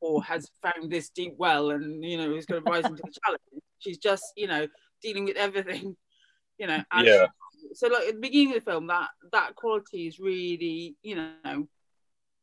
or 0.00 0.22
has 0.22 0.50
found 0.62 0.90
this 0.90 1.08
deep 1.10 1.34
well 1.38 1.70
and 1.70 2.04
you 2.04 2.16
know 2.16 2.34
is 2.34 2.46
going 2.46 2.62
to 2.62 2.70
rise 2.70 2.84
into 2.84 3.02
the 3.04 3.12
challenge 3.24 3.40
she's 3.78 3.98
just 3.98 4.24
you 4.36 4.46
know 4.46 4.66
dealing 5.02 5.24
with 5.24 5.36
everything 5.36 5.96
you 6.58 6.66
know 6.66 6.82
and 6.92 7.06
Yeah. 7.06 7.26
so 7.72 7.88
like 7.88 8.08
at 8.08 8.14
the 8.14 8.20
beginning 8.20 8.48
of 8.56 8.64
the 8.64 8.70
film 8.70 8.86
that 8.88 9.08
that 9.32 9.56
quality 9.56 10.06
is 10.06 10.18
really 10.18 10.96
you 11.02 11.16
know 11.16 11.66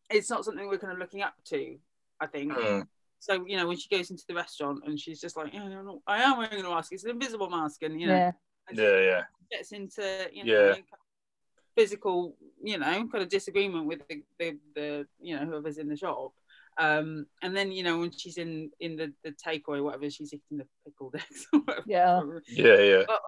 it's 0.09 0.29
not 0.29 0.43
something 0.45 0.67
we're 0.67 0.77
kind 0.77 0.93
of 0.93 0.99
looking 0.99 1.21
up 1.21 1.33
to 1.45 1.77
i 2.19 2.27
think 2.27 2.51
Mm. 2.53 2.85
so 3.19 3.45
you 3.47 3.55
know 3.57 3.67
when 3.67 3.77
she 3.77 3.87
goes 3.95 4.09
into 4.11 4.23
the 4.27 4.35
restaurant 4.35 4.79
and 4.85 4.99
she's 4.99 5.21
just 5.21 5.37
like 5.37 5.53
"Yeah, 5.53 5.63
I'm 5.63 5.99
i 6.07 6.21
am 6.21 6.37
wearing 6.37 6.65
a 6.65 6.69
mask 6.69 6.91
it's 6.91 7.03
an 7.05 7.11
invisible 7.11 7.49
mask 7.49 7.83
and 7.83 7.99
you 8.01 8.07
know 8.07 8.13
Yeah. 8.15 8.31
Yeah, 8.73 8.99
yeah. 8.99 9.21
gets 9.51 9.71
into 9.71 10.29
you 10.33 10.43
know 10.45 10.67
Yeah. 10.67 10.75
Kind 11.71 11.77
of 11.77 11.83
physical 11.83 12.35
you 12.63 12.77
know 12.77 13.07
kind 13.07 13.23
of 13.23 13.29
disagreement 13.29 13.85
with 13.85 14.01
the, 14.07 14.23
the, 14.39 14.57
the 14.75 15.07
you 15.19 15.35
know 15.35 15.45
whoever's 15.45 15.77
in 15.77 15.87
the 15.87 15.97
shop 15.97 16.31
um 16.77 17.25
and 17.41 17.55
then 17.55 17.71
you 17.71 17.83
know 17.83 17.99
when 17.99 18.11
she's 18.11 18.37
in 18.37 18.69
in 18.79 18.95
the 18.95 19.11
the 19.23 19.31
takeaway 19.31 19.83
whatever 19.83 20.09
she's 20.09 20.33
eating 20.33 20.57
the 20.57 20.65
pickled 20.85 21.15
eggs 21.15 21.47
or 21.53 21.59
whatever 21.59 21.83
Yeah. 21.85 22.21
Yeah, 22.47 22.79
yeah. 22.79 23.03
But 23.07 23.21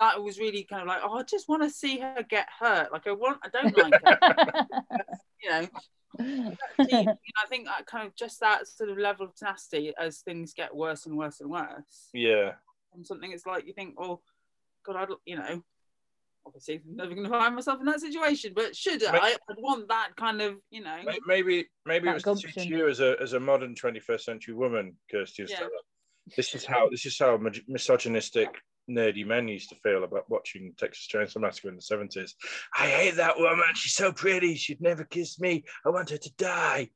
that 0.00 0.22
was 0.22 0.38
really 0.38 0.64
kind 0.64 0.82
of 0.82 0.88
like 0.88 1.00
oh 1.04 1.18
i 1.18 1.22
just 1.22 1.48
want 1.48 1.62
to 1.62 1.70
see 1.70 1.98
her 1.98 2.24
get 2.28 2.48
hurt 2.58 2.92
like 2.92 3.06
i 3.06 3.12
want 3.12 3.38
i 3.44 3.48
don't 3.48 3.76
like 3.76 3.94
her 4.04 4.66
you 5.42 5.50
know 5.50 5.68
you 6.18 6.18
know, 6.18 6.56
I 6.78 7.46
think 7.48 7.66
that 7.66 7.86
kind 7.86 8.06
of 8.06 8.14
just 8.14 8.40
that 8.40 8.66
sort 8.68 8.90
of 8.90 8.98
level 8.98 9.26
of 9.26 9.34
tenacity 9.34 9.92
as 9.98 10.18
things 10.18 10.52
get 10.54 10.74
worse 10.74 11.06
and 11.06 11.16
worse 11.16 11.40
and 11.40 11.50
worse. 11.50 12.10
Yeah. 12.12 12.52
And 12.94 13.06
something 13.06 13.32
it's 13.32 13.46
like 13.46 13.66
you 13.66 13.72
think, 13.72 13.94
oh, 13.98 14.20
God, 14.84 14.96
I'd, 14.96 15.08
you 15.24 15.36
know, 15.36 15.62
obviously 16.46 16.76
I'm 16.76 16.96
never 16.96 17.14
going 17.14 17.24
to 17.24 17.30
find 17.30 17.54
myself 17.54 17.80
in 17.80 17.86
that 17.86 18.00
situation, 18.00 18.52
but 18.54 18.76
should 18.76 19.02
Ma- 19.02 19.10
I? 19.10 19.36
I'd 19.50 19.56
want 19.58 19.88
that 19.88 20.10
kind 20.16 20.40
of, 20.40 20.54
you 20.70 20.82
know, 20.82 20.96
Maybe 21.26 21.66
maybe 21.86 22.08
it 22.08 22.14
was 22.14 22.22
to 22.22 22.34
teach 22.34 22.66
you 22.66 22.88
as 22.88 23.00
a 23.00 23.16
as 23.20 23.32
a 23.32 23.40
modern 23.40 23.74
21st 23.74 24.20
century 24.20 24.54
woman, 24.54 24.96
Kirsty. 25.10 25.44
Yeah. 25.44 25.54
Estella. 25.54 25.70
This 26.36 26.54
is 26.54 26.64
how 26.64 26.88
this 26.88 27.04
is 27.04 27.18
how 27.18 27.38
misogynistic 27.68 28.48
nerdy 28.90 29.26
men 29.26 29.48
used 29.48 29.70
to 29.70 29.76
feel 29.76 30.04
about 30.04 30.28
watching 30.28 30.74
Texas 30.78 31.08
Chainsaw 31.12 31.40
Massacre 31.40 31.68
in 31.68 31.76
the 31.76 31.80
70s. 31.80 32.32
I 32.78 32.86
hate 32.86 33.16
that 33.16 33.38
woman. 33.38 33.64
She's 33.74 33.94
so 33.94 34.12
pretty. 34.12 34.56
She'd 34.56 34.80
never 34.80 35.04
kiss 35.04 35.40
me. 35.40 35.64
I 35.86 35.90
want 35.90 36.10
her 36.10 36.18
to 36.18 36.32
die. 36.36 36.90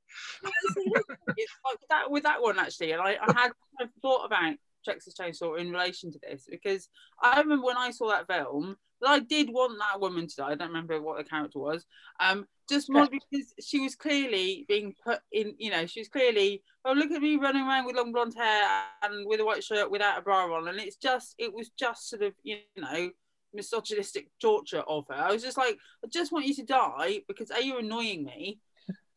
it's 0.44 1.52
like 1.64 1.78
that 1.90 2.10
with 2.10 2.24
that 2.24 2.42
one 2.42 2.58
actually, 2.58 2.92
and 2.92 3.02
I, 3.02 3.16
I 3.20 3.32
had 3.32 3.52
kind 3.78 3.90
thought 4.02 4.26
about 4.26 4.56
Texas 4.84 5.14
Chainsaw 5.18 5.58
in 5.58 5.70
relation 5.70 6.10
to 6.12 6.18
this 6.22 6.46
because 6.50 6.88
I 7.22 7.40
remember 7.40 7.66
when 7.66 7.76
I 7.76 7.90
saw 7.90 8.08
that 8.08 8.26
film 8.26 8.76
that 9.00 9.08
I 9.08 9.18
did 9.20 9.50
want 9.50 9.78
that 9.78 10.00
woman 10.00 10.26
to 10.26 10.36
die. 10.36 10.50
I 10.50 10.54
don't 10.54 10.68
remember 10.68 11.00
what 11.00 11.18
the 11.18 11.24
character 11.24 11.58
was. 11.58 11.84
Um, 12.20 12.46
just 12.68 12.90
more 12.90 13.08
because 13.10 13.54
she 13.60 13.80
was 13.80 13.94
clearly 13.94 14.64
being 14.68 14.94
put 15.04 15.20
in. 15.32 15.54
You 15.58 15.70
know, 15.70 15.86
she 15.86 16.00
was 16.00 16.08
clearly. 16.08 16.62
Oh, 16.84 16.92
look 16.92 17.10
at 17.10 17.22
me 17.22 17.36
running 17.36 17.62
around 17.62 17.86
with 17.86 17.96
long 17.96 18.12
blonde 18.12 18.34
hair 18.36 18.82
and 19.02 19.26
with 19.26 19.40
a 19.40 19.44
white 19.44 19.64
shirt 19.64 19.90
without 19.90 20.18
a 20.18 20.22
bra 20.22 20.44
on, 20.54 20.68
and 20.68 20.78
it's 20.78 20.96
just. 20.96 21.34
It 21.38 21.52
was 21.52 21.70
just 21.78 22.08
sort 22.10 22.22
of 22.22 22.34
you 22.42 22.58
know 22.76 23.10
misogynistic 23.54 24.28
torture 24.40 24.82
of 24.86 25.06
her. 25.08 25.14
I 25.14 25.32
was 25.32 25.42
just 25.42 25.56
like, 25.56 25.78
I 26.04 26.08
just 26.08 26.32
want 26.32 26.46
you 26.46 26.54
to 26.56 26.64
die 26.64 27.22
because 27.26 27.50
a 27.50 27.64
you're 27.64 27.80
annoying 27.80 28.24
me. 28.24 28.60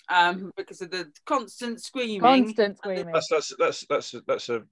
Um, 0.10 0.52
because 0.58 0.82
of 0.82 0.92
the 0.92 1.10
constant 1.26 1.82
screaming, 1.82 2.20
Constant 2.20 2.78
screaming. 2.78 3.14
That's 3.14 3.30
that's 3.30 3.54
that's 3.58 3.86
that's 3.88 4.14
a, 4.14 4.22
that's 4.28 4.50
a 4.50 4.64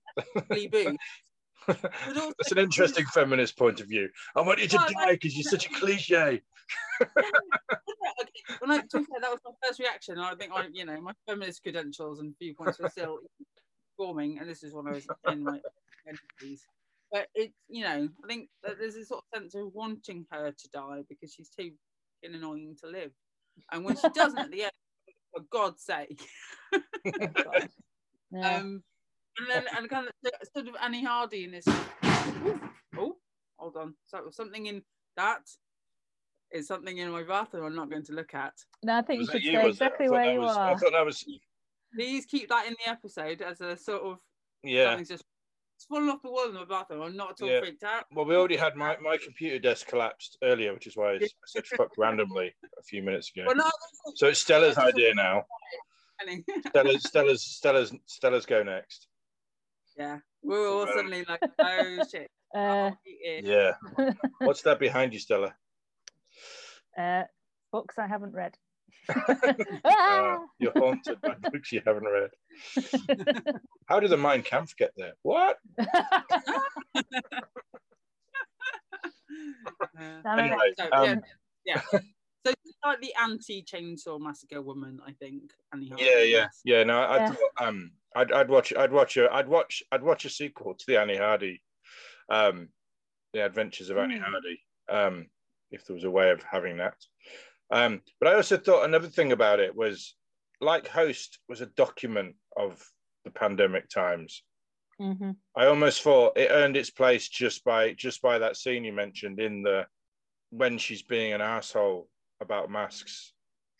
reboot. 0.51 0.97
that's 1.67 2.51
an 2.51 2.57
interesting 2.57 3.05
feminist 3.05 3.57
point 3.57 3.79
of 3.79 3.87
view. 3.87 4.09
I 4.35 4.41
want 4.41 4.59
you 4.59 4.67
to 4.67 4.77
Well, 4.77 4.87
die 5.05 5.13
because 5.13 5.35
you're 5.35 5.43
such 5.43 5.65
a 5.67 5.69
cliche. 5.69 6.41
Okay, 8.21 8.57
when 8.59 8.71
I 8.71 8.81
to 8.81 8.99
be 8.99 9.05
fair, 9.05 9.21
that 9.21 9.31
was 9.31 9.39
my 9.45 9.51
first 9.63 9.79
reaction. 9.79 10.19
I 10.19 10.35
think 10.35 10.51
I, 10.53 10.67
you 10.73 10.85
know, 10.85 10.99
my 10.99 11.13
feminist 11.27 11.63
credentials 11.63 12.19
and 12.19 12.35
viewpoints 12.39 12.79
were 12.79 12.89
still 12.89 13.19
forming, 13.95 14.39
and 14.39 14.49
this 14.49 14.63
is 14.63 14.73
when 14.73 14.87
I 14.87 14.91
was 14.91 15.07
in 15.31 15.43
my 15.43 15.59
twenties. 16.03 16.63
But 17.11 17.27
it, 17.33 17.53
you 17.69 17.83
know, 17.83 18.09
I 18.23 18.27
think 18.27 18.49
that 18.63 18.77
there's 18.77 18.95
a 18.95 19.05
sort 19.05 19.23
of 19.23 19.39
sense 19.39 19.55
of 19.55 19.73
wanting 19.73 20.25
her 20.31 20.51
to 20.51 20.69
die 20.73 21.03
because 21.07 21.33
she's 21.33 21.49
too 21.49 21.71
annoying 22.23 22.75
to 22.83 22.89
live, 22.89 23.11
and 23.71 23.85
when 23.85 23.95
she 23.95 24.09
doesn't 24.09 24.37
at 24.37 24.51
the 24.51 24.63
end, 24.63 24.71
for 25.33 25.43
God's 25.49 25.83
sake. 25.83 26.21
Yeah. 28.31 28.57
Um, 28.57 28.83
and 29.39 29.47
then 29.49 29.65
and 29.77 29.89
kind 29.89 30.07
of 30.07 30.13
sort 30.53 30.67
of 30.67 30.75
Annie 30.81 31.03
Hardy 31.03 31.45
in 31.45 31.51
this. 31.51 31.65
Oh, 32.97 33.15
hold 33.57 33.75
on. 33.77 33.93
So 34.07 34.29
something 34.31 34.65
in 34.67 34.81
that 35.17 35.41
is 36.51 36.67
something 36.67 36.97
in 36.97 37.11
my 37.11 37.23
bathroom. 37.23 37.65
I'm 37.65 37.75
not 37.75 37.89
going 37.89 38.03
to 38.05 38.13
look 38.13 38.33
at. 38.33 38.53
No, 38.83 38.97
I 38.97 39.01
think 39.01 39.19
Was 39.21 39.27
you 39.29 39.31
should 39.33 39.43
you, 39.43 39.51
stay 39.51 39.67
was 39.67 39.75
it? 39.77 39.83
I 39.83 39.85
exactly 39.87 40.09
where 40.09 40.33
you 40.33 40.39
was- 40.41 40.57
I 40.57 40.75
thought 40.75 40.91
that 40.91 41.05
was 41.05 41.25
Please 41.95 42.25
keep 42.25 42.49
that 42.49 42.67
in 42.67 42.75
the 42.85 42.89
episode 42.91 43.41
as 43.41 43.61
a 43.61 43.75
sort 43.75 44.03
of 44.03 44.19
yeah. 44.63 44.89
something's 44.91 45.09
just 45.09 45.23
it's 45.75 45.85
falling 45.85 46.09
off 46.09 46.21
the 46.21 46.29
wall 46.29 46.47
in 46.49 46.53
my 46.53 46.65
bathroom. 46.65 47.01
I'm 47.01 47.15
not 47.15 47.31
at 47.31 47.41
all 47.41 47.49
Yeah. 47.49 47.61
freaked 47.61 47.83
out. 47.83 48.03
Well, 48.11 48.25
we 48.25 48.35
already 48.35 48.57
had 48.57 48.75
my, 48.75 48.95
my 49.01 49.17
computer 49.17 49.57
desk 49.59 49.87
collapsed 49.87 50.37
earlier, 50.43 50.73
which 50.73 50.85
is 50.87 50.95
why 50.97 51.13
I 51.13 51.15
s- 51.15 51.23
I 51.23 51.45
said 51.47 51.65
fuck 51.65 51.91
randomly 51.97 52.53
a 52.77 52.83
few 52.83 53.01
minutes 53.01 53.31
ago. 53.35 53.45
Well, 53.47 53.55
no, 53.55 53.69
So 54.15 54.27
it's 54.27 54.41
Stella's 54.41 54.77
idea 54.77 55.13
now. 55.15 55.45
Stella's 56.67 57.03
Stella's 57.07 57.43
Stella's 57.43 57.93
Stella's 58.05 58.45
go 58.45 58.61
next. 58.61 59.07
Yeah, 59.99 60.19
we're 60.41 60.67
all 60.69 60.87
suddenly 60.87 61.25
like, 61.27 61.41
oh 61.59 61.99
shit. 62.11 62.29
Uh, 62.55 62.91
Yeah. 63.43 63.73
What's 64.39 64.61
that 64.63 64.79
behind 64.79 65.13
you, 65.13 65.19
Stella? 65.19 65.53
uh, 66.97 67.23
books 67.71 67.95
I 67.99 68.07
haven't 68.07 68.33
read. 68.33 68.55
Uh, 69.85 70.37
you're 70.59 70.73
haunted 70.75 71.19
by 71.21 71.35
books 71.51 71.71
you 71.71 71.81
haven't 71.85 72.05
read. 72.05 72.29
How 73.87 73.99
did 73.99 74.09
the 74.11 74.17
Mein 74.17 74.41
Kampf 74.43 74.75
get 74.77 74.91
there? 74.97 75.13
What? 75.23 75.57
Anyway, 80.27 80.57
So, 80.77 80.89
um, 80.91 81.21
yeah, 81.65 81.81
yeah. 81.93 81.99
So 82.45 82.53
she's 82.63 82.75
like 82.85 83.01
the 83.01 83.13
anti-chainsaw 83.21 84.19
massacre 84.19 84.61
woman, 84.61 84.99
I 85.05 85.11
think. 85.13 85.51
Annie 85.73 85.89
Hardy. 85.89 86.05
Yeah, 86.05 86.23
yeah, 86.23 86.47
yeah. 86.63 86.83
No, 86.83 86.99
I 87.01 87.17
Yeah. 87.17 87.31
thought 87.31 87.67
um, 87.67 87.91
I'd, 88.15 88.31
I'd 88.31 88.49
watch, 88.49 88.73
I'd 88.75 88.91
watch 88.91 89.17
a, 89.17 89.31
I'd 89.31 89.47
watch, 89.47 89.83
I'd 89.91 90.03
watch 90.03 90.25
a 90.25 90.29
sequel 90.29 90.73
to 90.75 90.85
the 90.87 90.99
Annie 90.99 91.17
Hardy, 91.17 91.61
um, 92.29 92.69
the 93.33 93.45
Adventures 93.45 93.89
of 93.89 93.97
Annie 93.97 94.17
Hmm. 94.17 94.23
Hardy, 94.23 94.61
um, 94.89 95.27
if 95.71 95.85
there 95.85 95.93
was 95.93 96.03
a 96.03 96.09
way 96.11 96.31
of 96.31 96.41
having 96.43 96.77
that. 96.77 96.95
Um, 97.71 98.01
but 98.19 98.29
I 98.29 98.35
also 98.35 98.57
thought 98.57 98.85
another 98.85 99.07
thing 99.07 99.31
about 99.31 99.59
it 99.59 99.75
was, 99.75 100.15
like 100.61 100.87
Host 100.87 101.39
was 101.47 101.61
a 101.61 101.67
document 101.67 102.35
of 102.57 102.83
the 103.23 103.31
pandemic 103.31 103.87
times. 103.89 104.43
Mhm. 104.99 105.37
I 105.55 105.67
almost 105.67 106.01
thought 106.01 106.37
it 106.37 106.51
earned 106.51 106.75
its 106.75 106.89
place 106.89 107.29
just 107.29 107.63
by 107.63 107.93
just 107.93 108.21
by 108.21 108.39
that 108.39 108.57
scene 108.57 108.83
you 108.83 108.91
mentioned 108.91 109.39
in 109.39 109.63
the 109.63 109.87
when 110.49 110.77
she's 110.77 111.03
being 111.03 111.31
an 111.31 111.39
asshole 111.39 112.09
about 112.41 112.69
masks 112.69 113.33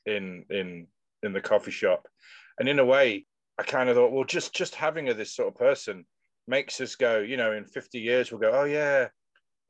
in 0.06 0.46
in 0.50 0.88
in 1.24 1.34
the 1.34 1.42
coffee 1.42 1.72
shop, 1.72 2.08
and 2.58 2.70
in 2.70 2.80
a 2.80 2.86
way, 2.86 3.26
I 3.60 3.64
kind 3.64 3.90
of 3.90 3.98
thought, 3.98 4.14
well, 4.14 4.24
just 4.24 4.54
just 4.56 4.74
having 4.74 5.08
her 5.08 5.14
this 5.14 5.36
sort 5.36 5.50
of 5.50 5.56
person 5.56 6.06
makes 6.48 6.80
us 6.80 6.96
go, 6.96 7.20
you 7.20 7.36
know, 7.36 7.52
in 7.52 7.66
fifty 7.66 8.00
years 8.00 8.32
we'll 8.32 8.40
go, 8.40 8.52
oh 8.54 8.64
yeah, 8.64 9.10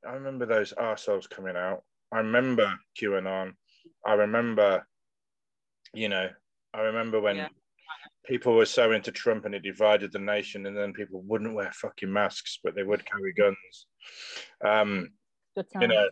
I 0.07 0.11
remember 0.11 0.45
those 0.45 0.73
arseholes 0.73 1.27
coming 1.27 1.55
out. 1.57 1.83
I 2.11 2.19
remember 2.19 2.71
QAnon. 3.01 3.53
I 4.05 4.13
remember, 4.13 4.87
you 5.93 6.07
know, 6.07 6.29
I 6.73 6.81
remember 6.81 7.19
when 7.19 7.37
Yeah. 7.37 7.47
people 8.25 8.53
were 8.55 8.67
so 8.67 8.91
into 8.91 9.11
Trump 9.11 9.45
and 9.45 9.55
it 9.55 9.63
divided 9.63 10.11
the 10.11 10.19
nation, 10.19 10.67
and 10.67 10.77
then 10.77 10.93
people 10.93 11.21
wouldn't 11.23 11.55
wear 11.55 11.71
fucking 11.73 12.13
masks, 12.13 12.59
but 12.63 12.75
they 12.75 12.83
would 12.83 13.03
carry 13.05 13.33
guns. 13.33 13.87
Um, 14.63 15.09
you 15.57 15.63
time. 15.63 15.89
know, 15.89 16.09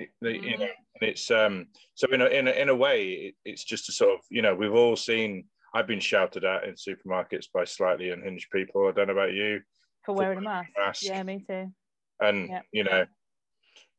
it- 0.00 0.10
the, 0.20 0.32
you 0.34 0.58
know, 0.58 0.68
and 1.00 1.08
it's 1.10 1.30
um. 1.30 1.68
So 1.94 2.08
in 2.12 2.20
a 2.20 2.26
in 2.26 2.46
a, 2.46 2.50
in 2.50 2.68
a 2.68 2.76
way, 2.76 3.08
it, 3.08 3.34
it's 3.46 3.64
just 3.64 3.88
a 3.88 3.92
sort 3.92 4.12
of 4.12 4.20
you 4.30 4.42
know 4.42 4.54
we've 4.54 4.74
all 4.74 4.96
seen. 4.96 5.46
I've 5.74 5.86
been 5.86 6.00
shouted 6.00 6.44
at 6.44 6.64
in 6.64 6.74
supermarkets 6.74 7.46
by 7.52 7.64
slightly 7.64 8.10
unhinged 8.10 8.50
people. 8.50 8.88
I 8.88 8.92
don't 8.92 9.06
know 9.08 9.12
about 9.12 9.32
you, 9.34 9.60
For 10.04 10.14
wearing 10.14 10.38
a 10.38 10.42
mask. 10.42 10.70
mask. 10.76 11.02
Yeah, 11.04 11.22
me 11.22 11.44
too. 11.46 11.72
and 12.20 12.48
Yeah. 12.48 12.62
you 12.72 12.84
know, 12.84 13.06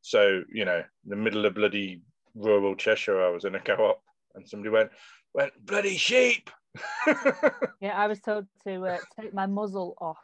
so 0.01 0.43
you 0.51 0.65
know, 0.65 0.84
the 1.05 1.15
middle 1.15 1.45
of 1.45 1.53
bloody 1.55 2.01
rural 2.36 2.76
Cheshire, 2.76 3.22
I 3.24 3.30
was 3.30 3.45
in 3.45 3.55
a 3.55 3.59
co-op, 3.59 4.01
and 4.36 4.47
somebody 4.47 4.70
went 4.70 4.91
went 5.34 5.53
bloody 5.65 5.97
sheep. 5.97 6.49
Yeah, 7.82 7.97
I 7.97 8.07
was 8.07 8.20
told 8.20 8.45
to 8.65 8.86
uh, 8.86 8.97
take 9.20 9.34
my 9.34 9.45
muzzle 9.45 9.95
off. 10.01 10.20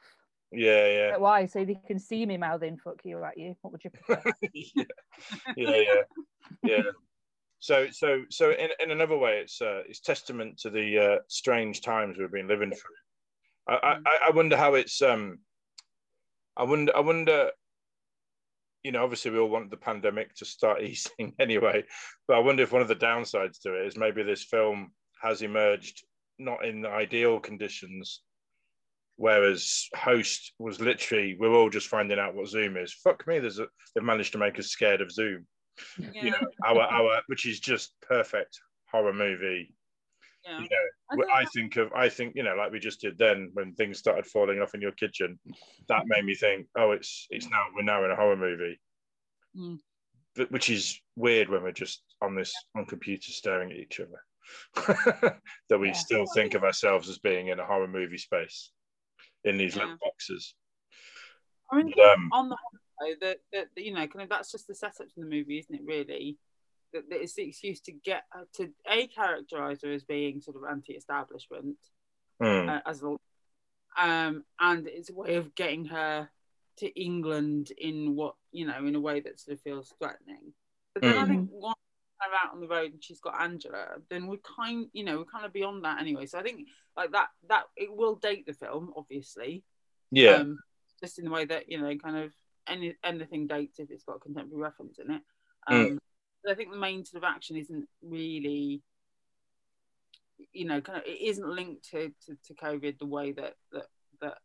yeah, 0.52 0.88
yeah. 0.88 1.18
Why? 1.18 1.46
So 1.46 1.64
they 1.64 1.76
can 1.88 2.00
see 2.00 2.26
me 2.26 2.36
mouthing 2.38 2.78
"fuck 2.78 3.00
you" 3.06 3.24
at 3.24 3.38
you. 3.38 3.56
What 3.62 3.72
would 3.72 3.84
you 3.84 3.90
prefer? 3.94 4.22
yeah, 4.54 4.84
yeah, 5.56 5.68
yeah, 5.68 6.02
yeah. 6.64 6.82
So, 7.66 7.88
so, 7.90 8.22
so, 8.30 8.52
in, 8.52 8.70
in 8.80 8.92
another 8.92 9.18
way, 9.18 9.40
it's 9.40 9.60
uh, 9.60 9.82
it's 9.90 10.00
testament 10.00 10.60
to 10.60 10.70
the 10.70 11.00
uh, 11.00 11.18
strange 11.30 11.82
times 11.82 12.16
we've 12.16 12.32
been 12.32 12.48
living 12.48 12.70
through. 12.70 12.96
I, 13.68 13.98
I, 14.06 14.18
I 14.28 14.32
wonder 14.36 14.56
how 14.56 14.76
it's. 14.76 15.02
Um, 15.02 15.40
I 16.56 16.62
wonder. 16.62 16.96
I 16.96 17.00
wonder. 17.00 17.50
You 18.84 18.92
know, 18.92 19.04
obviously, 19.04 19.32
we 19.32 19.40
all 19.40 19.50
want 19.50 19.72
the 19.72 19.78
pandemic 19.78 20.36
to 20.36 20.46
start 20.46 20.82
easing 20.84 21.34
anyway, 21.40 21.84
but 22.28 22.38
I 22.38 22.40
wonder 22.42 22.62
if 22.62 22.72
one 22.72 22.84
of 22.84 22.88
the 22.88 22.96
downsides 22.96 23.60
to 23.64 23.74
it 23.74 23.88
is 23.88 23.98
maybe 23.98 24.22
this 24.22 24.44
film 24.44 24.92
has 25.24 25.42
emerged 25.42 26.06
not 26.38 26.64
in 26.66 26.84
the 26.84 26.90
ideal 26.90 27.40
conditions, 27.40 28.22
whereas 29.16 29.88
Host 29.96 30.54
was 30.60 30.80
literally 30.80 31.36
we're 31.40 31.56
all 31.56 31.72
just 31.72 31.88
finding 31.88 32.20
out 32.20 32.36
what 32.36 32.48
Zoom 32.48 32.78
is. 32.78 32.94
Fuck 32.94 33.26
me, 33.26 33.40
there's 33.40 33.58
a, 33.58 33.66
they've 33.96 34.04
managed 34.04 34.34
to 34.34 34.38
make 34.38 34.60
us 34.60 34.68
scared 34.68 35.02
of 35.02 35.12
Zoom. 35.12 35.48
You 35.98 36.32
know, 36.32 36.38
our 36.66 36.82
our 36.82 37.22
which 37.28 37.46
is 37.46 37.60
just 37.60 37.94
perfect 38.02 38.60
horror 38.92 39.14
movie. 39.14 39.74
Yeah. 40.46 40.60
You 40.60 40.68
know, 40.70 41.26
I 41.30 41.42
I 41.42 41.46
think 41.46 41.76
of 41.78 41.92
I 41.94 42.08
think 42.10 42.34
you 42.36 42.44
know 42.44 42.56
like 42.56 42.72
we 42.72 42.80
just 42.80 43.02
did 43.02 43.18
then 43.18 43.50
when 43.54 43.74
things 43.74 43.98
started 43.98 44.26
falling 44.28 44.62
off 44.62 44.74
in 44.76 44.82
your 44.82 44.92
kitchen. 44.92 45.40
That 45.90 46.04
made 46.08 46.24
me 46.26 46.36
think, 46.36 46.68
oh, 46.78 46.92
it's 46.92 47.28
it's 47.30 47.48
now 47.50 47.66
we're 47.76 47.82
now 47.84 48.06
in 48.06 48.12
a 48.12 48.16
horror 48.16 48.38
movie, 48.38 48.80
Mm. 49.58 49.80
but, 50.36 50.52
which 50.52 50.70
is 50.70 51.00
weird 51.16 51.50
when 51.50 51.64
we're 51.64 51.72
just 51.72 52.04
on 52.22 52.36
this 52.36 52.54
on 52.76 52.86
computers 52.86 53.36
staring 53.36 53.72
at 53.72 53.78
each 53.78 54.00
other. 54.00 54.22
that 55.70 55.80
we 55.80 55.88
Yeah. 55.88 55.94
still 55.94 56.26
think 56.36 56.54
of 56.54 56.64
ourselves 56.64 57.10
as 57.10 57.18
being 57.20 57.48
in 57.48 57.60
a 57.60 57.66
horror 57.66 57.88
movie 57.88 58.18
space 58.20 58.72
in 59.44 59.58
these 59.58 59.76
little 59.76 59.98
boxes. 60.02 60.54
I 61.72 61.78
mean, 61.82 61.94
But, 61.96 62.06
um, 62.14 62.30
on 62.32 62.50
the 62.50 62.58
that 63.22 63.38
that 63.54 63.68
you 63.76 63.94
know, 63.94 64.08
kind 64.08 64.24
of 64.24 64.30
that's 64.30 64.52
just 64.52 64.68
the 64.68 64.76
setup 64.76 65.08
to 65.08 65.20
the 65.20 65.26
movie, 65.26 65.60
isn't 65.60 65.76
it? 65.76 65.82
Really, 65.86 66.38
that, 66.94 67.10
that 67.10 67.22
it's 67.22 67.34
the 67.34 67.48
excuse 67.48 67.80
to 67.82 67.92
get 67.92 68.24
uh, 68.36 68.46
to 68.54 68.70
a 68.90 69.08
characterize 69.08 69.82
her 69.84 69.92
as 69.92 70.04
being 70.04 70.42
sort 70.42 70.58
of 70.58 70.64
anti-establishment, 70.70 71.78
hmm. 72.42 72.70
uh, 72.70 72.80
as 72.86 73.04
a, 73.04 73.16
um, 74.02 74.44
and 74.60 74.88
it's 74.88 75.10
a 75.10 75.16
way 75.16 75.36
of 75.36 75.56
getting 75.56 75.86
her 75.86 76.30
to 76.78 77.02
England 77.02 77.72
in 77.78 78.16
what 78.16 78.36
you 78.52 78.66
know, 78.66 78.86
in 78.86 78.96
a 78.96 79.00
way 79.00 79.20
that 79.20 79.40
sort 79.40 79.58
of 79.58 79.62
feels 79.62 79.94
threatening. 80.00 80.54
But 80.94 81.04
then 81.04 81.18
I 81.18 81.26
Mm. 81.26 81.28
think 81.28 81.50
once 81.52 81.76
out 82.44 82.54
on 82.54 82.62
the 82.62 82.68
road 82.68 82.92
and 82.92 83.04
she's 83.04 83.20
got 83.20 83.40
Angela, 83.40 83.98
then 84.10 84.26
we're 84.26 84.38
kind, 84.38 84.88
you 84.94 85.04
know, 85.04 85.18
we're 85.18 85.26
kind 85.26 85.46
of 85.46 85.54
beyond 85.54 85.84
that 85.86 86.02
anyway. 86.02 86.26
So 86.26 86.40
I 86.40 86.44
think 86.44 86.68
like 86.98 87.12
that 87.12 87.28
that 87.50 87.66
it 87.76 87.96
will 87.96 88.16
date 88.16 88.46
the 88.46 88.54
film, 88.54 88.94
obviously 88.96 89.64
yeah, 90.12 90.38
um, 90.38 90.60
just 91.02 91.20
in 91.20 91.26
the 91.26 91.32
way 91.32 91.46
that 91.46 91.70
you 91.70 91.80
know, 91.80 91.96
kind 91.98 92.18
of 92.18 92.34
any 92.68 92.96
anything 93.04 93.48
dates 93.48 93.80
if 93.80 93.90
it's 93.92 94.04
got 94.04 94.18
a 94.18 94.20
contemporary 94.20 94.62
reference 94.64 94.98
in 95.00 95.12
it. 95.12 95.22
Um, 95.68 95.76
Mm. 95.86 96.00
But 96.44 96.52
I 96.52 96.56
think 96.56 96.72
the 96.72 96.78
main 96.78 97.04
sort 97.04 97.24
of 97.24 97.28
action 97.28 97.56
isn't 97.58 97.88
really, 98.04 98.84
you 100.54 100.66
know, 100.66 100.80
kind 100.82 101.00
of 101.00 101.06
it 101.06 101.20
isn't 101.22 101.48
linked 101.48 101.90
to, 101.92 102.10
to, 102.28 102.38
to 102.48 102.54
COVID 102.54 103.00
the 103.00 103.06
way 103.08 103.32
that 103.32 103.56
that 103.72 103.88
that 104.22 104.38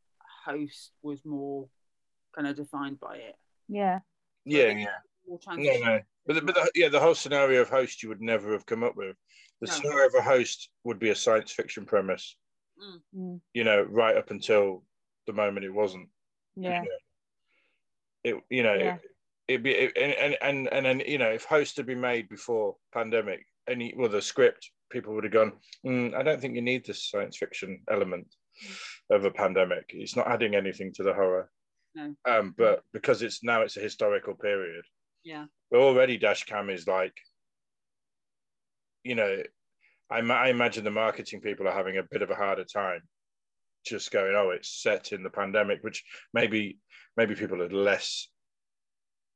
host 0.46 0.92
was 1.02 1.24
more 1.24 1.68
kind 2.34 2.46
of 2.48 2.56
defined 2.56 2.98
by 3.00 3.16
it. 3.16 3.36
yeah. 3.68 3.98
yeah, 4.44 4.70
yeah. 4.70 4.86
More 5.28 5.38
No, 5.48 5.78
no. 5.78 6.00
But, 6.26 6.34
the, 6.36 6.42
but 6.42 6.54
the, 6.54 6.70
yeah, 6.74 6.88
the 6.88 7.00
whole 7.00 7.14
scenario 7.14 7.60
of 7.60 7.68
host 7.68 8.02
you 8.02 8.08
would 8.08 8.20
never 8.22 8.52
have 8.52 8.64
come 8.66 8.82
up 8.82 8.96
with. 8.96 9.16
The 9.60 9.66
No. 9.66 9.72
scenario 9.72 10.06
of 10.06 10.14
a 10.14 10.22
host 10.22 10.70
would 10.84 10.98
be 10.98 11.10
a 11.10 11.14
science 11.14 11.52
fiction 11.52 11.84
premise, 11.84 12.36
Mm. 13.14 13.40
you 13.52 13.64
know, 13.64 13.82
right 13.82 14.16
up 14.16 14.30
until 14.30 14.84
the 15.26 15.32
moment 15.34 15.66
it 15.66 15.70
wasn't. 15.74 16.08
Yeah. 16.56 16.82
It, 18.24 18.36
you 18.50 18.62
know, 18.62 18.74
Yeah. 18.74 18.94
it, 18.96 19.00
it'd 19.48 19.62
be, 19.62 19.72
it, 19.72 19.96
and, 19.96 20.36
and, 20.42 20.68
and, 20.72 20.86
and 20.86 21.02
you 21.06 21.18
know, 21.18 21.30
if 21.30 21.44
host 21.44 21.76
had 21.76 21.86
been 21.86 22.00
made 22.00 22.28
before 22.28 22.76
pandemic, 22.92 23.46
any, 23.68 23.94
well, 23.96 24.08
the 24.08 24.22
script, 24.22 24.70
people 24.90 25.14
would 25.14 25.24
have 25.24 25.32
gone, 25.32 25.52
mm, 25.86 26.14
I 26.14 26.22
don't 26.22 26.40
think 26.40 26.54
you 26.54 26.62
need 26.62 26.84
this 26.84 27.08
science 27.08 27.36
fiction 27.36 27.82
element 27.90 28.26
of 29.10 29.24
a 29.24 29.30
pandemic. 29.30 29.84
It's 29.90 30.16
not 30.16 30.28
adding 30.28 30.54
anything 30.54 30.92
to 30.94 31.02
the 31.02 31.14
horror. 31.14 31.50
No. 31.94 32.14
Um, 32.28 32.54
but 32.56 32.82
because 32.92 33.22
it's 33.22 33.42
now 33.42 33.62
it's 33.62 33.76
a 33.76 33.80
historical 33.80 34.34
period, 34.34 34.84
Yeah. 35.24 35.46
but 35.70 35.80
already 35.80 36.18
dash 36.18 36.44
cam 36.44 36.70
is 36.70 36.86
like 36.86 37.14
you 39.02 39.14
know 39.14 39.42
I, 40.10 40.18
I 40.18 40.48
imagine 40.50 40.84
the 40.84 40.90
marketing 40.90 41.40
people 41.40 41.66
are 41.66 41.72
having 41.74 41.96
a 41.96 42.02
bit 42.02 42.22
of 42.22 42.30
a 42.30 42.34
harder 42.34 42.64
time 42.64 43.02
just 43.84 44.10
going 44.10 44.34
oh 44.36 44.50
it's 44.50 44.82
set 44.82 45.12
in 45.12 45.22
the 45.22 45.30
pandemic 45.30 45.82
which 45.82 46.04
maybe 46.34 46.78
maybe 47.16 47.34
people 47.34 47.62
are 47.62 47.70
less 47.70 48.28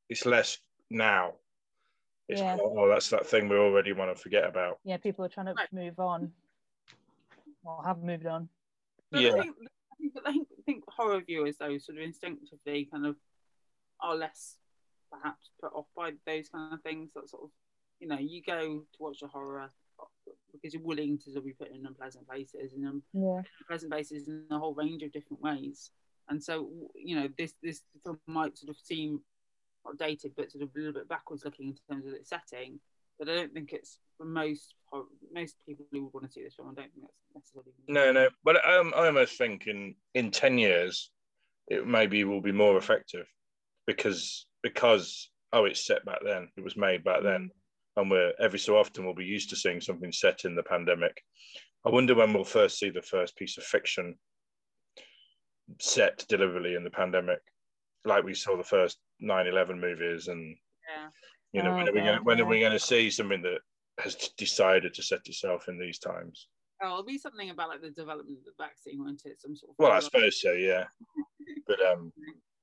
it's 0.09 0.27
less 0.27 0.59
now 0.91 1.33
it's 2.29 2.41
Yeah. 2.41 2.57
more, 2.57 2.87
oh 2.87 2.89
that's 2.89 3.11
that 3.11 3.27
thing 3.27 3.49
we 3.49 3.57
already 3.57 3.93
want 3.93 4.15
to 4.15 4.23
forget 4.23 4.45
about 4.45 4.79
Yeah. 4.85 4.97
People 4.97 5.25
are 5.25 5.29
trying 5.29 5.47
to 5.47 5.53
Right. 5.55 5.71
move 5.73 5.99
on. 6.01 6.33
Well, 7.63 7.83
have 7.85 8.03
moved 8.03 8.27
on. 8.27 8.49
But 9.11 9.21
Yeah. 9.21 9.31
I 9.35 9.41
think, 9.43 9.57
I 9.59 9.97
think, 9.99 10.13
I 10.25 10.33
think, 10.33 10.49
I 10.59 10.63
think 10.65 10.85
horror 10.89 11.21
viewers 11.21 11.57
though 11.59 11.77
sort 11.79 11.99
of 11.99 12.05
instinctively 12.05 12.87
kind 12.87 13.07
of 13.07 13.17
are 14.01 14.15
less 14.15 14.57
perhaps 15.11 15.51
put 15.61 15.73
off 15.75 15.87
by 15.97 16.13
those 16.27 16.49
kind 16.49 16.73
of 16.73 16.81
things. 16.83 17.13
That 17.15 17.29
sort 17.29 17.45
of, 17.45 17.51
you 18.01 18.09
know, 18.09 18.19
you 18.19 18.43
go 18.43 18.61
to 18.81 18.87
watch 18.99 19.21
a 19.23 19.27
horror 19.29 19.71
because 20.53 20.75
you're 20.75 20.83
willing 20.83 21.19
to 21.19 21.41
be 21.41 21.53
put 21.53 21.71
in 21.71 21.87
unpleasant 21.87 22.27
places 22.29 22.73
and 22.73 22.87
um, 22.87 23.03
Yeah. 23.13 23.43
unpleasant 23.61 23.93
places 23.93 24.29
in 24.29 24.45
a 24.51 24.59
whole 24.59 24.75
range 24.75 25.03
of 25.03 25.13
different 25.13 25.43
ways. 25.43 25.91
And 26.29 26.43
so, 26.43 26.71
you 26.95 27.17
know, 27.17 27.29
this 27.37 27.55
this 27.63 27.83
film 28.05 28.19
might 28.27 28.57
sort 28.57 28.71
of 28.71 28.77
seem 28.83 29.21
not 29.85 29.99
dated, 29.99 30.33
but 30.37 30.51
sort 30.51 30.63
of 30.65 30.71
a 30.75 30.79
little 30.79 30.95
bit 30.95 31.09
backwards 31.09 31.45
looking 31.45 31.69
in 31.69 31.77
terms 31.95 32.07
of 32.07 32.15
its 32.15 32.31
setting. 32.31 32.81
But 33.19 33.29
I 33.29 33.35
don't 33.35 33.53
think 33.53 33.73
it's 33.73 33.99
for 34.17 34.25
most 34.25 34.75
most 35.33 35.57
people 35.67 35.87
who 35.93 36.05
would 36.05 36.15
want 36.15 36.27
to 36.27 36.33
see 36.33 36.43
this 36.43 36.55
film. 36.55 36.69
I 36.71 36.81
don't 36.81 36.93
think 36.95 37.07
that's 37.35 37.55
necessarily. 37.55 37.73
No, 37.89 38.13
no, 38.13 38.29
but 38.43 38.57
um, 38.69 38.93
I 38.97 39.07
almost 39.07 39.37
think 39.39 39.67
in 39.67 39.95
in 40.15 40.31
ten 40.31 40.59
years, 40.59 41.11
it 41.69 41.87
maybe 41.87 42.25
will 42.25 42.41
be 42.41 42.53
more 42.53 42.77
effective 42.79 43.27
because 43.87 44.47
because 44.63 45.31
oh, 45.53 45.67
it's 45.67 45.87
set 45.87 46.05
back 46.05 46.21
then. 46.25 46.49
It 46.57 46.65
was 46.65 46.77
made 46.77 47.05
back 47.05 47.23
then, 47.23 47.51
and 47.97 48.11
we're 48.11 48.33
every 48.41 48.59
so 48.59 48.77
often 48.77 49.05
we'll 49.05 49.15
be 49.15 49.25
used 49.25 49.51
to 49.51 49.57
seeing 49.57 49.81
something 49.81 50.13
set 50.13 50.45
in 50.45 50.55
the 50.55 50.63
pandemic. 50.63 51.23
I 51.87 51.91
wonder 51.91 52.15
when 52.15 52.33
we'll 52.33 52.45
first 52.45 52.79
see 52.79 52.91
the 52.91 53.03
first 53.03 53.37
piece 53.37 53.57
of 53.59 53.65
fiction 53.65 54.17
set 55.81 56.25
deliberately 56.29 56.75
in 56.75 56.85
the 56.85 56.91
pandemic, 56.91 57.41
like 58.05 58.25
we 58.25 58.35
saw 58.35 58.57
the 58.57 58.63
first 58.65 58.99
9-11 59.23 59.81
movies, 59.81 60.29
and 60.29 60.57
Yeah. 60.89 61.09
you 61.53 61.63
know 61.63 61.73
Oh, 61.73 61.77
when 61.77 61.89
are 61.89 61.93
we 61.93 62.01
going 62.01 62.17
God, 62.17 62.27
when 62.27 62.41
are 62.41 62.47
we 62.47 62.61
going 62.61 62.73
to 62.73 62.79
see 62.79 63.11
something 63.11 63.43
that 63.43 63.61
has 63.99 64.15
decided 64.37 64.93
to 64.95 65.03
set 65.03 65.21
itself 65.27 65.69
in 65.69 65.79
these 65.79 65.99
times? 65.99 66.49
Oh, 66.83 66.89
it'll 66.89 67.05
be 67.05 67.19
something 67.19 67.51
about 67.51 67.69
like 67.69 67.81
the 67.81 67.91
development 67.91 68.39
of 68.39 68.45
the 68.45 68.53
vaccine, 68.63 69.03
won't 69.05 69.23
it? 69.25 69.41
Some 69.41 69.57
sort 69.57 69.71
of 69.71 69.77
Well, 69.79 69.93
I 69.93 70.01
suppose 70.01 70.41
so, 70.41 70.53
yeah. 70.53 70.85
But 71.67 71.81
um, 71.81 72.13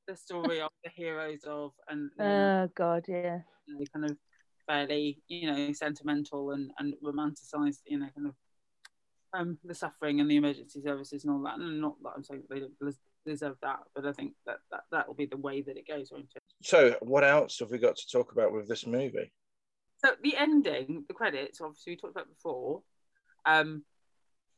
the 0.07 0.15
story 0.15 0.61
of 0.61 0.69
the 0.83 0.89
heroes 0.91 1.43
of 1.45 1.71
and 1.87 2.11
you 2.19 2.23
know, 2.23 2.63
Oh 2.65 2.71
God, 2.75 3.05
yeah. 3.07 3.39
you 3.65 3.79
know, 3.79 3.85
kind 3.93 4.05
of 4.05 4.17
fairly, 4.67 5.21
you 5.27 5.51
know, 5.51 5.73
sentimental 5.73 6.51
and, 6.51 6.71
and 6.79 6.93
romanticized, 7.03 7.79
you 7.85 7.99
know, 7.99 8.07
kind 8.15 8.27
of 8.27 8.33
um, 9.33 9.57
the 9.63 9.75
suffering 9.75 10.19
and 10.19 10.29
the 10.29 10.35
emergency 10.35 10.81
services 10.81 11.23
and 11.23 11.33
all 11.33 11.41
that. 11.43 11.57
And 11.57 11.81
not 11.81 11.95
that 12.03 12.13
I'm 12.15 12.23
saying 12.23 12.43
they 12.49 12.59
don't 12.59 12.95
deserve 13.25 13.57
that, 13.61 13.79
but 13.95 14.05
I 14.05 14.13
think 14.13 14.33
that 14.45 14.59
that, 14.71 14.83
that 14.91 15.07
will 15.07 15.15
be 15.15 15.25
the 15.25 15.37
way 15.37 15.61
that 15.61 15.77
it 15.77 15.87
goes, 15.87 16.11
won't 16.11 16.31
it? 16.35 16.41
so 16.61 16.95
what 17.01 17.23
else 17.23 17.59
have 17.59 17.71
we 17.71 17.77
got 17.77 17.95
to 17.95 18.07
talk 18.11 18.31
about 18.31 18.51
with 18.51 18.67
this 18.67 18.85
movie? 18.85 19.31
So 20.03 20.11
the 20.23 20.35
ending, 20.35 21.05
the 21.07 21.13
credits, 21.13 21.61
obviously 21.61 21.93
we 21.93 21.97
talked 21.97 22.15
about 22.15 22.29
before. 22.29 22.81
Um, 23.45 23.83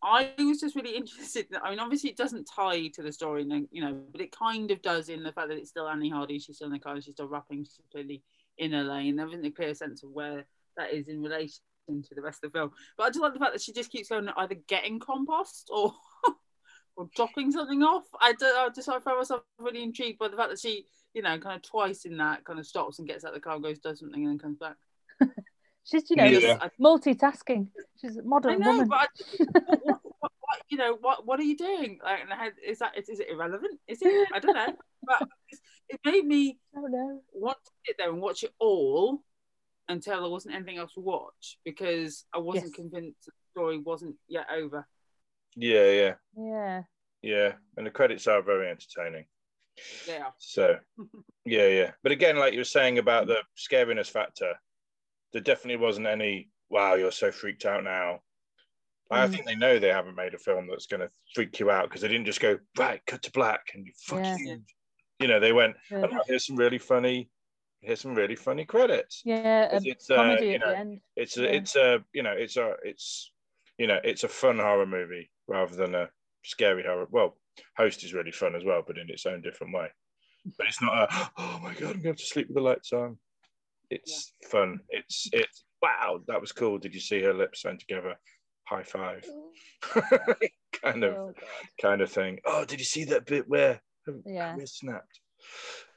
I 0.02 0.32
was 0.38 0.60
just 0.60 0.76
really 0.76 0.96
interested. 0.96 1.48
I 1.62 1.70
mean, 1.70 1.80
obviously 1.80 2.10
it 2.10 2.18
doesn't 2.18 2.50
tie 2.54 2.88
to 2.88 3.02
the 3.02 3.12
story, 3.12 3.46
you 3.72 3.84
know, 3.84 4.02
but 4.12 4.22
it 4.22 4.32
kind 4.32 4.72
of 4.72 4.82
does 4.82 5.10
in 5.10 5.24
the 5.24 5.32
fact 5.32 5.50
that 5.50 5.58
it's 5.58 5.70
still 5.70 5.88
Annie 5.88 6.10
Hardy. 6.10 6.40
She's 6.40 6.58
still 6.58 6.68
in 6.68 6.74
the 6.74 6.80
car. 6.80 7.00
She's 7.02 7.14
still 7.14 7.28
rapping. 7.28 7.64
She's 7.64 7.80
clearly 7.92 8.22
in 8.58 8.72
lane. 8.72 9.10
and 9.10 9.20
there 9.20 9.28
isn't 9.30 9.46
a 9.46 9.52
clear 9.52 9.74
sense 9.74 10.04
of 10.04 10.10
where 10.12 10.46
that 10.78 10.92
is 10.94 11.08
in 11.08 11.22
relation 11.22 11.60
to 11.88 12.16
the 12.16 12.22
rest 12.22 12.44
of 12.44 12.52
the 12.52 12.58
film. 12.58 12.72
But 12.98 13.04
I 13.06 13.10
just 13.10 13.20
like 13.22 13.34
the 13.34 13.40
fact 13.40 13.54
that 13.54 13.62
she 13.62 13.74
just 13.74 13.92
keeps 13.92 14.10
going 14.10 14.28
either 14.38 14.56
getting 14.68 15.00
compost 15.00 15.70
or 15.72 15.94
or 16.96 17.10
dropping 17.16 17.52
something 17.52 17.82
off. 17.84 18.04
I, 18.22 18.34
do, 18.34 18.46
I 18.46 18.70
just 18.74 18.88
I 18.90 19.00
find 19.00 19.18
myself 19.18 19.42
really 19.60 19.84
intrigued 19.84 20.20
by 20.20 20.28
the 20.28 20.38
fact 20.38 20.50
that 20.52 20.60
she, 20.60 20.86
you 21.14 21.22
know, 21.22 21.38
kind 21.40 21.56
of 21.56 21.62
twice 21.64 22.06
in 22.06 22.18
that 22.18 22.44
kind 22.46 22.60
of 22.60 22.66
stops 22.68 23.00
and 23.00 23.08
gets 23.08 23.24
out 23.26 23.30
of 23.30 23.34
the 23.36 23.42
car, 23.42 23.60
goes 23.60 23.80
does 23.80 24.00
something, 24.00 24.24
and 24.24 24.32
then 24.32 24.40
comes 24.40 24.58
back. 24.60 24.76
She's 25.86 26.10
you 26.10 26.16
know 26.16 26.26
Yeah. 26.26 26.70
multitasking. 26.80 27.68
She's 28.00 28.18
a 28.18 28.22
I 28.22 28.24
modern 28.26 28.60
know, 28.60 28.68
woman. 28.72 28.88
but 28.88 28.98
I, 29.00 29.76
what, 29.84 30.00
you 30.70 30.78
know, 30.78 30.98
what 31.02 31.26
what 31.26 31.40
are 31.40 31.44
you 31.44 31.58
doing? 31.58 32.00
Like, 32.04 32.22
and 32.22 32.30
how- 32.32 32.50
is 32.66 32.80
that 32.80 32.98
is, 32.98 33.10
is 33.10 33.20
it 33.20 33.30
irrelevant? 33.30 33.80
Is 33.88 34.00
it? 34.02 34.28
I 34.34 34.40
don't 34.40 34.56
know. 34.56 34.74
But 35.06 35.28
it 35.90 36.00
made 36.06 36.26
me 36.26 36.60
I 36.78 36.82
don't 36.82 36.92
know. 36.92 37.22
want 37.34 37.58
to 37.66 37.72
sit 37.86 37.96
there 37.98 38.10
and 38.10 38.22
watch 38.22 38.44
it 38.44 38.54
all 38.60 39.24
until 39.90 40.22
there 40.22 40.30
wasn't 40.30 40.56
anything 40.56 40.78
else 40.78 40.94
to 40.94 41.02
watch 41.02 41.58
because 41.66 42.26
I 42.34 42.38
wasn't 42.38 42.68
Yes. 42.68 42.76
convinced 42.76 43.26
the 43.26 43.32
story 43.52 43.78
wasn't 43.80 44.16
yet 44.28 44.48
over. 44.54 44.88
Yeah, 45.56 45.92
yeah, 45.92 46.14
Yeah. 46.38 46.82
yeah. 47.22 47.54
And 47.78 47.86
the 47.86 47.92
credits 47.92 48.26
are 48.28 48.42
very 48.42 48.70
entertaining. 48.70 49.26
Yeah. 50.08 50.30
So, 50.38 50.78
yeah, 51.46 51.68
yeah. 51.68 51.92
But 52.02 52.12
again, 52.14 52.38
like 52.38 52.54
you 52.54 52.60
were 52.60 52.64
saying 52.64 52.98
about 52.98 53.28
the 53.28 53.38
scariness 53.58 54.10
factor, 54.10 54.54
there 55.34 55.42
definitely 55.42 55.84
wasn't 55.84 56.08
any. 56.08 56.50
Wow, 56.70 56.96
you're 56.96 57.12
so 57.12 57.32
freaked 57.32 57.66
out 57.66 57.84
now. 57.84 58.22
I 59.14 59.27
Mm. 59.27 59.31
think 59.31 59.45
they 59.45 59.56
know 59.56 59.80
they 59.80 59.90
haven't 59.90 60.15
made 60.15 60.34
a 60.34 60.40
film 60.40 60.68
that's 60.68 60.85
going 60.88 61.02
to 61.02 61.10
freak 61.34 61.60
you 61.60 61.69
out 61.69 61.84
because 61.90 62.02
they 62.02 62.07
didn't 62.07 62.26
just 62.26 62.40
go 62.40 62.60
right, 62.77 63.02
cut 63.06 63.22
to 63.23 63.31
black, 63.31 63.61
and 63.73 63.85
you 63.85 63.94
fuck 63.98 64.19
Yeah. 64.19 64.38
you. 64.40 64.64
You 65.19 65.27
know, 65.27 65.40
they 65.40 65.53
went. 65.53 65.76
Yeah. 65.91 66.07
"Oh, 66.11 66.23
here's 66.27 66.45
some 66.45 66.56
really 66.56 66.80
funny. 66.80 67.30
Here's 67.81 67.99
some 68.02 68.15
really 68.15 68.35
funny 68.35 68.65
credits. 68.65 69.22
Yeah, 69.26 69.76
It's, 69.76 69.85
it's, 69.85 70.10
uh, 70.10 70.15
comedy 70.15 70.48
you 70.48 70.53
at 70.56 70.61
know, 70.61 70.69
the 70.69 70.77
end. 70.77 71.02
it's 71.18 71.38
a, 71.38 71.44
Yeah. 71.44 71.49
it's 71.49 71.76
a, 71.76 72.06
you 72.14 72.23
know, 72.23 72.31
it's 72.31 72.56
a, 72.57 72.76
it's, 72.84 73.31
you 73.77 73.88
know, 73.88 73.99
it's 74.03 74.23
a 74.23 74.30
fun 74.30 74.57
horror 74.60 74.85
movie 74.85 75.30
rather 75.48 75.76
than 75.76 75.94
a 75.94 76.10
scary 76.44 76.84
horror. 76.84 77.07
Well, 77.11 77.38
Host 77.77 78.03
is 78.03 78.14
really 78.14 78.31
fun 78.31 78.56
as 78.56 78.64
well, 78.64 78.84
but 78.88 78.98
in 78.98 79.10
its 79.10 79.26
own 79.26 79.41
different 79.41 79.73
way. 79.73 79.90
But 80.57 80.68
it's 80.68 80.81
not 80.81 81.11
a, 81.11 81.31
oh 81.38 81.60
my 81.61 81.73
god, 81.73 81.81
I'm 81.84 81.91
going 81.91 82.02
to 82.02 82.07
have 82.10 82.18
to 82.18 82.26
sleep 82.26 82.48
with 82.48 82.56
the 82.56 82.61
lights 82.61 82.91
on. 82.94 83.19
It's 83.90 84.34
fun. 84.49 84.80
It's 84.90 85.30
it's 85.34 85.65
wow, 85.81 86.23
that 86.27 86.40
was 86.41 86.52
cool. 86.53 86.77
Did 86.80 86.94
you 86.95 87.02
see 87.02 87.22
her 87.22 87.34
lips 87.34 87.61
sewn 87.61 87.77
together? 87.77 88.15
High 88.65 88.84
five. 88.84 89.26
kind 90.81 91.03
of 91.03 91.14
Oh, 91.18 91.34
kind 91.81 92.02
of 92.02 92.11
thing. 92.11 92.40
Oh, 92.45 92.65
did 92.65 92.80
you 92.80 92.85
see 92.85 93.03
that 93.06 93.26
bit 93.26 93.48
where 93.48 93.81
her 94.06 94.15
Yeah. 94.26 94.56
wrist 94.56 94.80
snapped? 94.80 95.19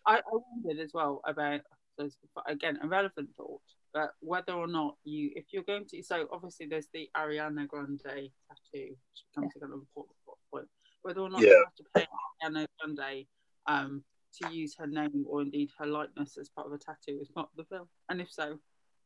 I, 0.07 0.19
I 0.19 0.23
wondered 0.31 0.83
as 0.83 0.93
well 0.93 1.21
about 1.27 1.61
there's 1.99 2.17
again 2.47 2.79
a 2.83 2.89
relevant 2.89 3.31
thought, 3.37 3.61
but 3.95 4.11
whether 4.21 4.53
or 4.53 4.67
not 4.67 4.97
you, 5.05 5.31
if 5.35 5.47
you're 5.53 5.63
going 5.63 5.87
to, 5.87 6.03
so 6.03 6.27
obviously 6.33 6.67
there's 6.67 6.89
the 6.93 7.09
Ariana 7.17 7.67
Grande 7.67 8.01
tattoo, 8.03 8.31
which 8.73 9.25
becomes 9.35 9.53
a 9.57 9.61
kind 9.61 9.73
of 9.73 9.79
important 9.81 10.17
point. 10.53 10.67
Whether 11.03 11.21
or 11.21 11.31
not 11.31 11.43
Yeah. 11.43 11.51
you 11.51 11.65
have 11.65 11.75
to 11.77 11.85
pay 11.95 12.07
Ariana 12.45 12.67
Grande 12.81 13.27
um, 13.67 14.05
to 14.43 14.53
use 14.53 14.75
her 14.79 14.87
name 14.87 15.25
or 15.29 15.41
indeed 15.43 15.71
her 15.79 15.87
likeness 15.87 16.37
as 16.37 16.49
part 16.51 16.67
of 16.67 16.73
a 16.73 16.79
tattoo 16.79 17.19
is 17.21 17.29
part 17.29 17.49
of 17.51 17.57
the 17.57 17.75
film, 17.75 17.89
and 18.09 18.21
if 18.21 18.31
so, 18.31 18.59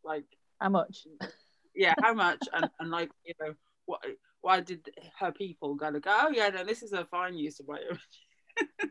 like 0.02 0.24
How 0.60 0.70
much? 0.70 1.06
yeah, 1.80 1.94
how 2.02 2.12
much, 2.12 2.46
and, 2.52 2.68
and 2.78 2.90
like 2.90 3.10
you 3.24 3.34
know 3.40 3.54
what. 3.86 4.04
Why 4.42 4.60
did 4.60 4.88
her 5.18 5.32
people 5.32 5.76
kind 5.76 5.96
of 5.96 6.02
go? 6.02 6.16
Oh 6.18 6.30
yeah, 6.32 6.48
no, 6.48 6.64
this 6.64 6.82
is 6.82 6.92
a 6.92 7.04
fine 7.04 7.36
use 7.36 7.60
of 7.60 7.68
my 7.68 7.76
image. 7.90 8.90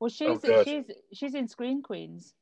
Well, 0.00 0.06
oh, 0.06 0.08
she's 0.08 0.38
God. 0.38 0.64
she's 0.66 0.84
she's 1.14 1.34
in 1.34 1.48
Scream 1.48 1.82
Queens. 1.82 2.34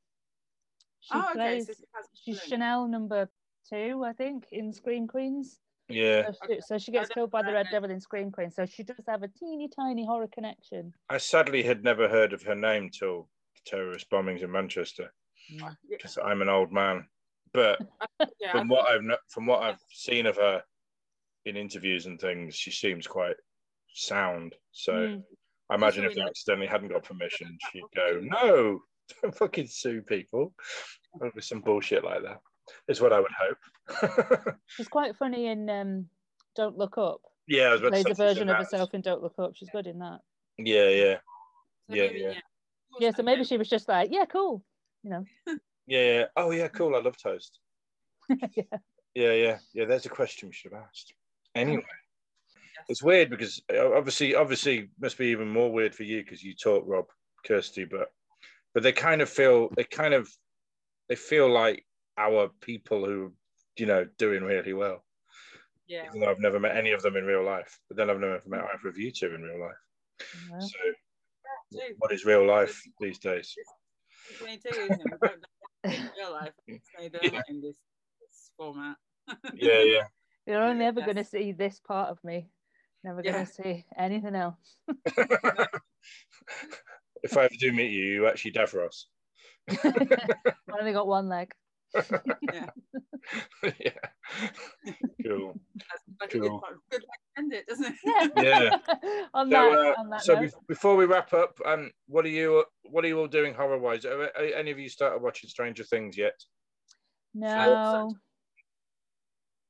She 1.01 1.11
Oh, 1.15 1.29
okay, 1.35 1.61
so 1.61 1.73
she 1.73 1.85
has 1.95 2.07
she's 2.15 2.37
link. 2.37 2.49
Chanel 2.49 2.89
number 2.89 3.29
two, 3.69 4.03
I 4.05 4.13
think, 4.13 4.47
in 4.51 4.73
Scream 4.73 5.07
Queens. 5.07 5.61
Yeah, 5.89 6.27
So 6.27 6.47
she, 6.47 6.61
so 6.61 6.79
she 6.79 6.93
gets 6.93 7.09
killed 7.09 7.31
by 7.33 7.43
the 7.43 7.53
Red. 7.53 7.67
Devil 7.71 7.91
in 7.91 8.01
Scream 8.01 8.31
Queens. 8.31 8.55
So 8.55 8.65
she 8.65 8.85
does 8.85 9.05
have 9.09 9.25
a 9.25 9.29
teeny 9.29 9.69
tiny 9.69 10.07
horror 10.07 10.29
connection. 10.33 10.93
I 11.09 11.19
sadly 11.19 11.63
had 11.65 11.83
never 11.83 12.09
heard 12.09 12.33
of 12.33 12.43
her 12.45 12.55
name 12.55 12.91
till 12.91 13.29
the 13.55 13.71
terrorist 13.71 14.09
bombings 14.11 14.43
in 14.43 14.53
Manchester 14.53 15.13
mm. 15.53 15.61
Yeah, 15.61 15.73
because 15.89 16.19
I'm 16.25 16.43
an 16.43 16.49
old 16.49 16.73
man. 16.73 17.07
But 17.53 17.81
yeah, 18.41 18.53
from 18.53 18.69
what 18.69 18.89
I've 18.89 19.03
from 19.29 19.47
what 19.47 19.63
I've 19.63 19.81
seen 19.91 20.27
of 20.27 20.37
her 20.37 20.63
in 21.45 21.57
interviews 21.57 22.07
and 22.07 22.21
things, 22.21 22.55
she 22.55 22.71
seems 22.71 23.07
quite 23.07 23.37
sound. 23.93 24.55
So 24.73 24.93
Mm. 24.93 25.23
I 25.71 25.75
imagine 25.77 26.05
if 26.05 26.15
they 26.15 26.21
accidentally 26.21 26.67
hadn't 26.67 26.89
got 26.89 27.05
permission, 27.05 27.57
she'd 27.73 27.83
go, 27.95 28.21
"No, 28.23 28.81
don't 29.23 29.37
fucking 29.37 29.69
sue 29.69 30.03
people 30.03 30.53
over 31.23 31.41
some 31.41 31.61
bullshit 31.61 32.05
like 32.05 32.23
that." 32.23 32.41
Is 32.87 33.01
what 33.01 33.13
I 33.13 33.21
would 33.21 33.33
hope. 33.37 34.55
She's 34.67 34.87
quite 34.89 35.17
funny 35.17 35.47
in 35.47 35.69
um, 35.69 36.07
Don't 36.55 36.79
Look 36.79 36.99
Up. 36.99 37.21
yeah, 37.49 37.65
I 37.65 37.73
was 37.73 37.81
about 37.81 37.93
Plays 37.93 38.07
a 38.07 38.15
version 38.15 38.49
of 38.49 38.59
herself 38.59 38.95
in 38.95 39.01
Don't 39.01 39.23
Look 39.23 39.35
Up. 39.39 39.57
She's 39.57 39.71
good 39.71 39.89
in 39.89 39.99
that. 39.99 40.21
Yeah, 40.57 40.89
yeah, 40.89 41.15
So 41.89 41.97
Yeah, 41.97 42.07
maybe, 42.07 42.21
yeah. 42.21 42.35
Yeah, 43.01 43.11
so 43.11 43.23
maybe 43.25 43.45
she 43.45 43.57
was 43.57 43.69
just 43.69 43.89
like, 43.89 44.11
yeah, 44.13 44.25
cool. 44.25 44.63
You 45.03 45.11
know, 45.11 45.25
yeah, 45.91 46.13
yeah. 46.13 46.25
Oh 46.37 46.53
yeah, 46.53 46.69
cool. 46.69 46.95
I 46.95 47.01
love 47.01 47.17
toast. 47.17 47.59
yeah. 48.29 48.63
Yeah, 49.15 49.33
yeah, 49.33 49.59
yeah. 49.75 49.85
There's 49.87 50.07
a 50.07 50.11
question 50.11 50.49
we 50.49 50.55
should 50.55 50.73
have 50.73 50.85
asked. 50.89 51.13
Anyway, 51.57 51.83
it's 52.89 53.03
weird 53.03 53.29
because 53.29 53.61
uh, 53.75 53.93
obviously, 53.93 54.37
obviously, 54.37 54.89
must 55.01 55.19
be 55.19 55.27
even 55.27 55.49
more 55.51 55.73
weird 55.73 55.95
for 55.95 56.05
you 56.05 56.23
because 56.23 56.45
you 56.45 56.55
talk 56.55 56.85
Rob, 56.87 57.07
Kirsty, 57.45 57.85
but 57.85 58.07
but 58.73 58.85
they 58.85 58.93
kind 58.93 59.21
of 59.21 59.29
feel 59.29 59.69
they 59.77 59.83
kind 59.83 60.15
of 60.15 60.31
they 61.09 61.17
feel 61.17 61.51
like 61.53 61.85
our 62.17 62.51
people 62.61 63.05
who 63.05 63.33
you 63.77 63.87
know 63.87 64.07
doing 64.17 64.45
really 64.45 64.75
well. 64.75 65.05
yeah. 65.89 66.07
Even 66.07 66.21
though 66.21 66.31
I've 66.31 66.39
never 66.39 66.61
met 66.61 66.77
any 66.77 66.93
of 66.93 67.03
them 67.03 67.17
in 67.17 67.25
real 67.25 67.45
life, 67.45 67.81
but 67.89 67.97
then 67.97 68.11
I've 68.11 68.21
never 68.21 68.41
met 68.47 68.61
either 68.61 68.89
of 68.89 68.97
you 68.97 69.11
two 69.11 69.35
in 69.35 69.43
real 69.43 69.61
life. 69.61 69.83
Yeah. 70.53 70.61
So, 70.61 70.79
True. 71.73 71.95
what 71.99 72.13
is 72.13 72.25
real 72.25 72.47
life 72.47 72.81
these 73.01 73.19
days? 73.19 73.57
22, 74.39 74.89
isn't 75.85 75.95
it? 76.07 76.13
We 76.17 76.17
don't 76.17 76.17
know 76.17 76.17
in 76.17 76.17
real 76.19 76.33
life. 76.33 76.53
So 76.99 77.09
they're 77.09 77.21
Yeah. 77.33 77.43
in 77.49 77.61
this, 77.61 77.77
this 78.21 78.51
format. 78.57 78.97
Yeah, 79.55 79.83
yeah. 79.83 80.07
You're 80.47 80.63
only 80.63 80.85
ever 80.87 81.01
Yes. 81.01 81.07
going 81.07 81.17
to 81.17 81.25
see 81.25 81.53
this 81.53 81.81
part 81.81 82.11
of 82.11 82.23
me. 82.25 82.51
Never 83.05 83.23
going 83.23 83.35
Yeah. 83.35 83.45
to 83.45 83.51
see 83.51 83.87
anything 83.97 84.35
else. 84.35 84.77
if 87.23 87.37
I 87.37 87.45
ever 87.45 87.55
do 87.59 87.73
meet 87.73 87.93
you, 87.93 88.05
you 88.05 88.27
actually 88.27 88.53
Davros. 88.53 89.05
I 89.69 90.29
only 90.79 90.93
got 90.93 91.07
one 91.07 91.29
leg. 91.29 91.53
Yeah. 91.95 92.71
yeah. 93.81 93.91
Cool. 95.27 95.61
Like 96.21 96.35
a 96.35 96.39
good, 96.39 96.49
Cool. 96.49 96.63
good 96.91 97.01
to 97.03 97.07
end 97.39 97.53
it, 97.53 97.67
doesn't 97.67 97.95
it? 98.05 98.33
Yeah. 98.37 98.77
Yeah. 99.03 99.25
on 99.35 99.51
So, 99.51 99.51
that, 99.51 99.79
uh, 99.79 99.95
on 100.01 100.11
that 100.11 100.23
so 100.23 100.35
note. 100.35 100.45
bef- 100.45 100.67
before 100.69 100.97
we 100.97 101.05
wrap 101.05 101.33
up, 101.35 101.59
um, 101.67 101.91
what 102.07 102.25
are 102.25 102.29
you 102.31 102.65
what 102.85 103.05
are 103.05 103.09
you 103.09 103.19
all 103.19 103.29
doing 103.29 103.55
horror 103.55 103.79
wise? 103.79 104.05
Are, 104.05 104.23
are 104.25 104.45
any 104.57 104.71
of 104.71 104.79
you 104.79 104.89
started 104.89 105.23
watching 105.23 105.49
Stranger 105.51 105.85
Things 105.85 106.17
yet? 106.17 106.35
no. 107.35 108.15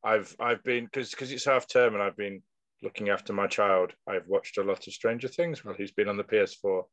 I've 0.02 0.34
I've 0.40 0.62
been 0.64 0.84
because 0.86 1.10
because 1.10 1.30
it's 1.32 1.44
half 1.44 1.66
term 1.68 1.94
and 1.94 2.02
I've 2.02 2.16
been 2.16 2.42
looking 2.82 3.10
after 3.10 3.32
my 3.34 3.46
child. 3.46 3.92
I've 4.08 4.26
watched 4.26 4.56
a 4.56 4.62
lot 4.62 4.86
of 4.86 4.92
Stranger 4.94 5.28
Things 5.28 5.62
while 5.64 5.74
he's 5.74 5.92
been 5.92 6.08
on 6.08 6.16
the 6.16 6.24
PS4, 6.24 6.84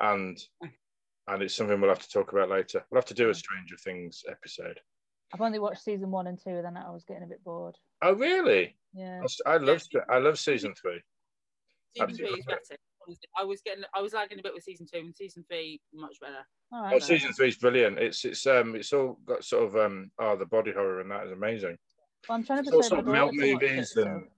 and 0.00 0.38
and 1.28 1.42
it's 1.42 1.54
something 1.54 1.80
we'll 1.80 1.90
have 1.90 1.98
to 2.02 2.08
talk 2.10 2.32
about 2.32 2.48
later. 2.50 2.84
We'll 2.90 2.98
have 2.98 3.06
to 3.06 3.14
do 3.14 3.30
a 3.30 3.34
Stranger 3.34 3.76
Things 3.76 4.22
episode. 4.28 4.80
I've 5.34 5.40
only 5.40 5.58
watched 5.58 5.82
season 5.82 6.10
one 6.10 6.28
and 6.28 6.38
two, 6.42 6.50
and 6.50 6.64
then 6.64 6.76
I 6.76 6.90
was 6.90 7.04
getting 7.04 7.24
a 7.24 7.26
bit 7.26 7.42
bored. 7.44 7.74
Oh 8.02 8.12
really? 8.14 8.76
Yeah. 8.94 9.22
I 9.46 9.56
love 9.56 9.82
I 10.08 10.18
love 10.18 10.38
season 10.38 10.74
three. 10.80 11.00
Season 11.94 12.10
Absolutely. 12.10 12.26
three 12.32 12.38
is 12.40 12.46
better. 12.46 12.80
I 13.38 13.44
was 13.44 13.60
getting, 13.64 13.84
I 13.94 14.02
was 14.02 14.14
lagging 14.14 14.40
a 14.40 14.42
bit 14.42 14.52
with 14.52 14.64
season 14.64 14.86
two, 14.92 14.98
and 15.00 15.14
season 15.16 15.44
three 15.48 15.80
much 15.94 16.16
better. 16.20 16.44
All 16.72 16.80
Oh, 16.80 16.90
right. 16.90 17.02
season 17.02 17.32
three 17.32 17.48
is 17.48 17.56
brilliant. 17.56 17.98
It's 17.98 18.24
it's 18.24 18.46
um 18.46 18.74
it's 18.76 18.92
all 18.92 19.18
got 19.26 19.44
sort 19.44 19.64
of 19.64 19.76
um 19.76 20.10
oh 20.20 20.36
the 20.36 20.46
body 20.46 20.72
horror 20.72 21.00
and 21.00 21.10
that 21.10 21.26
is 21.26 21.32
amazing. 21.32 21.76
Well, 22.28 22.36
I'm 22.38 22.44
trying 22.44 22.58
to 22.64 22.68
It's 22.68 22.72
all 22.72 22.80
persuade 22.80 22.88
sort 22.88 23.00
of 23.00 23.06
melt 23.12 23.32
daughter 23.32 23.46
to 23.46 23.52
watch 23.54 23.62
it, 23.62 23.70
movies 23.70 23.92
so- 23.94 24.02
and 24.02 24.28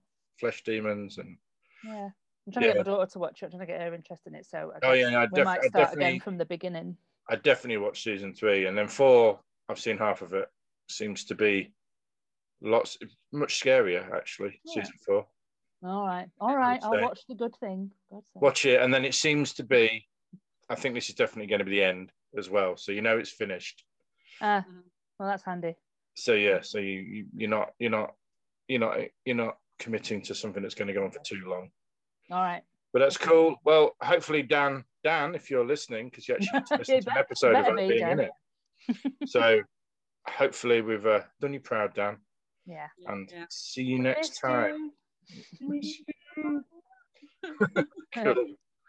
flesh 0.40 0.62
demons 0.62 1.18
and 1.18 1.36
Yeah. 1.84 2.08
I'm 2.48 2.52
trying 2.52 2.62
to 2.62 2.68
get 2.70 2.76
my 2.78 2.82
daughter 2.92 3.10
to 3.12 3.18
watch 3.18 3.42
it. 3.42 3.46
I'm 3.46 3.50
trying 3.50 3.60
to 3.60 3.66
get 3.66 3.80
her 3.82 3.94
interested 3.94 4.30
in 4.32 4.34
it. 4.36 4.46
So 4.46 4.72
I 4.82 4.86
Oh, 4.86 4.92
yeah, 4.94 5.10
no, 5.10 5.18
I 5.18 5.24
we 5.30 5.36
def- 5.36 5.44
might 5.44 5.58
I 5.60 5.68
start 5.68 5.72
definitely- 5.90 6.04
again 6.06 6.20
from 6.20 6.38
the 6.38 6.46
beginning. 6.46 6.96
I 7.28 7.36
definitely 7.36 7.76
watched 7.76 8.02
season 8.04 8.32
three, 8.32 8.64
and 8.64 8.76
then 8.78 8.88
four. 8.88 9.38
I've 9.68 9.78
seen 9.78 9.98
half 9.98 10.22
of 10.22 10.32
it. 10.32 10.48
Seems 10.88 11.26
to 11.26 11.34
be 11.34 11.74
lots 12.62 12.96
much 13.32 13.60
scarier 13.60 14.10
actually. 14.14 14.58
Yeah. 14.64 14.82
Season 14.82 14.94
four. 15.04 15.26
All 15.82 16.06
right. 16.06 16.26
All 16.40 16.56
right. 16.56 16.82
I'll 16.82 16.98
watch 17.02 17.20
the 17.28 17.34
good 17.34 17.54
thing. 17.60 17.90
Watch 18.34 18.64
it, 18.64 18.80
and 18.80 18.92
then 18.94 19.04
it 19.04 19.14
seems 19.14 19.52
to 19.54 19.62
be. 19.62 20.06
I 20.70 20.74
think 20.74 20.94
this 20.94 21.10
is 21.10 21.14
definitely 21.16 21.48
going 21.48 21.58
to 21.58 21.64
be 21.66 21.72
the 21.72 21.84
end 21.84 22.12
as 22.38 22.48
well. 22.48 22.78
So 22.78 22.92
you 22.92 23.02
know 23.02 23.18
it's 23.18 23.30
finished. 23.30 23.84
Ah, 24.40 24.64
Mhm. 24.66 24.82
well, 25.18 25.28
that's 25.28 25.44
handy. 25.44 25.74
So 26.14 26.32
yeah, 26.32 26.62
so 26.62 26.78
you, 26.78 27.00
you 27.00 27.26
you're 27.36 27.50
not 27.50 27.74
you're 27.78 27.90
not 27.90 28.14
you're 28.68 28.80
not 28.80 28.98
you're 29.26 29.36
not 29.36 29.58
committing 29.78 30.22
to 30.22 30.34
something 30.34 30.62
that's 30.62 30.74
going 30.74 30.88
to 30.88 30.94
go 30.94 31.04
on 31.04 31.10
for 31.10 31.20
too 31.22 31.42
long. 31.46 31.70
All 32.30 32.42
right. 32.42 32.62
But 32.92 33.00
that's 33.00 33.16
cool. 33.16 33.56
Well, 33.64 33.92
hopefully 34.02 34.42
Dan 34.42 34.84
Dan, 35.04 35.34
if 35.34 35.50
you're 35.50 35.66
listening, 35.66 36.08
because 36.08 36.26
you 36.28 36.34
actually 36.34 36.78
listened 36.78 37.02
to 37.06 37.10
an 37.12 37.18
episode 37.18 37.54
of 37.54 37.64
better 37.64 37.76
be, 37.76 37.88
being 37.88 38.00
Dan. 38.00 38.20
in 38.20 38.20
it. 38.20 38.30
So 39.28 39.60
hopefully 40.26 40.80
we've 40.82 41.06
uh, 41.06 41.20
done 41.40 41.52
you 41.54 41.60
proud, 41.60 41.94
Dan, 41.94 42.16
Yeah. 42.66 42.86
Yeah, 42.98 43.12
and 43.12 43.30
yeah. 43.32 43.44
see 43.50 43.82
you 43.82 43.98
next 43.98 44.28
Miss 44.30 44.38
time. 44.40 44.90
you. 45.28 45.42
Miss 45.68 45.98
you. 46.36 46.64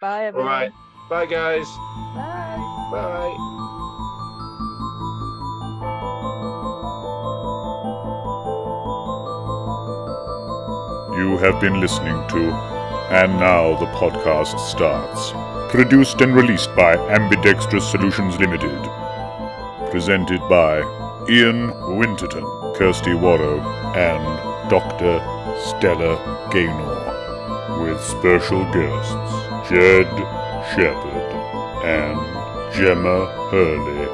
Bye, 0.01 0.25
everyone. 0.25 0.47
right. 0.47 0.71
Bye, 1.09 1.25
guys. 1.25 1.67
Bye. 2.15 2.89
Bye. 2.91 3.35
You 11.17 11.37
have 11.37 11.59
been 11.59 11.79
listening 11.81 12.15
to 12.29 12.78
And 13.11 13.39
Now 13.39 13.75
the 13.75 13.87
Podcast 13.87 14.59
Starts. 14.59 15.31
Produced 15.71 16.21
and 16.21 16.35
released 16.35 16.75
by 16.75 16.95
Ambidextrous 16.95 17.89
Solutions 17.89 18.37
Limited. 18.37 18.79
Presented 19.89 20.39
by 20.47 20.81
Ian 21.27 21.73
Winterton, 21.97 22.45
Kirsty 22.75 23.15
Warrow, 23.15 23.61
and 23.95 24.69
Dr. 24.69 25.19
Stella 25.57 26.17
Gaynor. 26.51 27.81
With 27.81 27.99
special 27.99 28.63
guests 28.71 29.69
Jed 29.69 30.07
Shepherd 30.75 31.29
and 31.83 32.19
Gemma 32.75 33.25
Hurley. 33.49 34.05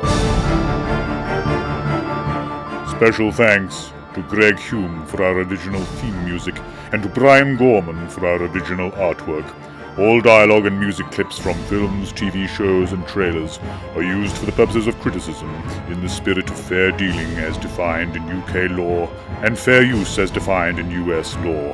Special 2.96 3.32
thanks 3.34 3.92
to 4.14 4.22
Greg 4.24 4.58
Hume 4.58 5.06
for 5.06 5.22
our 5.22 5.40
original 5.40 5.84
theme 5.84 6.24
music 6.24 6.55
and 6.92 7.04
to 7.04 7.10
Brian 7.10 7.58
Gorman 7.58 8.10
for 8.10 8.26
our 8.26 8.42
original 8.44 8.90
artwork. 8.92 9.54
All 9.98 10.20
dialogue 10.20 10.66
and 10.66 10.78
music 10.78 11.10
clips 11.12 11.40
from 11.40 11.54
films, 11.64 12.12
TV 12.12 12.50
shows, 12.50 12.92
and 12.92 13.08
trailers 13.08 13.60
are 13.96 14.04
used 14.04 14.36
for 14.36 14.46
the 14.46 14.52
purposes 14.52 14.88
of 14.88 15.00
criticism 15.00 15.50
in 15.88 16.02
the 16.02 16.10
spirit 16.10 16.50
of 16.50 16.60
fair 16.60 16.92
dealing 16.92 17.38
as 17.38 17.58
defined 17.58 18.18
in 18.18 18.42
UK 18.42 18.70
law 18.72 19.08
and 19.42 19.58
fair 19.58 19.84
use 19.84 20.20
as 20.20 20.30
defined 20.30 20.80
in 20.80 20.92
US 21.10 21.38
law. 21.38 21.74